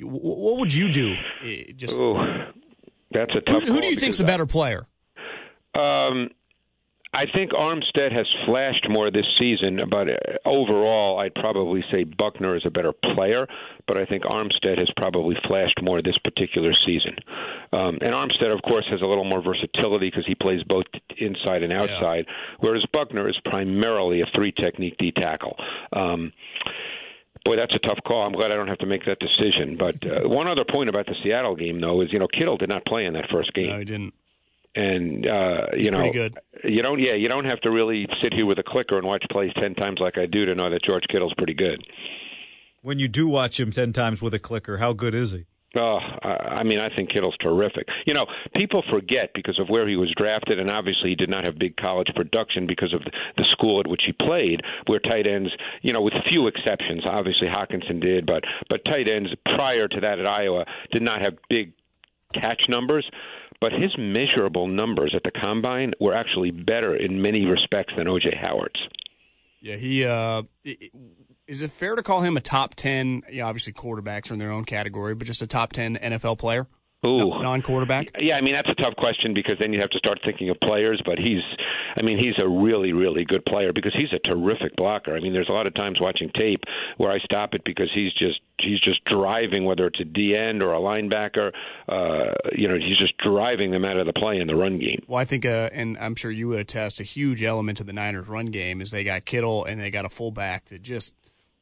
What 0.00 0.56
would 0.58 0.74
you 0.74 0.90
do? 0.90 1.14
Eh, 1.44 1.70
Just 1.76 1.96
Ooh, 1.96 2.14
that's 3.12 3.30
a 3.30 3.34
who, 3.34 3.40
tough. 3.60 3.62
who 3.62 3.74
call 3.74 3.80
do 3.82 3.86
you 3.86 3.94
think's 3.94 4.18
the 4.18 4.24
better 4.24 4.46
player? 4.46 4.88
Um, 5.76 6.30
I 7.18 7.24
think 7.34 7.50
Armstead 7.50 8.12
has 8.12 8.26
flashed 8.46 8.86
more 8.88 9.10
this 9.10 9.26
season, 9.38 9.80
but 9.90 10.08
uh, 10.08 10.14
overall, 10.44 11.18
I'd 11.18 11.34
probably 11.34 11.82
say 11.90 12.04
Buckner 12.04 12.54
is 12.54 12.62
a 12.64 12.70
better 12.70 12.92
player. 12.92 13.46
But 13.88 13.96
I 13.96 14.04
think 14.04 14.22
Armstead 14.22 14.78
has 14.78 14.88
probably 14.96 15.34
flashed 15.48 15.80
more 15.82 16.00
this 16.00 16.18
particular 16.22 16.72
season. 16.86 17.16
Um, 17.72 17.98
and 18.02 18.14
Armstead, 18.14 18.54
of 18.54 18.62
course, 18.62 18.86
has 18.90 19.00
a 19.02 19.06
little 19.06 19.24
more 19.24 19.42
versatility 19.42 20.10
because 20.10 20.26
he 20.26 20.34
plays 20.36 20.62
both 20.68 20.86
inside 21.16 21.62
and 21.64 21.72
outside, 21.72 22.26
whereas 22.60 22.84
Buckner 22.92 23.28
is 23.28 23.36
primarily 23.44 24.20
a 24.20 24.26
three 24.34 24.52
technique 24.52 24.96
D 24.98 25.10
tackle. 25.10 25.56
Um, 25.92 26.32
Boy, 27.44 27.56
that's 27.56 27.74
a 27.74 27.78
tough 27.78 27.98
call. 28.06 28.26
I'm 28.26 28.32
glad 28.32 28.50
I 28.50 28.56
don't 28.56 28.68
have 28.68 28.78
to 28.78 28.86
make 28.86 29.06
that 29.06 29.18
decision. 29.20 29.76
But 29.78 29.94
uh, 30.04 30.28
one 30.28 30.48
other 30.48 30.64
point 30.68 30.88
about 30.88 31.06
the 31.06 31.14
Seattle 31.22 31.56
game, 31.56 31.80
though, 31.80 32.00
is 32.02 32.12
you 32.12 32.18
know 32.18 32.28
Kittle 32.28 32.58
did 32.58 32.68
not 32.68 32.84
play 32.84 33.06
in 33.06 33.14
that 33.14 33.24
first 33.30 33.54
game 33.54 33.68
No, 33.70 33.78
he 33.78 33.84
didn't. 33.84 34.14
And 34.78 35.26
uh, 35.26 35.66
you 35.76 35.90
know, 35.90 36.04
you 36.62 36.82
don't. 36.82 37.00
Yeah, 37.00 37.14
you 37.14 37.26
don't 37.26 37.46
have 37.46 37.60
to 37.62 37.70
really 37.70 38.06
sit 38.22 38.32
here 38.32 38.46
with 38.46 38.58
a 38.58 38.62
clicker 38.62 38.96
and 38.96 39.06
watch 39.06 39.24
plays 39.30 39.50
ten 39.60 39.74
times 39.74 39.98
like 40.00 40.16
I 40.16 40.26
do 40.26 40.46
to 40.46 40.54
know 40.54 40.70
that 40.70 40.84
George 40.84 41.02
Kittle's 41.10 41.34
pretty 41.36 41.54
good. 41.54 41.84
When 42.82 42.98
you 43.00 43.08
do 43.08 43.26
watch 43.26 43.58
him 43.58 43.72
10 43.72 43.92
times 43.92 44.22
with 44.22 44.34
a 44.34 44.38
clicker, 44.38 44.76
how 44.76 44.92
good 44.92 45.14
is 45.14 45.32
he? 45.32 45.46
Oh, 45.76 45.98
I 46.22 46.28
I 46.58 46.62
mean, 46.62 46.78
I 46.78 46.94
think 46.94 47.10
Kittle's 47.10 47.36
terrific. 47.40 47.86
You 48.06 48.14
know, 48.14 48.26
people 48.54 48.82
forget 48.90 49.30
because 49.34 49.58
of 49.58 49.68
where 49.68 49.86
he 49.88 49.96
was 49.96 50.12
drafted, 50.16 50.58
and 50.58 50.70
obviously 50.70 51.10
he 51.10 51.14
did 51.14 51.28
not 51.28 51.44
have 51.44 51.58
big 51.58 51.76
college 51.76 52.08
production 52.14 52.66
because 52.66 52.94
of 52.94 53.02
the, 53.04 53.10
the 53.36 53.44
school 53.52 53.80
at 53.80 53.86
which 53.86 54.02
he 54.06 54.12
played, 54.12 54.62
where 54.86 55.00
tight 55.00 55.26
ends, 55.26 55.50
you 55.82 55.92
know, 55.92 56.00
with 56.00 56.14
few 56.28 56.46
exceptions, 56.46 57.02
obviously 57.04 57.48
Hockenson 57.48 58.00
did, 58.00 58.26
but 58.26 58.44
but 58.70 58.84
tight 58.84 59.08
ends 59.08 59.30
prior 59.56 59.88
to 59.88 60.00
that 60.00 60.18
at 60.18 60.26
Iowa 60.26 60.64
did 60.92 61.02
not 61.02 61.20
have 61.20 61.34
big 61.50 61.72
catch 62.32 62.62
numbers. 62.68 63.08
But 63.60 63.72
his 63.72 63.90
measurable 63.98 64.68
numbers 64.68 65.14
at 65.16 65.22
the 65.24 65.32
combine 65.32 65.92
were 66.00 66.14
actually 66.14 66.52
better 66.52 66.94
in 66.94 67.20
many 67.20 67.44
respects 67.44 67.92
than 67.96 68.06
O.J. 68.06 68.36
Howard's. 68.40 68.80
Yeah, 69.60 69.76
he. 69.76 70.04
Uh, 70.04 70.42
is 71.48 71.62
it 71.62 71.70
fair 71.72 71.96
to 71.96 72.02
call 72.02 72.20
him 72.20 72.36
a 72.36 72.40
top 72.40 72.76
ten? 72.76 73.22
Yeah, 73.30 73.46
obviously 73.46 73.72
quarterbacks 73.72 74.30
are 74.30 74.34
in 74.34 74.38
their 74.38 74.52
own 74.52 74.64
category, 74.64 75.14
but 75.14 75.26
just 75.26 75.42
a 75.42 75.46
top 75.46 75.72
ten 75.72 75.96
NFL 75.96 76.38
player, 76.38 76.68
Ooh. 77.06 77.40
non-quarterback. 77.42 78.10
Yeah, 78.18 78.34
I 78.34 78.40
mean 78.40 78.54
that's 78.54 78.68
a 78.68 78.74
tough 78.82 78.96
question 78.96 79.32
because 79.34 79.56
then 79.60 79.72
you 79.72 79.80
have 79.80 79.90
to 79.90 79.98
start 79.98 80.18
thinking 80.24 80.50
of 80.50 80.58
players. 80.60 81.00
But 81.04 81.18
he's, 81.18 81.42
I 81.96 82.02
mean, 82.02 82.18
he's 82.18 82.34
a 82.42 82.48
really, 82.48 82.92
really 82.92 83.24
good 83.24 83.44
player 83.44 83.72
because 83.72 83.94
he's 83.94 84.12
a 84.12 84.18
terrific 84.28 84.74
blocker. 84.76 85.16
I 85.16 85.20
mean, 85.20 85.32
there's 85.32 85.48
a 85.48 85.52
lot 85.52 85.66
of 85.66 85.74
times 85.74 85.98
watching 86.00 86.30
tape 86.34 86.60
where 86.96 87.10
I 87.12 87.18
stop 87.20 87.54
it 87.54 87.62
because 87.64 87.90
he's 87.94 88.12
just 88.14 88.40
He's 88.60 88.80
just 88.80 89.04
driving, 89.04 89.64
whether 89.64 89.86
it's 89.86 90.00
a 90.00 90.04
D 90.04 90.34
end 90.34 90.64
or 90.64 90.72
a 90.74 90.80
linebacker. 90.80 91.52
Uh, 91.88 92.34
you 92.56 92.66
know, 92.66 92.74
he's 92.74 92.98
just 92.98 93.16
driving 93.18 93.70
them 93.70 93.84
out 93.84 93.96
of 93.98 94.06
the 94.06 94.12
play 94.12 94.38
in 94.38 94.48
the 94.48 94.56
run 94.56 94.80
game. 94.80 95.04
Well, 95.06 95.20
I 95.20 95.24
think, 95.24 95.46
uh, 95.46 95.70
and 95.72 95.96
I'm 95.98 96.16
sure 96.16 96.32
you 96.32 96.48
would 96.48 96.58
attest, 96.58 96.98
a 96.98 97.04
huge 97.04 97.40
element 97.44 97.78
to 97.78 97.84
the 97.84 97.92
Niners' 97.92 98.26
run 98.26 98.46
game 98.46 98.80
is 98.80 98.90
they 98.90 99.04
got 99.04 99.24
Kittle 99.24 99.64
and 99.64 99.80
they 99.80 99.92
got 99.92 100.06
a 100.06 100.08
fullback 100.08 100.64
that 100.66 100.82
just 100.82 101.14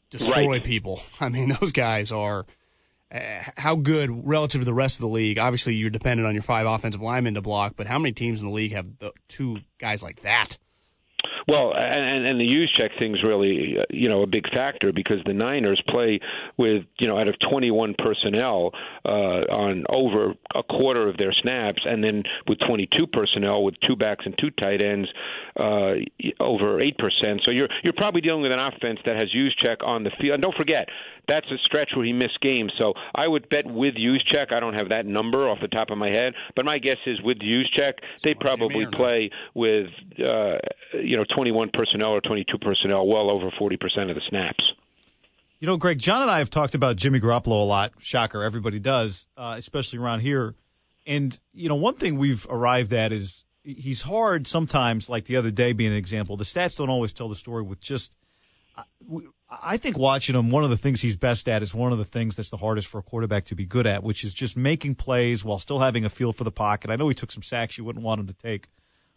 destroy 0.08 0.52
Right. 0.52 0.64
people. 0.64 1.02
I 1.20 1.28
mean, 1.28 1.50
those 1.60 1.72
guys 1.72 2.12
are 2.12 2.46
Uh, 3.16 3.42
how 3.56 3.76
good 3.76 4.26
relative 4.28 4.60
to 4.60 4.64
the 4.64 4.74
rest 4.74 4.96
of 4.96 5.00
the 5.02 5.08
league. 5.08 5.38
Obviously, 5.38 5.74
you're 5.74 5.90
dependent 5.90 6.26
on 6.26 6.34
your 6.34 6.42
five 6.42 6.66
offensive 6.66 7.00
linemen 7.00 7.34
to 7.34 7.40
block, 7.40 7.74
but 7.76 7.86
how 7.86 7.98
many 7.98 8.12
teams 8.12 8.42
in 8.42 8.48
the 8.48 8.54
league 8.54 8.72
have 8.72 8.86
two 9.28 9.58
guys 9.78 10.02
like 10.02 10.20
that? 10.22 10.58
Well, 11.48 11.72
and 11.76 12.26
and 12.26 12.40
the 12.40 12.44
Juszczyk 12.44 12.98
thing's 12.98 13.22
really 13.22 13.76
uh, 13.78 13.84
you 13.90 14.08
know 14.08 14.22
a 14.22 14.26
big 14.26 14.48
factor 14.50 14.92
because 14.92 15.18
the 15.24 15.32
Niners 15.32 15.80
play 15.88 16.20
with 16.56 16.82
you 16.98 17.06
know 17.06 17.18
out 17.18 17.28
of 17.28 17.34
21 17.48 17.94
personnel 17.98 18.72
uh, 19.04 19.46
on 19.48 19.84
over 19.88 20.34
a 20.54 20.62
quarter 20.62 21.08
of 21.08 21.16
their 21.16 21.32
snaps, 21.32 21.82
and 21.84 22.02
then 22.02 22.22
with 22.48 22.58
22 22.66 23.06
personnel 23.06 23.62
with 23.62 23.74
two 23.86 23.96
backs 23.96 24.24
and 24.26 24.34
two 24.38 24.50
tight 24.50 24.80
ends 24.80 25.08
uh, 25.58 25.94
over 26.40 26.80
eight 26.80 26.98
percent. 26.98 27.42
So 27.44 27.50
you're 27.50 27.68
you're 27.82 27.92
probably 27.92 28.20
dealing 28.20 28.42
with 28.42 28.52
an 28.52 28.58
offense 28.58 28.98
that 29.04 29.16
has 29.16 29.28
Juszczyk 29.30 29.84
on 29.84 30.04
the 30.04 30.10
field. 30.20 30.34
And 30.34 30.42
don't 30.42 30.56
forget 30.56 30.88
that's 31.28 31.46
a 31.50 31.58
stretch 31.64 31.90
where 31.94 32.04
he 32.04 32.12
missed 32.12 32.40
games. 32.40 32.72
So 32.78 32.94
I 33.14 33.28
would 33.28 33.48
bet 33.48 33.66
with 33.66 33.94
Juszczyk. 33.94 34.52
I 34.52 34.60
don't 34.60 34.74
have 34.74 34.88
that 34.88 35.06
number 35.06 35.48
off 35.48 35.58
the 35.60 35.68
top 35.68 35.90
of 35.90 35.98
my 35.98 36.08
head, 36.08 36.34
but 36.54 36.64
my 36.64 36.78
guess 36.78 36.98
is 37.06 37.20
with 37.22 37.38
Juszczyk 37.38 37.94
they 38.22 38.34
probably 38.34 38.86
play 38.92 39.30
with 39.54 39.86
uh, 40.18 40.58
you 41.06 41.16
know 41.16 41.24
21 41.34 41.70
personnel 41.72 42.10
or 42.10 42.20
22 42.20 42.58
personnel, 42.58 43.06
well 43.06 43.30
over 43.30 43.50
40 43.58 43.76
percent 43.76 44.10
of 44.10 44.16
the 44.16 44.22
snaps. 44.28 44.64
You 45.58 45.66
know, 45.66 45.76
Greg, 45.78 45.98
John 45.98 46.20
and 46.20 46.30
I 46.30 46.38
have 46.38 46.50
talked 46.50 46.74
about 46.74 46.96
Jimmy 46.96 47.18
Garoppolo 47.18 47.62
a 47.62 47.64
lot. 47.64 47.92
Shocker, 47.98 48.42
everybody 48.42 48.78
does, 48.78 49.26
uh, 49.38 49.54
especially 49.56 49.98
around 49.98 50.20
here. 50.20 50.54
And, 51.06 51.38
you 51.54 51.70
know, 51.70 51.76
one 51.76 51.94
thing 51.94 52.18
we've 52.18 52.46
arrived 52.50 52.92
at 52.92 53.10
is 53.10 53.44
he's 53.64 54.02
hard 54.02 54.46
sometimes, 54.46 55.08
like 55.08 55.24
the 55.24 55.36
other 55.36 55.50
day 55.50 55.72
being 55.72 55.92
an 55.92 55.96
example. 55.96 56.36
The 56.36 56.44
stats 56.44 56.76
don't 56.76 56.90
always 56.90 57.14
tell 57.14 57.28
the 57.28 57.36
story 57.36 57.62
with 57.62 57.80
just. 57.80 58.14
I- 58.76 58.82
I 59.48 59.76
think 59.76 59.96
watching 59.96 60.34
him, 60.34 60.50
one 60.50 60.64
of 60.64 60.70
the 60.70 60.76
things 60.76 61.02
he's 61.02 61.16
best 61.16 61.48
at 61.48 61.62
is 61.62 61.72
one 61.72 61.92
of 61.92 61.98
the 61.98 62.04
things 62.04 62.34
that's 62.34 62.50
the 62.50 62.56
hardest 62.56 62.88
for 62.88 62.98
a 62.98 63.02
quarterback 63.02 63.44
to 63.46 63.54
be 63.54 63.64
good 63.64 63.86
at, 63.86 64.02
which 64.02 64.24
is 64.24 64.34
just 64.34 64.56
making 64.56 64.96
plays 64.96 65.44
while 65.44 65.60
still 65.60 65.78
having 65.78 66.04
a 66.04 66.08
feel 66.10 66.32
for 66.32 66.42
the 66.42 66.50
pocket. 66.50 66.90
I 66.90 66.96
know 66.96 67.08
he 67.08 67.14
took 67.14 67.30
some 67.30 67.44
sacks 67.44 67.78
you 67.78 67.84
wouldn't 67.84 68.04
want 68.04 68.20
him 68.20 68.26
to 68.26 68.32
take 68.34 68.66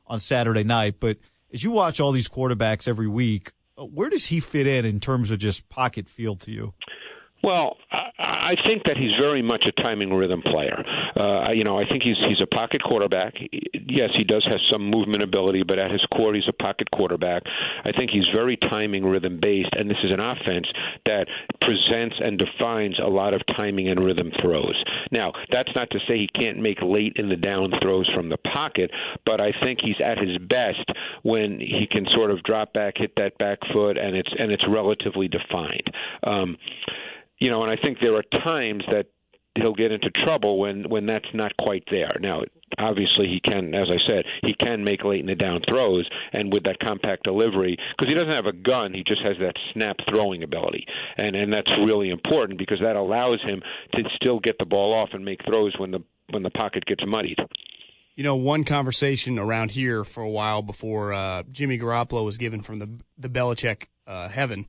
on 0.06 0.20
Saturday 0.20 0.64
night, 0.64 0.98
but 1.00 1.18
as 1.54 1.64
you 1.64 1.72
watch 1.72 2.00
all 2.00 2.12
these 2.12 2.28
quarterbacks 2.28 2.88
every 2.88 3.08
week, 3.08 3.52
uh, 3.78 3.86
where 3.86 4.10
does 4.10 4.28
he 4.28 4.40
fit 4.40 4.68
in 4.68 4.86
in 4.86 5.00
terms 5.00 5.32
of 5.32 5.40
just 5.40 5.70
pocket 5.70 6.08
feel 6.08 6.36
to 6.38 6.52
you? 6.52 6.74
Well, 7.42 7.78
I, 7.92 8.56
think 8.66 8.84
that 8.84 8.98
he's 8.98 9.12
very 9.20 9.42
much 9.42 9.64
a 9.66 9.82
timing 9.82 10.14
rhythm 10.14 10.42
player. 10.42 10.84
Uh, 11.16 11.52
you 11.52 11.64
know, 11.64 11.80
I 11.80 11.88
think 11.88 12.04
he's 12.04 12.18
he's 12.28 12.42
a 12.42 12.48
pocket 12.48 12.84
quarterback. 12.84 13.34
Yes, 13.88 14.10
he 14.18 14.24
does 14.24 14.46
have 14.50 14.60
some 14.72 14.90
movement 14.90 15.24
ability, 15.24 15.64
but 15.64 15.80
at 15.80 15.90
his 15.90 16.06
core, 16.14 16.36
he's 16.36 16.48
a 16.50 16.54
pocket 16.54 16.90
quarterback. 16.92 17.44
I 17.86 17.92
think 17.92 18.12
he's 18.12 18.26
very 18.34 18.58
timing 18.58 19.06
rhythm 19.06 19.40
based, 19.42 19.70
and 19.72 19.90
this 19.90 19.98
is 20.04 20.12
an 20.12 20.20
offense 20.20 20.68
that 21.06 21.28
presents 21.62 22.16
and 22.20 22.38
defines 22.38 23.00
a 23.00 23.08
lot 23.08 23.34
of 23.34 23.42
timing 23.56 23.88
and 23.88 24.04
rhythm 24.04 24.32
throws. 24.42 24.76
Now, 25.12 25.32
that's 25.52 25.72
not 25.76 25.90
to 25.92 26.00
say 26.08 26.18
he 26.18 26.30
can't 26.36 26.60
make 26.60 26.82
late 26.82 27.14
in 27.16 27.30
the 27.30 27.38
down 27.38 27.72
throws 27.82 28.10
from 28.14 28.30
the 28.30 28.38
pocket, 28.38 28.92
but 29.26 29.40
I 29.40 29.52
think 29.64 29.80
he's 29.82 30.00
at 30.04 30.18
his 30.18 30.38
best 30.50 30.86
when 31.24 31.60
he 31.60 31.88
can 31.90 32.06
sort 32.14 32.32
of 32.32 32.44
drop 32.44 32.74
back, 32.74 32.96
hit 32.98 33.14
that 33.16 33.38
back 33.38 33.60
foot, 33.72 33.98
and 33.98 34.16
it's 34.16 34.30
and 34.38 34.52
it's 34.52 34.64
relatively 34.68 35.30
defined. 35.30 35.88
Um, 36.24 36.58
you 37.40 37.50
know, 37.50 37.64
and 37.64 37.72
I 37.72 37.82
think 37.82 37.98
there 38.00 38.16
are 38.16 38.24
times 38.44 38.84
that 38.92 39.06
he'll 39.56 39.74
get 39.74 39.92
into 39.92 40.10
trouble 40.26 40.60
when 40.60 40.90
when 40.90 41.06
that's 41.06 41.28
not 41.34 41.56
quite 41.58 41.84
there. 41.90 42.18
Now, 42.20 42.42
obviously, 42.78 43.28
he 43.28 43.40
can, 43.44 43.74
as 43.74 43.88
I 43.90 43.98
said, 44.08 44.26
he 44.42 44.54
can 44.54 44.84
make 44.84 45.04
late 45.04 45.22
in 45.22 45.26
the 45.26 45.36
down 45.36 45.62
throws, 45.68 46.08
and 46.34 46.52
with 46.52 46.64
that 46.64 46.80
compact 46.80 47.24
delivery, 47.24 47.78
because 47.98 48.10
he 48.10 48.16
doesn't 48.16 48.34
have 48.34 48.46
a 48.46 48.54
gun, 48.54 48.94
he 48.94 49.04
just 49.06 49.22
has 49.22 49.38
that 49.40 49.56
snap 49.74 49.98
throwing 50.10 50.44
ability, 50.44 50.86
and 51.18 51.36
and 51.36 51.52
that's 51.52 51.72
really 51.86 52.10
important 52.10 52.60
because 52.60 52.80
that 52.82 52.96
allows 52.96 53.42
him 53.42 53.62
to 53.94 54.04
still 54.16 54.40
get 54.40 54.58
the 54.60 54.66
ball 54.66 54.94
off 54.94 55.10
and 55.14 55.24
make 55.26 55.40
throws 55.46 55.74
when 55.78 55.92
the 55.92 56.04
when 56.32 56.44
the 56.44 56.52
pocket 56.52 56.86
gets 56.86 57.04
muddied. 57.06 57.40
You 58.16 58.24
know, 58.24 58.36
one 58.36 58.66
conversation 58.66 59.40
around 59.40 59.72
here 59.72 60.04
for 60.04 60.22
a 60.22 60.30
while 60.30 60.62
before 60.62 61.14
uh, 61.14 61.44
Jimmy 61.50 61.80
Garoppolo 61.80 62.26
was 62.26 62.38
given 62.38 62.62
from 62.62 62.80
the 62.80 63.00
the 63.18 63.30
Belichick 63.30 63.86
uh, 64.06 64.28
heaven 64.28 64.68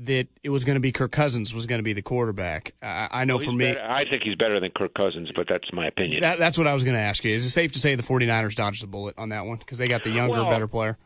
that 0.00 0.28
it 0.44 0.50
was 0.50 0.64
going 0.64 0.76
to 0.76 0.80
be 0.80 0.92
Kirk 0.92 1.10
Cousins 1.10 1.52
was 1.52 1.66
going 1.66 1.80
to 1.80 1.82
be 1.82 1.92
the 1.92 2.02
quarterback. 2.02 2.72
I, 2.82 3.08
I 3.10 3.24
know 3.24 3.36
Well, 3.36 3.46
for 3.46 3.52
me, 3.52 3.66
better- 3.72 3.82
I 3.82 4.04
think 4.08 4.22
he's 4.22 4.36
better 4.36 4.60
than 4.60 4.70
Kirk 4.70 4.94
Cousins, 4.94 5.30
but 5.34 5.46
that's 5.48 5.72
my 5.72 5.86
opinion. 5.88 6.20
that, 6.20 6.38
that's 6.38 6.56
what 6.56 6.66
I 6.66 6.72
was 6.72 6.84
going 6.84 6.94
to 6.94 7.00
ask 7.00 7.24
you. 7.24 7.34
Is 7.34 7.44
it 7.44 7.50
safe 7.50 7.72
to 7.72 7.78
say 7.78 7.94
the 7.96 8.02
49ers 8.02 8.54
dodged 8.54 8.82
the 8.82 8.86
bullet 8.86 9.14
on 9.18 9.30
that 9.30 9.44
one 9.46 9.58
because 9.58 9.78
they 9.78 9.88
got 9.88 10.04
the 10.04 10.10
younger, 10.10 10.42
Well, 10.42 10.50
better 10.50 10.68
player? 10.68 10.96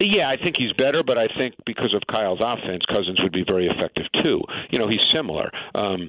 Yeah, 0.00 0.30
I 0.30 0.36
think 0.42 0.56
he's 0.56 0.72
better, 0.74 1.02
but 1.02 1.18
I 1.18 1.26
think 1.36 1.56
because 1.66 1.92
of 1.92 2.02
Kyle's 2.08 2.38
offense, 2.40 2.84
Cousins 2.88 3.18
would 3.20 3.32
be 3.32 3.42
very 3.46 3.66
effective 3.66 4.04
too. 4.22 4.42
You 4.70 4.78
know, 4.78 4.88
he's 4.88 5.00
similar. 5.12 5.50
Um, 5.74 6.08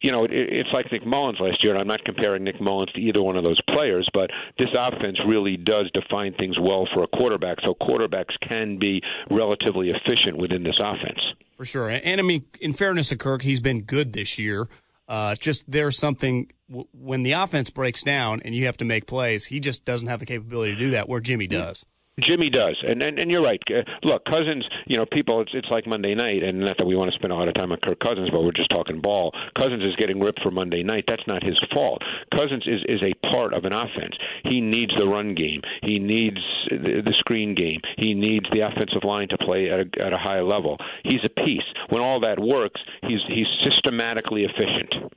you 0.00 0.12
know, 0.12 0.24
it, 0.24 0.30
it's 0.32 0.68
like 0.72 0.92
Nick 0.92 1.04
Mullens 1.06 1.40
last 1.40 1.64
year, 1.64 1.72
and 1.72 1.80
I'm 1.80 1.88
not 1.88 2.04
comparing 2.04 2.44
Nick 2.44 2.60
Mullens 2.60 2.92
to 2.92 3.00
either 3.00 3.22
one 3.22 3.36
of 3.36 3.42
those 3.44 3.60
players, 3.70 4.08
but 4.14 4.30
this 4.58 4.68
offense 4.78 5.18
really 5.26 5.56
does 5.56 5.90
define 5.92 6.34
things 6.34 6.56
well 6.60 6.86
for 6.94 7.02
a 7.02 7.08
quarterback, 7.08 7.56
so 7.64 7.74
quarterbacks 7.80 8.34
can 8.46 8.78
be 8.78 9.02
relatively 9.30 9.88
efficient 9.88 10.36
within 10.36 10.62
this 10.62 10.78
offense. 10.78 11.18
For 11.58 11.64
sure. 11.64 11.88
And, 11.90 12.20
I 12.20 12.22
mean, 12.22 12.44
in 12.60 12.72
fairness 12.72 13.08
to 13.10 13.16
Kirk, 13.16 13.42
he's 13.42 13.60
been 13.60 13.82
good 13.82 14.12
this 14.12 14.38
year. 14.38 14.68
Uh, 15.08 15.34
just 15.34 15.68
there's 15.70 15.98
something 15.98 16.52
w- 16.68 16.86
when 16.92 17.24
the 17.24 17.32
offense 17.32 17.68
breaks 17.68 18.02
down 18.02 18.40
and 18.44 18.54
you 18.54 18.66
have 18.66 18.76
to 18.76 18.84
make 18.84 19.06
plays, 19.06 19.46
he 19.46 19.58
just 19.58 19.84
doesn't 19.84 20.06
have 20.06 20.20
the 20.20 20.26
capability 20.26 20.74
to 20.74 20.78
do 20.78 20.90
that 20.90 21.08
where 21.08 21.18
Jimmy 21.18 21.48
does. 21.48 21.84
Jimmy 22.26 22.50
does, 22.50 22.76
and 22.86 23.02
and, 23.02 23.18
and 23.18 23.30
you're 23.30 23.42
right. 23.42 23.60
Uh, 23.68 23.82
Look, 24.02 24.24
Cousins. 24.24 24.64
You 24.86 24.96
know, 24.96 25.06
people. 25.06 25.40
It's 25.40 25.50
it's 25.54 25.68
like 25.70 25.86
Monday 25.86 26.14
night, 26.14 26.42
and 26.42 26.60
not 26.60 26.76
that 26.78 26.86
we 26.86 26.96
want 26.96 27.10
to 27.10 27.18
spend 27.18 27.32
a 27.32 27.36
lot 27.36 27.48
of 27.48 27.54
time 27.54 27.72
on 27.72 27.78
Kirk 27.82 28.00
Cousins, 28.00 28.30
but 28.30 28.42
we're 28.42 28.52
just 28.52 28.70
talking 28.70 29.00
ball. 29.00 29.32
Cousins 29.56 29.82
is 29.82 29.96
getting 29.96 30.20
ripped 30.20 30.40
for 30.42 30.50
Monday 30.50 30.82
night. 30.82 31.04
That's 31.06 31.26
not 31.26 31.42
his 31.42 31.58
fault. 31.72 32.02
Cousins 32.32 32.64
is 32.66 32.82
is 32.88 33.02
a 33.02 33.14
part 33.28 33.54
of 33.54 33.64
an 33.64 33.72
offense. 33.72 34.16
He 34.44 34.60
needs 34.60 34.92
the 34.98 35.06
run 35.06 35.34
game. 35.34 35.62
He 35.82 35.98
needs 35.98 36.38
the, 36.70 37.02
the 37.04 37.14
screen 37.18 37.54
game. 37.54 37.80
He 37.96 38.14
needs 38.14 38.46
the 38.52 38.60
offensive 38.60 39.04
line 39.04 39.28
to 39.28 39.38
play 39.38 39.70
at 39.70 39.80
a, 39.80 40.06
at 40.06 40.12
a 40.12 40.18
high 40.18 40.40
level. 40.40 40.78
He's 41.04 41.20
a 41.24 41.28
piece. 41.28 41.66
When 41.88 42.00
all 42.00 42.20
that 42.20 42.38
works, 42.38 42.80
he's 43.02 43.20
he's 43.28 43.46
systematically 43.64 44.44
efficient. 44.44 45.12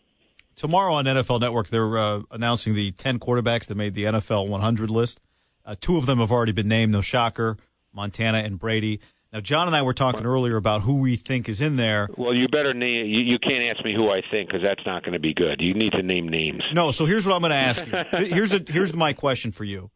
Tomorrow 0.56 0.93
on 0.93 1.06
NFL 1.06 1.39
Network, 1.41 1.70
they're 1.70 1.97
uh, 1.97 2.22
announcing 2.30 2.76
the 2.76 2.91
10 2.91 3.20
quarterbacks 3.20 3.66
that 3.68 3.76
made 3.76 3.95
the 3.95 4.04
NFL 4.04 4.47
100 4.47 4.89
list. 4.91 5.20
Uh, 5.66 5.76
two 5.80 5.97
of 5.97 6.05
them 6.05 6.20
have 6.20 6.32
already 6.32 6.51
been 6.51 6.68
named, 6.68 6.91
no 6.91 7.01
shocker 7.01 7.57
Montana 7.93 8.39
and 8.39 8.57
Brady. 8.59 8.99
Now, 9.34 9.39
John 9.39 9.68
and 9.68 9.76
I 9.76 9.82
were 9.82 9.93
talking 9.93 10.26
earlier 10.26 10.57
about 10.57 10.82
who 10.82 10.95
we 10.95 11.16
think 11.16 11.47
is 11.47 11.62
in 11.62 11.78
there. 11.78 12.09
Well, 12.18 12.34
you 12.34 12.47
better 12.49 12.74
name. 12.74 13.05
You, 13.05 13.20
you 13.22 13.39
can't 13.39 13.64
ask 13.74 13.84
me 13.86 13.93
who 13.95 14.09
I 14.09 14.22
think 14.30 14.49
because 14.49 14.62
that's 14.62 14.86
not 14.86 15.03
going 15.03 15.14
to 15.14 15.20
be 15.20 15.34
good. 15.34 15.62
You 15.62 15.74
need 15.74 15.93
to 15.93 16.01
name 16.03 16.28
names. 16.28 16.62
No, 16.74 16.91
so 16.91 17.05
here's 17.05 17.26
what 17.26 17.36
I'm 17.36 17.41
going 17.41 17.51
to 17.51 17.55
ask 17.55 17.86
you. 17.88 17.93
Here's 18.28 18.53
a, 18.53 18.62
here's 18.68 18.93
my 18.93 19.14
question 19.14 19.53
for 19.53 19.64
you, 19.64 19.89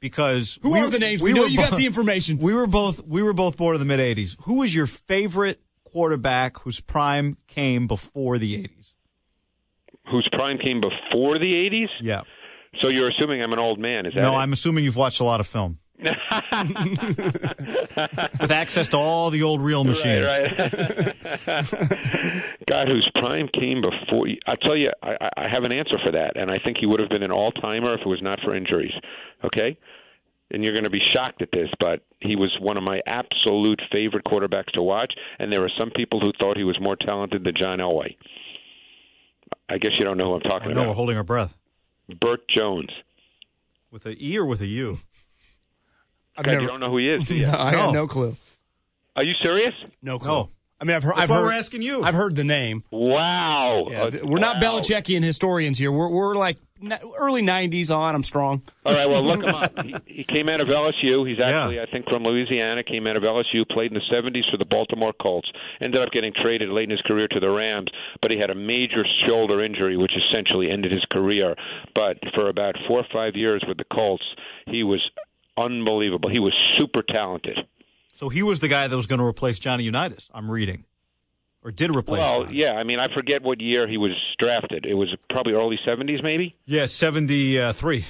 because 0.00 0.58
Who 0.62 0.72
we- 0.72 0.80
are 0.80 0.90
the 0.90 0.98
names? 0.98 1.22
We, 1.22 1.32
know 1.32 1.42
were 1.42 1.46
you 1.48 1.56
got 1.56 1.76
the 1.78 1.86
information. 1.86 2.38
We 2.42 2.52
were 2.52 2.66
both 2.66 3.02
we 3.06 3.22
were 3.22 3.32
both 3.32 3.56
born 3.56 3.76
in 3.76 3.80
the 3.80 3.86
mid 3.86 3.98
'80s. 4.00 4.36
Who 4.42 4.54
was 4.58 4.74
your 4.74 4.86
favorite 4.86 5.62
quarterback 5.84 6.58
whose 6.58 6.80
prime 6.80 7.38
came 7.46 7.86
before 7.86 8.36
the 8.38 8.62
'80s? 8.62 8.92
Whose 10.10 10.28
prime 10.32 10.58
came 10.58 10.80
before 10.82 11.38
the 11.38 11.46
'80s? 11.52 11.88
Yeah. 12.00 12.22
So 12.80 12.88
you're 12.88 13.08
assuming 13.10 13.42
I'm 13.42 13.52
an 13.52 13.58
old 13.58 13.78
man? 13.78 14.06
Is 14.06 14.14
that 14.14 14.22
No, 14.22 14.32
it? 14.32 14.36
I'm 14.38 14.52
assuming 14.52 14.84
you've 14.84 14.96
watched 14.96 15.20
a 15.20 15.24
lot 15.24 15.40
of 15.40 15.46
film 15.46 15.78
with 18.40 18.50
access 18.50 18.88
to 18.90 18.96
all 18.96 19.30
the 19.30 19.42
old 19.42 19.60
reel 19.60 19.84
machines. 19.84 20.28
Right, 20.28 20.58
right. 20.58 21.14
God, 22.68 22.88
whose 22.88 23.08
prime 23.14 23.48
came 23.52 23.82
before? 23.82 24.26
I'll 24.46 24.56
tell 24.56 24.76
you, 24.76 24.90
I, 25.02 25.16
I 25.36 25.48
have 25.48 25.64
an 25.64 25.72
answer 25.72 25.98
for 26.04 26.10
that, 26.12 26.32
and 26.36 26.50
I 26.50 26.58
think 26.64 26.78
he 26.78 26.86
would 26.86 27.00
have 27.00 27.08
been 27.08 27.22
an 27.22 27.30
all-timer 27.30 27.94
if 27.94 28.00
it 28.00 28.08
was 28.08 28.20
not 28.22 28.40
for 28.44 28.54
injuries. 28.54 28.92
Okay, 29.44 29.76
and 30.50 30.62
you're 30.64 30.72
going 30.72 30.84
to 30.84 30.90
be 30.90 31.00
shocked 31.14 31.42
at 31.42 31.50
this, 31.52 31.68
but 31.78 32.00
he 32.20 32.36
was 32.36 32.50
one 32.60 32.76
of 32.76 32.82
my 32.82 33.00
absolute 33.06 33.80
favorite 33.90 34.24
quarterbacks 34.24 34.72
to 34.72 34.82
watch, 34.82 35.12
and 35.38 35.52
there 35.52 35.60
were 35.60 35.70
some 35.78 35.90
people 35.94 36.20
who 36.20 36.32
thought 36.38 36.56
he 36.56 36.64
was 36.64 36.78
more 36.80 36.96
talented 36.96 37.44
than 37.44 37.54
John 37.56 37.78
Elway. 37.78 38.16
I 39.68 39.78
guess 39.78 39.92
you 39.98 40.04
don't 40.04 40.18
know 40.18 40.28
who 40.30 40.34
I'm 40.34 40.40
talking 40.40 40.70
I 40.70 40.74
know 40.74 40.88
we're 40.88 40.94
holding 40.94 41.16
our 41.16 41.22
breath. 41.24 41.56
Bert 42.20 42.40
Jones. 42.48 42.90
With 43.90 44.06
a 44.06 44.10
E 44.22 44.38
or 44.38 44.44
with 44.46 44.60
a 44.60 44.66
U? 44.66 44.98
I've 46.36 46.44
God, 46.44 46.50
never, 46.52 46.62
you 46.62 46.68
don't 46.68 46.80
know 46.80 46.90
who 46.90 46.96
he 46.98 47.10
is, 47.10 47.26
do 47.28 47.36
you? 47.36 47.46
I 47.52 47.72
No. 47.72 47.78
have 47.78 47.92
no 47.92 48.06
clue. 48.06 48.36
Are 49.16 49.22
you 49.22 49.34
serious? 49.42 49.74
No 50.02 50.18
clue. 50.18 50.28
No. 50.30 50.48
I 50.80 50.84
mean, 50.84 50.96
I've 50.96 51.02
heard. 51.02 51.12
That's 51.12 51.22
I've 51.24 51.30
why 51.30 51.36
heard, 51.36 51.44
we're 51.44 51.52
asking 51.52 51.82
you. 51.82 52.02
I've 52.02 52.14
heard 52.14 52.34
the 52.34 52.42
name. 52.44 52.82
Wow. 52.90 53.86
Yeah, 53.90 54.02
Uh, 54.04 54.10
th- 54.10 54.22
we're 54.24 54.38
not 54.40 54.56
wow. 54.62 54.80
Belichickian 54.80 55.22
historians 55.22 55.78
here. 55.78 55.92
We're 55.92 56.08
we're 56.08 56.34
like 56.34 56.56
n- 56.56 56.62
early 57.18 57.42
'90s 57.42 57.94
on. 57.94 58.14
I'm 58.14 58.22
strong. 58.22 58.62
All 58.84 58.94
right, 58.94 59.08
well, 59.08 59.24
look 59.24 59.42
him 59.46 59.54
up. 59.54 59.78
He, 59.84 59.94
he 60.06 60.24
came 60.24 60.48
out 60.48 60.60
of 60.60 60.68
LSU. 60.68 61.28
He's 61.28 61.38
actually, 61.38 61.80
I 61.80 61.86
think, 61.86 62.08
from 62.08 62.24
Louisiana. 62.24 62.82
Came 62.84 63.06
out 63.06 63.16
of 63.16 63.22
LSU. 63.22 63.68
Played 63.70 63.92
in 63.92 63.98
the 63.98 64.14
'70s 64.14 64.50
for 64.50 64.56
the 64.56 64.64
Baltimore 64.64 65.12
Colts. 65.20 65.50
Ended 65.80 66.02
up 66.02 66.10
getting 66.12 66.32
traded 66.42 66.68
late 66.70 66.84
in 66.84 66.90
his 66.90 67.02
career 67.02 67.28
to 67.28 67.40
the 67.40 67.50
Rams, 67.50 67.88
but 68.20 68.30
he 68.30 68.38
had 68.38 68.50
a 68.50 68.54
major 68.54 69.04
shoulder 69.26 69.64
injury, 69.64 69.96
which 69.96 70.12
essentially 70.16 70.70
ended 70.70 70.92
his 70.92 71.04
career. 71.10 71.54
But 71.94 72.18
for 72.34 72.48
about 72.48 72.74
four 72.88 73.00
or 73.00 73.06
five 73.12 73.34
years 73.36 73.64
with 73.66 73.78
the 73.78 73.84
Colts, 73.92 74.24
he 74.66 74.82
was 74.82 75.00
unbelievable. 75.56 76.30
He 76.30 76.38
was 76.38 76.54
super 76.78 77.02
talented. 77.02 77.58
So 78.14 78.28
he 78.28 78.42
was 78.42 78.60
the 78.60 78.68
guy 78.68 78.88
that 78.88 78.96
was 78.96 79.06
going 79.06 79.20
to 79.20 79.24
replace 79.24 79.58
Johnny 79.58 79.84
Unitas. 79.84 80.30
I'm 80.34 80.50
reading, 80.50 80.84
or 81.64 81.70
did 81.70 81.94
replace. 81.94 82.20
Well, 82.20 82.50
yeah, 82.50 82.72
I 82.72 82.84
mean, 82.84 82.98
I 82.98 83.12
forget 83.14 83.42
what 83.42 83.60
year 83.60 83.86
he 83.88 83.96
was 83.96 84.12
drafted. 84.38 84.86
It 84.86 84.94
was 84.94 85.14
probably 85.30 85.52
early 85.52 85.78
'70s, 85.86 86.22
maybe. 86.22 86.56
yeah, 86.66 86.86
seventy 86.86 87.72
three. 87.72 88.04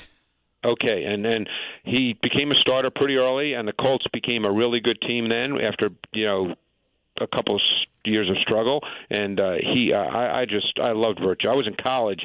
Okay, 0.64 1.04
and 1.04 1.24
then 1.24 1.46
he 1.84 2.16
became 2.22 2.52
a 2.52 2.54
starter 2.54 2.90
pretty 2.90 3.16
early, 3.16 3.54
and 3.54 3.66
the 3.66 3.72
Colts 3.72 4.06
became 4.12 4.44
a 4.44 4.52
really 4.52 4.78
good 4.78 4.98
team 5.00 5.28
then 5.28 5.58
after 5.60 5.90
you 6.12 6.24
know 6.24 6.54
a 7.20 7.26
couple 7.26 7.56
of 7.56 7.60
years 8.04 8.28
of 8.30 8.36
struggle. 8.38 8.80
And 9.10 9.40
uh, 9.40 9.54
he, 9.60 9.92
uh, 9.92 9.98
I, 9.98 10.42
I 10.42 10.44
just, 10.44 10.78
I 10.82 10.92
loved 10.92 11.20
Virtue. 11.22 11.48
I 11.48 11.54
was 11.54 11.66
in 11.66 11.74
college 11.82 12.24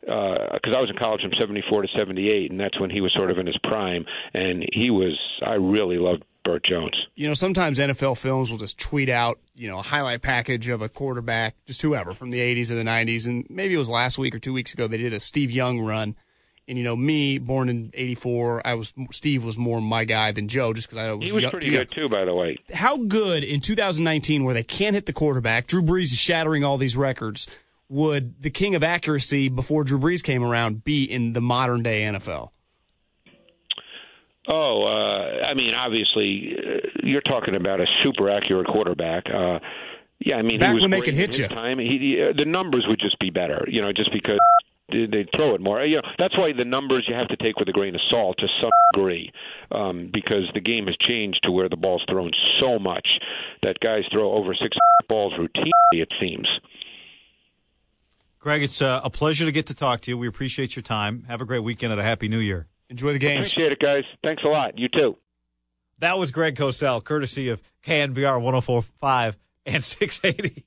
because 0.00 0.72
I 0.76 0.80
was 0.80 0.90
in 0.90 0.96
college 0.98 1.20
from 1.22 1.32
'74 1.38 1.82
to 1.82 1.88
'78, 1.96 2.50
and 2.50 2.60
that's 2.60 2.78
when 2.80 2.90
he 2.90 3.00
was 3.00 3.12
sort 3.14 3.30
of 3.30 3.38
in 3.38 3.46
his 3.46 3.58
prime. 3.64 4.04
And 4.34 4.64
he 4.72 4.90
was, 4.90 5.18
I 5.44 5.54
really 5.54 5.98
loved 5.98 6.24
Bert 6.46 6.64
Jones. 6.64 6.94
You 7.14 7.26
know, 7.28 7.34
sometimes 7.34 7.78
NFL 7.78 8.16
films 8.18 8.50
will 8.50 8.58
just 8.58 8.78
tweet 8.78 9.08
out, 9.10 9.38
you 9.54 9.68
know, 9.68 9.78
a 9.78 9.82
highlight 9.82 10.22
package 10.22 10.68
of 10.68 10.80
a 10.80 10.88
quarterback, 10.88 11.54
just 11.66 11.82
whoever 11.82 12.14
from 12.14 12.30
the 12.30 12.38
80s 12.38 12.70
or 12.70 12.74
the 12.76 12.84
90s. 12.84 13.26
And 13.26 13.46
maybe 13.50 13.74
it 13.74 13.78
was 13.78 13.88
last 13.90 14.16
week 14.16 14.34
or 14.34 14.38
two 14.38 14.52
weeks 14.52 14.72
ago, 14.72 14.86
they 14.88 14.96
did 14.98 15.12
a 15.12 15.20
Steve 15.20 15.50
Young 15.50 15.80
run. 15.80 16.16
And, 16.68 16.76
you 16.76 16.82
know, 16.82 16.96
me, 16.96 17.38
born 17.38 17.68
in 17.68 17.90
84, 17.94 18.66
I 18.66 18.74
was, 18.74 18.92
Steve 19.12 19.44
was 19.44 19.56
more 19.56 19.80
my 19.80 20.04
guy 20.04 20.32
than 20.32 20.48
Joe 20.48 20.72
just 20.72 20.88
because 20.88 20.98
I 20.98 21.06
know 21.06 21.16
was 21.18 21.28
He 21.28 21.32
was 21.32 21.42
young- 21.42 21.50
pretty 21.52 21.68
young. 21.68 21.82
good 21.84 21.90
too, 21.92 22.08
by 22.08 22.24
the 22.24 22.34
way. 22.34 22.56
How 22.74 22.96
good 22.96 23.44
in 23.44 23.60
2019, 23.60 24.42
where 24.44 24.52
they 24.54 24.64
can't 24.64 24.94
hit 24.94 25.06
the 25.06 25.12
quarterback, 25.12 25.68
Drew 25.68 25.82
Brees 25.82 26.12
is 26.12 26.18
shattering 26.18 26.64
all 26.64 26.76
these 26.76 26.96
records, 26.96 27.46
would 27.88 28.40
the 28.42 28.50
king 28.50 28.74
of 28.74 28.82
accuracy 28.82 29.48
before 29.48 29.84
Drew 29.84 29.98
Brees 30.00 30.24
came 30.24 30.42
around 30.42 30.82
be 30.82 31.04
in 31.04 31.34
the 31.34 31.40
modern 31.40 31.84
day 31.84 32.02
NFL? 32.02 32.50
Oh, 34.48 34.84
uh, 34.84 35.44
I 35.46 35.54
mean, 35.54 35.74
obviously, 35.74 36.54
uh, 36.56 36.88
you're 37.02 37.22
talking 37.22 37.54
about 37.56 37.80
a 37.80 37.86
super 38.04 38.30
accurate 38.30 38.68
quarterback. 38.68 39.24
Uh, 39.26 39.58
yeah, 40.20 40.36
I 40.36 40.42
mean, 40.42 40.60
Back 40.60 40.70
he 40.70 40.74
was 40.74 40.82
when 40.82 40.90
they 40.92 41.00
could 41.00 41.14
hit 41.14 41.36
you. 41.36 41.48
Time. 41.48 41.78
He, 41.78 41.98
he, 41.98 42.22
uh, 42.22 42.32
the 42.36 42.44
numbers 42.44 42.86
would 42.88 43.00
just 43.00 43.18
be 43.18 43.30
better, 43.30 43.66
you 43.68 43.82
know, 43.82 43.92
just 43.92 44.12
because 44.12 44.38
they 44.90 45.06
they 45.06 45.26
throw 45.34 45.54
it 45.54 45.60
more. 45.60 45.84
You 45.84 45.96
know, 45.96 46.02
that's 46.18 46.36
why 46.38 46.52
the 46.56 46.64
numbers 46.64 47.06
you 47.08 47.14
have 47.14 47.28
to 47.28 47.36
take 47.36 47.58
with 47.58 47.68
a 47.68 47.72
grain 47.72 47.94
of 47.94 48.00
salt 48.08 48.36
to 48.38 48.46
some 48.60 48.70
degree, 48.94 49.32
um, 49.72 50.10
because 50.12 50.48
the 50.54 50.60
game 50.60 50.86
has 50.86 50.96
changed 51.00 51.40
to 51.42 51.50
where 51.50 51.68
the 51.68 51.76
ball's 51.76 52.04
thrown 52.08 52.30
so 52.60 52.78
much 52.78 53.06
that 53.62 53.80
guys 53.80 54.04
throw 54.12 54.32
over 54.32 54.54
six 54.54 54.76
balls 55.08 55.34
routinely. 55.34 56.00
It 56.00 56.12
seems. 56.20 56.48
Greg, 58.38 58.62
it's 58.62 58.80
uh, 58.80 59.00
a 59.02 59.10
pleasure 59.10 59.44
to 59.44 59.50
get 59.50 59.66
to 59.66 59.74
talk 59.74 60.00
to 60.02 60.10
you. 60.12 60.16
We 60.16 60.28
appreciate 60.28 60.76
your 60.76 60.84
time. 60.84 61.24
Have 61.26 61.40
a 61.40 61.44
great 61.44 61.64
weekend 61.64 61.90
and 61.90 62.00
a 62.00 62.04
happy 62.04 62.28
New 62.28 62.38
Year. 62.38 62.68
Enjoy 62.88 63.12
the 63.12 63.18
game. 63.18 63.38
Appreciate 63.40 63.72
it, 63.72 63.78
guys. 63.78 64.04
Thanks 64.22 64.42
a 64.44 64.48
lot. 64.48 64.78
You 64.78 64.88
too. 64.88 65.16
That 65.98 66.18
was 66.18 66.30
Greg 66.30 66.56
Cosell, 66.56 67.02
courtesy 67.02 67.48
of 67.48 67.62
KNBR 67.84 68.40
1045 68.40 69.36
and 69.64 69.82
680. 69.82 70.64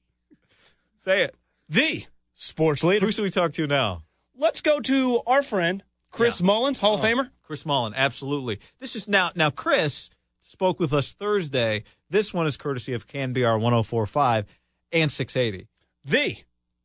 Say 0.99 1.23
it. 1.23 1.35
The 1.69 2.05
sports 2.35 2.83
leader. 2.83 3.05
Who 3.05 3.11
should 3.11 3.23
we 3.23 3.29
talk 3.29 3.53
to 3.53 3.67
now? 3.67 4.03
Let's 4.35 4.61
go 4.61 4.79
to 4.79 5.21
our 5.27 5.43
friend, 5.43 5.83
Chris 6.11 6.41
Yeah. 6.41 6.47
Mullins, 6.47 6.79
Hall 6.79 6.95
of 6.95 7.01
Oh, 7.01 7.03
Famer. 7.03 7.29
Chris 7.43 7.65
Mullin, 7.65 7.93
absolutely. 7.95 8.59
This 8.79 8.95
is 8.95 9.07
now 9.07 9.31
now 9.35 9.49
Chris 9.49 10.09
spoke 10.41 10.79
with 10.79 10.93
us 10.93 11.13
Thursday. 11.13 11.83
This 12.09 12.33
one 12.33 12.47
is 12.47 12.57
courtesy 12.57 12.93
of 12.93 13.07
KNBR 13.07 13.59
1045 13.59 14.45
and 14.91 15.11
680. 15.11 15.67
The 16.05 16.37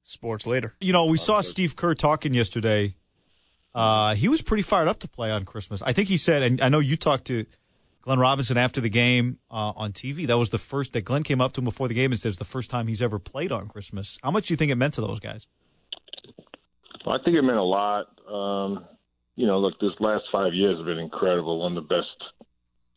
sports 0.02 0.46
leader. 0.46 0.74
You 0.80 0.92
know, 0.92 1.06
we 1.06 1.18
oh, 1.18 1.22
saw 1.22 1.40
Steve 1.40 1.76
Kerr 1.76 1.94
talking 1.94 2.34
yesterday. 2.34 2.94
Uh, 3.74 4.14
he 4.14 4.28
was 4.28 4.40
pretty 4.40 4.62
fired 4.62 4.88
up 4.88 5.00
to 5.00 5.08
play 5.08 5.30
on 5.30 5.44
Christmas. 5.44 5.82
I 5.82 5.92
think 5.92 6.08
he 6.08 6.16
said, 6.16 6.42
and 6.42 6.60
I 6.60 6.68
know 6.68 6.78
you 6.78 6.96
talked 6.96 7.26
to 7.26 7.44
Glenn 8.02 8.18
Robinson 8.18 8.56
after 8.56 8.80
the 8.80 8.88
game 8.88 9.38
uh, 9.50 9.72
on 9.74 9.92
TV. 9.92 10.26
That 10.26 10.38
was 10.38 10.50
the 10.50 10.58
first 10.58 10.92
that 10.92 11.02
Glenn 11.02 11.22
came 11.22 11.40
up 11.40 11.52
to 11.54 11.60
him 11.60 11.64
before 11.64 11.88
the 11.88 11.94
game 11.94 12.12
and 12.12 12.20
said 12.20 12.28
it's 12.28 12.38
the 12.38 12.44
first 12.44 12.70
time 12.70 12.86
he's 12.86 13.02
ever 13.02 13.18
played 13.18 13.50
on 13.50 13.68
Christmas. 13.68 14.18
How 14.22 14.30
much 14.30 14.48
do 14.48 14.54
you 14.54 14.56
think 14.56 14.70
it 14.70 14.76
meant 14.76 14.94
to 14.94 15.00
those 15.00 15.20
guys? 15.20 15.46
Well, 17.04 17.18
I 17.18 17.24
think 17.24 17.36
it 17.36 17.42
meant 17.42 17.58
a 17.58 17.62
lot. 17.62 18.06
Um, 18.30 18.84
you 19.36 19.46
know, 19.46 19.58
look, 19.58 19.80
this 19.80 19.92
last 20.00 20.24
five 20.30 20.54
years 20.54 20.76
have 20.76 20.86
been 20.86 20.98
incredible. 20.98 21.60
One 21.60 21.76
of 21.76 21.88
the 21.88 21.94
best 21.94 22.08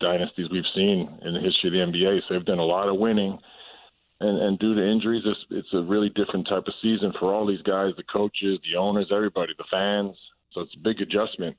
dynasties 0.00 0.48
we've 0.52 0.62
seen 0.74 1.18
in 1.24 1.34
the 1.34 1.40
history 1.40 1.68
of 1.68 1.72
the 1.72 1.98
NBA. 1.98 2.20
So 2.28 2.34
they've 2.34 2.44
done 2.44 2.58
a 2.58 2.64
lot 2.64 2.88
of 2.88 2.98
winning. 2.98 3.38
And, 4.20 4.42
and 4.42 4.58
due 4.58 4.74
to 4.74 4.90
injuries, 4.90 5.22
it's, 5.24 5.40
it's 5.50 5.74
a 5.74 5.82
really 5.82 6.10
different 6.10 6.48
type 6.48 6.64
of 6.66 6.74
season 6.82 7.12
for 7.18 7.32
all 7.32 7.46
these 7.46 7.62
guys, 7.62 7.92
the 7.96 8.04
coaches, 8.04 8.58
the 8.62 8.78
owners, 8.78 9.10
everybody, 9.12 9.52
the 9.56 9.64
fans. 9.70 10.16
So 10.52 10.62
it's 10.62 10.74
a 10.74 10.80
big 10.80 11.00
adjustment. 11.00 11.56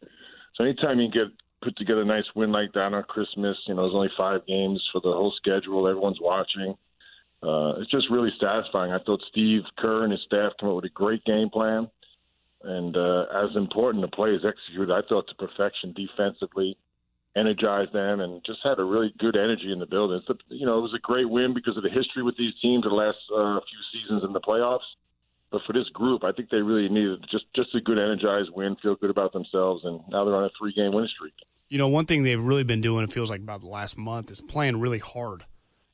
So 0.56 0.64
anytime 0.64 1.00
you 1.00 1.10
get 1.12 1.28
put 1.62 1.78
together 1.78 2.02
a 2.02 2.06
nice 2.06 2.26
win 2.36 2.52
like 2.52 2.74
that 2.74 2.94
on 2.94 3.04
Christmas, 3.04 3.58
you 3.68 3.76
know, 3.76 3.84
there's 3.84 3.96
only 3.96 4.12
five 4.18 4.46
games 4.48 4.82
for 4.92 5.02
the 5.02 5.12
whole 5.12 5.34
schedule. 5.38 5.88
Everyone's 5.88 6.22
watching. 6.22 6.76
Uh, 7.42 7.80
it's 7.80 7.92
just 7.92 8.10
really 8.10 8.32
satisfying. 8.40 8.92
I 8.92 9.00
thought 9.06 9.22
Steve 9.30 9.62
Kerr 9.78 10.04
and 10.04 10.12
his 10.12 10.22
staff 10.26 10.54
came 10.60 10.70
up 10.70 10.76
with 10.76 10.86
a 10.86 10.90
great 10.90 11.24
game 11.26 11.50
plan 11.50 11.90
and 12.64 12.96
uh, 12.96 13.26
as 13.34 13.56
important, 13.56 14.04
the 14.04 14.10
players 14.10 14.44
executed. 14.46 14.94
I 14.94 15.02
thought 15.08 15.28
to 15.30 15.36
perfection 15.36 15.94
defensively, 15.94 16.78
energized 17.36 17.94
them, 17.94 18.20
and 18.20 18.44
just 18.46 18.60
had 18.64 18.80
a 18.80 18.84
really 18.84 19.14
good 19.18 19.38
energy 19.38 19.72
in 19.72 19.80
the 19.80 19.86
building. 19.86 20.22
A, 20.28 20.34
you 20.50 20.66
know, 20.66 20.78
it 20.78 20.82
was 20.82 20.94
a 20.96 21.00
great 21.00 21.30
win 21.30 21.54
because 21.54 21.78
of 21.78 21.84
the 21.84 21.90
history 21.90 22.24
with 22.24 22.36
these 22.38 22.54
teams 22.62 22.84
the 22.84 22.90
last 22.90 23.18
uh, 23.34 23.60
few 23.64 24.02
seasons 24.02 24.24
in 24.26 24.34
the 24.34 24.42
playoffs. 24.42 24.88
But 25.52 25.62
for 25.66 25.74
this 25.74 25.90
group, 25.90 26.24
I 26.24 26.32
think 26.32 26.50
they 26.50 26.58
really 26.58 26.90
needed 26.90 27.26
just 27.32 27.46
just 27.56 27.74
a 27.74 27.82
good 27.82 27.98
energized 27.98 28.50
win, 28.54 28.76
feel 28.82 28.96
good 28.96 29.10
about 29.10 29.34
themselves, 29.34 29.84
and 29.84 30.02
now 30.10 30.26
they're 30.26 30.36
on 30.36 30.44
a 30.44 30.50
three 30.60 30.74
game 30.74 30.94
winning 30.94 31.10
streak. 31.16 31.34
You 31.70 31.78
know, 31.78 31.88
one 31.88 32.06
thing 32.06 32.24
they've 32.24 32.42
really 32.42 32.64
been 32.64 32.82
doing, 32.82 33.04
it 33.04 33.14
feels 33.14 33.30
like 33.30 33.42
about 33.42 33.62
the 33.62 33.68
last 33.68 33.98
month, 33.98 34.32
is 34.32 34.42
playing 34.42 34.80
really 34.80 35.00
hard. 35.00 35.46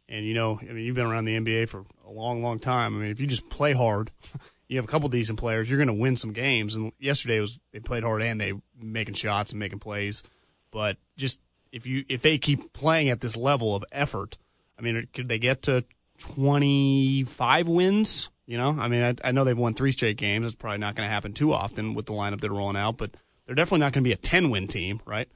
And, 0.08 0.26
you 0.26 0.34
know, 0.34 0.60
I 0.62 0.66
mean, 0.72 0.86
you've 0.86 0.96
been 0.96 1.08
around 1.08 1.26
the 1.26 1.38
NBA 1.38 1.68
for 1.68 1.84
a 2.06 2.12
long, 2.12 2.44
long 2.44 2.60
time. 2.60 2.96
I 2.96 3.00
mean, 3.00 3.12
if 3.12 3.20
you 3.20 3.28
just 3.28 3.50
play 3.50 3.74
hard, 3.74 4.12
you 4.68 4.78
have 4.78 4.86
a 4.86 4.88
couple 4.88 5.10
decent 5.10 5.40
players, 5.40 5.70
you're 5.70 5.84
going 5.84 5.96
to 5.96 6.02
win 6.02 6.16
some 6.16 6.32
games. 6.32 6.76
And 6.76 6.92
yesterday 7.00 7.40
was 7.40 7.60
they 7.72 7.80
played 7.80 8.04
hard 8.04 8.22
and 8.22 8.40
they 8.40 8.54
making 8.80 9.16
shots 9.16 9.52
and 9.52 9.60
making 9.60 9.80
plays. 9.80 10.24
But 10.72 10.98
just 11.18 11.40
if 11.72 11.88
you 11.88 12.06
if 12.08 12.22
they 12.22 12.38
keep 12.38 12.74
playing 12.74 13.10
at 13.10 13.22
this 13.22 13.36
level 13.36 13.76
of 13.76 13.84
effort, 13.92 14.38
I 14.78 14.82
mean, 14.82 15.08
could 15.14 15.28
they 15.28 15.40
get 15.40 15.64
to 15.64 15.84
25 16.20 17.68
wins? 17.68 18.30
You 18.48 18.58
know, 18.58 18.76
I 18.80 18.88
mean, 18.88 19.02
I, 19.02 19.16
I 19.28 19.32
know 19.32 19.44
they've 19.44 19.58
won 19.58 19.74
three 19.74 19.92
straight 19.92 20.18
games. 20.18 20.46
It's 20.46 20.56
probably 20.56 20.78
not 20.78 20.96
going 20.96 21.08
to 21.08 21.12
happen 21.12 21.34
too 21.34 21.52
often 21.52 21.96
with 21.96 22.06
the 22.06 22.14
lineup 22.14 22.42
they're 22.42 22.52
rolling 22.52 22.78
out, 22.78 22.98
but 22.98 23.12
they're 23.46 23.56
definitely 23.56 23.80
not 23.80 23.94
going 23.94 24.04
to 24.04 24.08
be 24.08 24.14
a 24.14 24.18
10 24.18 24.50
win 24.52 24.68
team, 24.68 25.02
right? 25.06 25.28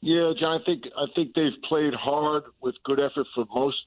Yeah, 0.00 0.32
John, 0.38 0.60
I 0.60 0.64
think 0.66 0.84
I 0.98 1.06
think 1.16 1.34
they've 1.34 1.56
played 1.66 1.94
hard 1.94 2.44
with 2.60 2.74
good 2.84 3.00
effort 3.00 3.26
for 3.34 3.46
most 3.54 3.78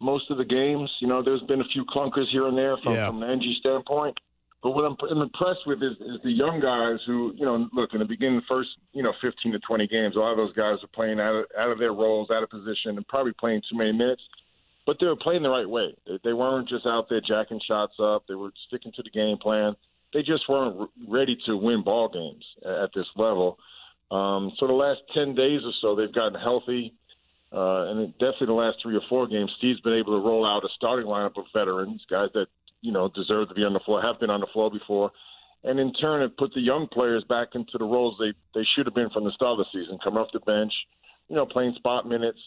most 0.00 0.28
of 0.30 0.38
the 0.38 0.44
games. 0.44 0.90
You 1.00 1.06
know, 1.06 1.22
there's 1.22 1.42
been 1.42 1.60
a 1.60 1.68
few 1.72 1.84
clunkers 1.84 2.26
here 2.32 2.48
and 2.48 2.58
there 2.58 2.76
from, 2.82 2.94
Yeah. 2.94 3.06
from 3.06 3.22
an 3.22 3.30
energy 3.30 3.56
standpoint. 3.60 4.18
But 4.64 4.70
what 4.70 4.84
I'm, 4.84 4.96
I'm 5.10 5.22
impressed 5.22 5.60
with 5.66 5.82
is, 5.82 5.92
is 6.00 6.22
the 6.24 6.30
young 6.32 6.58
guys 6.58 6.98
who, 7.06 7.34
you 7.36 7.44
know, 7.44 7.68
look 7.74 7.90
in 7.92 7.98
the 7.98 8.04
beginning, 8.06 8.36
the 8.36 8.46
first, 8.48 8.70
you 8.94 9.02
know, 9.02 9.12
15 9.20 9.52
to 9.52 9.58
20 9.60 9.86
games, 9.86 10.16
a 10.16 10.18
lot 10.18 10.32
of 10.32 10.38
those 10.38 10.54
guys 10.54 10.78
are 10.82 10.88
playing 10.94 11.20
out 11.20 11.34
of, 11.34 11.44
out 11.58 11.70
of 11.70 11.78
their 11.78 11.92
roles, 11.92 12.30
out 12.30 12.42
of 12.42 12.48
position, 12.48 12.96
and 12.96 13.06
probably 13.06 13.32
playing 13.38 13.60
too 13.70 13.76
many 13.76 13.92
minutes. 13.92 14.22
But 14.86 14.98
they 15.00 15.06
were 15.06 15.16
playing 15.16 15.42
the 15.42 15.50
right 15.50 15.68
way. 15.68 15.94
They, 16.06 16.18
they 16.24 16.32
weren't 16.32 16.68
just 16.68 16.86
out 16.86 17.08
there 17.08 17.20
jacking 17.20 17.60
shots 17.66 17.94
up. 18.00 18.24
They 18.28 18.34
were 18.34 18.50
sticking 18.68 18.92
to 18.92 19.02
the 19.02 19.10
game 19.10 19.38
plan. 19.38 19.74
They 20.12 20.22
just 20.22 20.48
weren't 20.48 20.90
ready 21.08 21.36
to 21.46 21.56
win 21.56 21.82
ball 21.82 22.08
games 22.08 22.44
at 22.64 22.90
this 22.94 23.06
level. 23.16 23.58
Um, 24.10 24.52
so 24.58 24.66
the 24.66 24.72
last 24.72 25.00
10 25.14 25.34
days 25.34 25.60
or 25.64 25.72
so, 25.80 25.96
they've 25.96 26.14
gotten 26.14 26.40
healthy. 26.40 26.94
Uh, 27.52 27.90
and 27.90 28.12
definitely 28.14 28.48
the 28.48 28.52
last 28.52 28.78
three 28.82 28.96
or 28.96 29.02
four 29.08 29.26
games, 29.26 29.50
Steve's 29.58 29.80
been 29.80 29.94
able 29.94 30.20
to 30.20 30.26
roll 30.26 30.44
out 30.44 30.64
a 30.64 30.68
starting 30.74 31.06
lineup 31.06 31.38
of 31.38 31.44
veterans, 31.54 32.02
guys 32.10 32.28
that, 32.34 32.46
you 32.80 32.92
know, 32.92 33.08
deserve 33.14 33.48
to 33.48 33.54
be 33.54 33.62
on 33.62 33.72
the 33.72 33.80
floor, 33.80 34.02
have 34.02 34.18
been 34.18 34.30
on 34.30 34.40
the 34.40 34.48
floor 34.52 34.70
before. 34.70 35.12
And 35.62 35.78
in 35.78 35.92
turn, 35.94 36.22
it 36.22 36.36
put 36.36 36.52
the 36.52 36.60
young 36.60 36.88
players 36.92 37.24
back 37.28 37.48
into 37.54 37.78
the 37.78 37.84
roles 37.84 38.16
they, 38.18 38.34
they 38.54 38.66
should 38.74 38.86
have 38.86 38.94
been 38.94 39.10
from 39.10 39.24
the 39.24 39.32
start 39.32 39.58
of 39.58 39.66
the 39.66 39.78
season, 39.80 39.98
coming 40.02 40.18
off 40.18 40.28
the 40.32 40.40
bench, 40.40 40.72
you 41.28 41.36
know, 41.36 41.46
playing 41.46 41.74
spot 41.76 42.06
minutes. 42.06 42.38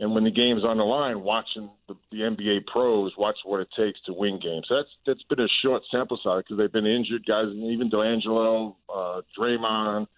And 0.00 0.12
when 0.12 0.24
the 0.24 0.30
game's 0.30 0.64
on 0.64 0.78
the 0.78 0.84
line, 0.84 1.22
watching 1.22 1.70
the, 1.86 1.94
the 2.10 2.18
NBA 2.18 2.66
pros 2.66 3.12
watch 3.16 3.36
what 3.44 3.60
it 3.60 3.68
takes 3.76 4.00
to 4.06 4.12
win 4.12 4.40
games. 4.42 4.66
So 4.68 4.76
that's 4.76 4.88
that's 5.06 5.22
been 5.28 5.40
a 5.40 5.48
short 5.62 5.82
sample 5.90 6.18
size 6.22 6.42
because 6.42 6.58
they've 6.58 6.72
been 6.72 6.86
injured 6.86 7.24
guys, 7.26 7.46
and 7.46 7.70
even 7.70 7.90
D'Angelo, 7.90 8.76
uh, 8.92 9.20
Draymond, 9.38 10.08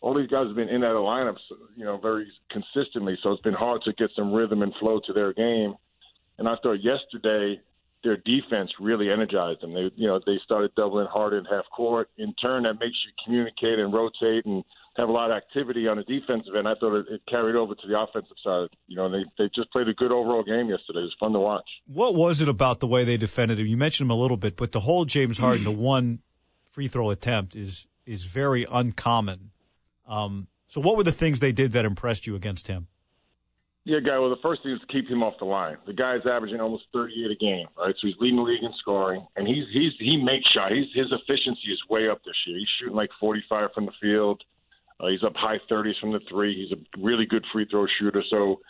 all 0.00 0.14
these 0.14 0.28
guys 0.28 0.46
have 0.46 0.56
been 0.56 0.68
in 0.68 0.82
out 0.82 0.96
of 0.96 1.04
lineups, 1.04 1.38
you 1.76 1.84
know, 1.84 1.98
very 1.98 2.26
consistently. 2.50 3.16
So 3.22 3.32
it's 3.32 3.42
been 3.42 3.54
hard 3.54 3.82
to 3.82 3.92
get 3.92 4.10
some 4.16 4.32
rhythm 4.32 4.62
and 4.62 4.72
flow 4.80 5.00
to 5.06 5.12
their 5.12 5.32
game. 5.32 5.74
And 6.38 6.48
I 6.48 6.56
thought 6.62 6.82
yesterday, 6.82 7.60
their 8.02 8.16
defense 8.16 8.70
really 8.80 9.10
energized 9.10 9.60
them. 9.60 9.74
They, 9.74 9.90
you 9.94 10.08
know, 10.08 10.20
they 10.24 10.38
started 10.44 10.74
doubling 10.74 11.06
hard 11.06 11.34
in 11.34 11.44
half 11.44 11.64
court. 11.74 12.08
In 12.16 12.32
turn, 12.34 12.62
that 12.62 12.80
makes 12.80 12.96
you 13.04 13.12
communicate 13.24 13.78
and 13.78 13.92
rotate 13.92 14.46
and 14.46 14.64
have 14.96 15.08
a 15.08 15.12
lot 15.12 15.30
of 15.30 15.36
activity 15.36 15.86
on 15.86 15.96
the 15.96 16.02
defensive 16.02 16.54
end. 16.56 16.66
I 16.66 16.74
thought 16.74 16.98
it, 16.98 17.06
it 17.10 17.20
carried 17.28 17.56
over 17.56 17.74
to 17.74 17.86
the 17.86 17.98
offensive 17.98 18.36
side. 18.42 18.68
You 18.86 18.96
know, 18.96 19.10
they 19.10 19.24
they 19.38 19.50
just 19.54 19.70
played 19.70 19.88
a 19.88 19.94
good 19.94 20.12
overall 20.12 20.42
game 20.42 20.68
yesterday. 20.68 21.00
It 21.00 21.10
was 21.10 21.16
fun 21.18 21.32
to 21.32 21.38
watch. 21.38 21.68
What 21.86 22.14
was 22.14 22.40
it 22.40 22.48
about 22.48 22.80
the 22.80 22.86
way 22.86 23.04
they 23.04 23.16
defended 23.16 23.58
him? 23.58 23.66
You 23.66 23.76
mentioned 23.76 24.06
him 24.06 24.10
a 24.10 24.20
little 24.20 24.36
bit, 24.36 24.56
but 24.56 24.72
the 24.72 24.80
whole 24.80 25.04
James 25.04 25.38
Harden 25.38 25.64
to 25.64 25.70
one 25.70 26.20
free 26.70 26.88
throw 26.88 27.10
attempt 27.10 27.54
is 27.54 27.86
is 28.06 28.24
very 28.24 28.66
uncommon. 28.70 29.50
Um, 30.08 30.48
so, 30.66 30.80
what 30.80 30.96
were 30.96 31.04
the 31.04 31.12
things 31.12 31.40
they 31.40 31.52
did 31.52 31.72
that 31.72 31.84
impressed 31.84 32.26
you 32.26 32.34
against 32.34 32.66
him? 32.66 32.88
Yeah, 33.84 34.00
guy. 34.00 34.18
Well, 34.18 34.30
the 34.30 34.42
first 34.42 34.62
thing 34.62 34.72
is 34.72 34.80
to 34.80 34.86
keep 34.86 35.08
him 35.08 35.22
off 35.22 35.34
the 35.38 35.46
line. 35.46 35.76
The 35.86 35.94
guy's 35.94 36.20
averaging 36.30 36.60
almost 36.60 36.84
38 36.92 37.30
a 37.30 37.34
game, 37.34 37.66
right? 37.78 37.94
So 37.98 38.06
he's 38.06 38.16
leading 38.20 38.36
the 38.36 38.42
league 38.42 38.62
in 38.62 38.72
scoring, 38.78 39.26
and 39.36 39.48
he's 39.48 39.64
he's 39.72 39.92
he 39.98 40.16
makes 40.16 40.44
shots. 40.52 40.74
He's, 40.74 40.92
his 40.94 41.10
efficiency 41.10 41.72
is 41.72 41.80
way 41.88 42.08
up 42.08 42.22
this 42.24 42.36
year. 42.46 42.58
He's 42.58 42.68
shooting 42.78 42.96
like 42.96 43.10
45 43.18 43.70
from 43.74 43.86
the 43.86 43.92
field. 44.00 44.42
Uh, 45.00 45.08
he's 45.08 45.22
up 45.24 45.34
high 45.34 45.58
30s 45.70 45.98
from 46.00 46.12
the 46.12 46.20
three. 46.28 46.54
He's 46.54 46.76
a 46.76 47.00
really 47.02 47.26
good 47.26 47.44
free 47.52 47.66
throw 47.70 47.86
shooter. 47.98 48.22
So, 48.28 48.60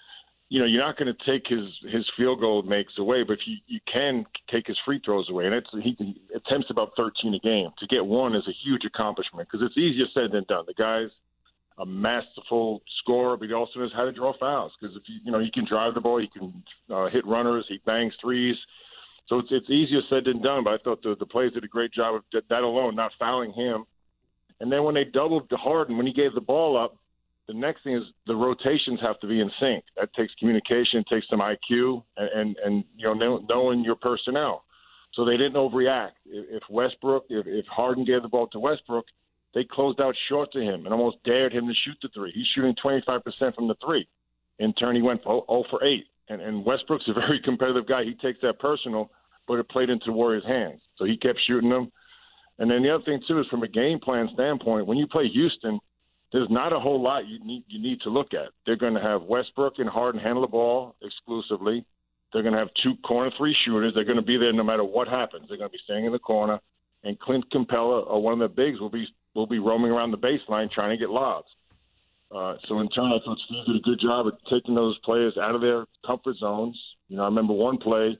you 0.48 0.60
know, 0.60 0.66
you're 0.66 0.84
not 0.84 0.96
going 0.96 1.12
to 1.12 1.30
take 1.30 1.46
his 1.48 1.68
his 1.92 2.04
field 2.16 2.40
goal 2.40 2.62
makes 2.62 2.92
away, 2.98 3.22
but 3.26 3.38
you 3.46 3.56
you 3.66 3.80
can 3.92 4.24
take 4.50 4.66
his 4.66 4.76
free 4.84 5.00
throws 5.04 5.28
away, 5.30 5.46
and 5.46 5.54
it's 5.54 5.68
he, 5.72 5.94
he 5.98 6.20
attempts 6.34 6.68
about 6.70 6.92
13 6.96 7.34
a 7.34 7.38
game. 7.38 7.70
To 7.78 7.86
get 7.86 8.04
one 8.04 8.34
is 8.34 8.46
a 8.48 8.54
huge 8.64 8.84
accomplishment 8.84 9.48
because 9.50 9.64
it's 9.64 9.78
easier 9.78 10.06
said 10.14 10.32
than 10.32 10.44
done. 10.48 10.64
The 10.66 10.74
guy's 10.74 11.10
a 11.78 11.86
masterful 11.86 12.82
scorer, 13.00 13.36
but 13.36 13.48
he 13.48 13.54
also 13.54 13.78
knows 13.78 13.92
how 13.94 14.04
to 14.04 14.12
draw 14.12 14.32
fouls 14.38 14.72
because 14.80 14.94
if 14.96 15.02
you 15.06 15.20
you 15.24 15.32
know 15.32 15.40
he 15.40 15.50
can 15.50 15.66
drive 15.66 15.94
the 15.94 16.00
ball, 16.00 16.20
he 16.20 16.28
can 16.28 16.62
uh, 16.92 17.08
hit 17.08 17.26
runners, 17.26 17.64
he 17.68 17.80
bangs 17.86 18.14
threes. 18.20 18.56
So 19.28 19.38
it's 19.38 19.48
it's 19.50 19.70
easier 19.70 20.00
said 20.10 20.24
than 20.26 20.42
done. 20.42 20.64
But 20.64 20.74
I 20.74 20.78
thought 20.78 21.02
the 21.02 21.16
the 21.18 21.26
players 21.26 21.52
did 21.54 21.64
a 21.64 21.68
great 21.68 21.92
job 21.92 22.16
of 22.16 22.22
that 22.32 22.62
alone, 22.62 22.96
not 22.96 23.12
fouling 23.18 23.52
him. 23.52 23.84
And 24.60 24.70
then 24.70 24.84
when 24.84 24.94
they 24.94 25.04
doubled 25.04 25.50
Harden, 25.50 25.96
when 25.96 26.06
he 26.06 26.12
gave 26.12 26.34
the 26.34 26.40
ball 26.40 26.76
up, 26.76 26.96
the 27.48 27.54
next 27.54 27.82
thing 27.82 27.96
is 27.96 28.04
the 28.26 28.36
rotations 28.36 29.00
have 29.00 29.18
to 29.20 29.26
be 29.26 29.40
in 29.40 29.50
sync. 29.58 29.84
That 29.96 30.12
takes 30.14 30.32
communication, 30.38 31.04
takes 31.10 31.26
some 31.28 31.40
IQ, 31.40 32.04
and 32.16 32.28
and, 32.34 32.56
and 32.64 32.84
you 32.96 33.12
know 33.12 33.44
knowing 33.48 33.82
your 33.82 33.96
personnel. 33.96 34.64
So 35.14 35.24
they 35.24 35.36
didn't 35.36 35.54
overreact. 35.54 36.12
If 36.26 36.62
Westbrook, 36.70 37.24
if, 37.28 37.46
if 37.46 37.66
Harden 37.66 38.04
gave 38.04 38.22
the 38.22 38.28
ball 38.28 38.46
to 38.48 38.60
Westbrook, 38.60 39.06
they 39.54 39.64
closed 39.64 40.00
out 40.00 40.14
short 40.28 40.52
to 40.52 40.60
him 40.60 40.84
and 40.84 40.94
almost 40.94 41.16
dared 41.24 41.52
him 41.52 41.66
to 41.66 41.74
shoot 41.74 41.96
the 42.02 42.08
three. 42.14 42.30
He's 42.32 42.46
shooting 42.54 42.76
25% 42.82 43.54
from 43.54 43.66
the 43.66 43.74
three. 43.84 44.06
In 44.58 44.72
turn, 44.74 44.94
he 44.94 45.02
went 45.02 45.24
0, 45.24 45.44
for 45.70 45.82
8. 45.82 46.04
And, 46.28 46.40
and 46.40 46.64
Westbrook's 46.64 47.08
a 47.08 47.12
very 47.14 47.40
competitive 47.42 47.88
guy. 47.88 48.04
He 48.04 48.14
takes 48.14 48.40
that 48.42 48.60
personal, 48.60 49.10
but 49.48 49.54
it 49.54 49.68
played 49.68 49.90
into 49.90 50.12
Warriors' 50.12 50.44
hands. 50.46 50.80
So 50.96 51.04
he 51.04 51.16
kept 51.16 51.40
shooting 51.46 51.70
them. 51.70 51.90
And 52.60 52.70
then 52.70 52.82
the 52.82 52.94
other 52.94 53.04
thing, 53.04 53.20
too, 53.26 53.40
is 53.40 53.46
from 53.48 53.62
a 53.62 53.68
game 53.68 53.98
plan 53.98 54.28
standpoint, 54.34 54.86
when 54.86 54.98
you 54.98 55.06
play 55.06 55.28
Houston, 55.28 55.80
there's 56.30 56.48
not 56.50 56.72
a 56.72 56.78
whole 56.78 57.02
lot 57.02 57.26
you 57.26 57.44
need, 57.44 57.64
you 57.66 57.80
need 57.80 58.00
to 58.02 58.10
look 58.10 58.34
at. 58.34 58.50
They're 58.66 58.76
going 58.76 58.94
to 58.94 59.00
have 59.00 59.22
Westbrook 59.22 59.74
and 59.78 59.88
Harden 59.88 60.20
handle 60.20 60.42
the 60.42 60.48
ball 60.48 60.94
exclusively. 61.02 61.84
They're 62.32 62.42
going 62.42 62.52
to 62.52 62.60
have 62.60 62.68
two 62.82 62.94
corner 63.04 63.30
three 63.36 63.56
shooters. 63.64 63.92
They're 63.94 64.04
going 64.04 64.16
to 64.16 64.22
be 64.22 64.36
there 64.36 64.52
no 64.52 64.62
matter 64.62 64.84
what 64.84 65.08
happens. 65.08 65.46
They're 65.48 65.56
going 65.56 65.70
to 65.70 65.72
be 65.72 65.80
staying 65.84 66.04
in 66.04 66.12
the 66.12 66.18
corner. 66.18 66.60
And 67.02 67.18
Clint 67.18 67.46
Capela, 67.50 68.06
or 68.06 68.22
one 68.22 68.34
of 68.34 68.38
the 68.38 68.54
bigs, 68.54 68.78
will 68.78 68.90
be 68.90 69.06
will 69.34 69.46
be 69.46 69.58
roaming 69.58 69.90
around 69.90 70.10
the 70.10 70.18
baseline 70.18 70.70
trying 70.70 70.90
to 70.90 70.96
get 70.96 71.08
lobs. 71.08 71.48
Uh, 72.34 72.56
so 72.68 72.80
in 72.80 72.88
turn, 72.90 73.06
I 73.06 73.18
thought 73.24 73.38
Steve 73.46 73.64
did 73.66 73.76
a 73.76 73.80
good 73.80 74.00
job 74.00 74.26
of 74.26 74.34
taking 74.50 74.74
those 74.74 74.98
players 75.04 75.36
out 75.40 75.54
of 75.54 75.60
their 75.60 75.86
comfort 76.06 76.36
zones. 76.36 76.78
You 77.08 77.16
know, 77.16 77.22
I 77.22 77.26
remember 77.26 77.54
one 77.54 77.78
play, 77.78 78.18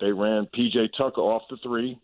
they 0.00 0.12
ran 0.12 0.46
PJ 0.54 0.88
Tucker 0.96 1.20
off 1.20 1.42
the 1.48 1.56
three. 1.62 1.98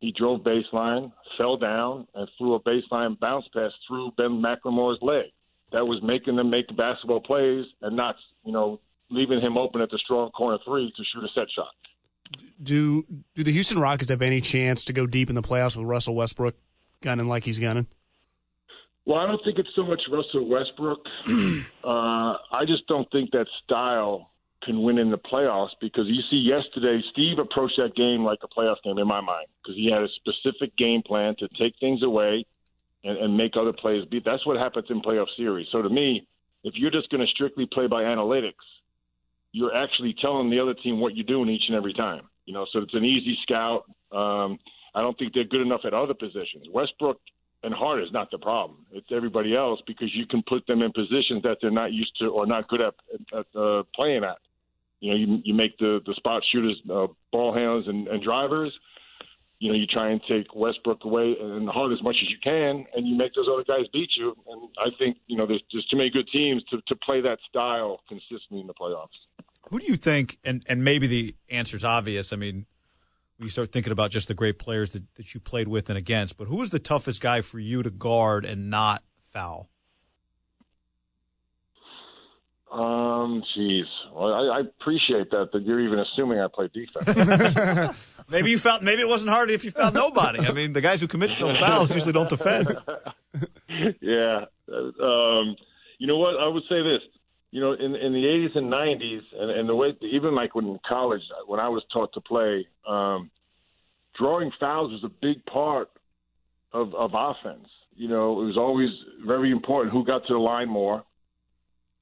He 0.00 0.12
drove 0.12 0.40
baseline, 0.40 1.12
fell 1.38 1.56
down, 1.56 2.06
and 2.14 2.28
threw 2.36 2.54
a 2.54 2.60
baseline 2.60 3.18
bounce 3.18 3.46
pass 3.54 3.72
through 3.88 4.12
Ben 4.16 4.42
McLemore's 4.42 4.98
leg. 5.00 5.26
That 5.72 5.86
was 5.86 6.00
making 6.02 6.36
them 6.36 6.50
make 6.50 6.66
basketball 6.76 7.20
plays 7.20 7.64
and 7.82 7.96
not, 7.96 8.16
you 8.44 8.52
know, 8.52 8.80
leaving 9.10 9.40
him 9.40 9.56
open 9.56 9.80
at 9.80 9.90
the 9.90 9.98
strong 10.04 10.30
corner 10.30 10.58
three 10.64 10.92
to 10.96 11.02
shoot 11.04 11.24
a 11.24 11.28
set 11.34 11.48
shot. 11.54 11.68
Do 12.62 13.04
do 13.34 13.44
the 13.44 13.52
Houston 13.52 13.78
Rockets 13.78 14.10
have 14.10 14.22
any 14.22 14.40
chance 14.40 14.84
to 14.84 14.92
go 14.92 15.06
deep 15.06 15.28
in 15.28 15.34
the 15.34 15.42
playoffs 15.42 15.76
with 15.76 15.86
Russell 15.86 16.14
Westbrook 16.14 16.54
gunning 17.00 17.28
like 17.28 17.44
he's 17.44 17.58
gunning? 17.58 17.86
Well, 19.06 19.18
I 19.18 19.26
don't 19.26 19.42
think 19.44 19.58
it's 19.58 19.68
so 19.76 19.84
much 19.84 20.00
Russell 20.10 20.48
Westbrook. 20.48 21.00
uh, 21.84 22.36
I 22.50 22.64
just 22.66 22.86
don't 22.86 23.10
think 23.10 23.32
that 23.32 23.46
style 23.64 24.30
can 24.64 24.82
win 24.82 24.98
in 24.98 25.10
the 25.10 25.18
playoffs 25.18 25.70
because 25.80 26.04
you 26.06 26.22
see 26.30 26.36
yesterday 26.36 27.02
Steve 27.12 27.38
approached 27.38 27.76
that 27.76 27.94
game 27.94 28.24
like 28.24 28.38
a 28.42 28.48
playoff 28.48 28.76
game 28.82 28.98
in 28.98 29.06
my 29.06 29.20
mind 29.20 29.46
because 29.62 29.76
he 29.76 29.90
had 29.90 30.02
a 30.02 30.08
specific 30.16 30.76
game 30.76 31.02
plan 31.02 31.34
to 31.38 31.48
take 31.58 31.74
things 31.80 32.02
away 32.02 32.44
and, 33.04 33.18
and 33.18 33.36
make 33.36 33.52
other 33.56 33.72
players 33.72 34.04
beat. 34.10 34.24
That's 34.24 34.44
what 34.46 34.56
happens 34.56 34.86
in 34.90 35.02
playoff 35.02 35.26
series. 35.36 35.66
So 35.70 35.82
to 35.82 35.88
me, 35.88 36.26
if 36.64 36.74
you're 36.76 36.90
just 36.90 37.10
going 37.10 37.20
to 37.20 37.26
strictly 37.26 37.66
play 37.70 37.86
by 37.86 38.02
analytics, 38.02 38.64
you're 39.52 39.74
actually 39.74 40.14
telling 40.20 40.50
the 40.50 40.58
other 40.58 40.74
team 40.74 41.00
what 41.00 41.14
you're 41.14 41.26
doing 41.26 41.48
each 41.48 41.64
and 41.68 41.76
every 41.76 41.92
time. 41.92 42.22
You 42.46 42.54
know, 42.54 42.66
so 42.72 42.80
it's 42.80 42.94
an 42.94 43.04
easy 43.04 43.38
scout. 43.42 43.84
Um, 44.10 44.58
I 44.94 45.00
don't 45.00 45.16
think 45.18 45.34
they're 45.34 45.44
good 45.44 45.60
enough 45.60 45.82
at 45.84 45.94
other 45.94 46.14
positions. 46.14 46.66
Westbrook 46.72 47.20
and 47.62 47.74
Hart 47.74 48.02
is 48.02 48.12
not 48.12 48.30
the 48.30 48.38
problem. 48.38 48.84
It's 48.92 49.06
everybody 49.10 49.56
else 49.56 49.80
because 49.86 50.14
you 50.14 50.26
can 50.26 50.42
put 50.46 50.66
them 50.66 50.82
in 50.82 50.92
positions 50.92 51.42
that 51.42 51.58
they're 51.60 51.70
not 51.70 51.92
used 51.92 52.12
to 52.20 52.26
or 52.26 52.46
not 52.46 52.68
good 52.68 52.80
at, 52.80 52.94
at 53.32 53.46
uh, 53.58 53.82
playing 53.94 54.24
at. 54.24 54.38
You 55.04 55.10
know, 55.10 55.16
you, 55.16 55.42
you 55.44 55.54
make 55.54 55.76
the 55.76 56.00
the 56.06 56.14
spot 56.14 56.42
shooters 56.50 56.80
uh, 56.90 57.08
ball 57.30 57.52
handlers 57.52 57.84
and, 57.86 58.08
and 58.08 58.22
drivers. 58.22 58.72
You 59.58 59.70
know, 59.70 59.78
you 59.78 59.86
try 59.86 60.10
and 60.10 60.20
take 60.26 60.54
Westbrook 60.54 61.04
away 61.04 61.36
and 61.38 61.68
Hart 61.68 61.92
as 61.92 62.02
much 62.02 62.16
as 62.22 62.30
you 62.30 62.38
can, 62.42 62.86
and 62.94 63.06
you 63.06 63.14
make 63.14 63.34
those 63.34 63.46
other 63.52 63.64
guys 63.64 63.86
beat 63.92 64.08
you. 64.16 64.34
And 64.48 64.70
I 64.78 64.88
think 64.98 65.18
you 65.26 65.36
know 65.36 65.46
there's 65.46 65.62
there's 65.70 65.86
too 65.90 65.98
many 65.98 66.08
good 66.08 66.26
teams 66.32 66.64
to 66.70 66.78
to 66.88 66.96
play 66.96 67.20
that 67.20 67.36
style 67.46 68.00
consistently 68.08 68.60
in 68.60 68.66
the 68.66 68.72
playoffs. 68.72 69.08
Who 69.68 69.78
do 69.78 69.84
you 69.84 69.96
think? 69.96 70.38
And 70.42 70.64
and 70.66 70.82
maybe 70.82 71.06
the 71.06 71.36
answer's 71.50 71.84
obvious. 71.84 72.32
I 72.32 72.36
mean, 72.36 72.64
when 73.36 73.44
you 73.44 73.50
start 73.50 73.72
thinking 73.72 73.92
about 73.92 74.10
just 74.10 74.28
the 74.28 74.34
great 74.34 74.58
players 74.58 74.92
that, 74.92 75.02
that 75.16 75.34
you 75.34 75.40
played 75.40 75.68
with 75.68 75.90
and 75.90 75.98
against. 75.98 76.38
But 76.38 76.48
who 76.48 76.56
was 76.56 76.70
the 76.70 76.78
toughest 76.78 77.20
guy 77.20 77.42
for 77.42 77.58
you 77.58 77.82
to 77.82 77.90
guard 77.90 78.46
and 78.46 78.70
not 78.70 79.02
foul? 79.34 79.68
Um, 82.74 83.44
jeez. 83.56 83.84
Well, 84.12 84.34
I, 84.34 84.58
I 84.58 84.60
appreciate 84.60 85.30
that 85.30 85.50
that 85.52 85.62
you're 85.62 85.80
even 85.80 86.00
assuming 86.00 86.40
I 86.40 86.48
play 86.52 86.68
defense. 86.74 88.16
maybe 88.28 88.50
you 88.50 88.58
felt 88.58 88.82
maybe 88.82 89.00
it 89.00 89.08
wasn't 89.08 89.30
hard 89.30 89.50
if 89.50 89.64
you 89.64 89.70
found 89.70 89.94
nobody. 89.94 90.40
I 90.40 90.52
mean, 90.52 90.72
the 90.72 90.80
guys 90.80 91.00
who 91.00 91.06
commit 91.06 91.38
no 91.38 91.54
fouls 91.54 91.94
usually 91.94 92.12
don't 92.12 92.28
defend. 92.28 92.68
yeah. 94.00 94.46
Um, 94.68 95.56
you 95.98 96.08
know 96.08 96.18
what? 96.18 96.34
I 96.40 96.48
would 96.48 96.64
say 96.68 96.82
this 96.82 97.00
you 97.54 97.60
know, 97.60 97.72
in 97.72 97.94
in 97.94 98.12
the 98.12 98.24
80s 98.24 98.58
and 98.58 98.72
90s, 98.72 99.20
and, 99.38 99.50
and 99.52 99.68
the 99.68 99.76
way 99.76 99.94
even 100.00 100.34
like 100.34 100.56
when 100.56 100.66
in 100.66 100.80
college, 100.84 101.22
when 101.46 101.60
I 101.60 101.68
was 101.68 101.84
taught 101.92 102.12
to 102.14 102.20
play, 102.20 102.66
um, 102.84 103.30
drawing 104.18 104.50
fouls 104.58 104.90
was 104.90 105.04
a 105.04 105.14
big 105.22 105.46
part 105.46 105.88
of 106.72 106.92
of 106.96 107.12
offense. 107.14 107.68
You 107.94 108.08
know, 108.08 108.42
it 108.42 108.46
was 108.46 108.56
always 108.56 108.90
very 109.24 109.52
important 109.52 109.92
who 109.92 110.04
got 110.04 110.26
to 110.26 110.32
the 110.32 110.38
line 110.40 110.68
more, 110.68 111.04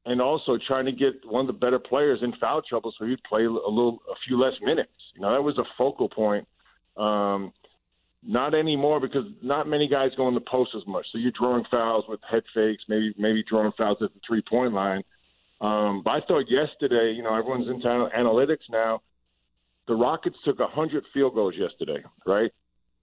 and 0.05 0.21
also 0.21 0.59
trying 0.67 0.87
to 0.87 0.93
get 0.93 1.15
one 1.25 1.43
of 1.43 1.47
the 1.47 1.53
better 1.53 1.79
players 1.79 2.21
in 2.23 2.33
foul 2.41 2.63
trouble 2.63 2.93
so 2.99 3.07
he'd 3.07 3.23
play 3.25 3.45
a 3.45 3.51
little, 3.51 4.01
a 4.11 4.15
few 4.27 4.41
less 4.41 4.55
minutes. 4.63 4.91
You 5.15 5.23
know, 5.23 5.33
that 5.33 5.43
was 5.43 5.59
a 5.59 5.65
focal 5.79 6.09
point. 6.09 6.47
Um, 6.97 7.53
not 8.25 8.55
anymore 8.55 9.01
because 9.01 9.25
not 9.43 9.67
many 9.67 9.89
guys 9.89 10.11
go 10.17 10.29
in 10.29 10.35
the 10.35 10.41
post 10.41 10.71
as 10.77 10.87
much. 10.87 11.07
So 11.13 11.19
you're 11.19 11.33
drawing 11.39 11.65
fouls 11.71 12.05
with 12.09 12.21
head 12.29 12.43
fakes, 12.55 12.83
maybe 12.89 13.15
maybe 13.19 13.43
drawing 13.49 13.73
fouls 13.77 13.99
at 14.01 14.13
the 14.15 14.21
three 14.27 14.43
point 14.49 14.73
line. 14.73 15.03
Um, 15.61 16.03
but 16.05 16.11
I 16.11 16.21
thought 16.27 16.45
yesterday, 16.49 17.15
you 17.17 17.23
know, 17.23 17.37
everyone's 17.37 17.69
into 17.69 17.87
analytics 17.87 18.69
now. 18.71 19.01
The 19.89 19.95
Rockets 19.95 20.37
took 20.45 20.59
100 20.59 21.05
field 21.13 21.35
goals 21.35 21.55
yesterday, 21.57 22.05
right? 22.27 22.51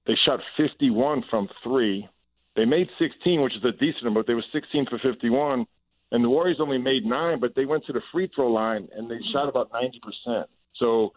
They 0.07 0.13
shot 0.25 0.39
51 0.57 1.23
from 1.29 1.49
three. 1.63 2.07
They 2.55 2.65
made 2.65 2.87
16, 2.97 3.41
which 3.41 3.55
is 3.55 3.63
a 3.63 3.71
decent 3.71 4.03
number, 4.03 4.21
but 4.21 4.27
they 4.27 4.33
were 4.33 4.43
16 4.51 4.87
for 4.89 4.99
51. 4.99 5.65
And 6.11 6.23
the 6.23 6.29
Warriors 6.29 6.57
only 6.59 6.77
made 6.77 7.05
nine, 7.05 7.39
but 7.39 7.53
they 7.55 7.65
went 7.65 7.85
to 7.85 7.93
the 7.93 8.01
free 8.11 8.29
throw 8.33 8.51
line 8.51 8.87
and 8.95 9.09
they 9.09 9.19
shot 9.31 9.47
about 9.47 9.71
90%. 9.71 10.45
So 10.77 11.11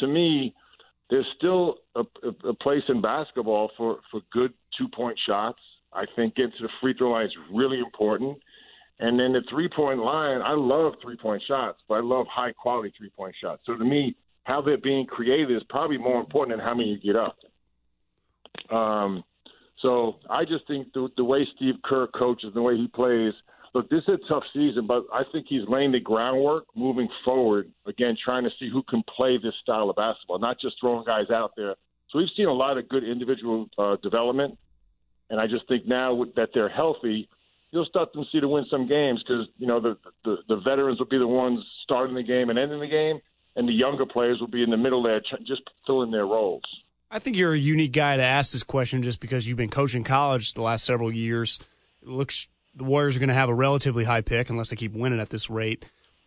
to 0.00 0.06
me, 0.06 0.54
there's 1.10 1.26
still 1.36 1.76
a, 1.94 2.00
a, 2.00 2.48
a 2.48 2.54
place 2.54 2.82
in 2.88 3.02
basketball 3.02 3.70
for, 3.76 3.98
for 4.10 4.20
good 4.32 4.52
two 4.78 4.88
point 4.88 5.18
shots. 5.26 5.58
I 5.92 6.04
think 6.16 6.36
getting 6.36 6.52
to 6.52 6.62
the 6.62 6.70
free 6.80 6.94
throw 6.96 7.10
line 7.10 7.26
is 7.26 7.32
really 7.52 7.78
important. 7.78 8.38
And 9.00 9.18
then 9.18 9.32
the 9.32 9.42
three 9.50 9.68
point 9.68 9.98
line, 9.98 10.40
I 10.40 10.54
love 10.54 10.94
three 11.02 11.16
point 11.16 11.42
shots, 11.46 11.80
but 11.88 11.96
I 11.96 12.00
love 12.00 12.26
high 12.30 12.52
quality 12.52 12.92
three 12.96 13.10
point 13.10 13.34
shots. 13.42 13.62
So 13.66 13.76
to 13.76 13.84
me, 13.84 14.16
how 14.44 14.62
they're 14.62 14.78
being 14.78 15.06
created 15.06 15.54
is 15.54 15.62
probably 15.68 15.98
more 15.98 16.20
important 16.20 16.56
than 16.56 16.66
how 16.66 16.74
many 16.74 16.90
you 16.90 17.00
get 17.00 17.16
up. 17.16 17.36
Um, 18.74 19.22
so 19.80 20.16
I 20.30 20.44
just 20.44 20.66
think 20.66 20.92
the, 20.94 21.08
the 21.16 21.24
way 21.24 21.46
Steve 21.56 21.74
Kerr 21.84 22.06
coaches, 22.06 22.52
the 22.54 22.62
way 22.62 22.76
he 22.76 22.88
plays, 22.88 23.34
look, 23.74 23.88
this 23.90 24.02
is 24.08 24.14
a 24.14 24.28
tough 24.28 24.44
season, 24.52 24.86
but 24.86 25.04
I 25.12 25.22
think 25.32 25.46
he's 25.48 25.66
laying 25.68 25.92
the 25.92 26.00
groundwork 26.00 26.64
moving 26.74 27.08
forward. 27.24 27.70
Again, 27.86 28.16
trying 28.22 28.44
to 28.44 28.50
see 28.58 28.68
who 28.70 28.82
can 28.82 29.02
play 29.16 29.38
this 29.38 29.54
style 29.62 29.90
of 29.90 29.96
basketball, 29.96 30.38
not 30.38 30.60
just 30.60 30.76
throwing 30.80 31.04
guys 31.04 31.30
out 31.30 31.52
there. 31.56 31.74
So 32.10 32.18
we've 32.18 32.28
seen 32.36 32.46
a 32.46 32.52
lot 32.52 32.76
of 32.76 32.88
good 32.88 33.04
individual 33.04 33.68
uh, 33.78 33.96
development, 34.02 34.58
and 35.30 35.40
I 35.40 35.46
just 35.46 35.66
think 35.68 35.86
now 35.86 36.24
that 36.36 36.50
they're 36.52 36.68
healthy, 36.68 37.28
you'll 37.70 37.86
start 37.86 38.12
to 38.12 38.24
see 38.30 38.40
to 38.40 38.48
win 38.48 38.66
some 38.70 38.86
games 38.86 39.22
because 39.26 39.46
you 39.56 39.66
know 39.66 39.80
the, 39.80 39.96
the 40.24 40.36
the 40.48 40.56
veterans 40.56 40.98
will 40.98 41.06
be 41.06 41.18
the 41.18 41.26
ones 41.26 41.60
starting 41.82 42.14
the 42.14 42.22
game 42.22 42.50
and 42.50 42.58
ending 42.58 42.80
the 42.80 42.86
game, 42.86 43.18
and 43.56 43.66
the 43.66 43.72
younger 43.72 44.04
players 44.04 44.40
will 44.40 44.48
be 44.48 44.62
in 44.62 44.70
the 44.70 44.76
middle 44.76 45.02
there, 45.02 45.22
just 45.46 45.62
filling 45.86 46.10
their 46.10 46.26
roles. 46.26 46.62
I 47.10 47.18
think 47.18 47.36
you're 47.36 47.52
a 47.52 47.58
unique 47.58 47.92
guy 47.92 48.16
to 48.16 48.22
ask 48.22 48.52
this 48.52 48.62
question 48.62 49.02
just 49.02 49.20
because 49.20 49.46
you've 49.46 49.58
been 49.58 49.68
coaching 49.68 50.04
college 50.04 50.54
the 50.54 50.62
last 50.62 50.84
several 50.84 51.12
years. 51.12 51.60
It 52.02 52.08
looks 52.08 52.48
the 52.74 52.84
Warriors 52.84 53.16
are 53.16 53.20
going 53.20 53.28
to 53.28 53.34
have 53.34 53.48
a 53.48 53.54
relatively 53.54 54.04
high 54.04 54.20
pick 54.20 54.50
unless 54.50 54.70
they 54.70 54.76
keep 54.76 54.92
winning 54.92 55.20
at 55.20 55.30
this 55.30 55.50
rate. 55.50 55.84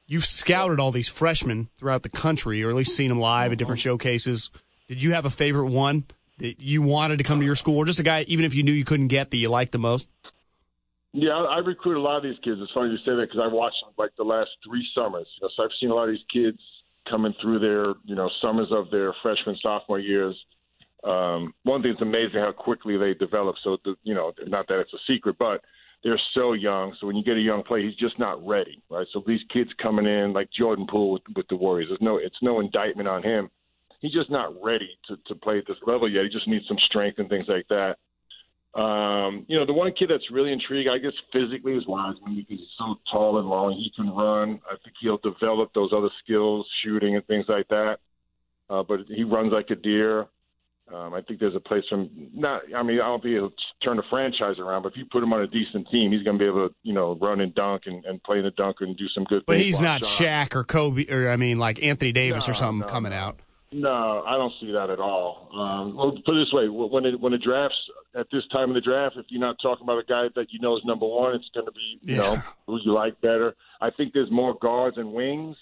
You've 0.07 0.25
scouted 0.25 0.79
all 0.79 0.91
these 0.91 1.09
freshmen 1.09 1.69
throughout 1.77 2.03
the 2.03 2.09
country, 2.09 2.63
or 2.63 2.69
at 2.69 2.75
least 2.75 2.95
seen 2.95 3.09
them 3.09 3.19
live 3.19 3.51
at 3.51 3.57
different 3.57 3.79
showcases. 3.79 4.51
Did 4.87 5.01
you 5.01 5.13
have 5.13 5.25
a 5.25 5.31
favorite 5.31 5.69
one 5.69 6.05
that 6.37 6.61
you 6.61 6.81
wanted 6.81 7.17
to 7.17 7.23
come 7.23 7.39
to 7.39 7.45
your 7.45 7.55
school, 7.55 7.77
or 7.77 7.85
just 7.85 7.99
a 7.99 8.03
guy, 8.03 8.21
even 8.27 8.45
if 8.45 8.53
you 8.53 8.61
knew 8.61 8.71
you 8.71 8.85
couldn't 8.85 9.07
get, 9.07 9.31
that 9.31 9.37
you 9.37 9.49
liked 9.49 9.71
the 9.71 9.79
most? 9.79 10.07
Yeah, 11.17 11.31
I, 11.31 11.59
recruit 11.59 11.97
a 11.97 12.01
lot 12.01 12.17
of 12.17 12.23
these 12.23 12.37
kids. 12.43 12.59
It's 12.61 12.73
funny 12.73 12.91
you 12.91 12.97
say 12.97 13.15
that 13.15 13.27
because 13.29 13.39
I've 13.41 13.53
watched 13.53 13.77
them 13.81 13.93
like 13.97 14.11
the 14.17 14.25
last 14.25 14.49
three 14.67 14.85
summers. 14.93 15.25
You 15.39 15.47
know, 15.47 15.49
so 15.55 15.63
I've 15.63 15.69
seen 15.79 15.89
a 15.89 15.95
lot 15.95 16.09
of 16.09 16.15
these 16.15 16.25
kids 16.31 16.59
coming 17.09 17.33
through 17.41 17.59
their, 17.59 17.93
you 18.03 18.15
know, 18.15 18.29
summers 18.41 18.67
of 18.69 18.91
their 18.91 19.15
freshman, 19.23 19.55
sophomore 19.61 19.99
years. 19.99 20.35
Um, 21.05 21.53
one 21.63 21.81
thing 21.81 21.91
that's 21.93 22.01
amazing 22.01 22.41
how 22.41 22.51
quickly 22.51 22.97
they 22.97 23.13
develop. 23.13 23.55
So, 23.63 23.77
the, 23.85 23.95
you 24.03 24.13
know, 24.13 24.33
not 24.47 24.67
that 24.67 24.81
it's 24.81 24.93
a 24.93 24.99
secret, 25.07 25.37
but 25.39 25.61
they're 26.05 26.21
so 26.35 26.53
young. 26.53 26.95
So 27.01 27.07
when 27.07 27.15
you 27.15 27.23
get 27.23 27.35
a 27.35 27.41
young 27.41 27.63
player, 27.63 27.81
he's 27.81 27.95
just 27.95 28.19
not 28.19 28.45
ready, 28.45 28.79
right? 28.91 29.07
So 29.11 29.23
these 29.25 29.39
kids 29.51 29.71
coming 29.81 30.05
in 30.05 30.33
like 30.33 30.49
Jordan 30.55 30.85
Poole 30.87 31.13
with, 31.13 31.23
with 31.35 31.47
the 31.49 31.55
Warriors, 31.55 31.89
there's 31.89 31.99
no, 31.99 32.17
it's 32.17 32.37
no 32.43 32.59
indictment 32.59 33.09
on 33.09 33.23
him. 33.23 33.49
He's 34.01 34.13
just 34.13 34.29
not 34.29 34.53
ready 34.63 34.99
to, 35.07 35.17
to 35.27 35.33
play 35.33 35.57
at 35.57 35.63
this 35.67 35.77
level 35.87 36.07
yet. 36.07 36.25
He 36.25 36.29
just 36.29 36.47
needs 36.47 36.65
some 36.67 36.77
strength 36.87 37.17
and 37.17 37.27
things 37.27 37.47
like 37.47 37.67
that. 37.69 37.95
Um, 38.79 39.45
you 39.47 39.57
know, 39.57 39.65
the 39.65 39.73
one 39.73 39.91
kid 39.97 40.11
that's 40.11 40.29
really 40.31 40.53
intrigued, 40.53 40.89
I 40.89 40.99
guess, 40.99 41.13
physically 41.33 41.73
is 41.73 41.87
Wiseman 41.87 42.35
because 42.35 42.59
he's 42.59 42.67
so 42.77 42.97
tall 43.11 43.39
and 43.39 43.47
long. 43.47 43.71
He 43.71 43.91
can 43.95 44.15
run. 44.15 44.59
I 44.69 44.75
think 44.83 44.95
he'll 45.01 45.17
develop 45.17 45.73
those 45.73 45.89
other 45.91 46.09
skills, 46.23 46.67
shooting 46.83 47.15
and 47.15 47.25
things 47.25 47.45
like 47.47 47.67
that. 47.69 47.95
Uh, 48.69 48.83
but 48.87 48.99
he 49.07 49.23
runs 49.23 49.51
like 49.51 49.71
a 49.71 49.75
deer. 49.75 50.27
Um, 50.93 51.15
I 51.15 51.21
think 51.21 51.39
there's 51.39 51.55
a 51.55 51.59
place 51.59 51.83
from 51.89 52.09
not. 52.33 52.61
I 52.75 52.83
mean, 52.83 53.01
I 53.01 53.07
don't 53.07 53.21
think 53.23 53.33
he'll 53.33 53.51
turn 53.83 53.97
the 53.97 54.03
franchise 54.09 54.59
around, 54.59 54.83
but 54.83 54.91
if 54.91 54.97
you 54.97 55.05
put 55.11 55.23
him 55.23 55.33
on 55.33 55.41
a 55.41 55.47
decent 55.47 55.87
team, 55.89 56.11
he's 56.11 56.21
going 56.21 56.37
to 56.37 56.43
be 56.43 56.47
able 56.47 56.69
to, 56.69 56.75
you 56.83 56.93
know, 56.93 57.17
run 57.19 57.41
and 57.41 57.55
dunk 57.55 57.83
and, 57.87 58.05
and 58.05 58.21
play 58.21 58.37
in 58.37 58.43
the 58.43 58.51
dunk 58.51 58.77
and 58.81 58.95
do 58.95 59.07
some 59.15 59.23
good. 59.23 59.41
But 59.47 59.57
he's 59.57 59.81
not 59.81 60.01
Watch 60.03 60.11
Shaq 60.19 60.55
or 60.55 60.63
Kobe, 60.63 61.07
or 61.11 61.29
I 61.31 61.37
mean, 61.37 61.57
like 61.57 61.81
Anthony 61.81 62.11
Davis 62.11 62.47
No, 62.47 62.51
or 62.51 62.53
something 62.53 62.79
no, 62.81 62.87
coming 62.87 63.13
out. 63.13 63.39
No, 63.71 64.23
I 64.27 64.37
don't 64.37 64.53
see 64.61 64.71
that 64.73 64.91
at 64.91 64.99
all. 64.99 65.49
Um, 65.53 65.95
well, 65.95 66.11
put 66.23 66.35
it 66.35 66.45
this 66.45 66.53
way: 66.53 66.67
when 66.69 67.03
it, 67.05 67.19
when 67.19 67.31
the 67.31 67.39
drafts 67.39 67.75
at 68.13 68.27
this 68.31 68.43
time 68.51 68.69
of 68.69 68.75
the 68.75 68.81
draft, 68.81 69.15
if 69.17 69.25
you're 69.29 69.41
not 69.41 69.55
talking 69.63 69.85
about 69.85 69.97
a 69.97 70.03
guy 70.07 70.27
that 70.35 70.53
you 70.53 70.59
know 70.59 70.77
is 70.77 70.83
number 70.85 71.07
one, 71.07 71.33
it's 71.33 71.49
going 71.55 71.65
to 71.65 71.71
be 71.71 71.99
you 72.03 72.15
Yeah. 72.15 72.21
know 72.21 72.41
who 72.67 72.79
you 72.85 72.93
like 72.93 73.19
better. 73.21 73.55
I 73.81 73.89
think 73.89 74.13
there's 74.13 74.29
more 74.31 74.55
guards 74.61 74.97
and 74.99 75.11
wings, 75.13 75.57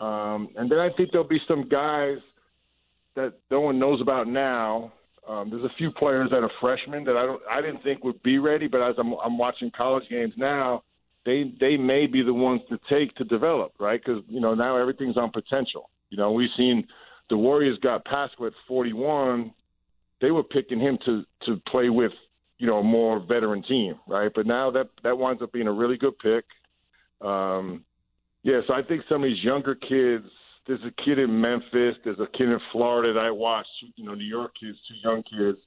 um, 0.00 0.48
and 0.56 0.70
then 0.70 0.78
I 0.78 0.88
think 0.96 1.12
there'll 1.12 1.28
be 1.28 1.40
some 1.46 1.68
guys 1.68 2.16
that 3.16 3.34
no 3.50 3.60
one 3.60 3.78
knows 3.78 4.00
about 4.00 4.28
now. 4.28 4.92
Um, 5.28 5.50
there's 5.50 5.64
a 5.64 5.74
few 5.78 5.90
players 5.92 6.30
that 6.30 6.42
are 6.42 6.50
freshmen 6.60 7.04
that 7.04 7.16
I 7.16 7.24
don't, 7.26 7.42
I 7.50 7.60
didn't 7.60 7.82
think 7.82 8.02
would 8.02 8.22
be 8.22 8.38
ready, 8.38 8.66
but 8.66 8.82
as 8.82 8.96
I'm, 8.98 9.12
I'm 9.24 9.38
watching 9.38 9.70
college 9.76 10.04
games 10.10 10.32
now, 10.36 10.82
they 11.24 11.52
they 11.60 11.76
may 11.76 12.06
be 12.06 12.22
the 12.22 12.34
ones 12.34 12.60
to 12.68 12.78
take 12.90 13.14
to 13.16 13.24
develop, 13.24 13.72
right? 13.78 14.00
Because 14.04 14.22
you 14.28 14.40
know 14.40 14.54
now 14.54 14.76
everything's 14.76 15.16
on 15.16 15.30
potential. 15.30 15.90
You 16.10 16.18
know, 16.18 16.32
we've 16.32 16.50
seen 16.56 16.86
the 17.30 17.36
Warriors 17.36 17.78
got 17.82 18.04
Paschall 18.04 18.48
at 18.48 18.52
41. 18.68 19.52
They 20.20 20.30
were 20.30 20.42
picking 20.42 20.80
him 20.80 20.98
to 21.06 21.22
to 21.46 21.60
play 21.70 21.88
with, 21.88 22.12
you 22.58 22.66
know, 22.66 22.78
a 22.78 22.84
more 22.84 23.20
veteran 23.20 23.62
team, 23.62 23.94
right? 24.08 24.30
But 24.34 24.46
now 24.46 24.70
that 24.72 24.88
that 25.04 25.16
winds 25.16 25.42
up 25.42 25.52
being 25.52 25.68
a 25.68 25.72
really 25.72 25.96
good 25.96 26.18
pick. 26.18 26.44
Um, 27.26 27.84
yeah, 28.42 28.60
so 28.66 28.74
I 28.74 28.82
think 28.82 29.02
some 29.08 29.22
of 29.22 29.30
these 29.30 29.42
younger 29.42 29.76
kids. 29.76 30.26
There's 30.66 30.80
a 30.84 31.02
kid 31.04 31.18
in 31.18 31.40
Memphis. 31.40 31.96
There's 32.04 32.20
a 32.20 32.28
kid 32.36 32.48
in 32.48 32.58
Florida 32.70 33.12
that 33.14 33.24
I 33.24 33.30
watched. 33.30 33.68
You 33.96 34.04
know, 34.04 34.14
New 34.14 34.24
York 34.24 34.52
kids, 34.60 34.78
two 34.88 35.08
young 35.08 35.22
kids, 35.22 35.58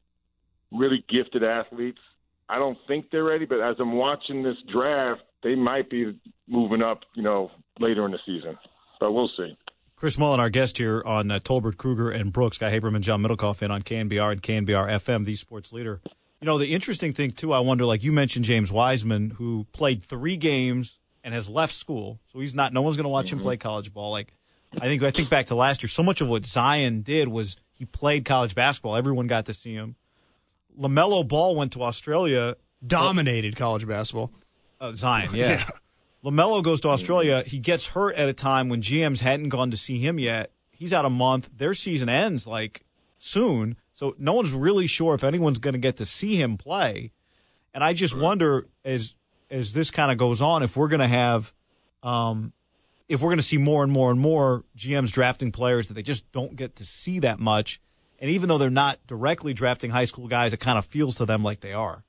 really 0.72 1.04
gifted 1.10 1.44
athletes. 1.44 2.00
I 2.48 2.60
don't 2.60 2.78
think 2.88 3.10
they're 3.12 3.24
ready, 3.24 3.46
but 3.46 3.60
as 3.60 3.76
I'm 3.80 3.94
watching 3.94 4.44
this 4.44 4.58
draft, 4.72 5.22
they 5.44 5.56
might 5.56 5.90
be 5.90 6.18
moving 6.48 6.82
up. 6.82 7.02
You 7.16 7.24
know, 7.24 7.52
later 7.80 8.06
in 8.06 8.12
the 8.12 8.20
season, 8.26 8.58
but 9.00 9.12
we'll 9.12 9.32
see. 9.36 9.58
Chris 9.96 10.18
Mullin, 10.18 10.40
our 10.40 10.50
guest 10.50 10.78
here 10.78 11.02
on 11.06 11.32
uh, 11.32 11.40
Tolbert, 11.40 11.78
Krueger, 11.78 12.12
and 12.12 12.32
Brooks, 12.34 12.58
Guy 12.58 12.78
Haberman, 12.78 13.00
John 13.00 13.24
Middlekauff, 13.24 13.62
in 13.62 13.72
on 13.72 13.82
KNBR 13.82 14.34
and 14.34 14.44
KNBR 14.44 14.90
FM, 14.90 15.26
the 15.26 15.36
sports 15.36 15.72
leader. 15.72 16.02
You 16.42 16.46
know, 16.46 16.58
the 16.58 16.74
interesting 16.74 17.14
thing, 17.14 17.32
too, 17.32 17.54
I 17.54 17.60
wonder, 17.60 17.86
like 17.86 18.04
you 18.04 18.12
mentioned, 18.12 18.44
James 18.44 18.72
Wiseman, 18.72 19.32
who 19.32 19.66
played 19.72 20.04
three 20.04 20.36
games 20.36 21.00
and 21.24 21.34
has 21.34 21.48
left 21.48 21.74
school. 21.74 22.20
So 22.34 22.40
he's 22.40 22.54
not, 22.54 22.74
no 22.74 22.82
one's 22.82 22.98
going 22.98 23.06
to 23.06 23.10
watch 23.10 23.32
him 23.32 23.40
play 23.40 23.56
college 23.56 23.94
ball. 23.94 24.12
Like, 24.12 24.34
I 24.78 24.86
think, 24.86 25.04
I 25.04 25.12
think 25.12 25.30
back 25.30 25.48
to 25.48 25.56
last 25.56 25.84
year, 25.84 25.90
so 25.90 26.04
much 26.04 26.22
of 26.22 26.28
what 26.28 26.46
Zion 26.46 27.02
did 27.02 27.28
was 27.28 27.58
he 27.72 27.86
played 27.86 28.26
college 28.26 28.56
basketball. 28.56 28.96
Everyone 28.96 29.28
got 29.28 29.46
to 29.46 29.54
see 29.54 29.74
him. 29.74 29.96
LaMelo 30.80 31.28
Ball 31.28 31.56
went 31.56 31.74
to 31.74 31.84
Australia. 31.84 32.56
Dominated 32.86 33.56
college 33.56 33.88
basketball. 33.88 34.32
Uh, 34.80 34.94
Zion, 34.94 35.34
yeah. 35.34 35.68
LaMelo 36.24 36.64
goes 36.64 36.82
to 36.82 36.90
Australia. 36.90 37.44
He 37.46 37.60
gets 37.60 37.88
hurt 37.88 38.16
at 38.16 38.28
a 38.28 38.34
time 38.34 38.68
when 38.68 38.82
GMs 38.82 39.22
hadn't 39.22 39.50
gone 39.50 39.72
to 39.72 39.78
see 39.78 40.00
him 40.00 40.20
yet. 40.20 40.52
He's 40.72 40.92
out 40.92 41.06
a 41.06 41.10
month. 41.10 41.50
Their 41.56 41.74
season 41.74 42.10
ends 42.10 42.46
like 42.48 42.84
soon. 43.18 43.78
So 43.94 44.16
no 44.18 44.34
one's 44.34 44.52
really 44.52 44.88
sure 44.88 45.14
if 45.16 45.24
anyone's 45.24 45.60
going 45.60 45.74
to 45.74 45.80
get 45.80 45.98
to 45.98 46.06
see 46.06 46.42
him 46.42 46.58
play. 46.58 47.12
And 47.74 47.84
I 47.84 47.94
just 47.94 48.18
wonder 48.18 48.68
as 48.84 49.16
as 49.50 49.74
this 49.74 49.92
kind 49.92 50.12
of 50.12 50.18
goes 50.18 50.42
on 50.42 50.64
if 50.64 50.76
we're 50.76 50.88
going 50.88 51.02
to 51.02 51.08
have 51.08 51.54
um 52.02 52.52
if 53.08 53.22
we're 53.22 53.30
going 53.30 53.38
to 53.38 53.44
see 53.44 53.58
more 53.58 53.84
and 53.84 53.92
more 53.92 54.12
and 54.12 54.20
more 54.20 54.64
GMs 54.78 55.12
drafting 55.12 55.52
players 55.52 55.88
that 55.88 55.94
they 55.94 56.02
just 56.02 56.32
don't 56.32 56.56
get 56.56 56.76
to 56.78 56.86
see 56.86 57.20
that 57.20 57.40
much. 57.40 57.80
And 58.20 58.32
even 58.32 58.50
though 58.50 58.58
they're 58.58 58.70
not 58.70 59.00
directly 59.08 59.54
drafting 59.54 59.92
high 59.92 60.06
school 60.06 60.28
guys, 60.28 60.54
it 60.54 60.60
kind 60.60 60.78
of 60.78 60.86
feels 60.86 61.16
to 61.18 61.26
them 61.26 61.44
like 61.44 61.60
they 61.60 61.74
are. 61.74 62.04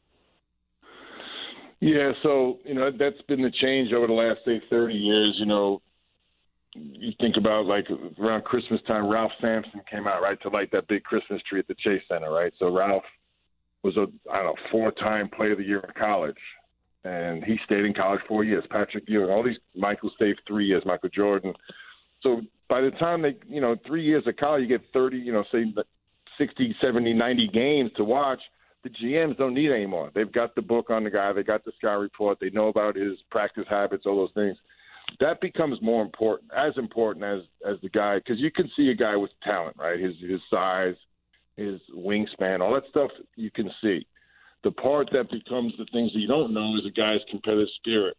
Yeah, 1.81 2.13
so 2.23 2.59
you 2.65 2.75
know 2.75 2.91
that's 2.91 3.21
been 3.29 3.43
the 3.43 3.51
change 3.51 3.93
over 3.93 4.07
the 4.07 4.13
last 4.15 4.41
say 4.47 4.63
thirty 4.71 4.95
years. 4.95 5.37
You 5.39 5.45
know, 5.45 5.83
you 6.75 7.13
think 7.21 7.37
about 7.37 7.67
like 7.67 7.87
around 8.19 8.45
Christmas 8.45 8.81
time, 8.89 9.09
Ralph 9.09 9.33
Sampson 9.43 9.83
came 9.91 10.07
out 10.07 10.23
right 10.23 10.41
to 10.41 10.49
light 10.49 10.73
that 10.73 10.89
big 10.89 11.05
Christmas 11.05 11.43
tree 11.49 11.59
at 11.59 11.69
the 11.69 11.75
Chase 11.75 12.03
Center, 12.09 12.33
right? 12.33 12.53
So 12.59 12.75
Ralph 12.75 13.05
was 13.83 13.95
a 13.99 14.07
I 14.33 14.37
don't 14.39 14.47
know 14.47 14.55
four-time 14.71 15.29
Player 15.29 15.53
of 15.53 15.59
the 15.59 15.65
Year 15.65 15.81
in 15.81 15.91
college, 16.01 16.39
and 17.07 17.45
he 17.45 17.57
stayed 17.65 17.85
in 17.85 17.95
college 17.95 18.21
four 18.27 18.45
years. 18.45 18.65
Patrick 18.71 19.05
Ewing, 19.07 19.31
all 19.31 19.43
these 19.43 19.59
Michael 19.75 20.11
stayed 20.17 20.37
three 20.47 20.67
years. 20.67 20.83
Michael 20.85 21.11
Jordan. 21.11 21.53
So 22.23 22.41
by 22.69 22.81
the 22.81 22.91
time 22.93 23.23
they, 23.23 23.37
you 23.49 23.61
know, 23.61 23.77
three 23.87 24.05
years 24.05 24.27
of 24.27 24.37
college, 24.37 24.63
you 24.63 24.69
get 24.69 24.87
thirty, 24.93 25.19
you 25.19 25.33
know, 25.33 25.45
say 25.53 25.65
60, 26.39 26.77
70, 26.81 27.13
90 27.15 27.49
games 27.49 27.91
to 27.97 28.05
watch 28.05 28.41
the 28.87 28.91
GMs 28.91 29.37
don't 29.37 29.55
need 29.55 29.73
anymore. 29.73 30.13
They've 30.15 30.31
got 30.31 30.55
the 30.55 30.63
book 30.63 30.91
on 30.91 31.03
the 31.03 31.11
guy. 31.11 31.33
They 31.33 31.43
got 31.43 31.65
the 31.65 31.73
scout 31.79 31.99
report. 31.99 32.39
They 32.41 32.51
know 32.51 32.69
about 32.69 32.95
his 32.95 33.15
practice 33.31 33.65
habits, 33.69 34.05
all 34.07 34.17
those 34.17 34.35
things. 34.35 34.57
That 35.19 35.41
becomes 35.41 35.81
more 35.83 36.03
important, 36.03 36.51
as 36.57 36.73
important 36.77 37.25
as 37.25 37.41
as 37.69 37.81
the 37.83 37.89
guy, 37.89 38.19
because 38.19 38.39
you 38.39 38.51
can 38.51 38.71
see 38.77 38.91
a 38.91 38.95
guy 38.95 39.17
with 39.17 39.31
talent, 39.43 39.77
right? 39.77 39.99
His 39.99 40.15
his 40.21 40.41
size, 40.51 40.95
his 41.57 41.81
wingspan, 41.97 42.61
all 42.61 42.75
that 42.75 42.89
stuff 42.91 43.11
you 43.35 43.51
can 43.51 43.71
see. 43.83 44.07
The 44.67 44.73
part 44.73 45.11
that 45.13 45.31
becomes 45.31 45.75
the 45.79 45.87
things 45.93 46.13
that 46.13 46.19
you 46.19 46.27
don't 46.27 46.53
know 46.53 46.75
is 46.75 46.85
a 46.85 46.91
guy's 46.91 47.21
competitive 47.31 47.69
spirit. 47.77 48.17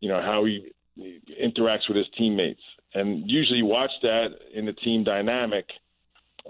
You 0.00 0.08
know 0.08 0.22
how 0.22 0.46
he, 0.46 0.72
he 0.96 1.20
interacts 1.38 1.86
with 1.88 1.98
his 1.98 2.06
teammates, 2.16 2.62
and 2.94 3.30
usually 3.30 3.58
you 3.58 3.66
watch 3.66 3.90
that 4.00 4.28
in 4.54 4.64
the 4.64 4.72
team 4.72 5.04
dynamic. 5.04 5.66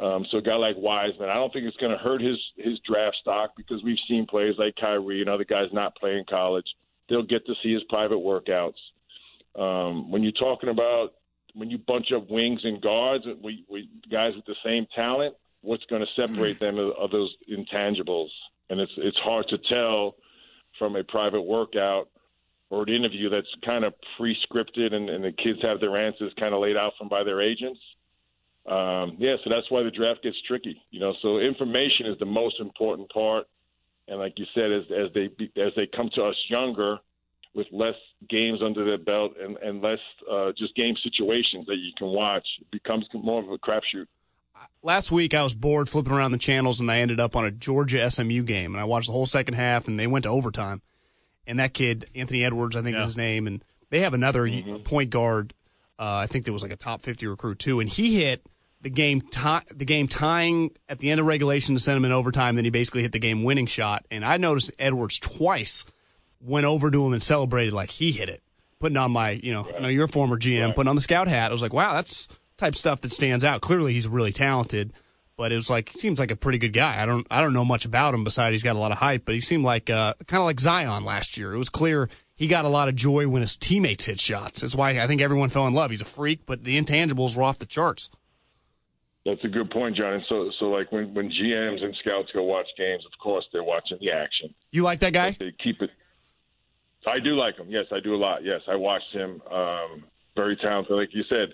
Um, 0.01 0.25
so 0.31 0.39
a 0.39 0.41
guy 0.41 0.55
like 0.55 0.77
Wiseman, 0.79 1.31
I 1.31 1.35
don't 1.35 1.53
think 1.53 1.67
it's 1.67 1.77
going 1.79 1.91
to 1.91 1.99
hurt 1.99 2.21
his 2.21 2.39
his 2.57 2.79
draft 2.89 3.17
stock 3.21 3.55
because 3.57 3.83
we've 3.83 3.99
seen 4.07 4.25
players 4.25 4.55
like 4.57 4.77
Kyrie 4.77 5.21
and 5.21 5.29
other 5.29 5.43
guys 5.43 5.67
not 5.73 5.97
playing 5.97 6.27
college. 6.31 6.67
They'll 7.09 7.25
get 7.25 7.45
to 7.47 7.55
see 7.61 7.73
his 7.73 7.83
private 7.89 8.19
workouts. 8.19 8.79
Um, 9.59 10.13
when 10.13 10.23
you're 10.23 10.31
talking 10.31 10.69
about 10.69 11.15
when 11.55 11.71
you 11.71 11.79
bunch 11.79 12.13
up 12.15 12.31
wings 12.31 12.61
and 12.63 12.81
guards, 12.81 13.25
we, 13.43 13.65
we 13.69 13.89
guys 14.09 14.37
with 14.37 14.45
the 14.45 14.55
same 14.65 14.87
talent, 14.95 15.35
what's 15.63 15.85
going 15.87 16.07
to 16.07 16.23
separate 16.23 16.61
them 16.61 16.79
of, 16.79 16.93
of 16.93 17.11
those 17.11 17.35
intangibles? 17.51 18.29
And 18.71 18.81
it's 18.81 18.93
it's 18.97 19.19
hard 19.19 19.47
to 19.49 19.59
tell 19.69 20.17
from 20.79 20.97
a 20.97 21.05
private 21.05 21.43
workout 21.43 22.09
or 22.71 22.83
an 22.83 22.89
interview 22.89 23.29
that's 23.29 23.47
kind 23.65 23.85
of 23.85 23.93
pre-scripted 24.17 24.93
and, 24.93 25.09
and 25.09 25.23
the 25.23 25.33
kids 25.33 25.61
have 25.63 25.81
their 25.81 25.97
answers 25.97 26.33
kind 26.41 26.55
of 26.55 26.61
laid 26.61 26.77
out 26.77 26.93
from 26.99 27.09
by 27.09 27.23
their 27.23 27.41
agents. 27.41 27.79
Um, 28.67 29.17
yeah, 29.19 29.37
so 29.45 29.51
that's 29.51 29.71
why 29.71 29.83
the 29.83 29.91
draft 29.91 30.23
gets 30.23 30.37
tricky. 30.49 30.81
You 30.91 31.01
know, 31.01 31.13
so 31.21 31.39
information 31.39 32.07
is 32.07 32.19
the 32.19 32.27
most 32.27 32.59
important 32.61 33.11
part. 33.13 33.47
And 34.09 34.19
like 34.19 34.35
you 34.37 34.47
said, 34.55 34.73
as 34.73 34.83
as 34.91 35.13
they 35.15 35.25
as 35.61 35.73
they 35.77 35.89
come 35.95 36.11
to 36.15 36.25
us 36.25 36.37
younger, 36.49 36.99
with 37.55 37.67
less 37.73 37.95
games 38.29 38.61
under 38.65 38.85
their 38.85 38.99
belt 38.99 39.33
and, 39.41 39.57
and 39.59 39.81
less 39.81 39.99
uh, 40.31 40.51
just 40.59 40.75
game 40.75 40.95
situations 41.03 41.67
that 41.67 41.77
you 41.77 41.93
can 41.97 42.09
watch. 42.09 42.47
It 42.61 42.71
becomes 42.71 43.07
more 43.15 43.43
of 43.43 43.49
a 43.49 43.59
crapshoot. 43.59 44.07
Last 44.83 45.11
week 45.11 45.33
I 45.35 45.43
was 45.43 45.55
bored 45.55 45.89
flipping 45.89 46.13
around 46.13 46.33
the 46.33 46.39
channels 46.39 46.79
and 46.81 46.91
I 46.91 46.99
ended 46.99 47.19
up 47.21 47.35
on 47.37 47.45
a 47.45 47.51
Georgia 47.51 48.11
SMU 48.11 48.43
game 48.43 48.75
and 48.75 48.81
I 48.81 48.85
watched 48.85 49.07
the 49.07 49.13
whole 49.13 49.27
second 49.27 49.55
half 49.55 49.89
and 49.89 49.99
they 49.99 50.07
went 50.07 50.25
to 50.25 50.29
overtime. 50.29 50.83
And 51.47 51.59
that 51.59 51.75
kid, 51.75 52.09
Anthony 52.15 52.45
Edwards, 52.45 52.77
I 52.77 52.83
think 52.83 52.95
Yeah. 52.95 53.01
is 53.01 53.07
his 53.09 53.17
name, 53.19 53.47
and 53.47 53.63
they 53.91 54.01
have 54.01 54.15
another 54.15 54.49
point 54.85 55.11
guard. 55.11 55.53
Uh, 55.99 56.15
I 56.17 56.27
think 56.27 56.45
there 56.45 56.53
was 56.55 56.63
like 56.63 56.73
a 56.73 56.77
top 56.77 57.03
fifty 57.03 57.27
recruit 57.27 57.59
too, 57.59 57.81
and 57.81 57.89
he 57.89 58.23
hit 58.25 58.47
the 58.81 58.89
game 58.91 59.21
tie, 59.21 59.63
the 59.75 59.85
game 59.85 60.09
tying 60.09 60.71
at 60.89 60.99
the 61.01 61.11
end 61.11 61.21
of 61.21 61.27
regulation 61.27 61.75
to 61.75 61.81
send 61.81 61.99
him 61.99 62.05
in 62.07 62.13
overtime. 62.13 62.57
Then 62.57 62.65
he 62.65 62.71
basically 62.71 63.03
hit 63.03 63.13
the 63.13 63.19
game 63.19 63.43
winning 63.43 63.67
shot. 63.67 64.07
And 64.11 64.25
I 64.25 64.39
noticed 64.39 64.73
Edwards 64.79 65.19
twice 65.19 65.85
went 66.41 66.65
over 66.67 66.91
to 66.91 67.07
him 67.07 67.13
and 67.13 67.23
celebrated 67.23 67.75
like 67.75 67.91
he 67.91 68.11
hit 68.13 68.29
it, 68.31 68.43
putting 68.81 68.97
on 68.97 69.13
my 69.13 69.31
you 69.33 69.53
know, 69.53 69.69
I 69.77 69.81
know 69.81 69.89
you're 69.89 70.05
a 70.07 70.09
former 70.09 70.39
GM, 70.39 70.75
putting 70.75 70.89
on 70.89 70.97
the 70.97 71.03
scout 71.03 71.29
hat. 71.29 71.51
I 71.51 71.53
was 71.53 71.63
like, 71.63 71.75
wow, 71.75 71.95
that's 71.95 72.27
type 72.57 72.75
stuff 72.75 73.01
that 73.03 73.13
stands 73.13 73.45
out. 73.45 73.61
Clearly, 73.61 73.93
he's 73.93 74.09
really 74.09 74.33
talented. 74.33 74.93
But 75.37 75.51
it 75.51 75.57
was 75.57 75.69
like 75.69 75.89
he 75.89 75.99
seems 75.99 76.21
like 76.21 76.31
a 76.31 76.37
pretty 76.37 76.59
good 76.59 76.73
guy. 76.73 77.03
I 77.03 77.07
don't 77.07 77.27
I 77.29 77.41
don't 77.41 77.53
know 77.53 77.65
much 77.65 77.85
about 77.85 78.15
him 78.15 78.23
besides 78.23 78.55
he's 78.55 78.63
got 78.63 78.77
a 78.77 78.79
lot 78.79 78.93
of 78.93 78.99
hype. 78.99 79.25
But 79.25 79.35
he 79.35 79.41
seemed 79.41 79.65
like 79.65 79.91
uh, 79.91 80.15
kind 80.29 80.41
of 80.41 80.45
like 80.45 80.61
Zion 80.61 81.05
last 81.05 81.37
year. 81.37 81.53
It 81.53 81.59
was 81.59 81.69
clear 81.69 82.09
he 82.37 82.47
got 82.47 82.65
a 82.65 82.69
lot 82.69 82.89
of 82.89 82.95
joy 82.95 83.27
when 83.27 83.43
his 83.43 83.57
teammates 83.57 84.05
hit 84.05 84.21
shots. 84.21 84.61
That's 84.61 84.77
why 84.77 84.99
I 85.01 85.07
think 85.07 85.21
everyone 85.21 85.49
fell 85.49 85.67
in 85.67 85.75
love. 85.75 85.91
He's 85.91 86.01
a 86.01 86.07
freak, 86.07 86.47
but 86.47 86.63
the 86.63 86.81
intangibles 86.81 87.37
were 87.37 87.43
off 87.43 87.59
the 87.59 87.67
charts. 87.67 88.11
That's 89.25 89.43
a 89.43 89.49
good 89.49 89.71
point, 89.71 89.97
John. 89.97 90.15
And 90.15 90.23
so, 90.29 90.51
so 90.61 90.67
like 90.67 90.93
when 90.93 91.15
when 91.15 91.31
GMs 91.31 91.83
and 91.83 91.97
scouts 92.01 92.31
go 92.33 92.45
watch 92.45 92.67
games, 92.77 93.03
of 93.05 93.19
course 93.21 93.45
they're 93.53 93.65
watching 93.65 93.99
the 94.01 94.11
action. 94.13 94.55
You 94.71 94.83
like 94.83 95.01
that 95.01 95.13
guy? 95.13 95.37
They 95.39 95.53
keep 95.63 95.81
it. 95.81 95.91
I 97.07 97.19
do 97.19 97.31
like 97.31 97.57
him. 97.57 97.67
Yes, 97.69 97.87
I 97.93 98.01
do 98.01 98.15
a 98.15 98.17
lot. 98.17 98.45
Yes, 98.45 98.61
I 98.69 98.77
watched 98.77 99.13
him. 99.13 99.43
Um, 99.51 100.05
very 100.37 100.57
talented, 100.57 100.97
like 100.97 101.11
you 101.13 101.23
said. 101.29 101.53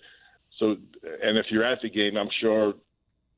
So, 0.60 0.76
and 1.22 1.36
if 1.36 1.46
you're 1.50 1.64
at 1.64 1.78
the 1.82 1.90
game, 1.90 2.16
I'm 2.16 2.28
sure 2.40 2.74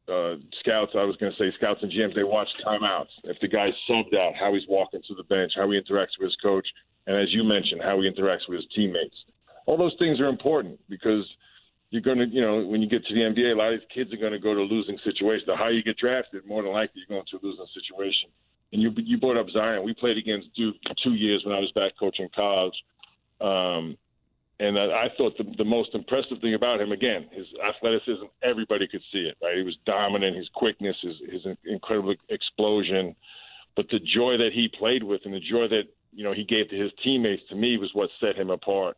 uh, 0.08 0.34
scouts. 0.60 0.92
I 0.98 1.04
was 1.04 1.16
going 1.16 1.32
to 1.32 1.38
say 1.38 1.54
scouts 1.56 1.80
and 1.82 1.90
GMs. 1.90 2.14
They 2.14 2.24
watch 2.24 2.48
timeouts. 2.66 3.14
If 3.24 3.38
the 3.40 3.48
guy's 3.48 3.72
subbed 3.88 4.14
out, 4.14 4.34
how 4.38 4.52
he's 4.52 4.66
walking 4.68 5.00
to 5.06 5.14
the 5.14 5.22
bench, 5.24 5.52
how 5.54 5.70
he 5.70 5.78
interacts 5.78 6.18
with 6.18 6.26
his 6.26 6.36
coach, 6.42 6.66
and 7.06 7.16
as 7.16 7.32
you 7.32 7.44
mentioned, 7.44 7.80
how 7.82 8.00
he 8.00 8.10
interacts 8.10 8.48
with 8.48 8.58
his 8.58 8.66
teammates. 8.74 9.14
All 9.66 9.78
those 9.78 9.94
things 9.98 10.20
are 10.20 10.26
important 10.26 10.78
because 10.90 11.24
you're 11.90 12.02
going 12.02 12.18
to, 12.18 12.26
you 12.26 12.42
know, 12.42 12.66
when 12.66 12.82
you 12.82 12.88
get 12.88 13.04
to 13.06 13.14
the 13.14 13.20
NBA, 13.20 13.52
a 13.52 13.56
lot 13.56 13.72
of 13.72 13.80
these 13.80 13.88
kids 13.94 14.12
are 14.12 14.16
going 14.16 14.32
to 14.32 14.40
go 14.40 14.54
to 14.54 14.62
losing 14.62 14.98
situations. 15.04 15.44
The 15.46 15.56
higher 15.56 15.70
you 15.70 15.82
get 15.82 15.98
drafted, 15.98 16.44
more 16.46 16.62
than 16.62 16.72
likely 16.72 17.02
you're 17.06 17.16
going 17.16 17.26
to 17.30 17.36
a 17.36 17.42
losing 17.46 17.66
situation. 17.74 18.30
And 18.72 18.80
you 18.80 18.90
you 18.96 19.18
brought 19.18 19.36
up 19.36 19.46
Zion. 19.52 19.84
We 19.84 19.92
played 19.92 20.16
against 20.16 20.48
Duke 20.56 20.76
two 21.04 21.12
years 21.12 21.42
when 21.44 21.54
I 21.54 21.60
was 21.60 21.70
back 21.72 21.92
coaching 22.00 22.28
college. 22.34 22.74
Um, 23.40 23.98
and 24.62 24.78
I, 24.78 24.84
I 24.84 25.08
thought 25.16 25.36
the, 25.36 25.44
the 25.58 25.64
most 25.64 25.90
impressive 25.92 26.38
thing 26.40 26.54
about 26.54 26.80
him, 26.80 26.92
again, 26.92 27.26
his 27.32 27.46
athleticism, 27.66 28.26
everybody 28.44 28.86
could 28.86 29.02
see 29.12 29.30
it, 29.30 29.36
right? 29.42 29.56
He 29.56 29.64
was 29.64 29.76
dominant, 29.84 30.36
his 30.36 30.48
quickness, 30.54 30.96
his, 31.02 31.16
his 31.30 31.42
incredible 31.64 32.14
explosion. 32.28 33.16
But 33.74 33.86
the 33.90 33.98
joy 33.98 34.36
that 34.36 34.50
he 34.54 34.68
played 34.78 35.02
with 35.02 35.22
and 35.24 35.34
the 35.34 35.40
joy 35.40 35.66
that, 35.68 35.84
you 36.12 36.22
know, 36.22 36.32
he 36.32 36.44
gave 36.44 36.68
to 36.70 36.76
his 36.76 36.92
teammates, 37.02 37.42
to 37.48 37.56
me, 37.56 37.76
was 37.76 37.90
what 37.94 38.10
set 38.20 38.36
him 38.36 38.50
apart. 38.50 38.96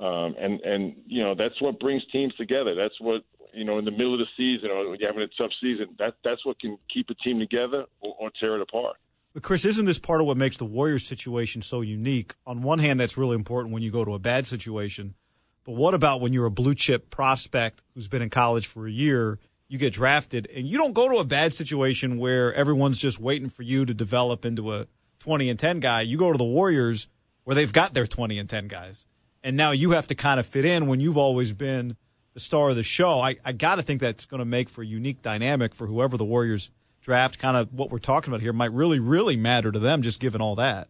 Um, 0.00 0.34
and, 0.38 0.60
and, 0.60 0.94
you 1.06 1.22
know, 1.22 1.34
that's 1.34 1.60
what 1.60 1.80
brings 1.80 2.02
teams 2.12 2.34
together. 2.36 2.74
That's 2.74 2.98
what, 3.00 3.22
you 3.52 3.64
know, 3.64 3.78
in 3.78 3.84
the 3.84 3.90
middle 3.90 4.14
of 4.14 4.20
the 4.20 4.26
season 4.36 4.70
or 4.70 4.88
when 4.88 4.98
you're 5.00 5.10
having 5.10 5.24
a 5.24 5.42
tough 5.42 5.52
season, 5.60 5.88
that, 5.98 6.14
that's 6.24 6.44
what 6.46 6.60
can 6.60 6.78
keep 6.92 7.10
a 7.10 7.14
team 7.14 7.38
together 7.38 7.84
or, 8.00 8.14
or 8.20 8.30
tear 8.38 8.56
it 8.56 8.62
apart. 8.62 8.96
But 9.36 9.42
Chris, 9.42 9.66
isn't 9.66 9.84
this 9.84 9.98
part 9.98 10.22
of 10.22 10.26
what 10.26 10.38
makes 10.38 10.56
the 10.56 10.64
Warriors 10.64 11.04
situation 11.04 11.60
so 11.60 11.82
unique? 11.82 12.34
On 12.46 12.62
one 12.62 12.78
hand, 12.78 12.98
that's 12.98 13.18
really 13.18 13.34
important 13.34 13.74
when 13.74 13.82
you 13.82 13.90
go 13.90 14.02
to 14.02 14.14
a 14.14 14.18
bad 14.18 14.46
situation. 14.46 15.14
But 15.62 15.72
what 15.72 15.92
about 15.92 16.22
when 16.22 16.32
you're 16.32 16.46
a 16.46 16.50
blue 16.50 16.74
chip 16.74 17.10
prospect 17.10 17.82
who's 17.92 18.08
been 18.08 18.22
in 18.22 18.30
college 18.30 18.66
for 18.66 18.86
a 18.86 18.90
year, 18.90 19.38
you 19.68 19.76
get 19.76 19.92
drafted, 19.92 20.48
and 20.56 20.66
you 20.66 20.78
don't 20.78 20.94
go 20.94 21.10
to 21.10 21.18
a 21.18 21.24
bad 21.24 21.52
situation 21.52 22.16
where 22.16 22.54
everyone's 22.54 22.96
just 22.96 23.20
waiting 23.20 23.50
for 23.50 23.62
you 23.62 23.84
to 23.84 23.92
develop 23.92 24.46
into 24.46 24.72
a 24.72 24.86
20 25.18 25.50
and 25.50 25.58
10 25.58 25.80
guy. 25.80 26.00
You 26.00 26.16
go 26.16 26.32
to 26.32 26.38
the 26.38 26.42
Warriors 26.42 27.06
where 27.44 27.54
they've 27.54 27.70
got 27.70 27.92
their 27.92 28.06
20 28.06 28.38
and 28.38 28.48
10 28.48 28.68
guys. 28.68 29.04
And 29.44 29.54
now 29.54 29.72
you 29.72 29.90
have 29.90 30.06
to 30.06 30.14
kind 30.14 30.40
of 30.40 30.46
fit 30.46 30.64
in 30.64 30.86
when 30.86 31.00
you've 31.00 31.18
always 31.18 31.52
been 31.52 31.98
the 32.32 32.40
star 32.40 32.70
of 32.70 32.76
the 32.76 32.82
show. 32.82 33.20
I, 33.20 33.36
I 33.44 33.52
got 33.52 33.74
to 33.74 33.82
think 33.82 34.00
that's 34.00 34.24
going 34.24 34.38
to 34.38 34.46
make 34.46 34.70
for 34.70 34.80
a 34.80 34.86
unique 34.86 35.20
dynamic 35.20 35.74
for 35.74 35.86
whoever 35.86 36.16
the 36.16 36.24
Warriors 36.24 36.70
draft. 37.06 37.38
Kind 37.38 37.56
of 37.56 37.72
what 37.72 37.90
we're 37.90 37.98
talking 37.98 38.30
about 38.30 38.42
here 38.42 38.52
might 38.52 38.72
really, 38.72 38.98
really 38.98 39.36
matter 39.36 39.72
to 39.72 39.78
them, 39.78 40.02
just 40.02 40.20
given 40.20 40.42
all 40.42 40.56
that. 40.56 40.88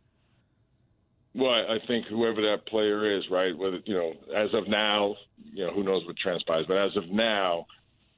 Well, 1.34 1.51
I 1.51 1.76
think 1.86 2.06
whoever 2.06 2.40
that 2.40 2.66
player 2.66 3.18
is, 3.18 3.24
right? 3.30 3.56
Whether 3.56 3.80
you 3.84 3.94
know, 3.94 4.14
as 4.34 4.48
of 4.55 4.66
now, 4.68 5.16
you 5.52 5.66
know, 5.66 5.72
who 5.72 5.84
knows 5.84 6.05
what 6.06 6.16
transpires, 6.16 6.64
but 6.66 6.78
as 6.78 6.97
of 6.97 7.10
now, 7.10 7.66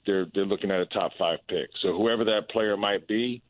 they're 0.07 0.27
they're 0.35 0.47
looking 0.47 0.71
at 0.71 0.81
a 0.81 0.87
top 0.87 1.11
five 1.19 1.41
pick. 1.49 1.69
So 1.83 1.97
whoever 1.97 2.25
that 2.25 2.49
player 2.49 2.77
might 2.77 3.09
be, 3.09 3.43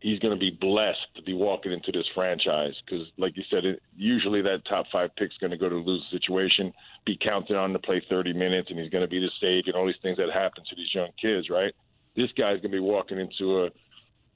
he's 0.00 0.18
going 0.18 0.34
to 0.34 0.40
be 0.40 0.50
blessed 0.50 1.06
to 1.14 1.22
be 1.22 1.34
walking 1.34 1.70
into 1.70 1.92
this 1.92 2.06
franchise 2.16 2.74
because, 2.84 3.06
like 3.16 3.36
you 3.36 3.44
said, 3.48 3.64
it, 3.64 3.80
usually 3.96 4.42
that 4.42 4.62
top 4.68 4.86
five 4.92 5.10
pick's 5.16 5.36
going 5.38 5.52
to 5.52 5.56
go 5.56 5.68
to 5.68 5.76
lose 5.76 6.04
situation, 6.10 6.72
be 7.06 7.16
counted 7.22 7.56
on 7.56 7.72
to 7.72 7.78
play 7.78 8.02
30 8.10 8.32
minutes, 8.32 8.70
and 8.70 8.78
he's 8.80 8.90
going 8.90 9.04
to 9.04 9.08
be 9.08 9.20
the 9.20 9.30
sage 9.40 9.64
and 9.66 9.76
all 9.76 9.86
these 9.86 9.94
things 10.02 10.16
that 10.16 10.26
happen 10.34 10.64
to 10.68 10.74
these 10.74 10.92
young 10.92 11.10
kids, 11.20 11.48
right? 11.48 11.72
This 12.16 12.30
guy's 12.36 12.60
going 12.60 12.72
to 12.72 12.76
be 12.76 12.80
walking 12.80 13.20
into 13.20 13.62
a 13.62 13.70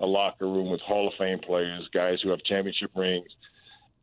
a 0.00 0.06
locker 0.06 0.46
room 0.46 0.70
with 0.70 0.80
Hall 0.80 1.08
of 1.08 1.14
Fame 1.18 1.38
players, 1.38 1.88
guys 1.92 2.18
who 2.22 2.30
have 2.30 2.42
championship 2.44 2.90
rings, 2.94 3.28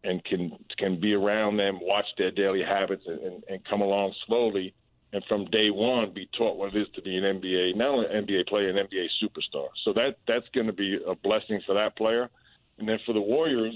and 0.03 0.23
can 0.25 0.51
can 0.77 0.99
be 0.99 1.13
around 1.13 1.57
them, 1.57 1.79
watch 1.81 2.05
their 2.17 2.31
daily 2.31 2.63
habits, 2.63 3.03
and, 3.05 3.43
and, 3.47 3.63
come 3.65 3.81
along 3.81 4.13
slowly, 4.27 4.73
and 5.13 5.23
from 5.25 5.45
day 5.45 5.69
one 5.69 6.11
be 6.13 6.27
taught 6.37 6.57
what 6.57 6.75
it 6.75 6.81
is 6.81 6.87
to 6.95 7.01
be 7.01 7.15
an 7.17 7.23
NBA, 7.23 7.75
not 7.75 7.89
only 7.89 8.07
an 8.07 8.25
NBA 8.25 8.47
player, 8.47 8.69
an 8.69 8.75
NBA 8.87 9.07
superstar. 9.21 9.67
So 9.85 9.93
that 9.93 10.17
that's 10.27 10.47
going 10.53 10.67
to 10.67 10.73
be 10.73 10.99
a 11.07 11.15
blessing 11.15 11.61
for 11.65 11.73
that 11.75 11.95
player, 11.95 12.29
and 12.79 12.87
then 12.87 12.99
for 13.05 13.13
the 13.13 13.21
Warriors. 13.21 13.75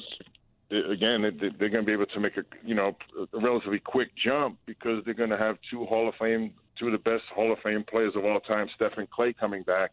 Again, 0.69 1.22
they- 1.22 1.48
they're 1.57 1.69
going 1.69 1.85
to 1.85 1.88
be 1.88 1.94
able 1.94 2.07
to 2.07 2.19
make 2.19 2.35
a 2.35 2.44
you 2.65 2.76
know 2.76 2.98
a 3.34 3.39
relatively 3.39 3.80
quick 3.80 4.10
jump 4.15 4.57
because 4.65 5.02
they're 5.06 5.14
going 5.14 5.30
to 5.30 5.38
have 5.38 5.57
two 5.72 5.85
Hall 5.85 6.10
of 6.10 6.15
Fame, 6.15 6.53
two 6.77 6.88
of 6.88 6.91
the 6.91 6.98
best 6.98 7.23
Hall 7.34 7.53
of 7.53 7.60
Fame 7.60 7.85
players 7.85 8.14
of 8.18 8.26
all 8.26 8.41
time, 8.41 8.68
Steph 8.76 8.98
and 8.98 9.10
Klay, 9.10 9.38
coming 9.38 9.64
back 9.64 9.91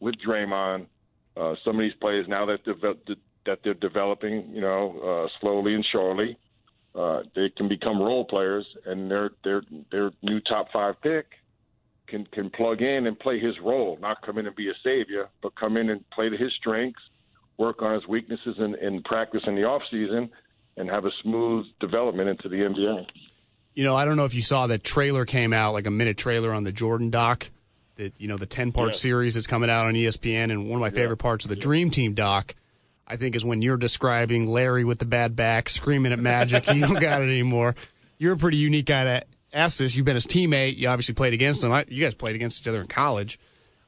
with 0.00 0.14
Draymond. 0.24 0.86
Uh, 1.38 1.54
some 1.64 1.76
of 1.76 1.80
these 1.80 1.94
players 2.00 2.26
now 2.28 2.46
that 2.46 2.58
that 3.46 3.58
they're 3.62 3.74
developing, 3.74 4.50
you 4.52 4.60
know, 4.60 5.26
uh, 5.26 5.28
slowly 5.40 5.74
and 5.74 5.86
surely, 5.90 6.36
uh, 6.94 7.20
they 7.34 7.48
can 7.56 7.68
become 7.68 8.00
role 8.00 8.24
players, 8.24 8.66
and 8.86 9.10
their 9.10 9.30
their 9.44 9.62
their 9.90 10.10
new 10.22 10.40
top 10.40 10.68
five 10.72 11.00
pick 11.02 11.26
can 12.08 12.26
can 12.32 12.50
plug 12.50 12.82
in 12.82 13.06
and 13.06 13.18
play 13.18 13.38
his 13.38 13.54
role, 13.62 13.98
not 14.00 14.20
come 14.22 14.38
in 14.38 14.46
and 14.46 14.56
be 14.56 14.68
a 14.68 14.74
savior, 14.82 15.28
but 15.42 15.54
come 15.54 15.76
in 15.76 15.90
and 15.90 16.08
play 16.10 16.28
to 16.28 16.36
his 16.36 16.52
strengths, 16.58 17.00
work 17.56 17.82
on 17.82 17.94
his 17.94 18.06
weaknesses 18.08 18.56
in, 18.58 18.74
in 18.76 19.02
practice 19.02 19.42
in 19.46 19.54
the 19.54 19.64
off 19.64 19.82
season, 19.90 20.30
and 20.76 20.90
have 20.90 21.04
a 21.04 21.10
smooth 21.22 21.66
development 21.80 22.28
into 22.28 22.48
the 22.48 22.56
NBA. 22.56 23.06
You 23.74 23.84
know, 23.84 23.94
I 23.94 24.04
don't 24.04 24.16
know 24.16 24.24
if 24.24 24.34
you 24.34 24.42
saw 24.42 24.66
that 24.66 24.82
trailer 24.82 25.24
came 25.24 25.52
out, 25.52 25.72
like 25.72 25.86
a 25.86 25.90
minute 25.90 26.16
trailer 26.16 26.52
on 26.52 26.64
the 26.64 26.72
Jordan 26.72 27.10
doc. 27.10 27.48
That 27.98 28.14
you 28.18 28.28
know, 28.28 28.36
the 28.36 28.46
ten 28.46 28.72
part 28.72 28.88
Yeah. 28.88 28.92
series 28.92 29.34
that's 29.34 29.46
coming 29.46 29.68
out 29.68 29.86
on 29.86 29.94
ESPN, 29.94 30.50
and 30.50 30.66
one 30.68 30.76
of 30.76 30.80
my 30.80 30.90
favorite 30.90 31.16
parts 31.18 31.44
of 31.44 31.48
the 31.50 31.56
Dream 31.56 31.90
Team 31.90 32.14
doc, 32.14 32.54
I 33.06 33.16
think, 33.16 33.34
is 33.36 33.44
when 33.44 33.60
you're 33.60 33.76
describing 33.76 34.46
Larry 34.46 34.84
with 34.84 34.98
the 35.00 35.04
bad 35.04 35.34
back, 35.36 35.68
screaming 35.68 36.12
at 36.12 36.18
Magic. 36.20 36.66
you 36.72 36.80
don't 36.80 37.00
got 37.00 37.20
it 37.22 37.24
anymore. 37.24 37.74
You're 38.16 38.32
a 38.34 38.36
pretty 38.36 38.56
unique 38.56 38.86
guy 38.86 39.04
to 39.04 39.24
ask 39.52 39.78
this. 39.78 39.94
You've 39.96 40.04
been 40.06 40.14
his 40.14 40.26
teammate. 40.26 40.76
You 40.76 40.88
obviously 40.88 41.14
played 41.14 41.32
against 41.34 41.62
him. 41.64 41.72
I, 41.72 41.84
you 41.88 42.04
guys 42.04 42.14
played 42.14 42.34
against 42.36 42.60
each 42.62 42.68
other 42.68 42.80
in 42.80 42.86
college. 42.86 43.38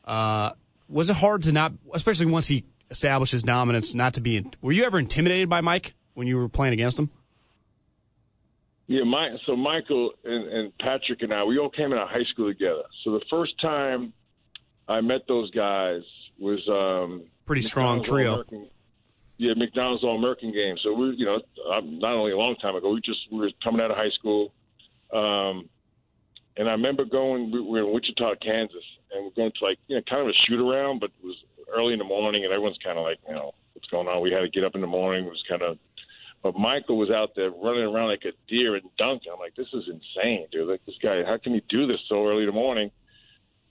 Uh, 0.05 0.53
was 0.89 1.09
it 1.09 1.17
hard 1.17 1.45
to 1.45 1.53
not, 1.53 1.73
especially 1.95 2.27
once 2.27 2.49
he 2.49 2.65
established 2.91 3.31
his 3.33 3.45
dominance, 3.45 3.95
not 3.95 4.15
to 4.15 4.21
be? 4.21 4.37
In, 4.39 4.51
were 4.61 4.73
you 4.73 4.85
ever 4.85 4.99
intimidated 4.99 5.49
by 5.49 5.61
Mike 5.61 5.95
when 6.15 6.27
you 6.27 6.37
were 6.37 6.49
playing 6.49 6.73
against 6.75 6.99
him? 6.99 7.11
Yeah, 8.91 9.05
my 9.05 9.37
so 9.47 9.55
Michael 9.55 10.11
and, 10.25 10.49
and 10.53 10.79
Patrick 10.79 11.23
and 11.23 11.33
I, 11.33 11.45
we 11.45 11.59
all 11.59 11.71
came 11.71 11.93
out 11.93 12.03
of 12.03 12.09
high 12.09 12.25
school 12.33 12.49
together. 12.49 12.83
So 13.05 13.13
the 13.13 13.25
first 13.31 13.53
time 13.61 14.13
I 14.89 15.01
met 15.01 15.21
those 15.29 15.49
guys 15.53 16.03
was 16.41 16.59
um 16.69 17.23
Pretty 17.47 17.63
strong 17.63 17.99
McDonald's 17.99 18.09
trio. 18.09 18.31
All-American- 18.31 18.71
Yeah, 19.39 19.53
McDonald's 19.57 20.03
All 20.03 20.19
American 20.19 20.51
game. 20.53 20.77
So 20.83 20.93
we, 20.93 21.15
you 21.17 21.25
know, 21.25 21.37
uh, 21.71 21.81
not 21.85 22.15
only 22.15 22.33
a 22.33 22.37
long 22.37 22.57
time 22.57 22.75
ago, 22.75 22.91
we 22.91 23.01
just 23.01 23.21
we 23.31 23.39
were 23.39 23.51
coming 23.63 23.81
out 23.81 23.93
of 23.93 23.97
high 23.97 24.11
school, 24.11 24.53
um, 25.13 25.69
and 26.57 26.69
I 26.69 26.73
remember 26.73 27.05
going. 27.05 27.53
We 27.53 27.61
were 27.61 27.79
in 27.87 27.93
Wichita, 27.93 28.35
Kansas, 28.43 28.83
and 29.13 29.25
we're 29.25 29.31
going 29.41 29.53
to 29.57 29.65
like 29.65 29.79
you 29.87 29.95
know 29.97 30.03
kind 30.11 30.23
of 30.23 30.29
a 30.29 30.37
shoot 30.49 30.59
around, 30.61 30.99
but 30.99 31.11
it 31.23 31.25
was 31.25 31.37
early 31.73 31.93
in 31.93 32.01
the 32.01 32.05
morning, 32.05 32.43
and 32.43 32.53
everyone's 32.53 32.79
kind 32.83 32.99
of 32.99 33.05
like, 33.05 33.19
you 33.29 33.35
know, 33.35 33.55
what's 33.75 33.87
going 33.89 34.09
on? 34.09 34.21
We 34.21 34.33
had 34.33 34.41
to 34.41 34.49
get 34.49 34.65
up 34.65 34.75
in 34.75 34.81
the 34.81 34.89
morning. 34.89 35.27
It 35.27 35.31
was 35.31 35.45
kind 35.49 35.63
of 35.63 35.79
but 36.43 36.57
Michael 36.59 36.97
was 36.97 37.11
out 37.11 37.31
there 37.37 37.51
running 37.51 37.85
around 37.85 38.09
like 38.09 38.25
a 38.25 38.33
deer 38.49 38.75
and 38.77 38.85
dunking. 38.97 39.31
I'm 39.33 39.39
like, 39.39 39.55
this 39.57 39.69
is 39.75 39.85
insane, 39.89 40.47
dude. 40.51 40.69
Like 40.69 40.85
this 40.87 40.97
guy, 41.03 41.23
how 41.27 41.37
can 41.37 41.55
he 41.55 41.63
do 41.69 41.87
this 41.87 42.01
so 42.09 42.27
early 42.27 42.43
in 42.43 42.47
the 42.47 42.53
morning? 42.53 42.91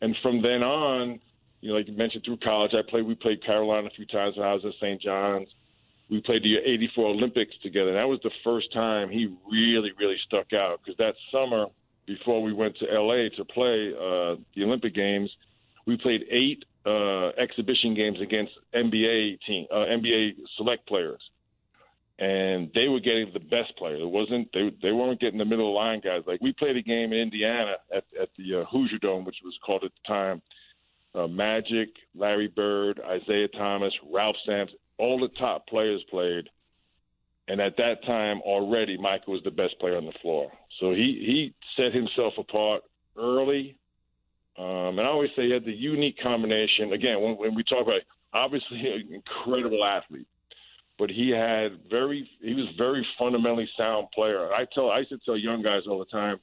And 0.02 0.16
from 0.22 0.42
then 0.42 0.64
on, 0.64 1.20
you 1.62 1.70
know, 1.70 1.76
like 1.76 1.88
you 1.88 1.98
mentioned 1.98 2.24
through 2.24 2.38
college, 2.38 2.72
I 2.74 2.88
played. 2.90 3.06
We 3.06 3.16
played 3.16 3.44
Carolina 3.44 3.88
a 3.88 3.96
few 3.96 4.06
times 4.06 4.38
when 4.38 4.48
I 4.48 4.54
was 4.54 4.64
at 4.66 4.74
St. 4.80 5.02
John's. 5.02 5.50
we 6.10 6.22
played 6.22 6.44
the 6.44 6.56
'84 6.58 7.08
Olympics 7.08 7.54
together. 7.62 7.90
And 7.90 7.98
that 7.98 8.08
was 8.08 8.20
the 8.24 8.32
first 8.44 8.72
time 8.72 9.10
he 9.10 9.36
really, 9.52 9.92
really 10.00 10.18
stuck 10.26 10.54
out 10.54 10.80
because 10.84 10.98
that 10.98 11.16
summer 11.32 11.66
before 12.06 12.42
we 12.42 12.54
went 12.54 12.78
to 12.78 12.86
LA 12.86 13.30
to 13.36 13.46
play 13.46 13.92
uh, 13.94 14.36
the 14.56 14.64
Olympic 14.64 14.96
Games, 14.96 15.30
we 15.86 15.98
played 15.98 16.22
eight 16.32 16.64
uh, 16.86 17.30
exhibition 17.38 17.94
games 17.94 18.20
against 18.22 18.52
NBA 18.74 19.40
team, 19.46 19.68
uh, 19.72 19.86
NBA 19.86 20.32
select 20.58 20.88
players, 20.88 21.22
and 22.20 22.70
they 22.76 22.90
were 22.90 23.00
getting 23.00 23.32
the 23.34 23.40
best 23.40 23.76
players. 23.78 24.02
It 24.02 24.10
wasn't 24.10 24.50
they 24.54 24.72
they 24.82 24.92
weren't 24.92 25.22
getting 25.22 25.40
the 25.40 25.46
middle 25.46 25.74
line 25.74 26.02
guys. 26.02 26.24
Like 26.28 26.42
we 26.42 26.52
played 26.54 26.76
a 26.76 26.82
game 26.82 27.14
in 27.14 27.20
Indiana 27.20 27.76
at 27.96 28.04
at 28.22 28.30
the 28.38 28.62
uh, 28.62 28.66
Hoosier 28.66 28.98
Dome, 29.00 29.26
which 29.26 29.38
was 29.44 29.58
called 29.66 29.84
at 29.86 29.92
the 29.92 30.08
time 30.08 30.42
uh, 31.16 31.28
Magic, 31.28 31.90
Larry 32.14 32.48
Bird, 32.48 33.00
Isiah 33.00 33.48
Thomas, 33.48 33.94
Ralph 34.12 34.36
Sampson, 34.46 34.78
all 34.98 35.20
the 35.20 35.30
top 35.30 35.68
players 35.68 36.04
played. 36.10 36.50
And 37.48 37.60
at 37.60 37.78
that 37.78 38.04
time, 38.06 38.42
already 38.42 38.98
Michael 38.98 39.34
was 39.34 39.44
the 39.44 39.50
best 39.50 39.80
player 39.80 39.98
on 39.98 40.06
the 40.06 40.14
floor. 40.22 40.52
So 40.80 40.92
he 40.92 41.24
he 41.26 41.54
set 41.78 41.94
himself 41.94 42.34
apart 42.38 42.84
early. 43.18 43.76
Um, 44.58 45.00
and 45.00 45.02
I 45.02 45.06
always 45.06 45.30
say 45.38 45.44
he 45.44 45.52
had 45.52 45.64
the 45.64 45.72
unique 45.72 46.18
combination. 46.22 46.92
Again, 46.92 47.22
when, 47.22 47.38
when 47.38 47.56
we 47.56 47.64
talk 47.64 47.84
about 47.84 48.02
obviously 48.34 48.78
an 48.78 49.14
incredible 49.14 49.86
athlete, 49.86 50.28
but 51.00 51.10
he 51.10 51.30
had 51.30 51.80
very 51.90 52.30
he 52.42 52.54
was 52.54 52.68
very 52.78 53.06
fundamentally 53.18 53.68
sound 53.78 54.08
player. 54.14 54.54
I 54.54 54.66
tell 54.76 54.92
I 54.92 55.00
used 55.00 55.10
to 55.12 55.18
tell 55.26 55.38
young 55.38 55.64
guys 55.64 55.84
all 55.90 55.98
the 55.98 56.06
time 56.06 56.40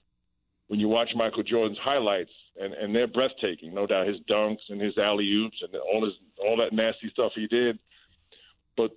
when 0.69 0.81
you 0.81 0.89
watch 0.89 1.11
Michael 1.15 1.43
Jordan's 1.43 1.79
highlights, 1.81 2.31
and 2.61 2.73
and 2.73 2.95
they're 2.95 3.07
breathtaking, 3.07 3.75
no 3.75 3.87
doubt. 3.87 4.09
His 4.09 4.17
dunks 4.29 4.65
and 4.71 4.81
his 4.81 4.97
alley 4.97 5.31
oops 5.31 5.59
and 5.61 5.75
all 5.77 6.05
his 6.05 6.15
all 6.39 6.57
that 6.57 6.73
nasty 6.73 7.11
stuff 7.11 7.33
he 7.37 7.47
did, 7.47 7.79
but 8.77 8.91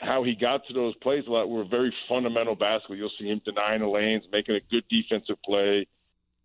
how 0.00 0.24
he 0.24 0.34
got 0.34 0.66
to 0.66 0.72
those 0.72 0.96
plays 0.96 1.24
a 1.28 1.30
lot 1.30 1.50
were 1.50 1.64
very 1.64 1.94
fundamental 2.08 2.56
basketball. 2.56 2.96
You'll 2.96 3.12
see 3.20 3.28
him 3.28 3.42
denying 3.44 3.82
the 3.82 3.88
lanes, 3.88 4.24
making 4.32 4.56
a 4.56 4.60
good 4.70 4.84
defensive 4.88 5.36
play. 5.44 5.86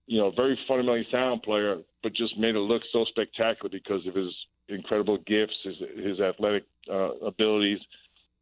You 0.08 0.20
know, 0.20 0.32
very 0.32 0.58
fundamentally 0.68 1.08
sound 1.12 1.42
player, 1.44 1.78
but 2.04 2.14
just 2.14 2.38
made 2.38 2.56
it 2.56 2.60
look 2.60 2.82
so 2.94 3.06
spectacular 3.10 3.70
because 3.70 4.06
of 4.08 4.16
his 4.16 4.34
incredible 4.70 5.18
gifts, 5.26 5.56
his 5.64 5.76
his 6.04 6.20
athletic 6.20 6.66
uh, 6.92 7.14
abilities. 7.26 7.80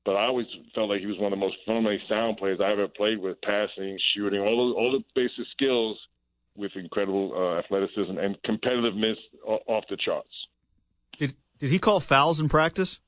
But 0.06 0.16
I 0.18 0.26
always 0.26 0.46
felt 0.76 0.90
like 0.90 1.00
he 1.00 1.08
was 1.08 1.18
one 1.18 1.34
of 1.34 1.40
the 1.40 1.44
most 1.44 1.56
fundamentally 1.66 2.00
sound 2.08 2.38
players 2.38 2.60
I 2.64 2.72
ever 2.72 2.88
played 2.88 3.20
with, 3.20 3.42
passing, 3.42 3.98
shooting, 4.14 4.40
all 4.40 4.70
the, 4.70 4.76
all 4.80 4.92
the 4.92 5.04
basic 5.16 5.46
skills 5.52 5.98
with 6.56 6.72
incredible 6.76 7.34
uh, 7.36 7.60
athleticism 7.60 8.18
and 8.18 8.38
competitiveness 8.44 9.16
off 9.46 9.84
the 9.90 9.98
charts. 9.98 10.30
Did 11.18 11.34
did 11.60 11.70
he 11.72 11.80
call 11.80 12.00
fouls 12.00 12.40
in 12.40 12.50
practice? 12.50 13.00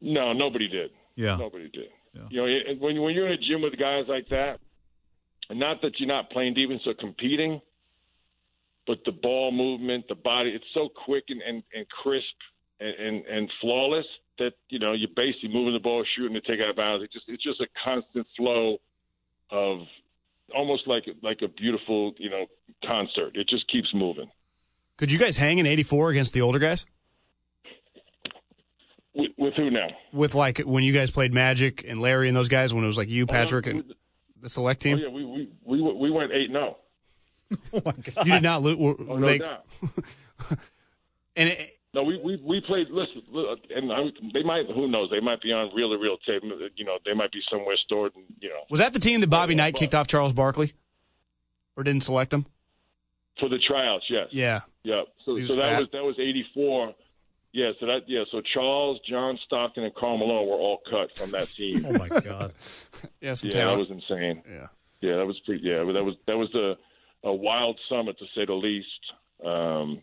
No, 0.00 0.32
nobody 0.32 0.68
did. 0.68 0.90
Yeah. 1.14 1.36
Nobody 1.36 1.68
did. 1.70 1.88
You 2.30 2.40
know, 2.40 2.46
it- 2.46 2.80
when 2.80 3.00
when 3.00 3.14
you're 3.14 3.26
in 3.26 3.32
a 3.32 3.38
gym 3.38 3.62
with 3.62 3.78
guys 3.78 4.04
like 4.08 4.28
that, 4.30 4.58
and 5.48 5.58
not 5.60 5.80
that 5.82 5.92
you're 5.98 6.08
not 6.08 6.30
playing 6.30 6.54
defense 6.54 6.82
or 6.86 6.94
competing, 6.94 7.60
but 8.86 8.98
the 9.04 9.12
ball 9.12 9.52
movement, 9.52 10.06
the 10.08 10.14
body, 10.14 10.50
it's 10.50 10.64
so 10.74 10.88
quick 11.04 11.24
and, 11.28 11.40
and, 11.42 11.62
and 11.74 11.86
crisp 11.88 12.24
and, 12.80 12.94
and, 12.94 13.26
and 13.26 13.50
flawless 13.60 14.06
that, 14.38 14.52
you 14.68 14.78
know, 14.78 14.92
you're 14.92 15.08
basically 15.14 15.50
moving 15.52 15.72
the 15.74 15.80
ball, 15.80 16.04
shooting 16.16 16.34
to 16.34 16.40
take 16.40 16.60
out 16.60 16.70
of 16.70 16.76
bounds. 16.76 17.04
It 17.04 17.12
just 17.12 17.24
it's 17.28 17.42
just 17.42 17.60
a 17.60 17.66
constant 17.84 18.26
flow 18.36 18.78
of 19.50 19.80
almost 20.54 20.86
like 20.86 21.04
like 21.22 21.40
a 21.42 21.48
beautiful, 21.48 22.14
you 22.18 22.30
know, 22.30 22.46
concert. 22.84 23.36
It 23.36 23.48
just 23.48 23.70
keeps 23.70 23.88
moving. 23.94 24.30
Could 24.96 25.12
you 25.12 25.18
guys 25.18 25.36
hang 25.36 25.58
in 25.58 25.66
'84 25.66 26.10
against 26.10 26.34
the 26.34 26.42
older 26.42 26.58
guys? 26.58 26.86
With, 29.14 29.30
with 29.38 29.54
who 29.54 29.70
now? 29.70 29.88
With 30.12 30.34
like 30.34 30.58
when 30.58 30.84
you 30.84 30.92
guys 30.92 31.10
played 31.10 31.32
Magic 31.32 31.84
and 31.86 32.00
Larry 32.00 32.28
and 32.28 32.36
those 32.36 32.48
guys, 32.48 32.74
when 32.74 32.84
it 32.84 32.86
was 32.86 32.98
like 32.98 33.08
you, 33.08 33.24
oh, 33.24 33.26
Patrick, 33.26 33.66
and 33.66 33.94
the 34.40 34.48
select 34.48 34.82
team. 34.82 34.98
Oh 34.98 35.02
yeah, 35.02 35.08
we 35.08 35.24
we 35.24 35.50
we, 35.64 35.92
we 35.92 36.10
went 36.10 36.32
eight 36.32 36.50
oh. 36.50 36.52
no. 36.52 36.76
Oh 37.74 37.82
my 37.84 37.92
god 37.92 38.26
You 38.26 38.32
did 38.34 38.42
not 38.42 38.62
lose. 38.62 38.76
Oh, 38.78 39.16
no 39.16 39.26
they- 39.26 39.38
doubt. 39.38 39.64
and 41.36 41.48
it, 41.50 41.75
No, 41.96 42.02
we, 42.02 42.20
we 42.22 42.36
we 42.44 42.60
played. 42.60 42.88
Listen, 42.90 43.22
and 43.74 43.90
I, 43.90 44.04
they 44.34 44.42
might. 44.42 44.66
Who 44.72 44.86
knows? 44.86 45.08
They 45.10 45.20
might 45.20 45.40
be 45.40 45.50
on 45.50 45.74
reel 45.74 45.88
to 45.90 45.96
reel 45.96 46.18
tape. 46.26 46.42
You 46.76 46.84
know, 46.84 46.98
they 47.06 47.14
might 47.14 47.32
be 47.32 47.40
somewhere 47.50 47.76
stored. 47.84 48.12
And, 48.14 48.24
you 48.38 48.50
know, 48.50 48.60
was 48.68 48.80
that 48.80 48.92
the 48.92 49.00
team 49.00 49.20
that 49.22 49.30
Bobby 49.30 49.54
Knight 49.54 49.74
kicked 49.74 49.94
off 49.94 50.06
Charles 50.06 50.34
Barkley, 50.34 50.74
or 51.76 51.82
didn't 51.82 52.02
select 52.02 52.34
him? 52.34 52.46
for 53.38 53.48
the 53.48 53.58
tryouts. 53.58 54.04
Yes. 54.08 54.28
Yeah. 54.30 54.60
Yeah. 54.82 55.02
So, 55.24 55.34
so 55.34 55.56
that 55.56 55.56
fat. 55.56 55.78
was 55.80 55.88
that 55.92 56.02
was 56.02 56.16
eighty 56.18 56.44
four. 56.54 56.94
Yeah. 57.52 57.72
So 57.80 57.86
that 57.86 58.00
yeah. 58.06 58.24
So 58.30 58.40
Charles, 58.54 59.00
John 59.08 59.38
Stockton, 59.46 59.84
and 59.84 59.94
Karl 59.94 60.18
Malone 60.18 60.48
were 60.48 60.54
all 60.54 60.80
cut 60.88 61.16
from 61.16 61.30
that 61.30 61.48
team. 61.48 61.84
oh 61.88 61.92
my 61.92 62.08
God. 62.20 62.52
Yeah, 63.20 63.34
some 63.34 63.50
yeah, 63.50 63.66
that 63.66 63.78
was 63.78 63.90
insane. 63.90 64.42
Yeah. 64.48 64.66
Yeah, 65.00 65.16
that 65.16 65.26
was 65.26 65.38
pretty. 65.44 65.62
Yeah, 65.64 65.78
that 65.78 66.04
was 66.04 66.14
that 66.26 66.36
was 66.36 66.54
a 66.54 66.76
a 67.26 67.34
wild 67.34 67.78
summit 67.88 68.18
to 68.18 68.24
say 68.34 68.44
the 68.46 68.54
least. 68.54 68.86
Um, 69.44 70.00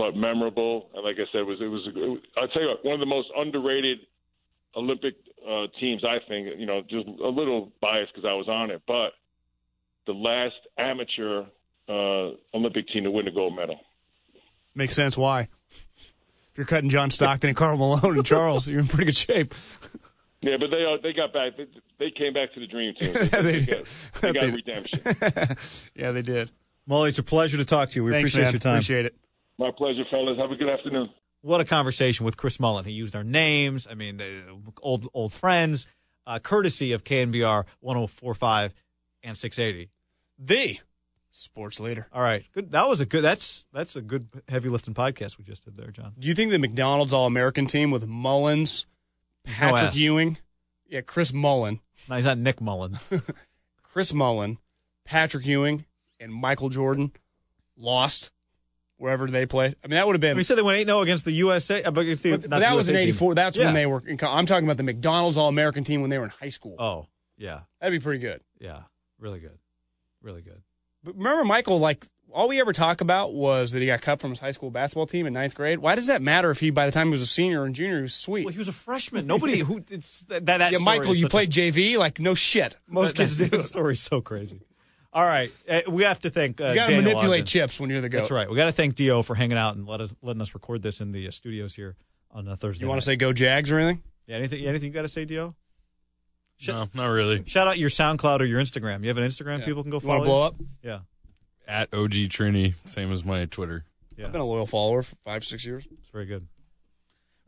but 0.00 0.16
memorable, 0.16 0.88
and 0.94 1.04
like 1.04 1.16
I 1.16 1.26
said, 1.30 1.40
it 1.42 1.46
was 1.46 1.58
it 1.60 1.66
was. 1.66 1.82
It 1.86 1.94
was 1.94 2.18
I'll 2.38 2.48
tell 2.48 2.62
you 2.62 2.68
what, 2.68 2.82
one 2.84 2.94
of 2.94 3.00
the 3.00 3.06
most 3.06 3.28
underrated 3.36 3.98
Olympic 4.74 5.14
uh, 5.46 5.66
teams. 5.78 6.02
I 6.04 6.16
think 6.26 6.48
you 6.58 6.64
know, 6.64 6.80
just 6.88 7.06
a 7.06 7.28
little 7.28 7.70
biased 7.82 8.12
because 8.14 8.26
I 8.26 8.32
was 8.32 8.48
on 8.48 8.70
it, 8.70 8.80
but 8.86 9.10
the 10.06 10.12
last 10.12 10.54
amateur 10.78 11.42
uh, 11.88 12.30
Olympic 12.56 12.88
team 12.88 13.04
to 13.04 13.10
win 13.10 13.28
a 13.28 13.30
gold 13.30 13.54
medal. 13.54 13.78
Makes 14.74 14.94
sense. 14.94 15.18
Why? 15.18 15.48
If 15.70 16.56
you're 16.56 16.66
cutting 16.66 16.88
John 16.88 17.10
Stockton 17.10 17.48
and 17.48 17.56
Karl 17.56 17.76
Malone 17.76 18.16
and 18.16 18.24
Charles, 18.26 18.66
you're 18.66 18.80
in 18.80 18.86
pretty 18.88 19.04
good 19.06 19.16
shape. 19.16 19.54
Yeah, 20.40 20.56
but 20.58 20.70
they 20.70 20.82
uh, 20.84 20.96
they 21.02 21.12
got 21.12 21.32
back. 21.34 21.58
They, 21.58 21.66
they 21.98 22.10
came 22.10 22.32
back 22.32 22.54
to 22.54 22.60
the 22.60 22.66
dream 22.66 22.94
team. 22.98 23.12
They, 23.14 23.26
They 23.28 23.58
they 23.58 23.66
got, 23.66 23.84
they 24.22 24.32
got 24.32 24.40
They- 24.40 24.50
redemption. 24.50 25.00
yeah, 25.94 26.12
they 26.12 26.22
did. 26.22 26.50
Molly, 26.86 27.10
it's 27.10 27.18
a 27.18 27.22
pleasure 27.22 27.58
to 27.58 27.64
talk 27.66 27.90
to 27.90 27.96
you. 27.96 28.04
We 28.04 28.10
Thanks, 28.12 28.30
appreciate 28.30 28.44
man. 28.44 28.52
your 28.54 28.60
time. 28.60 28.74
Appreciate 28.76 29.04
it. 29.06 29.14
My 29.60 29.70
pleasure, 29.70 30.04
fellas. 30.10 30.38
Have 30.38 30.50
a 30.50 30.56
good 30.56 30.70
afternoon. 30.70 31.10
What 31.42 31.60
a 31.60 31.66
conversation 31.66 32.24
with 32.24 32.38
Chris 32.38 32.58
Mullin. 32.58 32.86
He 32.86 32.92
used 32.92 33.14
our 33.14 33.22
names. 33.22 33.86
I 33.86 33.92
mean, 33.92 34.16
the 34.16 34.42
old 34.80 35.06
old 35.12 35.34
friends, 35.34 35.86
uh, 36.26 36.38
courtesy 36.38 36.94
of 36.94 37.04
KNBR 37.04 37.66
1045 37.80 38.72
and 39.22 39.36
680. 39.36 39.90
The 40.38 40.78
sports 41.30 41.78
leader. 41.78 42.06
All 42.10 42.22
right, 42.22 42.46
good. 42.54 42.70
That 42.70 42.88
was 42.88 43.02
a 43.02 43.04
good. 43.04 43.20
That's 43.20 43.66
that's 43.70 43.96
a 43.96 44.00
good 44.00 44.28
heavy 44.48 44.70
lifting 44.70 44.94
podcast 44.94 45.36
we 45.36 45.44
just 45.44 45.66
did 45.66 45.76
there, 45.76 45.90
John. 45.90 46.14
Do 46.18 46.26
you 46.26 46.34
think 46.34 46.52
the 46.52 46.58
McDonald's 46.58 47.12
All 47.12 47.26
American 47.26 47.66
team 47.66 47.90
with 47.90 48.06
Mullins, 48.06 48.86
Patrick 49.44 49.90
S. 49.90 49.96
Ewing, 49.96 50.38
yeah, 50.88 51.02
Chris 51.02 51.34
Mullin, 51.34 51.80
No, 52.08 52.16
he's 52.16 52.24
not 52.24 52.38
Nick 52.38 52.62
Mullen. 52.62 52.98
Chris 53.82 54.14
Mullin, 54.14 54.56
Patrick 55.04 55.44
Ewing, 55.44 55.84
and 56.18 56.32
Michael 56.32 56.70
Jordan 56.70 57.12
lost 57.76 58.30
wherever 59.00 59.26
they 59.28 59.46
played? 59.46 59.74
I 59.82 59.88
mean, 59.88 59.96
that 59.96 60.06
would 60.06 60.14
have 60.14 60.20
been. 60.20 60.36
we 60.36 60.42
said 60.42 60.56
they 60.56 60.62
went 60.62 60.78
8 60.78 60.84
0 60.84 61.00
against 61.00 61.24
the 61.24 61.32
USA. 61.32 61.82
uh, 61.82 61.90
against 61.90 62.22
the, 62.22 62.32
but, 62.32 62.42
but 62.42 62.50
the 62.50 62.58
that 62.60 62.74
was 62.76 62.88
in 62.88 62.94
USA 62.94 63.06
team. 63.06 63.08
'84. 63.14 63.34
That's 63.34 63.58
Yeah. 63.58 63.64
when 63.66 63.74
they 63.74 63.86
were. 63.86 64.02
In, 64.06 64.18
I'm 64.22 64.46
talking 64.46 64.64
about 64.64 64.76
the 64.76 64.82
McDonald's 64.82 65.36
All 65.36 65.48
American 65.48 65.82
team 65.84 66.00
when 66.02 66.10
they 66.10 66.18
were 66.18 66.24
in 66.24 66.30
high 66.30 66.48
school. 66.50 66.76
Oh, 66.78 67.06
yeah. 67.36 67.60
That'd 67.80 67.98
be 67.98 68.02
pretty 68.02 68.20
good. 68.20 68.40
Yeah. 68.60 68.80
Really 69.18 69.40
good. 69.40 69.58
Really 70.22 70.42
good. 70.42 70.60
But 71.02 71.16
remember, 71.16 71.44
Michael, 71.44 71.78
like 71.78 72.06
all 72.32 72.46
we 72.48 72.60
ever 72.60 72.72
talk 72.72 73.00
about 73.00 73.32
was 73.32 73.72
that 73.72 73.80
he 73.80 73.86
got 73.86 74.02
cut 74.02 74.20
from 74.20 74.30
his 74.30 74.38
high 74.38 74.50
school 74.52 74.70
basketball 74.70 75.06
team 75.06 75.26
in 75.26 75.32
ninth 75.32 75.54
grade. 75.54 75.78
Why 75.80 75.94
does 75.94 76.06
that 76.08 76.22
matter 76.22 76.50
if 76.50 76.60
he, 76.60 76.70
by 76.70 76.86
the 76.86 76.92
time 76.92 77.08
he 77.08 77.10
was 77.10 77.22
a 77.22 77.26
senior 77.26 77.64
and 77.64 77.74
junior, 77.74 77.96
he 77.96 78.02
was 78.02 78.14
sweet? 78.14 78.44
Well, 78.44 78.52
he 78.52 78.58
was 78.58 78.68
a 78.68 78.72
freshman. 78.72 79.26
Nobody 79.26 79.58
who. 79.66 79.82
It's, 79.90 80.20
that, 80.28 80.46
that 80.46 80.72
yeah, 80.72 80.78
Michael, 80.78 81.14
you 81.14 81.22
such 81.22 81.26
a- 81.26 81.30
played 81.30 81.50
JV? 81.50 81.96
Like, 81.96 82.20
no 82.20 82.34
shit. 82.34 82.76
Most 82.86 83.16
that- 83.16 83.22
kids 83.22 83.36
do. 83.36 83.46
That 83.48 83.64
story's 83.64 84.00
so 84.00 84.20
crazy. 84.20 84.60
All 85.12 85.24
right. 85.24 85.50
Uh, 85.68 85.80
we 85.88 86.04
have 86.04 86.20
to 86.20 86.30
thank. 86.30 86.60
Uh, 86.60 86.66
You 86.68 86.74
got 86.76 86.86
to 86.88 86.96
manipulate 86.96 87.40
Ogden. 87.42 87.46
chips 87.46 87.80
when 87.80 87.90
you're 87.90 88.00
the 88.00 88.08
goat. 88.08 88.18
That's 88.20 88.30
right. 88.30 88.48
We 88.48 88.56
got 88.56 88.66
to 88.66 88.72
thank 88.72 88.94
Dio 88.94 89.22
for 89.22 89.34
hanging 89.34 89.58
out 89.58 89.74
and 89.76 89.86
let 89.86 90.00
us 90.00 90.14
letting 90.22 90.40
us 90.42 90.54
record 90.54 90.82
this 90.82 91.00
in 91.00 91.10
the 91.12 91.26
uh, 91.26 91.30
studios 91.30 91.74
here 91.74 91.96
on 92.30 92.46
uh, 92.46 92.54
Thursday. 92.56 92.84
You 92.84 92.88
want 92.88 93.00
to 93.00 93.04
say 93.04 93.16
go 93.16 93.32
Jags 93.32 93.72
or 93.72 93.78
anything? 93.78 94.02
Yeah, 94.26 94.36
anything? 94.36 94.64
Anything 94.66 94.88
you 94.88 94.94
got 94.94 95.02
to 95.02 95.08
say, 95.08 95.24
Dio? 95.24 95.56
No, 96.68 96.88
not 96.94 97.06
really. 97.06 97.42
Shout 97.46 97.66
out 97.66 97.78
your 97.78 97.88
SoundCloud 97.90 98.40
or 98.40 98.44
your 98.44 98.60
Instagram. 98.60 99.02
You 99.02 99.08
have 99.08 99.18
an 99.18 99.24
Instagram 99.26 99.60
Yeah. 99.60 99.64
people 99.64 99.82
can 99.82 99.90
go 99.90 99.96
You 99.96 100.00
follow. 100.00 100.18
want 100.18 100.22
to 100.22 100.28
blow 100.28 100.42
up? 100.42 100.54
Yeah. 100.82 100.98
At 101.66 101.88
OG 101.94 102.28
Trini, 102.28 102.74
same 102.84 103.10
as 103.12 103.24
my 103.24 103.46
Twitter. 103.46 103.84
Yeah. 104.16 104.26
I've 104.26 104.32
been 104.32 104.40
a 104.42 104.44
loyal 104.46 104.66
follower 104.66 105.02
for 105.02 105.16
five, 105.24 105.44
six 105.44 105.64
years. 105.64 105.84
It's 105.90 106.10
very 106.10 106.26
good. 106.26 106.46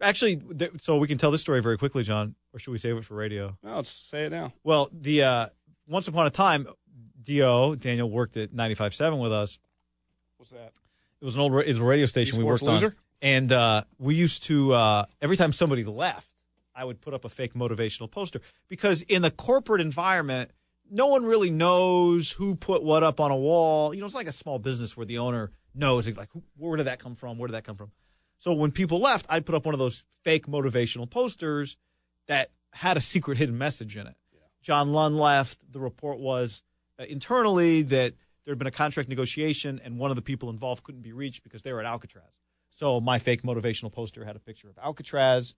Actually, 0.01 0.37
th- 0.37 0.73
so 0.81 0.97
we 0.97 1.07
can 1.07 1.19
tell 1.19 1.31
this 1.31 1.41
story 1.43 1.61
very 1.63 1.77
quickly, 1.79 2.03
John, 2.03 2.35
or 2.53 2.59
should 2.59 2.73
we 2.73 2.79
save 2.79 2.97
it 2.97 3.05
for 3.05 3.15
radio? 3.15 3.57
No, 3.63 3.77
let's 3.77 3.91
say 3.91 4.25
it 4.25 4.31
now. 4.31 4.53
Well, 4.65 4.89
the 4.93 5.23
uh, 5.25 5.47
once 5.87 6.09
upon 6.09 6.27
a 6.27 6.31
time, 6.31 6.67
Dio 7.23 7.75
Daniel 7.75 8.11
worked 8.11 8.37
at 8.37 8.53
95.7 8.53 9.21
with 9.21 9.33
us. 9.33 9.59
What's 10.37 10.53
that? 10.53 10.73
It 11.21 11.25
was 11.25 11.35
an 11.35 11.41
old 11.41 11.55
it 11.61 11.69
was 11.69 11.79
a 11.79 11.85
radio 11.85 12.07
station 12.07 12.39
we 12.39 12.45
worked 12.45 12.63
Loser? 12.63 12.87
on, 12.87 12.95
and 13.21 13.53
uh, 13.53 13.85
we 13.99 14.17
used 14.17 14.45
to 14.45 14.73
uh, 14.73 15.07
every 15.21 15.37
time 15.37 15.53
somebody 15.53 15.85
left, 15.85 16.29
I 16.75 16.85
would 16.85 17.01
put 17.01 17.15
up 17.15 17.25
a 17.25 17.29
fake 17.29 17.55
motivational 17.55 18.11
poster 18.11 18.41
because 18.69 19.03
in 19.03 19.23
the 19.23 19.31
corporate 19.31 19.81
environment, 19.81 20.51
no 20.91 21.07
one 21.07 21.25
really 21.25 21.51
knows 21.51 22.33
who 22.33 22.57
put 22.57 22.83
what 22.83 23.03
up 23.03 23.21
on 23.21 23.31
a 23.31 23.37
wall. 23.37 23.95
You 23.95 24.01
know, 24.01 24.07
it's 24.07 24.15
like 24.15 24.27
a 24.27 24.33
small 24.33 24.59
business 24.59 24.97
where 24.97 25.07
the 25.07 25.19
owner 25.19 25.53
knows 25.75 26.09
like 26.17 26.31
where 26.57 26.77
did 26.77 26.87
that 26.87 26.99
come 26.99 27.15
from, 27.15 27.39
where 27.39 27.47
did 27.47 27.55
that 27.55 27.65
come 27.65 27.77
from. 27.77 27.93
So 28.39 28.53
when 28.53 28.73
people 28.73 28.99
left, 28.99 29.27
I'd 29.29 29.47
put 29.47 29.55
up 29.55 29.65
one 29.65 29.75
of 29.75 29.79
those 29.79 30.03
fake 30.25 30.47
motivational 30.49 31.09
posters 31.09 31.77
that 32.27 32.51
had 32.73 32.97
a 32.97 33.01
secret 33.01 33.39
hidden 33.39 33.57
message 33.57 33.97
in 33.97 34.07
it. 34.07 34.17
John 34.63 34.93
Lund 34.93 35.19
left. 35.19 35.59
The 35.71 35.81
report 35.81 36.19
was 36.19 36.63
internally 36.99 37.83
that 37.83 38.15
there 38.45 38.53
had 38.53 38.59
been 38.59 38.67
a 38.67 38.73
contract 38.73 39.09
negotiation 39.09 39.81
and 39.85 39.99
one 39.99 40.11
of 40.11 40.17
the 40.17 40.23
people 40.23 40.51
involved 40.51 40.83
couldn't 40.83 41.03
be 41.03 41.13
reached 41.13 41.43
because 41.43 41.63
they 41.63 41.73
were 41.73 41.81
at 41.81 41.87
Alcatraz. 41.87 42.33
So 42.71 43.01
my 43.01 43.19
fake 43.19 43.43
motivational 43.43 43.93
poster 43.93 44.25
had 44.25 44.37
a 44.37 44.41
picture 44.41 44.69
of 44.69 44.79
Alcatraz 44.79 45.55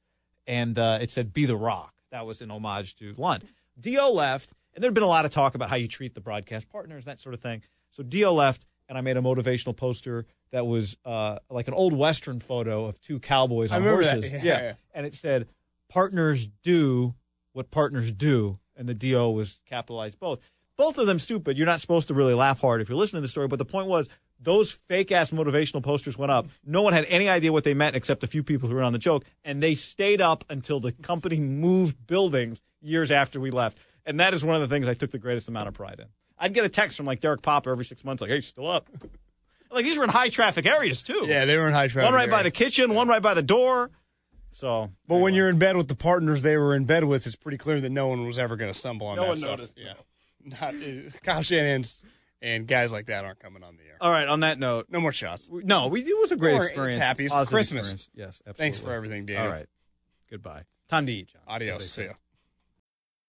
and 0.46 0.78
uh, 0.78 0.98
it 1.00 1.10
said 1.10 1.32
"Be 1.32 1.46
the 1.46 1.56
Rock." 1.56 1.94
That 2.10 2.26
was 2.26 2.42
an 2.42 2.50
homage 2.50 2.96
to 2.96 3.14
Lund. 3.16 3.44
Dio 3.78 4.10
left, 4.10 4.52
and 4.74 4.82
there 4.82 4.88
had 4.88 4.94
been 4.94 5.02
a 5.02 5.08
lot 5.08 5.24
of 5.24 5.30
talk 5.30 5.54
about 5.54 5.70
how 5.70 5.76
you 5.76 5.88
treat 5.88 6.14
the 6.14 6.20
broadcast 6.20 6.68
partners, 6.68 7.06
that 7.06 7.20
sort 7.20 7.34
of 7.34 7.40
thing. 7.40 7.62
So 7.90 8.02
Dio 8.02 8.32
left, 8.32 8.66
and 8.88 8.96
I 8.98 9.00
made 9.00 9.16
a 9.16 9.20
motivational 9.20 9.76
poster 9.76 10.26
that 10.52 10.66
was 10.66 10.96
uh, 11.04 11.38
like 11.50 11.68
an 11.68 11.74
old 11.74 11.92
western 11.92 12.40
photo 12.40 12.84
of 12.84 13.00
two 13.00 13.18
cowboys 13.18 13.72
on 13.72 13.82
horses. 13.82 14.30
Yeah, 14.30 14.40
yeah, 14.42 14.62
yeah. 14.62 14.72
and 14.94 15.06
it 15.06 15.14
said 15.14 15.48
"Partners 15.88 16.48
do 16.62 17.14
what 17.52 17.70
partners 17.70 18.12
do," 18.12 18.58
and 18.76 18.88
the 18.88 18.94
Dio 18.94 19.30
was 19.30 19.60
capitalized 19.66 20.18
both. 20.18 20.40
Both 20.76 20.98
of 20.98 21.06
them 21.06 21.18
stupid. 21.18 21.56
You're 21.56 21.66
not 21.66 21.80
supposed 21.80 22.08
to 22.08 22.14
really 22.14 22.34
laugh 22.34 22.60
hard 22.60 22.80
if 22.80 22.88
you're 22.88 22.98
listening 22.98 23.18
to 23.18 23.22
the 23.22 23.28
story. 23.28 23.46
But 23.48 23.58
the 23.60 23.64
point 23.64 23.86
was, 23.86 24.08
those 24.40 24.72
fake 24.72 25.12
ass 25.12 25.30
motivational 25.30 25.82
posters 25.82 26.18
went 26.18 26.32
up. 26.32 26.46
No 26.64 26.82
one 26.82 26.92
had 26.92 27.04
any 27.08 27.28
idea 27.28 27.52
what 27.52 27.62
they 27.64 27.74
meant 27.74 27.94
except 27.94 28.24
a 28.24 28.26
few 28.26 28.42
people 28.42 28.68
who 28.68 28.74
were 28.74 28.82
on 28.82 28.92
the 28.92 28.98
joke, 28.98 29.24
and 29.44 29.62
they 29.62 29.74
stayed 29.76 30.20
up 30.20 30.44
until 30.50 30.80
the 30.80 30.92
company 30.92 31.38
moved 31.38 32.04
buildings 32.06 32.60
years 32.82 33.10
after 33.12 33.38
we 33.38 33.50
left. 33.50 33.78
And 34.04 34.18
that 34.20 34.34
is 34.34 34.44
one 34.44 34.56
of 34.56 34.62
the 34.62 34.68
things 34.68 34.88
I 34.88 34.94
took 34.94 35.12
the 35.12 35.18
greatest 35.18 35.48
amount 35.48 35.68
of 35.68 35.74
pride 35.74 36.00
in. 36.00 36.06
I'd 36.38 36.52
get 36.52 36.64
a 36.64 36.68
text 36.68 36.96
from 36.96 37.06
like 37.06 37.20
Derek 37.20 37.42
Popper 37.42 37.70
every 37.70 37.84
six 37.84 38.04
months, 38.04 38.20
like, 38.20 38.30
"Hey, 38.30 38.40
still 38.40 38.68
up." 38.68 38.90
like 39.70 39.84
these 39.84 39.96
were 39.96 40.04
in 40.04 40.10
high 40.10 40.28
traffic 40.28 40.66
areas 40.66 41.02
too. 41.02 41.24
Yeah, 41.26 41.44
they 41.44 41.56
were 41.56 41.68
in 41.68 41.72
high 41.72 41.86
traffic. 41.88 42.06
One 42.10 42.14
right 42.14 42.28
by 42.30 42.42
the 42.42 42.50
kitchen, 42.50 42.94
one 42.94 43.06
right 43.08 43.22
by 43.22 43.34
the 43.34 43.42
door. 43.42 43.90
So, 44.50 44.90
But 45.08 45.16
when 45.18 45.34
you're 45.34 45.48
in 45.48 45.58
bed 45.58 45.76
with 45.76 45.88
the 45.88 45.96
partners 45.96 46.42
they 46.42 46.56
were 46.56 46.76
in 46.76 46.84
bed 46.84 47.04
with, 47.04 47.26
it's 47.26 47.34
pretty 47.34 47.58
clear 47.58 47.80
that 47.80 47.90
no 47.90 48.06
one 48.08 48.24
was 48.26 48.38
ever 48.38 48.54
going 48.56 48.72
to 48.72 48.78
stumble 48.78 49.06
on 49.08 49.16
No 49.16 49.22
that 49.22 49.28
one 49.28 49.36
stuff. 49.36 49.50
noticed. 49.50 49.74
Yeah, 49.76 49.94
not 50.44 50.74
uh, 50.74 51.10
Kyle 51.22 51.42
Shanahan's 51.42 52.04
and 52.42 52.66
guys 52.66 52.92
like 52.92 53.06
that 53.06 53.24
aren't 53.24 53.38
coming 53.40 53.62
on 53.62 53.76
the 53.76 53.82
air. 53.84 53.96
all 54.00 54.10
right. 54.10 54.28
On 54.28 54.40
that 54.40 54.58
note, 54.58 54.86
No 54.90 55.00
more 55.00 55.12
shots. 55.12 55.48
no, 55.50 55.86
we, 55.88 56.02
it 56.02 56.18
was 56.18 56.32
a 56.32 56.36
great 56.36 56.52
Don't 56.52 56.60
it's 56.60 56.68
experience. 56.68 56.96
happy. 56.96 57.24
It's 57.26 57.32
Christmas. 57.48 57.92
experience. 57.92 58.10
Yes, 58.14 58.42
absolutely. 58.46 58.58
Thanks 58.62 58.78
for 58.78 58.92
everything, 58.92 59.26
Daniel. 59.26 59.46
All 59.46 59.52
right. 59.52 59.66
Goodbye. 60.30 60.64
Time 60.88 61.06
to 61.06 61.12
eat, 61.12 61.28
John. 61.28 61.42
Adios. 61.46 61.90
See 61.90 62.04
ya. 62.04 62.12